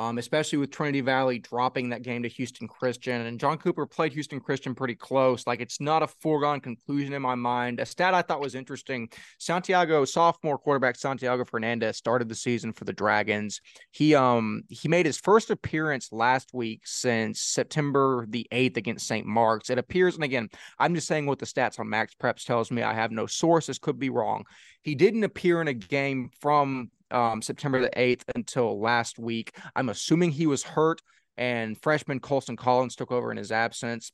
um, 0.00 0.16
especially 0.16 0.56
with 0.56 0.70
Trinity 0.70 1.02
Valley 1.02 1.38
dropping 1.38 1.90
that 1.90 2.00
game 2.00 2.22
to 2.22 2.28
Houston 2.30 2.66
Christian. 2.66 3.20
And 3.26 3.38
John 3.38 3.58
Cooper 3.58 3.84
played 3.84 4.14
Houston 4.14 4.40
Christian 4.40 4.74
pretty 4.74 4.94
close. 4.94 5.46
Like 5.46 5.60
it's 5.60 5.78
not 5.78 6.02
a 6.02 6.06
foregone 6.06 6.60
conclusion 6.60 7.12
in 7.12 7.20
my 7.20 7.34
mind. 7.34 7.80
A 7.80 7.84
stat 7.84 8.14
I 8.14 8.22
thought 8.22 8.40
was 8.40 8.54
interesting 8.54 9.10
Santiago, 9.36 10.06
sophomore 10.06 10.56
quarterback 10.56 10.96
Santiago 10.96 11.44
Fernandez, 11.44 11.98
started 11.98 12.30
the 12.30 12.34
season 12.34 12.72
for 12.72 12.84
the 12.84 12.94
Dragons. 12.94 13.60
He 13.90 14.14
um 14.14 14.62
he 14.70 14.88
made 14.88 15.04
his 15.04 15.18
first 15.18 15.50
appearance 15.50 16.10
last 16.10 16.54
week 16.54 16.80
since 16.86 17.42
September 17.42 18.24
the 18.26 18.46
8th 18.50 18.78
against 18.78 19.06
St. 19.06 19.26
Mark's. 19.26 19.68
It 19.68 19.76
appears, 19.76 20.14
and 20.14 20.24
again, 20.24 20.48
I'm 20.78 20.94
just 20.94 21.08
saying 21.08 21.26
what 21.26 21.40
the 21.40 21.46
stats 21.46 21.78
on 21.78 21.90
Max 21.90 22.14
Preps 22.14 22.46
tells 22.46 22.70
me. 22.70 22.80
I 22.80 22.94
have 22.94 23.12
no 23.12 23.26
sources, 23.26 23.78
could 23.78 23.98
be 23.98 24.08
wrong. 24.08 24.44
He 24.82 24.94
didn't 24.94 25.24
appear 25.24 25.60
in 25.60 25.68
a 25.68 25.74
game 25.74 26.30
from 26.40 26.90
um, 27.10 27.42
September 27.42 27.80
the 27.80 27.90
8th 27.90 28.22
until 28.34 28.80
last 28.80 29.18
week. 29.18 29.56
I'm 29.74 29.88
assuming 29.88 30.30
he 30.30 30.46
was 30.46 30.62
hurt 30.62 31.00
and 31.36 31.80
freshman 31.82 32.20
Colson 32.20 32.56
Collins 32.56 32.96
took 32.96 33.12
over 33.12 33.30
in 33.30 33.36
his 33.36 33.52
absence 33.52 34.12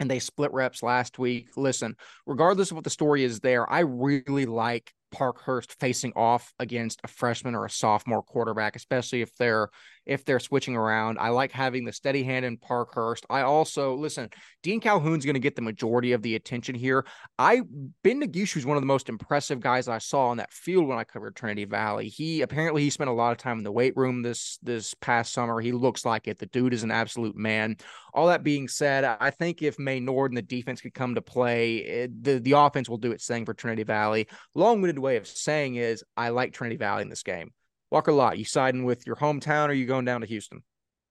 and 0.00 0.10
they 0.10 0.18
split 0.18 0.52
reps 0.52 0.82
last 0.82 1.18
week. 1.18 1.50
Listen, 1.56 1.96
regardless 2.26 2.70
of 2.70 2.76
what 2.76 2.84
the 2.84 2.90
story 2.90 3.24
is 3.24 3.40
there, 3.40 3.70
I 3.70 3.80
really 3.80 4.46
like 4.46 4.92
Parkhurst 5.10 5.78
facing 5.78 6.12
off 6.14 6.52
against 6.58 7.00
a 7.04 7.08
freshman 7.08 7.54
or 7.54 7.64
a 7.64 7.70
sophomore 7.70 8.22
quarterback, 8.22 8.76
especially 8.76 9.22
if 9.22 9.34
they're 9.36 9.68
if 10.06 10.24
they're 10.24 10.40
switching 10.40 10.74
around. 10.74 11.18
I 11.18 11.28
like 11.28 11.52
having 11.52 11.84
the 11.84 11.92
steady 11.92 12.22
hand 12.22 12.44
in 12.44 12.56
Parkhurst. 12.56 13.26
I 13.28 13.42
also 13.42 13.94
listen, 13.94 14.30
Dean 14.62 14.80
Calhoun's 14.80 15.24
going 15.24 15.34
to 15.34 15.40
get 15.40 15.54
the 15.54 15.62
majority 15.62 16.12
of 16.12 16.22
the 16.22 16.34
attention 16.34 16.74
here. 16.74 17.04
I 17.38 17.62
Ben 18.02 18.22
Negishu 18.22 18.56
is 18.56 18.66
one 18.66 18.76
of 18.76 18.82
the 18.82 18.86
most 18.86 19.08
impressive 19.08 19.60
guys 19.60 19.88
I 19.88 19.98
saw 19.98 20.28
on 20.28 20.38
that 20.38 20.52
field 20.52 20.88
when 20.88 20.98
I 20.98 21.04
covered 21.04 21.36
Trinity 21.36 21.64
Valley. 21.64 22.08
He 22.08 22.40
apparently 22.40 22.82
he 22.82 22.90
spent 22.90 23.10
a 23.10 23.12
lot 23.12 23.32
of 23.32 23.38
time 23.38 23.58
in 23.58 23.64
the 23.64 23.72
weight 23.72 23.96
room 23.96 24.22
this 24.22 24.58
this 24.62 24.94
past 24.94 25.32
summer. 25.32 25.60
He 25.60 25.72
looks 25.72 26.04
like 26.04 26.26
it. 26.26 26.38
The 26.38 26.46
dude 26.46 26.74
is 26.74 26.82
an 26.82 26.90
absolute 26.90 27.36
man. 27.36 27.76
All 28.14 28.28
that 28.28 28.42
being 28.42 28.66
said, 28.66 29.04
I 29.04 29.30
think 29.30 29.62
if 29.62 29.78
Maynard 29.78 30.30
and 30.30 30.38
the 30.38 30.42
defense 30.42 30.80
could 30.80 30.94
come 30.94 31.14
to 31.14 31.22
play, 31.22 31.76
it, 31.76 32.24
the 32.24 32.38
the 32.38 32.52
offense 32.52 32.88
will 32.88 32.96
do 32.96 33.12
its 33.12 33.26
thing 33.26 33.44
for 33.44 33.54
Trinity 33.54 33.84
Valley. 33.84 34.26
Long-winded 34.54 34.97
way 34.98 35.16
of 35.16 35.26
saying 35.26 35.76
is 35.76 36.04
I 36.16 36.30
like 36.30 36.52
Trinity 36.52 36.76
Valley 36.76 37.02
in 37.02 37.08
this 37.08 37.22
game. 37.22 37.52
Walker 37.90 38.12
Lott, 38.12 38.38
you 38.38 38.44
siding 38.44 38.84
with 38.84 39.06
your 39.06 39.16
hometown 39.16 39.68
or 39.68 39.72
you 39.72 39.86
going 39.86 40.04
down 40.04 40.20
to 40.20 40.26
Houston? 40.26 40.62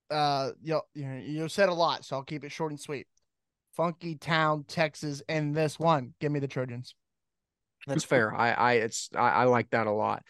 Uh, 0.10 0.52
you 0.62 0.80
you 0.94 1.50
said 1.50 1.70
a 1.70 1.74
lot, 1.74 2.06
so 2.06 2.16
I'll 2.16 2.24
keep 2.24 2.44
it 2.44 2.52
short 2.52 2.72
and 2.72 2.80
sweet. 2.80 3.08
Funky 3.76 4.16
Town, 4.16 4.64
Texas, 4.68 5.22
and 5.28 5.56
this 5.56 5.78
one. 5.78 6.14
Give 6.20 6.32
me 6.32 6.40
the 6.40 6.48
Trojans. 6.48 6.96
That's 7.86 8.04
fair. 8.04 8.34
I 8.34 8.52
I 8.52 8.74
it's 8.74 9.10
I, 9.16 9.30
I 9.30 9.44
like 9.46 9.70
that 9.72 9.88
a 9.88 9.92
lot. 9.92 10.24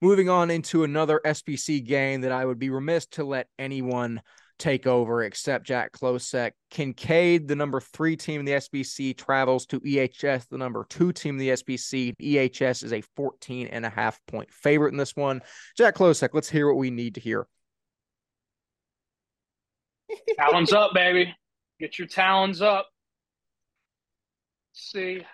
Moving 0.00 0.28
on 0.28 0.50
into 0.50 0.84
another 0.84 1.20
SPC 1.24 1.84
game 1.84 2.22
that 2.22 2.32
I 2.32 2.44
would 2.44 2.58
be 2.58 2.70
remiss 2.70 3.06
to 3.12 3.24
let 3.24 3.48
anyone 3.58 4.20
take 4.58 4.86
over 4.86 5.22
except 5.22 5.66
Jack 5.66 5.92
Klosek. 5.92 6.52
Kincaid, 6.70 7.48
the 7.48 7.56
number 7.56 7.80
three 7.80 8.16
team 8.16 8.40
in 8.40 8.46
the 8.46 8.52
SPC, 8.52 9.16
travels 9.16 9.66
to 9.66 9.80
EHS, 9.80 10.48
the 10.48 10.58
number 10.58 10.86
two 10.88 11.12
team 11.12 11.34
in 11.34 11.38
the 11.38 11.50
SPC. 11.50 12.14
EHS 12.20 12.84
is 12.84 12.92
a 12.92 13.00
14 13.16 13.68
and 13.68 13.84
a 13.84 13.90
half 13.90 14.20
point 14.26 14.52
favorite 14.52 14.92
in 14.92 14.98
this 14.98 15.16
one. 15.16 15.42
Jack 15.76 15.96
Klosek, 15.96 16.30
let's 16.32 16.48
hear 16.48 16.66
what 16.68 16.78
we 16.78 16.90
need 16.90 17.14
to 17.16 17.20
hear. 17.20 17.46
Talons 20.38 20.72
up, 20.72 20.92
baby. 20.94 21.34
Get 21.80 21.98
your 21.98 22.08
talons 22.08 22.62
up. 22.62 22.88
See, 24.72 25.24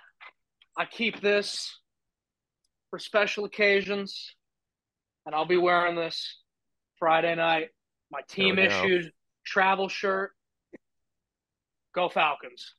I 0.77 0.85
keep 0.85 1.21
this 1.21 1.79
for 2.91 2.99
special 2.99 3.45
occasions, 3.45 4.35
and 5.27 5.35
I'll 5.35 5.47
be 5.47 5.57
wearing 5.57 5.97
this 5.97 6.39
Friday 6.99 7.35
night 7.35 7.69
my 8.11 8.21
team 8.29 8.59
issued 8.59 9.13
travel 9.45 9.89
shirt. 9.89 10.33
Go 11.95 12.09
Falcons. 12.09 12.75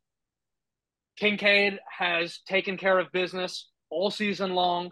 Kincaid 1.18 1.80
has 2.00 2.40
taken 2.48 2.78
care 2.78 2.98
of 2.98 3.12
business 3.12 3.70
all 3.90 4.10
season 4.10 4.54
long. 4.54 4.92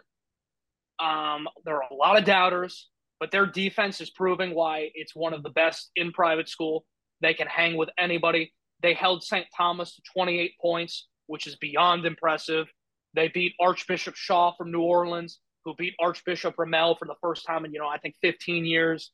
Um, 0.99 1.47
there 1.65 1.77
are 1.77 1.87
a 1.89 1.95
lot 1.95 2.17
of 2.17 2.25
doubters, 2.25 2.89
but 3.19 3.31
their 3.31 3.45
defense 3.45 4.01
is 4.01 4.09
proving 4.09 4.53
why 4.53 4.89
it's 4.93 5.15
one 5.15 5.33
of 5.33 5.43
the 5.43 5.49
best 5.49 5.89
in 5.95 6.11
private 6.11 6.49
school. 6.49 6.85
They 7.21 7.33
can 7.33 7.47
hang 7.47 7.77
with 7.77 7.89
anybody. 7.97 8.53
They 8.81 8.93
held 8.93 9.23
St. 9.23 9.45
Thomas 9.55 9.95
to 9.95 10.01
28 10.13 10.51
points, 10.61 11.07
which 11.27 11.47
is 11.47 11.55
beyond 11.55 12.05
impressive. 12.05 12.67
They 13.13 13.29
beat 13.29 13.53
Archbishop 13.59 14.15
Shaw 14.15 14.53
from 14.57 14.71
New 14.71 14.81
Orleans, 14.81 15.39
who 15.65 15.73
beat 15.75 15.95
Archbishop 15.99 16.55
Rummel 16.57 16.95
for 16.95 17.05
the 17.05 17.15
first 17.21 17.45
time 17.45 17.65
in, 17.65 17.73
you 17.73 17.79
know, 17.79 17.87
I 17.87 17.97
think 17.97 18.15
15 18.21 18.65
years 18.65 19.11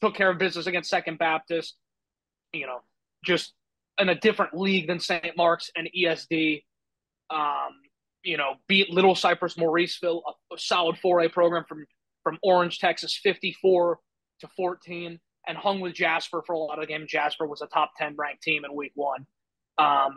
took 0.00 0.14
care 0.14 0.30
of 0.30 0.38
business 0.38 0.66
against 0.66 0.90
Second 0.90 1.18
Baptist, 1.18 1.76
you 2.52 2.66
know, 2.66 2.80
just 3.24 3.54
in 3.98 4.08
a 4.08 4.14
different 4.14 4.54
league 4.54 4.86
than 4.86 5.00
St. 5.00 5.36
Mark's 5.36 5.70
and 5.76 5.88
ESD. 5.96 6.62
Um, 7.30 7.80
you 8.22 8.36
know, 8.36 8.54
beat 8.68 8.90
Little 8.90 9.14
Cypress 9.14 9.54
Mauriceville, 9.54 10.20
a, 10.26 10.54
a 10.54 10.58
solid 10.58 10.96
4A 10.96 11.32
program 11.32 11.64
from 11.68 11.86
from 12.22 12.38
Orange, 12.42 12.80
Texas, 12.80 13.16
54 13.22 14.00
to 14.40 14.48
14, 14.56 15.20
and 15.46 15.56
hung 15.56 15.78
with 15.78 15.94
Jasper 15.94 16.42
for 16.44 16.54
a 16.54 16.58
lot 16.58 16.74
of 16.74 16.80
the 16.80 16.86
game. 16.88 17.06
Jasper 17.08 17.46
was 17.46 17.62
a 17.62 17.66
top 17.66 17.92
10 17.96 18.16
ranked 18.18 18.42
team 18.42 18.64
in 18.64 18.74
week 18.74 18.90
one. 18.96 19.24
Um, 19.78 20.16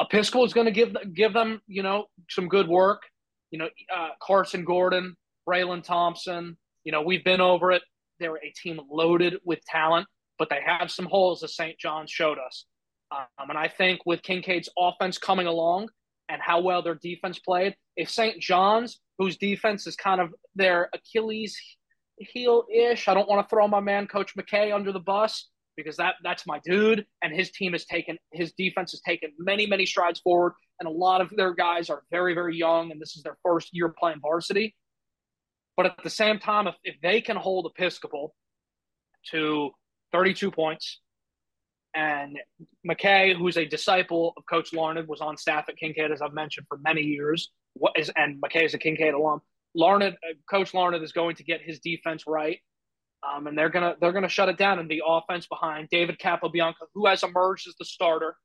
Episcopal 0.00 0.46
is 0.46 0.54
going 0.54 0.64
to 0.64 0.72
give 0.72 0.96
give 1.14 1.32
them, 1.32 1.60
you 1.66 1.82
know, 1.82 2.06
some 2.30 2.48
good 2.48 2.68
work. 2.68 3.02
You 3.50 3.58
know, 3.58 3.68
uh, 3.94 4.08
Carson 4.22 4.64
Gordon, 4.64 5.14
Braylon 5.48 5.84
Thompson. 5.84 6.56
You 6.84 6.92
know, 6.92 7.02
we've 7.02 7.22
been 7.22 7.40
over 7.40 7.70
it. 7.70 7.82
They're 8.22 8.36
a 8.36 8.52
team 8.56 8.80
loaded 8.90 9.34
with 9.44 9.64
talent, 9.64 10.06
but 10.38 10.48
they 10.48 10.60
have 10.64 10.90
some 10.90 11.06
holes, 11.06 11.42
as 11.42 11.54
St. 11.54 11.78
John 11.78 12.06
showed 12.06 12.38
us. 12.38 12.66
Um, 13.10 13.50
and 13.50 13.58
I 13.58 13.68
think 13.68 14.00
with 14.06 14.22
Kincaid's 14.22 14.68
offense 14.78 15.18
coming 15.18 15.46
along 15.46 15.88
and 16.28 16.40
how 16.40 16.60
well 16.60 16.82
their 16.82 16.94
defense 16.94 17.38
played, 17.38 17.76
if 17.96 18.10
St. 18.10 18.40
John's, 18.40 19.00
whose 19.18 19.36
defense 19.36 19.86
is 19.86 19.96
kind 19.96 20.20
of 20.20 20.30
their 20.54 20.88
Achilles 20.94 21.56
heel 22.18 22.64
ish, 22.72 23.08
I 23.08 23.14
don't 23.14 23.28
want 23.28 23.46
to 23.46 23.50
throw 23.50 23.68
my 23.68 23.80
man 23.80 24.06
Coach 24.06 24.34
McKay 24.36 24.74
under 24.74 24.92
the 24.92 25.00
bus 25.00 25.48
because 25.76 25.96
that 25.96 26.14
that's 26.22 26.46
my 26.46 26.60
dude, 26.64 27.06
and 27.22 27.34
his 27.34 27.50
team 27.50 27.72
has 27.72 27.84
taken 27.84 28.18
his 28.32 28.52
defense 28.52 28.92
has 28.92 29.00
taken 29.00 29.30
many 29.38 29.66
many 29.66 29.86
strides 29.86 30.20
forward, 30.20 30.52
and 30.80 30.88
a 30.88 30.92
lot 30.92 31.20
of 31.20 31.30
their 31.36 31.54
guys 31.54 31.88
are 31.90 32.02
very 32.10 32.34
very 32.34 32.56
young, 32.56 32.90
and 32.90 33.00
this 33.00 33.16
is 33.16 33.22
their 33.22 33.38
first 33.42 33.70
year 33.72 33.94
playing 33.98 34.20
varsity. 34.20 34.74
But 35.76 35.86
at 35.86 35.96
the 36.02 36.10
same 36.10 36.38
time, 36.38 36.66
if, 36.66 36.74
if 36.84 36.96
they 37.02 37.20
can 37.20 37.36
hold 37.36 37.70
Episcopal 37.74 38.34
to 39.30 39.70
32 40.12 40.50
points, 40.50 41.00
and 41.94 42.38
McKay, 42.88 43.36
who's 43.36 43.56
a 43.56 43.64
disciple 43.64 44.32
of 44.36 44.44
Coach 44.48 44.72
Larned, 44.72 45.06
was 45.08 45.20
on 45.20 45.36
staff 45.36 45.66
at 45.68 45.76
Kincaid, 45.76 46.10
as 46.10 46.22
I've 46.22 46.32
mentioned, 46.32 46.66
for 46.68 46.78
many 46.78 47.02
years. 47.02 47.50
What 47.74 47.92
is 47.96 48.10
and 48.16 48.40
McKay 48.42 48.64
is 48.64 48.74
a 48.74 48.78
Kincaid 48.78 49.14
alum. 49.14 49.40
Larned, 49.74 50.04
uh, 50.04 50.34
Coach 50.50 50.74
Larned 50.74 51.02
is 51.02 51.12
going 51.12 51.36
to 51.36 51.44
get 51.44 51.60
his 51.62 51.80
defense 51.80 52.24
right, 52.26 52.58
um, 53.22 53.46
and 53.46 53.56
they're 53.56 53.68
gonna 53.68 53.96
they're 54.00 54.12
gonna 54.12 54.28
shut 54.28 54.48
it 54.48 54.58
down. 54.58 54.78
And 54.78 54.90
the 54.90 55.02
offense 55.06 55.46
behind 55.46 55.88
David 55.90 56.18
Capobianco, 56.18 56.74
who 56.94 57.06
has 57.06 57.22
emerged 57.22 57.68
as 57.68 57.74
the 57.78 57.84
starter, 57.84 58.36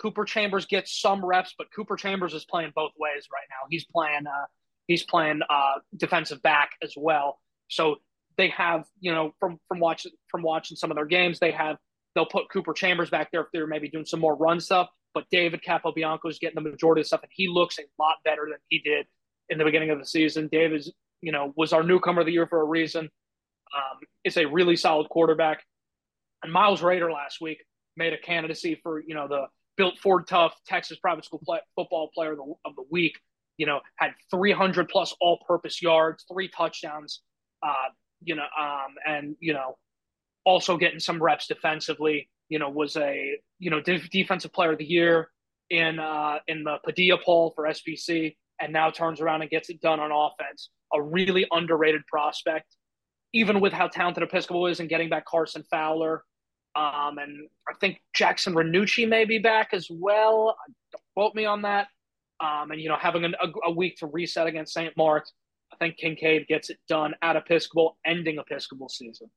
Cooper 0.00 0.24
Chambers 0.24 0.66
gets 0.66 1.00
some 1.00 1.24
reps, 1.24 1.54
but 1.56 1.68
Cooper 1.74 1.96
Chambers 1.96 2.34
is 2.34 2.44
playing 2.44 2.72
both 2.74 2.92
ways 2.98 3.26
right 3.32 3.46
now. 3.50 3.66
He's 3.70 3.84
playing 3.84 4.26
uh, 4.26 4.46
he's 4.86 5.02
playing 5.02 5.40
uh, 5.48 5.80
defensive 5.96 6.42
back 6.42 6.70
as 6.82 6.94
well. 6.96 7.40
So 7.68 7.96
they 8.36 8.48
have, 8.48 8.86
you 9.00 9.12
know, 9.12 9.34
from 9.40 9.58
from 9.68 9.80
watching 9.80 10.12
from 10.28 10.42
watching 10.42 10.76
some 10.76 10.90
of 10.90 10.96
their 10.96 11.06
games, 11.06 11.38
they 11.38 11.52
have 11.52 11.76
they'll 12.14 12.26
put 12.26 12.50
Cooper 12.50 12.72
Chambers 12.72 13.10
back 13.10 13.30
there 13.30 13.42
if 13.42 13.48
they're 13.52 13.66
maybe 13.66 13.88
doing 13.88 14.06
some 14.06 14.20
more 14.20 14.36
run 14.36 14.60
stuff. 14.60 14.88
But 15.14 15.24
David 15.30 15.62
Capobianco 15.66 16.28
is 16.28 16.38
getting 16.38 16.62
the 16.62 16.68
majority 16.70 17.00
of 17.00 17.06
stuff, 17.06 17.22
and 17.22 17.32
he 17.34 17.48
looks 17.48 17.78
a 17.78 17.82
lot 17.98 18.16
better 18.24 18.46
than 18.50 18.58
he 18.68 18.80
did 18.80 19.06
in 19.48 19.58
the 19.58 19.64
beginning 19.64 19.90
of 19.90 19.98
the 19.98 20.04
season. 20.04 20.48
David, 20.50 20.86
you 21.22 21.32
know, 21.32 21.52
was 21.56 21.72
our 21.72 21.82
newcomer 21.82 22.20
of 22.20 22.26
the 22.26 22.32
year 22.32 22.46
for 22.46 22.60
a 22.60 22.64
reason. 22.64 23.08
Um, 23.74 24.00
it's 24.24 24.36
a 24.36 24.44
really 24.44 24.76
solid 24.76 25.08
quarterback. 25.08 25.62
And 26.42 26.52
Miles 26.52 26.82
Rader 26.82 27.10
last 27.10 27.40
week 27.40 27.64
made 27.96 28.12
a 28.12 28.18
candidacy 28.18 28.78
for, 28.82 29.00
you 29.00 29.14
know, 29.14 29.26
the 29.26 29.46
built 29.76 29.98
Ford 29.98 30.26
Tough 30.26 30.54
Texas 30.66 30.98
private 30.98 31.24
school 31.24 31.40
play, 31.44 31.60
football 31.74 32.10
player 32.14 32.32
of 32.32 32.38
the, 32.38 32.54
of 32.64 32.76
the, 32.76 32.84
week. 32.90 33.18
You 33.58 33.66
know, 33.66 33.80
had 33.96 34.12
300 34.30 34.88
plus 34.88 35.14
all 35.20 35.38
purpose 35.46 35.80
yards, 35.80 36.24
three 36.30 36.48
touchdowns, 36.48 37.22
uh, 37.62 37.90
you 38.22 38.34
know, 38.34 38.46
um, 38.58 38.94
and, 39.06 39.36
you 39.40 39.52
know, 39.52 39.76
also 40.44 40.76
getting 40.76 41.00
some 41.00 41.22
reps 41.22 41.46
defensively, 41.46 42.28
you 42.48 42.58
know, 42.58 42.68
was 42.68 42.96
a, 42.96 43.38
you 43.58 43.70
know, 43.70 43.80
de- 43.80 44.08
defensive 44.10 44.52
player 44.52 44.72
of 44.72 44.78
the 44.78 44.84
year 44.84 45.30
in, 45.70 45.98
uh, 45.98 46.38
in 46.46 46.64
the 46.64 46.76
Padilla 46.84 47.18
poll 47.24 47.52
for 47.54 47.64
SPC 47.64 48.36
and 48.60 48.72
now 48.72 48.90
turns 48.90 49.20
around 49.20 49.42
and 49.42 49.50
gets 49.50 49.68
it 49.68 49.80
done 49.80 50.00
on 50.00 50.10
offense. 50.12 50.70
A 50.92 51.02
really 51.02 51.46
underrated 51.50 52.06
prospect, 52.06 52.76
even 53.32 53.60
with 53.60 53.72
how 53.72 53.88
talented 53.88 54.22
Episcopal 54.22 54.66
is 54.66 54.80
and 54.80 54.88
getting 54.88 55.08
back 55.08 55.26
Carson 55.26 55.64
Fowler. 55.70 56.22
Um, 56.76 57.18
and 57.18 57.48
I 57.68 57.72
think 57.80 58.00
Jackson 58.14 58.54
Renucci 58.54 59.08
may 59.08 59.24
be 59.24 59.38
back 59.38 59.70
as 59.72 59.88
well. 59.90 60.56
Don't 60.92 61.02
quote 61.14 61.34
me 61.34 61.44
on 61.44 61.62
that. 61.62 61.88
Um, 62.40 62.70
and, 62.70 62.80
you 62.80 62.88
know, 62.88 62.96
having 63.00 63.24
a, 63.24 63.30
a 63.64 63.70
week 63.70 63.96
to 63.98 64.06
reset 64.06 64.46
against 64.46 64.74
St. 64.74 64.94
Mark's, 64.96 65.32
I 65.72 65.76
think 65.76 65.96
Kincaid 65.96 66.46
gets 66.46 66.70
it 66.70 66.78
done 66.88 67.14
at 67.22 67.36
Episcopal, 67.36 67.96
ending 68.04 68.38
Episcopal 68.38 68.88
season. 68.88 69.28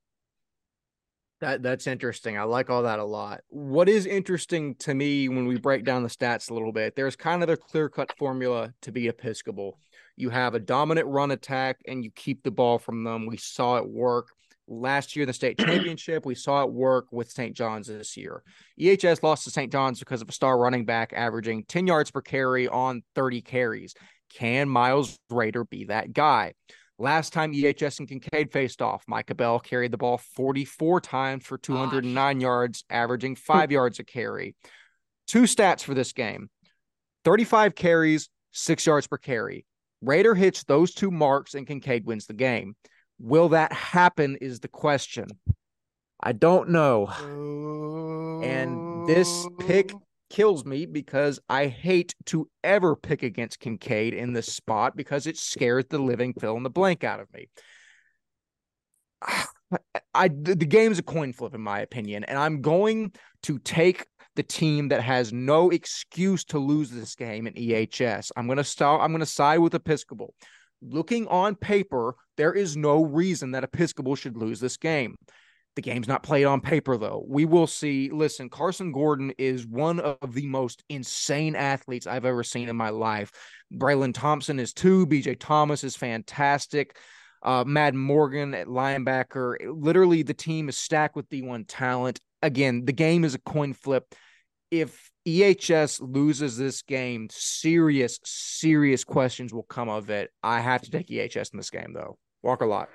That 1.40 1.62
that's 1.62 1.86
interesting. 1.86 2.36
I 2.36 2.42
like 2.42 2.68
all 2.68 2.82
that 2.82 2.98
a 2.98 3.04
lot. 3.04 3.40
What 3.48 3.88
is 3.88 4.04
interesting 4.04 4.74
to 4.80 4.92
me 4.92 5.30
when 5.30 5.46
we 5.46 5.58
break 5.58 5.84
down 5.84 6.02
the 6.02 6.10
stats 6.10 6.50
a 6.50 6.54
little 6.54 6.72
bit, 6.72 6.94
there's 6.94 7.16
kind 7.16 7.42
of 7.42 7.48
the 7.48 7.56
clear-cut 7.56 8.12
formula 8.18 8.74
to 8.82 8.92
be 8.92 9.08
Episcopal. 9.08 9.78
You 10.16 10.28
have 10.28 10.54
a 10.54 10.60
dominant 10.60 11.06
run 11.06 11.30
attack 11.30 11.78
and 11.88 12.04
you 12.04 12.10
keep 12.10 12.42
the 12.42 12.50
ball 12.50 12.78
from 12.78 13.04
them. 13.04 13.24
We 13.26 13.38
saw 13.38 13.78
it 13.78 13.88
work 13.88 14.28
last 14.70 15.14
year 15.14 15.24
in 15.24 15.26
the 15.26 15.32
state 15.32 15.58
championship. 15.58 16.24
We 16.24 16.34
saw 16.34 16.62
it 16.62 16.72
work 16.72 17.06
with 17.10 17.30
St. 17.30 17.54
John's 17.54 17.88
this 17.88 18.16
year. 18.16 18.42
EHS 18.80 19.22
lost 19.22 19.44
to 19.44 19.50
St. 19.50 19.70
John's 19.70 19.98
because 19.98 20.22
of 20.22 20.28
a 20.28 20.32
star 20.32 20.56
running 20.56 20.84
back 20.84 21.12
averaging 21.14 21.64
10 21.64 21.86
yards 21.86 22.10
per 22.10 22.22
carry 22.22 22.68
on 22.68 23.02
30 23.14 23.42
carries. 23.42 23.94
Can 24.32 24.68
Miles 24.68 25.18
Rader 25.28 25.64
be 25.64 25.84
that 25.86 26.12
guy? 26.12 26.54
Last 26.98 27.32
time 27.32 27.52
EHS 27.52 27.98
and 27.98 28.08
Kincaid 28.08 28.52
faced 28.52 28.82
off, 28.82 29.02
Micah 29.08 29.34
Bell 29.34 29.58
carried 29.58 29.90
the 29.90 29.96
ball 29.96 30.18
44 30.18 31.00
times 31.00 31.46
for 31.46 31.56
209 31.56 32.14
Gosh. 32.14 32.42
yards, 32.42 32.84
averaging 32.90 33.36
five 33.36 33.72
yards 33.72 33.98
a 33.98 34.04
carry. 34.04 34.54
Two 35.26 35.42
stats 35.42 35.82
for 35.82 35.94
this 35.94 36.12
game 36.12 36.50
35 37.24 37.74
carries, 37.74 38.28
six 38.52 38.86
yards 38.86 39.06
per 39.06 39.16
carry. 39.16 39.64
Rader 40.02 40.34
hits 40.34 40.64
those 40.64 40.94
two 40.94 41.10
marks 41.10 41.54
and 41.54 41.66
Kincaid 41.66 42.06
wins 42.06 42.26
the 42.26 42.34
game. 42.34 42.74
Will 43.20 43.50
that 43.50 43.72
happen? 43.72 44.36
Is 44.40 44.60
the 44.60 44.68
question. 44.68 45.28
I 46.22 46.32
don't 46.32 46.70
know. 46.70 47.08
And 48.42 49.06
this 49.06 49.46
pick 49.58 49.92
kills 50.30 50.64
me 50.64 50.86
because 50.86 51.40
I 51.48 51.66
hate 51.66 52.14
to 52.26 52.48
ever 52.64 52.96
pick 52.96 53.22
against 53.22 53.60
Kincaid 53.60 54.14
in 54.14 54.32
this 54.32 54.52
spot 54.52 54.96
because 54.96 55.26
it 55.26 55.36
scares 55.36 55.84
the 55.90 55.98
living 55.98 56.32
fill 56.34 56.56
in 56.56 56.62
the 56.62 56.70
blank 56.70 57.04
out 57.04 57.20
of 57.20 57.32
me. 57.34 57.48
I 60.14 60.28
the 60.28 60.56
game's 60.56 60.98
a 60.98 61.02
coin 61.02 61.32
flip 61.32 61.54
in 61.54 61.60
my 61.60 61.80
opinion, 61.80 62.24
and 62.24 62.36
I'm 62.38 62.60
going 62.60 63.12
to 63.44 63.58
take 63.60 64.04
the 64.34 64.42
team 64.42 64.88
that 64.88 65.02
has 65.02 65.32
no 65.32 65.70
excuse 65.70 66.44
to 66.46 66.58
lose 66.58 66.90
this 66.90 67.14
game 67.14 67.46
in 67.46 67.54
EHS. 67.54 68.30
I'm 68.36 68.46
to 68.56 68.64
start. 68.64 69.02
I'm 69.02 69.12
to 69.20 69.26
side 69.26 69.58
with 69.58 69.74
Episcopal. 69.74 70.34
Looking 70.82 71.26
on 71.28 71.56
paper, 71.56 72.14
there 72.36 72.52
is 72.52 72.76
no 72.76 73.04
reason 73.04 73.52
that 73.52 73.64
Episcopal 73.64 74.16
should 74.16 74.36
lose 74.36 74.60
this 74.60 74.76
game. 74.76 75.16
The 75.76 75.82
game's 75.82 76.08
not 76.08 76.22
played 76.22 76.44
on 76.44 76.60
paper, 76.60 76.96
though. 76.96 77.24
We 77.28 77.44
will 77.44 77.66
see. 77.66 78.10
Listen, 78.10 78.48
Carson 78.48 78.90
Gordon 78.90 79.32
is 79.38 79.66
one 79.66 80.00
of 80.00 80.34
the 80.34 80.46
most 80.46 80.82
insane 80.88 81.54
athletes 81.54 82.06
I've 82.06 82.24
ever 82.24 82.42
seen 82.42 82.68
in 82.68 82.76
my 82.76 82.90
life. 82.90 83.30
Braylon 83.72 84.12
Thompson 84.12 84.58
is 84.58 84.72
too. 84.72 85.06
BJ 85.06 85.36
Thomas 85.38 85.84
is 85.84 85.96
fantastic. 85.96 86.96
Uh, 87.42 87.64
Madden 87.66 88.00
Morgan 88.00 88.52
at 88.52 88.66
linebacker. 88.66 89.56
Literally, 89.64 90.22
the 90.22 90.34
team 90.34 90.68
is 90.68 90.76
stacked 90.76 91.16
with 91.16 91.30
D1 91.30 91.64
talent. 91.68 92.20
Again, 92.42 92.84
the 92.84 92.92
game 92.92 93.24
is 93.24 93.34
a 93.34 93.40
coin 93.40 93.72
flip. 93.72 94.14
If 94.70 95.10
EHS 95.26 96.00
loses 96.00 96.56
this 96.56 96.82
game, 96.82 97.28
serious, 97.30 98.18
serious 98.24 99.04
questions 99.04 99.52
will 99.52 99.64
come 99.64 99.88
of 99.88 100.10
it. 100.10 100.30
I 100.42 100.60
have 100.60 100.82
to 100.82 100.90
take 100.90 101.08
EHS 101.08 101.52
in 101.52 101.56
this 101.56 101.70
game, 101.70 101.92
though. 101.92 102.18
Walker 102.42 102.66
Lott. 102.66 102.88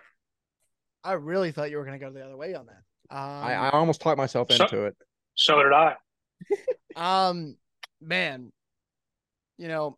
I 1.03 1.14
really 1.14 1.52
thought 1.52 1.69
you 1.69 1.77
were 1.77 1.85
going 1.85 1.99
to 1.99 2.03
go 2.03 2.11
the 2.11 2.26
other 2.26 2.38
way 2.38 2.56
on 2.56 2.65
that. 2.65 3.15
Um, 3.15 3.19
I, 3.19 3.53
I 3.53 3.69
almost 3.69 4.02
talked 4.02 4.18
myself 4.18 4.52
so, 4.52 4.64
into 4.64 4.85
it. 4.85 4.95
So 5.35 5.61
did 5.61 5.72
I. 5.73 5.95
um, 7.30 7.57
man, 8.02 8.52
you 9.57 9.68
know, 9.68 9.97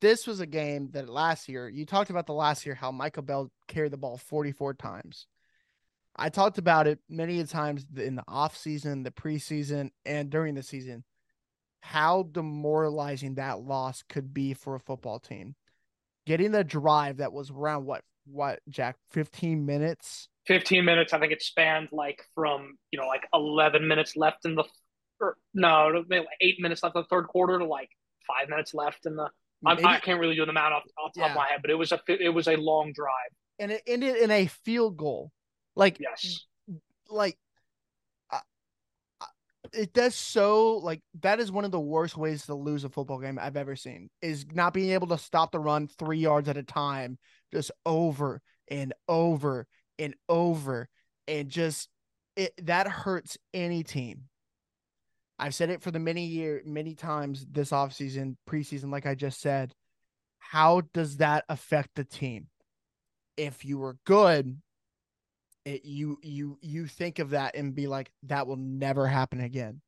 this 0.00 0.26
was 0.26 0.40
a 0.40 0.46
game 0.46 0.90
that 0.92 1.08
last 1.08 1.48
year 1.48 1.68
you 1.68 1.86
talked 1.86 2.10
about 2.10 2.26
the 2.26 2.32
last 2.34 2.66
year 2.66 2.74
how 2.74 2.90
Michael 2.90 3.22
Bell 3.22 3.50
carried 3.68 3.92
the 3.92 3.96
ball 3.96 4.16
44 4.16 4.74
times. 4.74 5.26
I 6.16 6.28
talked 6.28 6.58
about 6.58 6.86
it 6.86 7.00
many 7.08 7.42
times 7.44 7.86
in 7.96 8.16
the 8.16 8.24
off 8.28 8.56
season, 8.56 9.02
the 9.02 9.10
preseason, 9.10 9.90
and 10.04 10.30
during 10.30 10.54
the 10.54 10.62
season. 10.62 11.04
How 11.82 12.22
demoralizing 12.22 13.34
that 13.34 13.60
loss 13.60 14.02
could 14.08 14.32
be 14.32 14.54
for 14.54 14.74
a 14.74 14.80
football 14.80 15.18
team. 15.18 15.54
Getting 16.26 16.52
the 16.52 16.64
drive 16.64 17.18
that 17.18 17.32
was 17.32 17.50
around 17.50 17.84
what 17.84 18.02
what 18.26 18.60
Jack 18.68 18.96
15 19.10 19.66
minutes 19.66 20.28
15 20.46 20.84
minutes 20.84 21.12
i 21.12 21.18
think 21.18 21.32
it 21.32 21.42
spanned 21.42 21.88
like 21.92 22.22
from 22.34 22.76
you 22.90 22.98
know 22.98 23.06
like 23.06 23.26
11 23.34 23.86
minutes 23.86 24.16
left 24.16 24.44
in 24.44 24.54
the 24.54 24.64
or, 25.20 25.28
er, 25.28 25.36
no 25.52 26.04
eight 26.40 26.56
minutes 26.58 26.82
left 26.82 26.96
in 26.96 27.02
the 27.02 27.08
third 27.08 27.26
quarter 27.26 27.58
to 27.58 27.64
like 27.64 27.90
five 28.26 28.48
minutes 28.48 28.74
left 28.74 29.06
in 29.06 29.16
the 29.16 29.28
i 29.66 29.72
i 29.72 30.00
can 30.00 30.14
not 30.14 30.20
really 30.20 30.34
do 30.34 30.46
the 30.46 30.52
math 30.52 30.72
off, 30.72 30.82
off 30.98 31.12
the 31.14 31.20
top 31.20 31.28
yeah. 31.28 31.32
of 31.32 31.36
my 31.36 31.46
head 31.48 31.60
but 31.60 31.70
it 31.70 31.74
was 31.74 31.92
a 31.92 32.00
it 32.08 32.32
was 32.32 32.48
a 32.48 32.56
long 32.56 32.92
drive 32.94 33.10
and 33.58 33.70
it 33.70 33.82
ended 33.86 34.16
in 34.16 34.30
a 34.30 34.46
field 34.46 34.96
goal 34.96 35.30
like 35.76 35.98
yes 36.00 36.46
like 37.10 37.38
it 39.72 39.92
does 39.92 40.14
so 40.14 40.76
like 40.78 41.00
that 41.20 41.40
is 41.40 41.50
one 41.50 41.64
of 41.64 41.70
the 41.70 41.80
worst 41.80 42.16
ways 42.16 42.46
to 42.46 42.54
lose 42.54 42.84
a 42.84 42.88
football 42.88 43.18
game 43.18 43.38
I've 43.40 43.56
ever 43.56 43.76
seen 43.76 44.08
is 44.22 44.46
not 44.52 44.74
being 44.74 44.90
able 44.90 45.08
to 45.08 45.18
stop 45.18 45.52
the 45.52 45.58
run 45.58 45.88
three 45.88 46.18
yards 46.18 46.48
at 46.48 46.56
a 46.56 46.62
time, 46.62 47.18
just 47.52 47.70
over 47.84 48.40
and 48.68 48.92
over 49.08 49.66
and 49.98 50.14
over, 50.28 50.88
and 51.26 51.48
just 51.48 51.88
it 52.36 52.52
that 52.66 52.88
hurts 52.88 53.38
any 53.52 53.82
team. 53.82 54.24
I've 55.38 55.54
said 55.54 55.70
it 55.70 55.82
for 55.82 55.90
the 55.90 55.98
many 55.98 56.26
year 56.26 56.62
many 56.64 56.94
times 56.94 57.46
this 57.50 57.70
offseason, 57.70 58.36
preseason, 58.48 58.90
like 58.90 59.06
I 59.06 59.14
just 59.14 59.40
said. 59.40 59.74
How 60.38 60.82
does 60.92 61.16
that 61.16 61.44
affect 61.48 61.90
the 61.96 62.04
team? 62.04 62.48
If 63.36 63.64
you 63.64 63.78
were 63.78 63.96
good, 64.04 64.60
it, 65.64 65.84
you 65.84 66.18
you 66.22 66.58
you 66.60 66.86
think 66.86 67.18
of 67.18 67.30
that 67.30 67.56
and 67.56 67.74
be 67.74 67.86
like 67.86 68.12
that 68.24 68.46
will 68.46 68.56
never 68.56 69.06
happen 69.06 69.40
again. 69.40 69.80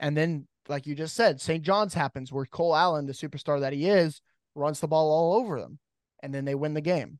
And 0.00 0.16
then 0.16 0.46
like 0.68 0.86
you 0.86 0.94
just 0.94 1.14
said 1.16 1.40
st 1.40 1.62
john's 1.62 1.94
happens 1.94 2.30
where 2.32 2.44
cole 2.46 2.74
allen 2.76 3.06
the 3.06 3.12
superstar 3.12 3.60
that 3.60 3.72
he 3.72 3.88
is 3.88 4.20
runs 4.54 4.80
the 4.80 4.86
ball 4.88 5.10
all 5.10 5.40
over 5.40 5.60
them 5.60 5.78
and 6.22 6.32
then 6.34 6.44
they 6.44 6.54
win 6.54 6.74
the 6.74 6.80
game. 6.80 7.18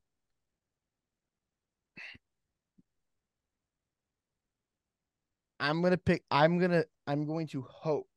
I'm 5.59 5.81
gonna 5.81 5.97
pick 5.97 6.23
i'm 6.31 6.59
gonna 6.59 6.83
i'm 7.07 7.25
going 7.25 7.47
to 7.47 7.61
hope 7.61 8.07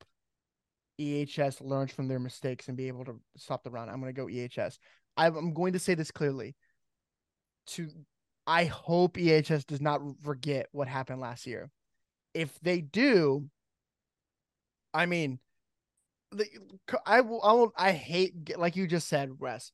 ehs 1.01 1.61
learns 1.61 1.93
from 1.93 2.09
their 2.09 2.19
mistakes 2.19 2.69
and 2.69 2.77
be 2.77 2.89
able 2.89 3.05
to 3.05 3.21
stop 3.37 3.63
the 3.63 3.71
run. 3.71 3.89
I'm 3.89 4.01
gonna 4.01 4.13
go 4.13 4.27
ehs 4.27 4.79
i'm 5.17 5.55
going 5.55 5.73
to 5.73 5.79
say 5.79 5.95
this 5.95 6.11
clearly. 6.11 6.55
To 7.69 7.89
I 8.47 8.65
hope 8.65 9.17
EHS 9.17 9.67
does 9.67 9.81
not 9.81 10.01
forget 10.23 10.69
what 10.73 10.89
happened 10.89 11.21
last 11.21 11.47
year. 11.47 11.71
If 12.35 12.59
they 12.61 12.81
do, 12.81 13.49
I 14.95 15.07
mean, 15.07 15.41
I 17.05 17.21
will, 17.23 17.43
I 17.43 17.53
will, 17.53 17.73
I 17.77 17.93
hate, 17.93 18.57
like 18.59 18.77
you 18.77 18.87
just 18.87 19.09
said, 19.09 19.39
Wes, 19.39 19.73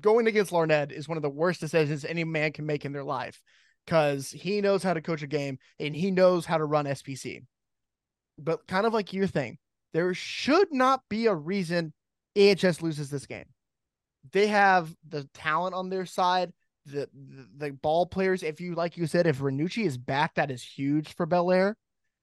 going 0.00 0.26
against 0.26 0.52
Larned 0.52 0.92
is 0.92 1.08
one 1.08 1.18
of 1.18 1.22
the 1.22 1.30
worst 1.30 1.60
decisions 1.60 2.04
any 2.04 2.24
man 2.24 2.52
can 2.52 2.66
make 2.66 2.84
in 2.84 2.92
their 2.92 3.04
life 3.04 3.40
because 3.84 4.30
he 4.30 4.60
knows 4.60 4.82
how 4.82 4.94
to 4.94 5.02
coach 5.02 5.22
a 5.22 5.26
game 5.26 5.58
and 5.78 5.94
he 5.94 6.10
knows 6.10 6.46
how 6.46 6.58
to 6.58 6.64
run 6.64 6.86
SPC. 6.86 7.44
But 8.38 8.66
kind 8.66 8.86
of 8.86 8.92
like 8.92 9.12
your 9.12 9.26
thing, 9.26 9.58
there 9.92 10.12
should 10.14 10.72
not 10.72 11.02
be 11.08 11.26
a 11.26 11.34
reason 11.34 11.92
EHS 12.36 12.82
loses 12.82 13.10
this 13.10 13.26
game. 13.26 13.46
They 14.32 14.46
have 14.48 14.94
the 15.06 15.28
talent 15.34 15.74
on 15.74 15.90
their 15.90 16.06
side, 16.06 16.52
the, 16.86 17.08
the 17.14 17.48
the 17.56 17.72
ball 17.72 18.06
players. 18.06 18.42
If 18.42 18.60
you 18.60 18.74
like 18.74 18.96
you 18.96 19.06
said, 19.06 19.26
if 19.26 19.38
Renucci 19.38 19.84
is 19.84 19.98
back, 19.98 20.34
that 20.34 20.50
is 20.50 20.62
huge 20.62 21.14
for 21.14 21.26
Bellaire. 21.26 21.74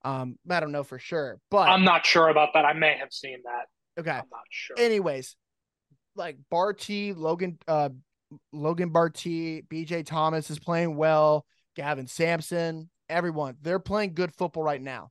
Um, 0.04 0.38
I 0.50 0.60
don't 0.60 0.72
know 0.72 0.84
for 0.84 1.00
sure, 1.00 1.40
but 1.50 1.70
I'm 1.70 1.84
not 1.84 2.06
sure 2.06 2.30
about 2.30 2.50
that. 2.54 2.66
I 2.66 2.74
may 2.74 2.98
have 2.98 3.12
seen 3.12 3.38
that. 3.46 4.02
okay. 4.02 4.12
I'm 4.12 4.30
not 4.32 4.46
sure. 4.50 4.76
Anyways, 4.80 5.36
like 6.16 6.38
Barty, 6.50 7.14
Logan, 7.14 7.58
uh, 7.68 7.90
Logan 8.52 8.90
Barty, 8.90 9.62
BJ 9.64 10.06
Thomas 10.06 10.50
is 10.50 10.60
playing 10.60 10.96
well. 10.96 11.46
Gavin 11.76 12.08
Sampson, 12.08 12.90
everyone, 13.10 13.56
they're 13.62 13.80
playing 13.80 14.14
good 14.14 14.34
football 14.36 14.64
right 14.64 14.82
now. 14.82 15.10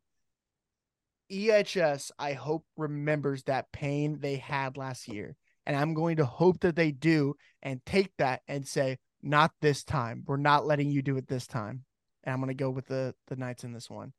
EHS, 1.32 2.10
I 2.18 2.32
hope 2.32 2.64
remembers 2.76 3.44
that 3.44 3.70
pain 3.72 4.18
they 4.20 4.36
had 4.36 4.76
last 4.76 5.08
year, 5.08 5.36
and 5.64 5.76
I'm 5.76 5.94
going 5.94 6.16
to 6.16 6.26
hope 6.26 6.60
that 6.60 6.76
they 6.76 6.90
do 6.90 7.34
and 7.62 7.80
take 7.86 8.10
that 8.18 8.42
and 8.48 8.66
say, 8.66 8.98
not 9.22 9.52
this 9.60 9.84
time. 9.84 10.24
We're 10.26 10.36
not 10.36 10.66
letting 10.66 10.90
you 10.90 11.02
do 11.02 11.16
it 11.16 11.28
this 11.28 11.46
time. 11.46 11.84
And 12.24 12.32
I'm 12.32 12.40
going 12.40 12.48
to 12.48 12.54
go 12.54 12.70
with 12.70 12.86
the 12.86 13.14
the 13.28 13.36
Knights 13.36 13.64
in 13.64 13.72
this 13.72 13.88
one. 13.88 14.12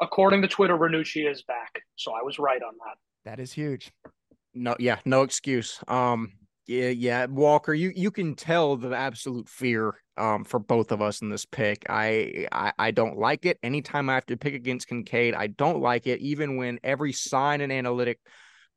According 0.00 0.42
to 0.42 0.48
Twitter, 0.48 0.76
Renucci 0.76 1.28
is 1.28 1.42
back, 1.42 1.82
so 1.96 2.12
I 2.12 2.22
was 2.22 2.38
right 2.38 2.62
on 2.62 2.74
that. 2.86 2.98
That 3.24 3.40
is 3.40 3.52
huge. 3.52 3.90
No, 4.54 4.76
yeah, 4.78 4.98
no 5.04 5.22
excuse. 5.22 5.80
Um, 5.88 6.32
yeah, 6.66 6.88
yeah, 6.88 7.26
Walker, 7.26 7.74
you 7.74 7.92
you 7.94 8.10
can 8.10 8.34
tell 8.34 8.76
the 8.76 8.94
absolute 8.94 9.48
fear 9.48 9.94
um 10.16 10.44
for 10.44 10.58
both 10.58 10.92
of 10.92 11.00
us 11.00 11.22
in 11.22 11.30
this 11.30 11.46
pick. 11.46 11.86
I 11.88 12.46
I, 12.52 12.72
I 12.78 12.90
don't 12.90 13.18
like 13.18 13.46
it. 13.46 13.58
Anytime 13.62 14.10
I 14.10 14.14
have 14.14 14.26
to 14.26 14.36
pick 14.36 14.54
against 14.54 14.88
Kincaid, 14.88 15.34
I 15.34 15.48
don't 15.48 15.80
like 15.80 16.06
it, 16.06 16.20
even 16.20 16.56
when 16.56 16.78
every 16.84 17.12
sign 17.12 17.60
and 17.60 17.72
analytic 17.72 18.18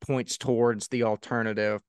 points 0.01 0.37
towards 0.37 0.87
the 0.87 1.03
alternative. 1.03 1.81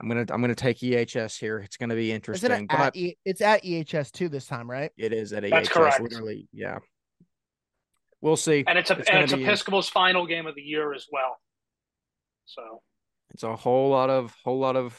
I'm 0.00 0.08
gonna 0.08 0.26
I'm 0.30 0.40
gonna 0.40 0.54
take 0.54 0.78
EHS 0.78 1.38
here. 1.38 1.58
It's 1.58 1.76
gonna 1.76 1.94
be 1.94 2.10
Is 2.10 2.12
it 2.12 2.14
interesting, 2.16 2.66
at, 2.70 2.78
but 2.78 2.96
E- 2.96 3.16
it's 3.24 3.40
at 3.40 3.62
EHS 3.62 4.10
too 4.10 4.28
this 4.28 4.46
time, 4.46 4.70
right? 4.70 4.90
it 4.96 5.12
is 5.12 5.32
at 5.32 5.42
That's 5.42 5.68
EHS. 5.68 5.72
correct. 5.72 6.00
Literally, 6.00 6.48
yeah. 6.52 6.78
We'll 8.20 8.36
see. 8.36 8.64
And 8.66 8.78
it's 8.78 8.90
a 8.90 8.98
It's 8.98 9.08
and 9.10 9.22
it's 9.24 9.32
Episcopal's 9.32 9.88
final 9.88 10.26
game 10.26 10.46
of 10.46 10.54
the 10.54 10.62
year 10.62 10.94
as 10.94 11.06
well. 11.12 11.38
So 12.46 12.82
It's 13.30 13.42
a 13.42 13.54
whole 13.54 13.90
lot 13.90 14.10
of 14.10 14.34
whole 14.44 14.58
lot 14.58 14.76
of 14.76 14.98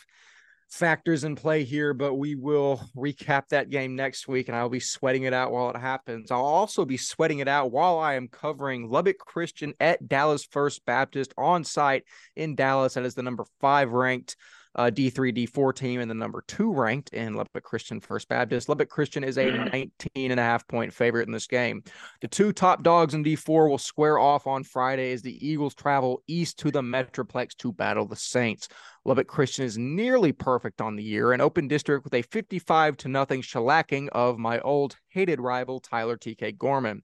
factors 0.69 1.23
in 1.23 1.35
play 1.35 1.63
here, 1.63 1.93
but 1.93 2.15
we 2.15 2.35
will 2.35 2.81
recap 2.95 3.47
that 3.49 3.69
game 3.69 3.95
next 3.95 4.27
week 4.27 4.47
and 4.47 4.55
I'll 4.57 4.69
be 4.69 4.80
sweating 4.80 5.23
it 5.23 5.34
out 5.34 5.51
while 5.51 5.69
it 5.69 5.77
happens. 5.77 6.31
I'll 6.31 6.43
also 6.43 6.85
be 6.85 6.97
sweating 6.97 7.39
it 7.39 7.47
out 7.47 7.72
while 7.72 7.99
I 7.99 8.15
am 8.15 8.27
covering 8.27 8.89
Lubbock 8.89 9.17
Christian 9.19 9.73
at 9.80 10.07
Dallas 10.07 10.43
First 10.45 10.85
Baptist 10.85 11.34
on 11.38 11.63
site 11.63 12.03
in 12.35 12.55
Dallas. 12.55 12.95
That 12.95 13.05
is 13.05 13.15
the 13.15 13.23
number 13.23 13.45
five 13.61 13.91
ranked 13.91 14.35
uh, 14.76 14.91
D3, 14.93 15.35
D4 15.35 15.76
team 15.76 15.99
and 16.02 16.10
the 16.10 16.15
number 16.15 16.43
two 16.47 16.72
ranked 16.73 17.10
in 17.10 17.34
Lubbock 17.34 17.64
Christian 17.64 17.99
First 17.99 18.27
Baptist. 18.27 18.69
Lubbock 18.69 18.89
Christian 18.89 19.23
is 19.23 19.38
a 19.38 19.52
19 19.52 19.91
and 20.15 20.39
a 20.39 20.43
half 20.43 20.68
point 20.68 20.93
favorite 20.93 21.27
in 21.27 21.31
this 21.31 21.47
game. 21.47 21.84
The 22.22 22.27
two 22.27 22.52
top 22.52 22.84
dogs 22.84 23.14
in 23.14 23.23
D4 23.23 23.69
will 23.69 23.77
square 23.77 24.19
off 24.19 24.47
on 24.47 24.64
Friday 24.64 25.14
as 25.14 25.22
the 25.22 25.45
Eagles 25.45 25.73
travel 25.73 26.22
east 26.27 26.60
to 26.60 26.72
the 26.72 26.81
Metroplex 26.81 27.56
to 27.57 27.72
battle 27.72 28.06
the 28.06 28.15
Saints. 28.15 28.68
Lubbock 29.06 29.27
Christian 29.27 29.65
is 29.65 29.77
nearly 29.77 30.31
perfect 30.31 30.81
on 30.81 30.95
the 30.95 31.03
year, 31.03 31.31
an 31.31 31.41
open 31.41 31.68
district 31.68 32.03
with 32.03 32.14
a 32.14 32.23
55 32.23 32.97
to 32.97 33.07
nothing 33.07 33.41
shellacking 33.41 34.10
of 34.10 34.38
my 34.38 34.60
old 34.60 34.95
hated 35.10 35.39
rival 35.39 35.80
Tyler 35.80 36.18
TK 36.18 36.57
Gorman. 36.57 37.03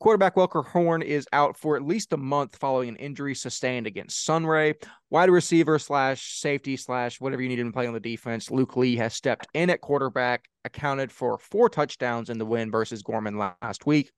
Quarterback 0.00 0.34
Welker 0.34 0.66
Horn 0.66 1.02
is 1.02 1.26
out 1.32 1.56
for 1.56 1.76
at 1.76 1.82
least 1.82 2.12
a 2.12 2.16
month 2.16 2.56
following 2.56 2.88
an 2.90 2.96
injury 2.96 3.34
sustained 3.34 3.86
against 3.86 4.24
Sunray. 4.24 4.74
Wide 5.08 5.30
receiver 5.30 5.78
slash 5.78 6.38
safety 6.38 6.76
slash 6.76 7.20
whatever 7.20 7.40
you 7.40 7.48
need 7.48 7.60
him 7.60 7.68
to 7.68 7.72
play 7.72 7.86
on 7.86 7.94
the 7.94 8.00
defense. 8.00 8.50
Luke 8.50 8.76
Lee 8.76 8.96
has 8.96 9.14
stepped 9.14 9.46
in 9.54 9.70
at 9.70 9.80
quarterback, 9.80 10.44
accounted 10.64 11.12
for 11.12 11.38
four 11.38 11.68
touchdowns 11.68 12.28
in 12.28 12.38
the 12.38 12.44
win 12.44 12.70
versus 12.70 13.02
Gorman 13.02 13.38
last 13.38 13.86
week. 13.86 14.10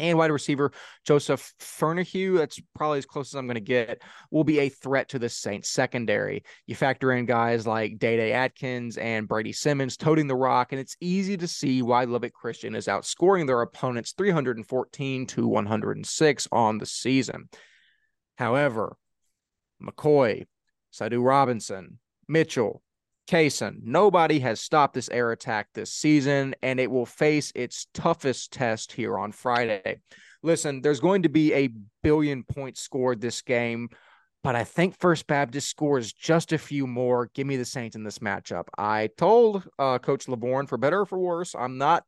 And 0.00 0.16
wide 0.16 0.30
receiver 0.30 0.72
Joseph 1.04 1.52
Fernahue, 1.60 2.38
that's 2.38 2.58
probably 2.74 2.98
as 2.98 3.06
close 3.06 3.28
as 3.28 3.34
I'm 3.34 3.46
going 3.46 3.54
to 3.56 3.60
get, 3.60 4.02
will 4.30 4.44
be 4.44 4.60
a 4.60 4.68
threat 4.70 5.10
to 5.10 5.18
the 5.18 5.28
Saints 5.28 5.70
secondary. 5.70 6.42
You 6.66 6.74
factor 6.74 7.12
in 7.12 7.26
guys 7.26 7.66
like 7.66 7.98
Day 7.98 8.16
Day 8.16 8.32
Atkins 8.32 8.96
and 8.96 9.28
Brady 9.28 9.52
Simmons 9.52 9.96
toting 9.96 10.26
the 10.26 10.34
rock, 10.34 10.72
and 10.72 10.80
it's 10.80 10.96
easy 11.00 11.36
to 11.36 11.46
see 11.46 11.82
why 11.82 12.04
Lubbock 12.04 12.32
Christian 12.32 12.74
is 12.74 12.86
outscoring 12.86 13.46
their 13.46 13.60
opponents 13.60 14.12
314 14.16 15.26
to 15.26 15.46
106 15.46 16.48
on 16.50 16.78
the 16.78 16.86
season. 16.86 17.48
However, 18.38 18.96
McCoy, 19.82 20.46
Sadu 20.90 21.20
Robinson, 21.20 21.98
Mitchell, 22.26 22.82
Kaysen, 23.28 23.80
nobody 23.84 24.40
has 24.40 24.60
stopped 24.60 24.94
this 24.94 25.08
air 25.10 25.32
attack 25.32 25.68
this 25.72 25.92
season, 25.92 26.54
and 26.62 26.80
it 26.80 26.90
will 26.90 27.06
face 27.06 27.52
its 27.54 27.86
toughest 27.94 28.52
test 28.52 28.92
here 28.92 29.18
on 29.18 29.32
Friday. 29.32 30.00
Listen, 30.42 30.80
there's 30.80 31.00
going 31.00 31.22
to 31.22 31.28
be 31.28 31.52
a 31.54 31.70
billion 32.02 32.42
points 32.42 32.80
scored 32.80 33.20
this 33.20 33.42
game, 33.42 33.88
but 34.42 34.56
I 34.56 34.64
think 34.64 34.98
First 34.98 35.26
Baptist 35.26 35.68
scores 35.68 36.12
just 36.12 36.52
a 36.52 36.58
few 36.58 36.86
more. 36.86 37.30
Give 37.34 37.46
me 37.46 37.56
the 37.56 37.64
Saints 37.64 37.94
in 37.94 38.04
this 38.04 38.20
matchup. 38.20 38.64
I 38.76 39.10
told 39.16 39.68
uh, 39.78 39.98
Coach 39.98 40.26
LeBorn, 40.26 40.68
for 40.68 40.78
better 40.78 41.00
or 41.00 41.06
for 41.06 41.18
worse, 41.18 41.54
I'm 41.54 41.78
not 41.78 42.04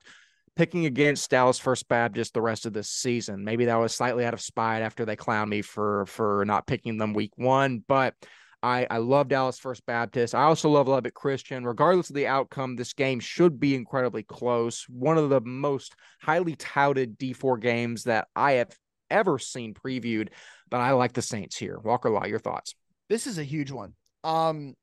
picking 0.56 0.86
against 0.86 1.30
Dallas 1.30 1.58
First 1.58 1.88
Baptist 1.88 2.34
the 2.34 2.42
rest 2.42 2.66
of 2.66 2.72
this 2.72 2.88
season. 2.88 3.44
Maybe 3.44 3.66
that 3.66 3.76
was 3.76 3.94
slightly 3.94 4.24
out 4.24 4.34
of 4.34 4.40
spite 4.40 4.82
after 4.82 5.04
they 5.04 5.16
clowned 5.16 5.48
me 5.48 5.62
for 5.62 6.06
for 6.06 6.44
not 6.46 6.66
picking 6.66 6.98
them 6.98 7.14
week 7.14 7.32
one, 7.36 7.82
but 7.86 8.14
I, 8.62 8.86
I 8.90 8.98
love 8.98 9.28
Dallas 9.28 9.58
First 9.58 9.84
Baptist. 9.86 10.34
I 10.34 10.44
also 10.44 10.68
love 10.68 10.88
Lubbock 10.88 11.14
Christian. 11.14 11.64
Regardless 11.64 12.10
of 12.10 12.16
the 12.16 12.26
outcome, 12.26 12.76
this 12.76 12.92
game 12.92 13.18
should 13.20 13.58
be 13.58 13.74
incredibly 13.74 14.22
close. 14.22 14.86
One 14.88 15.18
of 15.18 15.30
the 15.30 15.40
most 15.40 15.94
highly 16.20 16.54
touted 16.56 17.18
D4 17.18 17.60
games 17.60 18.04
that 18.04 18.28
I 18.36 18.52
have 18.52 18.70
ever 19.10 19.38
seen 19.38 19.74
previewed. 19.74 20.28
But 20.70 20.80
I 20.80 20.92
like 20.92 21.12
the 21.12 21.22
Saints 21.22 21.56
here. 21.56 21.78
Walker 21.78 22.08
Lott, 22.08 22.28
your 22.28 22.38
thoughts? 22.38 22.74
this 23.12 23.26
is 23.26 23.36
a 23.36 23.44
huge 23.44 23.70
one. 23.70 23.92
Um, 24.24 24.74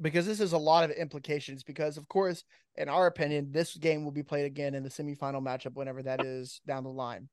because 0.00 0.26
this 0.26 0.40
is 0.40 0.52
a 0.52 0.58
lot 0.58 0.82
of 0.82 0.90
implications. 0.90 1.62
Because 1.62 1.96
of 1.96 2.08
course, 2.08 2.42
in 2.76 2.88
our 2.88 3.06
opinion, 3.06 3.52
this 3.52 3.76
game 3.76 4.04
will 4.04 4.10
be 4.10 4.24
played 4.24 4.46
again 4.46 4.74
in 4.74 4.82
the 4.82 4.90
semifinal 4.90 5.40
matchup 5.42 5.74
whenever 5.74 6.02
that 6.02 6.24
is 6.24 6.60
down 6.66 6.82
the 6.82 6.90
line. 6.90 7.28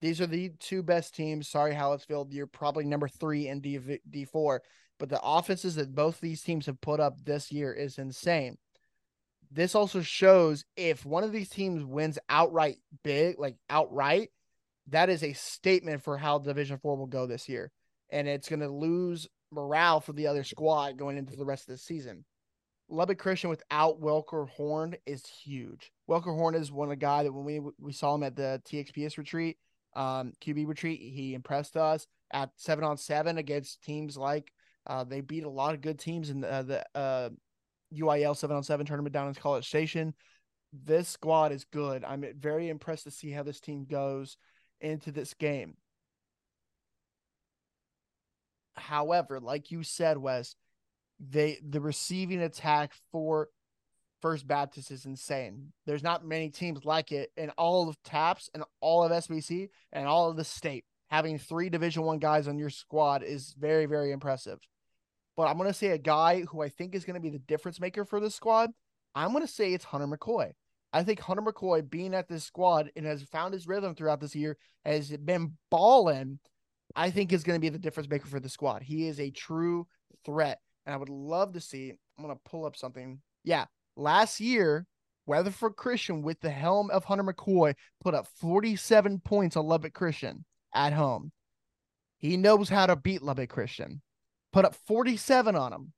These 0.00 0.20
are 0.20 0.26
the 0.26 0.52
two 0.58 0.82
best 0.82 1.14
teams. 1.14 1.48
Sorry, 1.48 1.74
Hallettsville, 1.74 2.32
you're 2.32 2.46
probably 2.46 2.84
number 2.86 3.08
three 3.08 3.48
in 3.48 3.60
D 3.60 3.78
D 4.08 4.24
four, 4.24 4.62
but 4.98 5.08
the 5.08 5.20
offenses 5.22 5.76
that 5.76 5.94
both 5.94 6.20
these 6.20 6.42
teams 6.42 6.66
have 6.66 6.80
put 6.80 7.00
up 7.00 7.24
this 7.24 7.52
year 7.52 7.72
is 7.72 7.98
insane. 7.98 8.58
This 9.50 9.74
also 9.74 10.02
shows 10.02 10.64
if 10.76 11.06
one 11.06 11.24
of 11.24 11.32
these 11.32 11.48
teams 11.48 11.84
wins 11.84 12.18
outright 12.28 12.76
big, 13.02 13.38
like 13.38 13.56
outright, 13.70 14.30
that 14.88 15.08
is 15.08 15.22
a 15.22 15.32
statement 15.32 16.02
for 16.02 16.18
how 16.18 16.38
Division 16.38 16.78
Four 16.78 16.96
will 16.96 17.06
go 17.06 17.26
this 17.26 17.48
year, 17.48 17.70
and 18.10 18.28
it's 18.28 18.48
going 18.48 18.60
to 18.60 18.68
lose 18.68 19.28
morale 19.50 20.00
for 20.00 20.12
the 20.12 20.26
other 20.26 20.44
squad 20.44 20.98
going 20.98 21.16
into 21.16 21.36
the 21.36 21.44
rest 21.44 21.68
of 21.68 21.74
the 21.74 21.78
season. 21.78 22.24
Lubbock 22.90 23.18
Christian 23.18 23.50
without 23.50 24.00
Welker 24.00 24.48
Horn 24.48 24.96
is 25.06 25.26
huge. 25.26 25.92
Welker 26.08 26.34
Horn 26.34 26.54
is 26.54 26.72
one 26.72 26.88
of 26.88 26.90
the 26.90 26.96
guy 26.96 27.22
that 27.22 27.32
when 27.32 27.44
we 27.44 27.60
we 27.78 27.92
saw 27.92 28.14
him 28.14 28.22
at 28.22 28.36
the 28.36 28.62
TXPS 28.66 29.18
retreat, 29.18 29.58
um, 29.94 30.32
QB 30.42 30.66
retreat, 30.66 31.00
he 31.00 31.34
impressed 31.34 31.76
us 31.76 32.06
at 32.32 32.50
seven 32.56 32.84
on 32.84 32.96
seven 32.96 33.38
against 33.38 33.82
teams 33.82 34.16
like 34.16 34.52
uh, 34.88 35.04
they 35.04 35.20
beat 35.20 35.44
a 35.44 35.50
lot 35.50 35.74
of 35.74 35.80
good 35.80 35.98
teams 35.98 36.30
in 36.30 36.40
the, 36.40 36.50
uh, 36.50 36.62
the 36.62 36.84
uh, 36.94 37.28
UIL 37.94 38.36
seven 38.36 38.56
on 38.56 38.62
seven 38.62 38.86
tournament 38.86 39.12
down 39.12 39.28
in 39.28 39.34
College 39.34 39.66
Station. 39.66 40.14
This 40.72 41.08
squad 41.08 41.52
is 41.52 41.64
good. 41.64 42.04
I'm 42.04 42.24
very 42.38 42.68
impressed 42.68 43.04
to 43.04 43.10
see 43.10 43.30
how 43.30 43.42
this 43.42 43.60
team 43.60 43.86
goes 43.88 44.36
into 44.80 45.12
this 45.12 45.34
game. 45.34 45.76
However, 48.76 49.40
like 49.40 49.70
you 49.70 49.82
said, 49.82 50.18
Wes, 50.18 50.54
they 51.18 51.58
the 51.66 51.80
receiving 51.80 52.40
attack 52.40 52.92
for 53.10 53.48
First 54.20 54.46
Baptist 54.46 54.90
is 54.90 55.04
insane. 55.04 55.72
There's 55.86 56.02
not 56.02 56.24
many 56.24 56.50
teams 56.50 56.84
like 56.84 57.12
it 57.12 57.30
in 57.36 57.50
all 57.50 57.88
of 57.88 58.02
TAPPS 58.04 58.50
and 58.54 58.64
all 58.80 59.04
of 59.04 59.12
SPC 59.12 59.68
and 59.92 60.06
all 60.06 60.30
of 60.30 60.36
the 60.36 60.44
state. 60.44 60.84
Having 61.08 61.38
three 61.38 61.70
Division 61.70 62.02
One 62.02 62.18
guys 62.18 62.48
on 62.48 62.58
your 62.58 62.70
squad 62.70 63.22
is 63.22 63.54
very, 63.58 63.86
very 63.86 64.12
impressive. 64.12 64.58
But 65.38 65.46
I'm 65.46 65.56
gonna 65.56 65.72
say 65.72 65.92
a 65.92 65.98
guy 65.98 66.42
who 66.42 66.60
I 66.60 66.68
think 66.68 66.94
is 66.94 67.04
gonna 67.04 67.20
be 67.20 67.30
the 67.30 67.38
difference 67.38 67.80
maker 67.80 68.04
for 68.04 68.18
this 68.18 68.34
squad. 68.34 68.70
I'm 69.14 69.32
gonna 69.32 69.46
say 69.46 69.72
it's 69.72 69.84
Hunter 69.84 70.08
McCoy. 70.08 70.50
I 70.92 71.02
think 71.04 71.20
Hunter 71.20 71.42
McCoy 71.42 71.88
being 71.88 72.12
at 72.12 72.28
this 72.28 72.44
squad 72.44 72.90
and 72.96 73.06
has 73.06 73.22
found 73.22 73.54
his 73.54 73.68
rhythm 73.68 73.94
throughout 73.94 74.20
this 74.20 74.34
year, 74.34 74.56
has 74.84 75.16
been 75.16 75.52
balling. 75.70 76.40
I 76.96 77.10
think 77.10 77.32
is 77.32 77.44
going 77.44 77.56
to 77.56 77.60
be 77.60 77.68
the 77.68 77.78
difference 77.78 78.08
maker 78.08 78.26
for 78.26 78.40
the 78.40 78.48
squad. 78.48 78.82
He 78.82 79.06
is 79.06 79.20
a 79.20 79.30
true 79.30 79.86
threat, 80.24 80.58
and 80.86 80.94
I 80.94 80.96
would 80.96 81.10
love 81.10 81.52
to 81.52 81.60
see. 81.60 81.90
I'm 81.90 82.24
going 82.24 82.34
to 82.34 82.50
pull 82.50 82.64
up 82.64 82.76
something. 82.76 83.20
Yeah, 83.44 83.66
last 83.96 84.40
year, 84.40 84.86
Weatherford 85.26 85.76
Christian 85.76 86.22
with 86.22 86.40
the 86.40 86.50
helm 86.50 86.90
of 86.90 87.04
Hunter 87.04 87.24
McCoy 87.24 87.74
put 88.00 88.14
up 88.14 88.26
47 88.40 89.20
points 89.20 89.56
on 89.56 89.66
Lubbock 89.66 89.92
Christian 89.92 90.44
at 90.74 90.94
home. 90.94 91.30
He 92.16 92.38
knows 92.38 92.70
how 92.70 92.86
to 92.86 92.96
beat 92.96 93.22
Lubbock 93.22 93.50
Christian. 93.50 94.00
Put 94.52 94.64
up 94.64 94.74
47 94.86 95.54
on 95.56 95.72
him. 95.72 95.92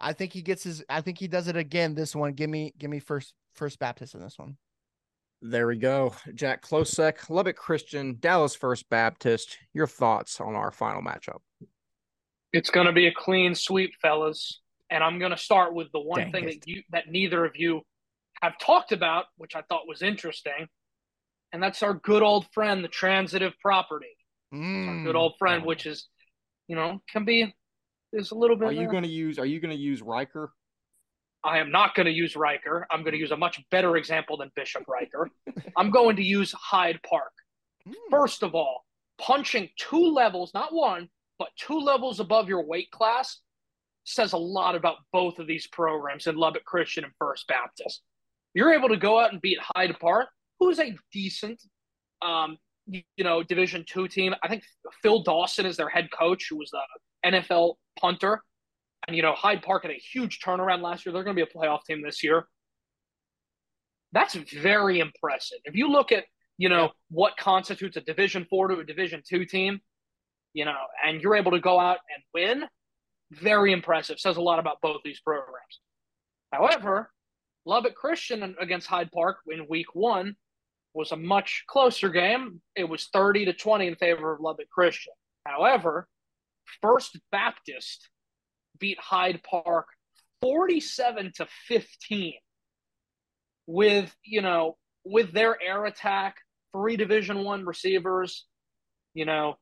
I 0.00 0.12
think 0.12 0.32
he 0.32 0.42
gets 0.42 0.64
his 0.64 0.82
I 0.88 1.00
think 1.00 1.18
he 1.18 1.28
does 1.28 1.48
it 1.48 1.56
again 1.56 1.94
this 1.94 2.14
one. 2.16 2.32
Give 2.32 2.50
me 2.50 2.72
give 2.78 2.90
me 2.90 2.98
first 2.98 3.34
first 3.54 3.78
Baptist 3.78 4.14
in 4.14 4.20
this 4.20 4.38
one. 4.38 4.56
There 5.40 5.66
we 5.66 5.76
go. 5.76 6.14
Jack 6.34 6.62
Klosek, 6.62 7.28
Lubbock 7.28 7.56
Christian, 7.56 8.16
Dallas 8.20 8.54
First 8.54 8.88
Baptist. 8.88 9.58
Your 9.74 9.86
thoughts 9.88 10.40
on 10.40 10.54
our 10.54 10.70
final 10.70 11.02
matchup? 11.02 11.38
It's 12.52 12.70
going 12.70 12.86
to 12.86 12.92
be 12.92 13.06
a 13.08 13.12
clean 13.12 13.54
sweep, 13.54 13.92
fellas. 14.00 14.60
And 14.90 15.02
I'm 15.02 15.18
going 15.18 15.30
to 15.32 15.38
start 15.38 15.74
with 15.74 15.90
the 15.92 16.00
one 16.00 16.20
Dang 16.20 16.32
thing 16.32 16.44
it. 16.48 16.60
that 16.60 16.68
you 16.68 16.82
that 16.90 17.08
neither 17.08 17.44
of 17.44 17.56
you 17.56 17.82
have 18.42 18.58
talked 18.58 18.92
about, 18.92 19.26
which 19.36 19.54
I 19.56 19.62
thought 19.62 19.86
was 19.88 20.02
interesting, 20.02 20.66
and 21.52 21.62
that's 21.62 21.82
our 21.82 21.94
good 21.94 22.22
old 22.22 22.46
friend, 22.52 22.82
the 22.84 22.88
transitive 22.88 23.52
property. 23.60 24.06
It's 24.52 24.58
our 24.58 24.94
Mm. 24.94 25.04
good 25.04 25.16
old 25.16 25.34
friend, 25.38 25.64
which 25.64 25.86
is, 25.86 26.08
you 26.68 26.76
know, 26.76 27.00
can 27.08 27.24
be 27.24 27.54
is 28.12 28.30
a 28.30 28.34
little 28.34 28.56
bit. 28.56 28.68
Are 28.68 28.72
you 28.72 28.88
going 28.88 29.02
to 29.02 29.08
use? 29.08 29.38
Are 29.38 29.46
you 29.46 29.60
going 29.60 29.74
to 29.74 29.80
use 29.80 30.02
Riker? 30.02 30.52
I 31.44 31.58
am 31.58 31.70
not 31.72 31.94
going 31.94 32.06
to 32.06 32.12
use 32.12 32.36
Riker. 32.36 32.86
I'm 32.90 33.02
going 33.02 33.14
to 33.14 33.18
use 33.18 33.32
a 33.32 33.36
much 33.36 33.60
better 33.70 33.96
example 33.96 34.36
than 34.36 34.50
Bishop 34.54 34.84
Riker. 34.86 35.28
I'm 35.76 35.90
going 35.90 36.16
to 36.16 36.22
use 36.22 36.52
Hyde 36.52 37.00
Park. 37.08 37.32
Mm. 37.88 37.94
First 38.10 38.42
of 38.42 38.54
all, 38.54 38.84
punching 39.18 39.68
two 39.76 40.12
levels, 40.12 40.52
not 40.54 40.72
one, 40.72 41.08
but 41.38 41.48
two 41.56 41.80
levels 41.80 42.20
above 42.20 42.48
your 42.48 42.64
weight 42.64 42.90
class 42.90 43.40
says 44.04 44.32
a 44.32 44.38
lot 44.38 44.74
about 44.74 44.96
both 45.12 45.38
of 45.38 45.46
these 45.46 45.66
programs 45.66 46.26
in 46.26 46.36
Lubbock 46.36 46.64
Christian 46.64 47.04
and 47.04 47.12
First 47.18 47.46
Baptist. 47.48 48.02
You're 48.54 48.72
able 48.72 48.88
to 48.88 48.96
go 48.96 49.18
out 49.18 49.32
and 49.32 49.40
beat 49.40 49.58
Hyde 49.60 49.96
Park, 50.00 50.28
who's 50.60 50.78
a 50.78 50.94
decent, 51.12 51.60
um, 52.20 52.58
you, 52.86 53.02
you 53.16 53.24
know, 53.24 53.42
Division 53.42 53.84
two 53.88 54.08
team. 54.08 54.34
I 54.42 54.48
think 54.48 54.62
Phil 55.02 55.22
Dawson 55.22 55.66
is 55.66 55.76
their 55.76 55.88
head 55.88 56.08
coach, 56.16 56.46
who 56.50 56.58
was 56.58 56.70
the 56.70 57.30
NFL 57.30 57.74
punter. 57.98 58.42
And, 59.06 59.16
you 59.16 59.22
know, 59.22 59.34
Hyde 59.34 59.62
Park 59.62 59.82
had 59.82 59.92
a 59.92 60.00
huge 60.12 60.40
turnaround 60.40 60.82
last 60.82 61.04
year. 61.04 61.12
They're 61.12 61.24
going 61.24 61.36
to 61.36 61.44
be 61.44 61.50
a 61.50 61.58
playoff 61.58 61.84
team 61.84 62.02
this 62.02 62.22
year. 62.22 62.46
That's 64.12 64.34
very 64.34 65.00
impressive. 65.00 65.58
If 65.64 65.74
you 65.74 65.88
look 65.88 66.12
at, 66.12 66.24
you 66.58 66.68
know, 66.68 66.92
what 67.10 67.36
constitutes 67.36 67.96
a 67.96 68.00
Division 68.02 68.46
four 68.48 68.68
to 68.68 68.78
a 68.78 68.84
Division 68.84 69.22
two 69.26 69.44
team, 69.44 69.80
you 70.52 70.64
know, 70.64 70.76
and 71.04 71.20
you're 71.20 71.34
able 71.34 71.52
to 71.52 71.60
go 71.60 71.80
out 71.80 71.98
and 72.14 72.22
win, 72.34 72.68
very 73.32 73.72
impressive. 73.72 74.20
Says 74.20 74.36
a 74.36 74.42
lot 74.42 74.58
about 74.58 74.76
both 74.82 75.00
these 75.04 75.20
programs. 75.20 75.80
However, 76.52 77.10
Lubbock 77.64 77.94
Christian 77.94 78.54
against 78.60 78.86
Hyde 78.86 79.10
Park 79.12 79.38
in 79.48 79.66
week 79.68 79.94
one 79.94 80.36
was 80.94 81.12
a 81.12 81.16
much 81.16 81.64
closer 81.68 82.10
game. 82.10 82.60
It 82.76 82.84
was 82.84 83.08
30 83.12 83.46
to 83.46 83.52
20 83.54 83.86
in 83.86 83.96
favor 83.96 84.32
of 84.32 84.40
Lubbock 84.40 84.68
Christian. 84.68 85.14
However, 85.46 86.06
First 86.80 87.18
Baptist 87.30 88.08
beat 88.78 88.98
Hyde 88.98 89.42
Park 89.42 89.86
47 90.40 91.32
to 91.36 91.46
15 91.68 92.34
with, 93.66 94.14
you 94.24 94.42
know, 94.42 94.76
with 95.04 95.32
their 95.32 95.60
air 95.62 95.84
attack, 95.84 96.36
three 96.74 96.96
division 96.96 97.44
1 97.44 97.64
receivers, 97.64 98.46
you 99.14 99.24
know, 99.24 99.56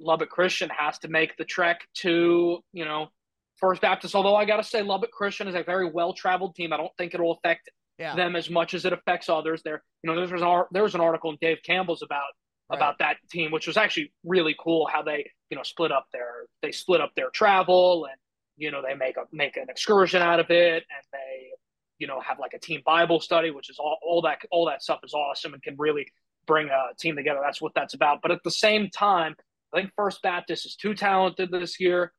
Lubbock 0.00 0.30
Christian 0.30 0.70
has 0.76 0.98
to 1.00 1.08
make 1.08 1.36
the 1.36 1.44
trek 1.44 1.82
to, 1.96 2.58
you 2.72 2.84
know, 2.84 3.08
First 3.56 3.80
Baptist. 3.82 4.14
Although 4.16 4.34
I 4.34 4.44
got 4.44 4.56
to 4.56 4.64
say, 4.64 4.82
Lubbock 4.82 5.12
Christian 5.12 5.46
is 5.46 5.54
a 5.54 5.62
very 5.62 5.88
well 5.90 6.12
traveled 6.14 6.54
team. 6.56 6.72
I 6.72 6.76
don't 6.78 6.90
think 6.98 7.14
it'll 7.14 7.32
affect 7.32 7.68
Yeah. 7.98 8.16
them 8.16 8.34
as 8.34 8.50
much 8.50 8.74
as 8.74 8.84
it 8.84 8.92
affects 8.92 9.28
others. 9.28 9.62
There, 9.62 9.82
you 10.02 10.08
know, 10.08 10.16
there 10.16 10.32
was 10.32 10.40
an 10.42 10.48
ar- 10.48 10.68
there 10.72 10.82
was 10.82 10.94
an 10.96 11.00
article 11.00 11.30
in 11.30 11.36
Dave 11.40 11.58
Campbell's 11.64 12.02
about 12.02 12.32
Right. 12.72 12.78
about 12.78 12.98
that 12.98 13.16
team, 13.30 13.50
which 13.50 13.66
was 13.66 13.76
actually 13.76 14.12
really 14.24 14.56
cool. 14.58 14.86
How 14.90 15.02
they, 15.02 15.30
you 15.50 15.56
know, 15.56 15.62
split 15.62 15.92
up 15.92 16.06
their 16.12 16.46
they 16.62 16.72
split 16.72 17.00
up 17.00 17.12
their 17.14 17.30
travel, 17.30 18.06
and 18.06 18.16
you 18.56 18.70
know 18.70 18.82
they 18.86 18.94
make 18.94 19.16
a 19.16 19.24
make 19.32 19.56
an 19.56 19.66
excursion 19.68 20.22
out 20.22 20.40
of 20.40 20.50
it, 20.50 20.84
and 20.90 21.04
they, 21.12 21.50
you 21.98 22.06
know, 22.06 22.20
have 22.20 22.38
like 22.38 22.54
a 22.54 22.58
team 22.58 22.80
Bible 22.84 23.20
study, 23.20 23.50
which 23.50 23.70
is 23.70 23.78
all 23.78 23.98
all 24.02 24.22
that 24.22 24.38
all 24.50 24.66
that 24.66 24.82
stuff 24.82 25.00
is 25.04 25.14
awesome 25.14 25.54
and 25.54 25.62
can 25.62 25.76
really 25.78 26.06
bring 26.46 26.68
a 26.68 26.94
team 26.98 27.16
together. 27.16 27.40
That's 27.44 27.60
what 27.60 27.72
that's 27.74 27.94
about. 27.94 28.20
But 28.22 28.30
at 28.30 28.40
the 28.44 28.50
same 28.50 28.88
time, 28.90 29.36
I 29.72 29.80
think 29.80 29.92
First 29.96 30.22
Baptist 30.22 30.66
is 30.66 30.74
too 30.76 30.94
talented 30.94 31.50
this 31.50 31.78
year. 31.78 32.12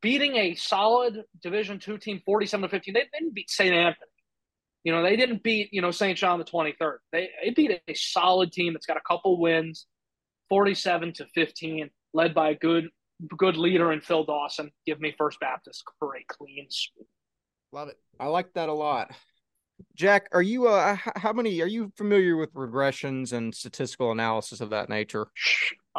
Beating 0.00 0.36
a 0.36 0.54
solid 0.54 1.24
Division 1.42 1.80
two 1.80 1.98
team, 1.98 2.20
forty-seven 2.24 2.62
to 2.62 2.68
fifteen. 2.68 2.94
They 2.94 3.08
didn't 3.12 3.34
beat 3.34 3.50
St. 3.50 3.74
Anthony. 3.74 4.07
You 4.84 4.92
know, 4.92 5.02
they 5.02 5.16
didn't 5.16 5.42
beat, 5.42 5.68
you 5.72 5.82
know, 5.82 5.90
St. 5.90 6.16
John 6.16 6.38
the 6.38 6.44
23rd. 6.44 6.98
They, 7.12 7.30
they 7.42 7.50
beat 7.50 7.80
a 7.88 7.94
solid 7.94 8.52
team 8.52 8.72
that's 8.72 8.86
got 8.86 8.96
a 8.96 9.02
couple 9.06 9.40
wins, 9.40 9.86
47 10.48 11.12
to 11.14 11.26
15, 11.34 11.90
led 12.14 12.34
by 12.34 12.50
a 12.50 12.54
good 12.54 12.88
good 13.36 13.56
leader 13.56 13.92
in 13.92 14.00
Phil 14.00 14.24
Dawson. 14.24 14.70
Give 14.86 15.00
me 15.00 15.14
First 15.18 15.40
Baptist 15.40 15.82
for 15.98 16.16
a 16.16 16.24
clean 16.28 16.66
sweep. 16.70 17.08
Love 17.72 17.88
it. 17.88 17.98
I 18.18 18.26
like 18.26 18.52
that 18.54 18.68
a 18.68 18.72
lot. 18.72 19.10
Jack, 19.94 20.28
are 20.32 20.42
you 20.42 20.68
uh 20.68 20.96
how 21.16 21.32
many 21.32 21.60
are 21.60 21.66
you 21.66 21.92
familiar 21.96 22.36
with 22.36 22.52
regressions 22.54 23.32
and 23.32 23.54
statistical 23.54 24.10
analysis 24.12 24.60
of 24.60 24.70
that 24.70 24.88
nature? 24.88 25.28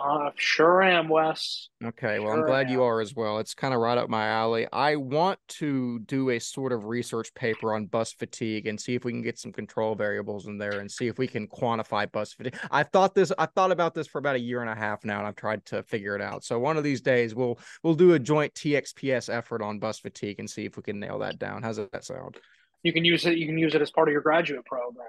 Uh, 0.01 0.31
sure 0.35 0.81
am, 0.81 1.09
Wes. 1.09 1.69
Okay, 1.83 2.19
well, 2.19 2.31
I'm 2.31 2.39
Sure 2.39 2.47
glad 2.47 2.69
you 2.69 2.83
are 2.83 3.01
as 3.01 3.13
well. 3.13 3.39
It's 3.39 3.53
kind 3.53 3.73
of 3.73 3.79
right 3.79 3.97
up 3.97 4.09
my 4.09 4.27
alley. 4.27 4.67
I 4.71 4.95
want 4.95 5.39
to 5.59 5.99
do 5.99 6.29
a 6.29 6.39
sort 6.39 6.71
of 6.71 6.85
research 6.85 7.33
paper 7.33 7.73
on 7.73 7.85
bus 7.87 8.13
fatigue 8.13 8.67
and 8.67 8.79
see 8.79 8.95
if 8.95 9.03
we 9.03 9.11
can 9.11 9.21
get 9.21 9.37
some 9.37 9.51
control 9.51 9.95
variables 9.95 10.47
in 10.47 10.57
there 10.57 10.79
and 10.79 10.89
see 10.89 11.07
if 11.07 11.17
we 11.17 11.27
can 11.27 11.47
quantify 11.47 12.09
bus 12.11 12.33
fatigue. 12.33 12.57
I've 12.71 12.89
thought 12.89 13.13
this, 13.13 13.31
I've 13.37 13.51
thought 13.53 13.71
about 13.71 13.93
this 13.93 14.07
for 14.07 14.19
about 14.19 14.35
a 14.35 14.39
year 14.39 14.61
and 14.61 14.69
a 14.69 14.75
half 14.75 15.03
now, 15.03 15.19
and 15.19 15.27
I've 15.27 15.35
tried 15.35 15.65
to 15.67 15.83
figure 15.83 16.15
it 16.15 16.21
out. 16.21 16.43
So 16.43 16.59
one 16.59 16.77
of 16.77 16.83
these 16.83 17.01
days 17.01 17.35
we'll 17.35 17.59
we'll 17.83 17.95
do 17.95 18.13
a 18.13 18.19
joint 18.19 18.53
TXPS 18.53 19.33
effort 19.33 19.61
on 19.61 19.79
bus 19.79 19.99
fatigue 19.99 20.39
and 20.39 20.49
see 20.49 20.65
if 20.65 20.77
we 20.77 20.83
can 20.83 20.99
nail 20.99 21.19
that 21.19 21.39
down. 21.39 21.63
How's 21.63 21.77
that 21.77 22.03
sound? 22.03 22.37
You 22.83 22.93
can 22.93 23.03
use 23.03 23.25
it. 23.25 23.37
You 23.37 23.45
can 23.45 23.57
use 23.57 23.75
it 23.75 23.81
as 23.81 23.91
part 23.91 24.07
of 24.07 24.13
your 24.13 24.21
graduate 24.21 24.65
program. 24.65 25.05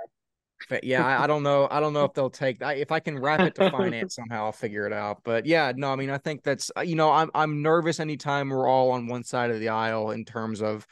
Fa- 0.69 0.81
Yeah, 0.83 1.07
I, 1.07 1.25
I 1.25 1.27
don't 1.27 1.43
know. 1.43 1.69
I 1.71 1.81
don't 1.81 1.93
know 1.93 2.05
if 2.05 2.15
they'll 2.15 2.31
take 2.31 2.63
I, 2.63 2.75
if 2.75 2.93
I 2.93 3.01
can 3.01 3.19
wrap 3.19 3.41
it 3.41 3.55
to 3.57 3.71
finance 3.73 4.15
somehow, 4.15 4.47
I'll 4.47 4.53
figure 4.53 4.87
it 4.87 4.93
out. 4.93 5.23
But 5.25 5.47
yeah, 5.47 5.73
no, 5.75 5.93
I 5.93 5.97
mean, 5.97 6.11
I 6.11 6.19
think 6.19 6.43
that's 6.43 6.71
uh, 6.77 6.83
you 6.83 6.95
know, 6.97 7.11
I'm 7.11 7.31
I'm 7.35 7.63
nervous 7.63 8.01
anytime 8.01 8.51
we're 8.51 8.69
all 8.69 8.91
on 8.93 9.07
one 9.07 9.25
side 9.25 9.51
of 9.51 9.61
the 9.61 9.71
aisle 9.71 10.11
in 10.11 10.25
terms 10.25 10.63
of 10.63 10.87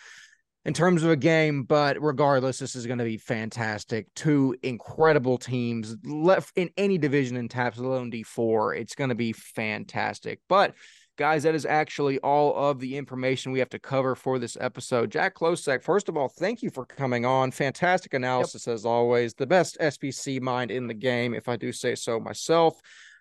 in 0.64 0.74
terms 0.74 1.02
of 1.02 1.10
a 1.10 1.16
game. 1.16 1.62
But 1.62 2.02
regardless, 2.02 2.58
this 2.58 2.74
is 2.74 2.86
going 2.86 2.98
to 2.98 3.04
be 3.04 3.16
fantastic. 3.16 4.12
Two 4.14 4.56
incredible 4.62 5.38
teams 5.38 5.96
left 6.04 6.52
in 6.56 6.70
any 6.76 6.98
division 6.98 7.36
in 7.36 7.48
TAPPS, 7.48 7.78
alone 7.78 8.10
D 8.10 8.22
four. 8.22 8.74
It's 8.74 8.94
going 8.94 9.10
to 9.10 9.16
be 9.16 9.32
fantastic. 9.32 10.40
But 10.48 10.74
guys, 11.18 11.42
that 11.42 11.54
is 11.54 11.66
actually 11.66 12.18
all 12.20 12.56
of 12.56 12.80
the 12.80 12.96
information 12.96 13.52
we 13.52 13.58
have 13.58 13.68
to 13.68 13.78
cover 13.78 14.14
for 14.14 14.38
this 14.38 14.56
episode. 14.60 15.10
Jack 15.10 15.34
Klosek, 15.34 15.82
first 15.82 16.08
of 16.08 16.16
all, 16.16 16.28
thank 16.28 16.62
you 16.62 16.70
for 16.70 16.86
coming 16.86 17.26
on. 17.26 17.50
Fantastic 17.50 18.14
analysis 18.14 18.66
as 18.66 18.86
always. 18.86 19.34
The 19.34 19.46
best 19.46 19.76
SPC 19.80 20.40
mind 20.40 20.70
in 20.70 20.86
the 20.86 20.94
game, 20.94 21.34
if 21.34 21.48
I 21.48 21.56
do 21.56 21.72
say 21.72 21.94
so 21.94 22.18
myself. 22.18 22.80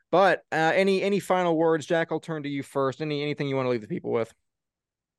But 0.09 0.43
uh, 0.53 0.71
any 0.73 1.01
any 1.01 1.19
final 1.19 1.57
words, 1.57 1.85
Jack? 1.85 2.09
I'll 2.11 2.21
turn 2.21 2.43
to 2.43 2.49
you 2.49 2.63
first. 2.63 3.01
Any 3.01 3.21
anything 3.21 3.49
you 3.49 3.57
want 3.57 3.65
to 3.65 3.71
leave 3.71 3.81
the 3.81 3.87
people 3.87 4.11
with? 4.11 4.33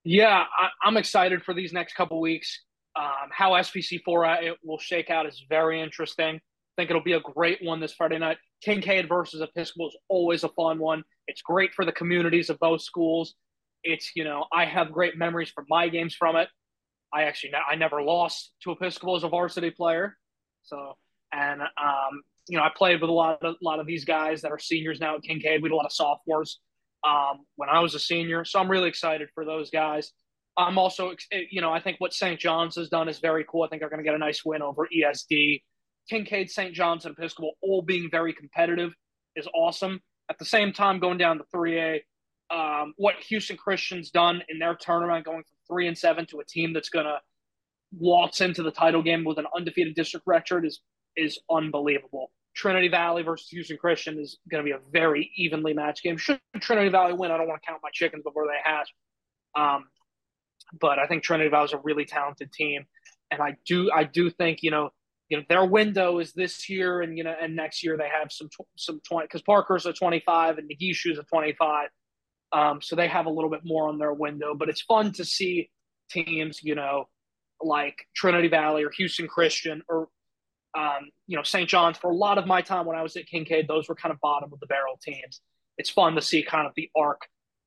Yeah, 0.04 0.44
I, 0.44 0.68
I'm 0.82 0.96
excited 0.96 1.42
for 1.42 1.52
these 1.52 1.74
next 1.74 1.94
couple 1.94 2.18
weeks. 2.20 2.62
Um, 2.96 3.28
how 3.30 3.50
SPC 3.52 4.00
four 4.02 4.24
uh, 4.24 4.40
it 4.40 4.56
will 4.64 4.78
shake 4.78 5.10
out 5.10 5.26
is 5.26 5.44
very 5.50 5.82
interesting. 5.82 6.40
Think 6.78 6.90
it'll 6.90 7.02
be 7.02 7.14
a 7.14 7.20
great 7.20 7.58
one 7.60 7.80
this 7.80 7.92
Friday 7.92 8.20
night. 8.20 8.38
Kincaid 8.62 9.08
versus 9.08 9.40
Episcopal 9.40 9.88
is 9.88 9.96
always 10.08 10.44
a 10.44 10.48
fun 10.50 10.78
one. 10.78 11.02
It's 11.26 11.42
great 11.42 11.74
for 11.74 11.84
the 11.84 11.90
communities 11.90 12.50
of 12.50 12.58
both 12.60 12.82
schools. 12.82 13.34
It's 13.82 14.12
you 14.14 14.22
know 14.22 14.44
I 14.52 14.64
have 14.64 14.92
great 14.92 15.18
memories 15.18 15.50
from 15.50 15.64
my 15.68 15.88
games 15.88 16.14
from 16.14 16.36
it. 16.36 16.46
I 17.12 17.24
actually 17.24 17.50
I 17.68 17.74
never 17.74 18.00
lost 18.00 18.52
to 18.62 18.70
Episcopal 18.70 19.16
as 19.16 19.24
a 19.24 19.28
varsity 19.28 19.72
player, 19.72 20.16
so 20.62 20.96
and 21.32 21.62
um, 21.62 22.22
you 22.46 22.56
know 22.56 22.62
I 22.62 22.70
played 22.76 23.00
with 23.00 23.10
a 23.10 23.12
lot 23.12 23.42
of 23.42 23.56
a 23.60 23.64
lot 23.64 23.80
of 23.80 23.86
these 23.88 24.04
guys 24.04 24.42
that 24.42 24.52
are 24.52 24.58
seniors 24.60 25.00
now 25.00 25.16
at 25.16 25.24
Kincaid. 25.24 25.60
We 25.60 25.70
had 25.70 25.72
a 25.72 25.76
lot 25.76 25.86
of 25.86 25.92
sophomores 25.92 26.60
um, 27.04 27.44
when 27.56 27.68
I 27.68 27.80
was 27.80 27.96
a 27.96 27.98
senior, 27.98 28.44
so 28.44 28.60
I'm 28.60 28.70
really 28.70 28.88
excited 28.88 29.30
for 29.34 29.44
those 29.44 29.70
guys. 29.70 30.12
I'm 30.56 30.78
also, 30.78 31.12
you 31.50 31.60
know, 31.60 31.72
I 31.72 31.80
think 31.80 31.96
what 31.98 32.12
St. 32.12 32.38
John's 32.38 32.76
has 32.76 32.88
done 32.88 33.08
is 33.08 33.18
very 33.18 33.44
cool. 33.48 33.62
I 33.62 33.68
think 33.68 33.80
they're 33.80 33.90
going 33.90 34.02
to 34.02 34.04
get 34.04 34.14
a 34.14 34.18
nice 34.18 34.44
win 34.44 34.62
over 34.62 34.88
ESD. 34.96 35.62
Kincaid, 36.08 36.50
St. 36.50 36.74
John's, 36.74 37.04
and 37.04 37.16
Episcopal 37.16 37.52
all 37.62 37.82
being 37.82 38.08
very 38.10 38.32
competitive 38.32 38.92
is 39.36 39.48
awesome. 39.54 40.00
At 40.30 40.38
the 40.38 40.44
same 40.44 40.72
time, 40.72 40.98
going 40.98 41.18
down 41.18 41.38
to 41.38 41.44
3A, 41.54 42.00
um, 42.50 42.94
what 42.96 43.16
Houston 43.28 43.56
Christian's 43.56 44.10
done 44.10 44.42
in 44.48 44.58
their 44.58 44.74
turnaround, 44.74 45.24
going 45.24 45.42
from 45.42 45.56
three 45.68 45.86
and 45.86 45.96
seven 45.96 46.26
to 46.26 46.40
a 46.40 46.44
team 46.44 46.72
that's 46.72 46.88
going 46.88 47.04
to 47.04 47.18
waltz 47.92 48.40
into 48.40 48.62
the 48.62 48.70
title 48.70 49.02
game 49.02 49.24
with 49.24 49.38
an 49.38 49.46
undefeated 49.56 49.94
district 49.94 50.26
record 50.26 50.64
is 50.66 50.80
is 51.16 51.38
unbelievable. 51.50 52.30
Trinity 52.54 52.88
Valley 52.88 53.22
versus 53.22 53.48
Houston 53.50 53.76
Christian 53.76 54.18
is 54.18 54.38
going 54.50 54.64
to 54.64 54.68
be 54.68 54.74
a 54.74 54.80
very 54.92 55.30
evenly 55.36 55.74
matched 55.74 56.02
game. 56.02 56.16
Should 56.16 56.40
Trinity 56.60 56.88
Valley 56.88 57.12
win, 57.12 57.30
I 57.30 57.36
don't 57.36 57.48
want 57.48 57.62
to 57.62 57.66
count 57.66 57.80
my 57.82 57.90
chickens 57.92 58.22
before 58.22 58.46
they 58.46 58.58
hatch. 58.62 58.92
Um, 59.56 59.86
but 60.80 60.98
I 60.98 61.06
think 61.06 61.22
Trinity 61.22 61.50
Valley 61.50 61.66
is 61.66 61.72
a 61.72 61.78
really 61.78 62.04
talented 62.04 62.52
team, 62.52 62.84
and 63.30 63.42
I 63.42 63.56
do 63.66 63.90
I 63.94 64.04
do 64.04 64.30
think 64.30 64.58
you 64.62 64.70
know 64.70 64.90
you 65.28 65.36
know 65.36 65.44
their 65.48 65.64
window 65.64 66.18
is 66.18 66.32
this 66.32 66.68
year, 66.68 67.02
and 67.02 67.16
you 67.16 67.24
know, 67.24 67.34
and 67.40 67.54
next 67.54 67.84
year 67.84 67.96
they 67.96 68.08
have 68.08 68.32
some 68.32 68.48
some 68.76 69.00
twenty 69.06 69.26
because 69.26 69.42
Parker's 69.42 69.86
a 69.86 69.92
twenty 69.92 70.22
five 70.24 70.58
and 70.58 70.70
Negishu's 70.70 71.18
a 71.18 71.22
twenty 71.24 71.54
five, 71.58 71.88
um, 72.52 72.80
so 72.80 72.96
they 72.96 73.08
have 73.08 73.26
a 73.26 73.30
little 73.30 73.50
bit 73.50 73.60
more 73.64 73.88
on 73.88 73.98
their 73.98 74.12
window. 74.12 74.54
But 74.54 74.68
it's 74.68 74.80
fun 74.80 75.12
to 75.12 75.24
see 75.24 75.70
teams, 76.10 76.60
you 76.62 76.74
know, 76.74 77.08
like 77.62 77.96
Trinity 78.16 78.48
Valley 78.48 78.84
or 78.84 78.90
Houston 78.96 79.28
Christian 79.28 79.82
or 79.88 80.08
um, 80.76 81.10
you 81.26 81.36
know 81.36 81.42
St. 81.42 81.68
John's. 81.68 81.98
For 81.98 82.10
a 82.10 82.16
lot 82.16 82.38
of 82.38 82.46
my 82.46 82.62
time 82.62 82.86
when 82.86 82.96
I 82.96 83.02
was 83.02 83.16
at 83.16 83.26
Kincaid, 83.26 83.68
those 83.68 83.88
were 83.88 83.94
kind 83.94 84.12
of 84.12 84.20
bottom 84.20 84.52
of 84.52 84.60
the 84.60 84.66
barrel 84.66 84.98
teams. 85.02 85.42
It's 85.76 85.90
fun 85.90 86.14
to 86.14 86.22
see 86.22 86.42
kind 86.42 86.66
of 86.66 86.72
the 86.74 86.90
arc 86.96 87.20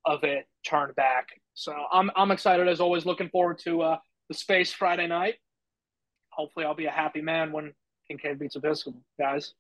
of 0.06 0.24
it 0.24 0.46
turned 0.66 0.96
back. 0.96 1.28
So 1.54 1.76
I'm 1.92 2.10
I'm 2.16 2.32
excited 2.32 2.68
as 2.68 2.82
always. 2.82 3.06
Looking 3.06 3.30
forward 3.30 3.60
to 3.66 3.82
uh, 3.82 3.98
the 4.30 4.34
space 4.34 4.74
Friday 4.74 5.06
night 5.06 5.36
hopefully 6.32 6.66
I'll 6.66 6.76
be 6.76 6.86
a 6.86 6.92
happy 6.92 7.22
man 7.22 7.52
when 7.52 7.74
Kincaid 8.08 8.40
beats 8.40 8.56
Episcopal, 8.56 9.02
guys. 9.20 9.54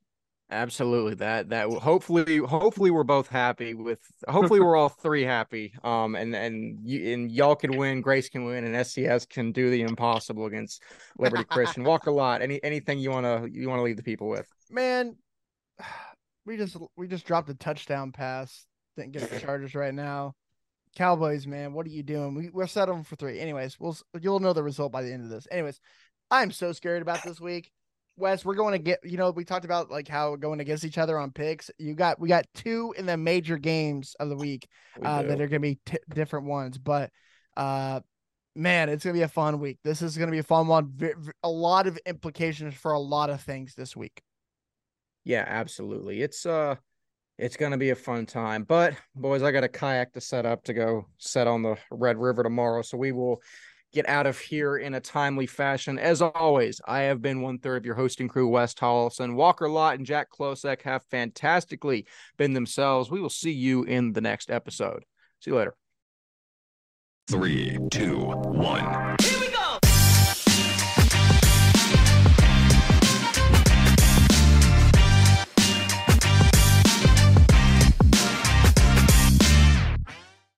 Absolutely. 0.51 1.15
That 1.15 1.49
that 1.49 1.69
hopefully 1.69 2.37
hopefully 2.39 2.91
we're 2.91 3.05
both 3.05 3.29
happy 3.29 3.73
with 3.73 3.99
hopefully 4.27 4.59
we're 4.59 4.75
all 4.75 4.89
three 5.03 5.23
happy. 5.23 5.73
Um 5.81 6.15
and 6.15 6.35
and 6.35 6.77
you 6.83 7.13
and 7.13 7.31
y'all 7.31 7.55
can 7.55 7.77
win, 7.77 8.01
Grace 8.01 8.27
can 8.27 8.43
win, 8.43 8.65
and 8.65 8.75
SCS 8.75 9.29
can 9.29 9.53
do 9.53 9.69
the 9.69 9.81
impossible 9.81 10.45
against 10.45 10.83
Liberty 11.17 11.45
Christian. 11.45 11.83
Walker 11.85 12.11
Lott. 12.11 12.41
Any 12.41 12.61
anything 12.63 12.99
you 12.99 13.11
wanna 13.11 13.47
you 13.49 13.69
wanna 13.69 13.83
leave 13.83 13.95
the 13.95 14.03
people 14.03 14.27
with? 14.27 14.45
Man, 14.69 15.15
we 16.45 16.57
just 16.57 16.75
we 16.97 17.07
just 17.07 17.25
dropped 17.25 17.49
a 17.49 17.55
touchdown 17.55 18.11
pass. 18.11 18.65
Didn't 18.97 19.13
get 19.13 19.29
the 19.29 19.39
Chargers 19.39 19.73
right 19.73 19.93
now. 19.93 20.35
Cowboys, 20.97 21.47
man, 21.47 21.71
what 21.71 21.85
are 21.85 21.89
you 21.89 22.03
doing? 22.03 22.35
We, 22.35 22.49
we're 22.49 22.67
settling 22.67 23.05
for 23.05 23.15
three. 23.15 23.39
Anyways, 23.39 23.79
we'll 23.79 23.95
you'll 24.19 24.41
know 24.41 24.51
the 24.51 24.63
result 24.63 24.91
by 24.91 25.01
the 25.01 25.13
end 25.13 25.23
of 25.23 25.29
this. 25.29 25.47
Anyways, 25.49 25.79
I'm 26.31 26.51
so 26.51 26.71
scared 26.71 27.01
about 27.01 27.23
this 27.23 27.41
week. 27.41 27.69
Wes, 28.17 28.45
we're 28.45 28.55
going 28.55 28.73
to 28.73 28.79
get, 28.79 28.99
you 29.03 29.17
know, 29.17 29.31
we 29.31 29.43
talked 29.43 29.65
about 29.65 29.91
like 29.91 30.07
how 30.07 30.35
going 30.35 30.59
against 30.59 30.85
each 30.85 30.97
other 30.97 31.17
on 31.17 31.31
picks. 31.31 31.69
You 31.77 31.93
got, 31.93 32.19
we 32.19 32.29
got 32.29 32.45
two 32.55 32.93
in 32.97 33.05
the 33.05 33.17
major 33.17 33.57
games 33.57 34.15
of 34.19 34.29
the 34.29 34.35
week 34.35 34.67
uh, 35.03 35.23
that 35.23 35.41
are 35.41 35.47
going 35.47 35.49
to 35.49 35.59
be 35.59 35.79
t- 35.85 35.97
different 36.13 36.45
ones. 36.45 36.77
But, 36.77 37.09
uh, 37.57 37.99
man, 38.55 38.89
it's 38.89 39.03
going 39.03 39.13
to 39.13 39.19
be 39.19 39.23
a 39.23 39.27
fun 39.27 39.59
week. 39.59 39.79
This 39.83 40.01
is 40.01 40.17
going 40.17 40.27
to 40.27 40.31
be 40.31 40.39
a 40.39 40.43
fun 40.43 40.67
one. 40.67 40.97
A 41.43 41.49
lot 41.49 41.87
of 41.87 41.97
implications 42.05 42.75
for 42.75 42.91
a 42.91 42.99
lot 42.99 43.29
of 43.29 43.41
things 43.41 43.75
this 43.75 43.95
week. 43.95 44.21
Yeah, 45.23 45.45
absolutely. 45.47 46.21
It's, 46.21 46.45
uh, 46.45 46.75
it's 47.37 47.57
going 47.57 47.71
to 47.71 47.77
be 47.77 47.89
a 47.89 47.95
fun 47.95 48.25
time. 48.25 48.63
But, 48.63 48.93
boys, 49.15 49.41
I 49.41 49.51
got 49.51 49.63
a 49.63 49.69
kayak 49.69 50.13
to 50.13 50.21
set 50.21 50.45
up 50.45 50.63
to 50.65 50.73
go 50.73 51.07
set 51.17 51.47
on 51.47 51.63
the 51.63 51.75
Red 51.89 52.17
River 52.17 52.43
tomorrow. 52.43 52.83
So 52.83 52.97
we 52.97 53.11
will 53.11 53.41
get 53.93 54.07
out 54.07 54.27
of 54.27 54.39
here 54.39 54.77
in 54.77 54.93
a 54.93 54.99
timely 54.99 55.47
fashion. 55.47 55.99
As 55.99 56.21
always, 56.21 56.79
I 56.87 57.01
have 57.01 57.21
been 57.21 57.41
one 57.41 57.59
third 57.59 57.77
of 57.77 57.85
your 57.85 57.95
hosting 57.95 58.27
crew, 58.27 58.47
Wes 58.47 58.73
Tolleson. 58.73 59.35
Walker 59.35 59.69
Lott 59.69 59.95
and 59.95 60.05
Jack 60.05 60.27
Klosek 60.31 60.81
have 60.83 61.03
fantastically 61.11 62.05
been 62.37 62.53
themselves. 62.53 63.11
We 63.11 63.21
will 63.21 63.29
see 63.29 63.51
you 63.51 63.83
in 63.83 64.13
the 64.13 64.21
next 64.21 64.49
episode. 64.49 65.03
See 65.39 65.51
you 65.51 65.57
later. 65.57 65.75
Three, 67.27 67.77
two, 67.89 68.17
one. 68.17 69.17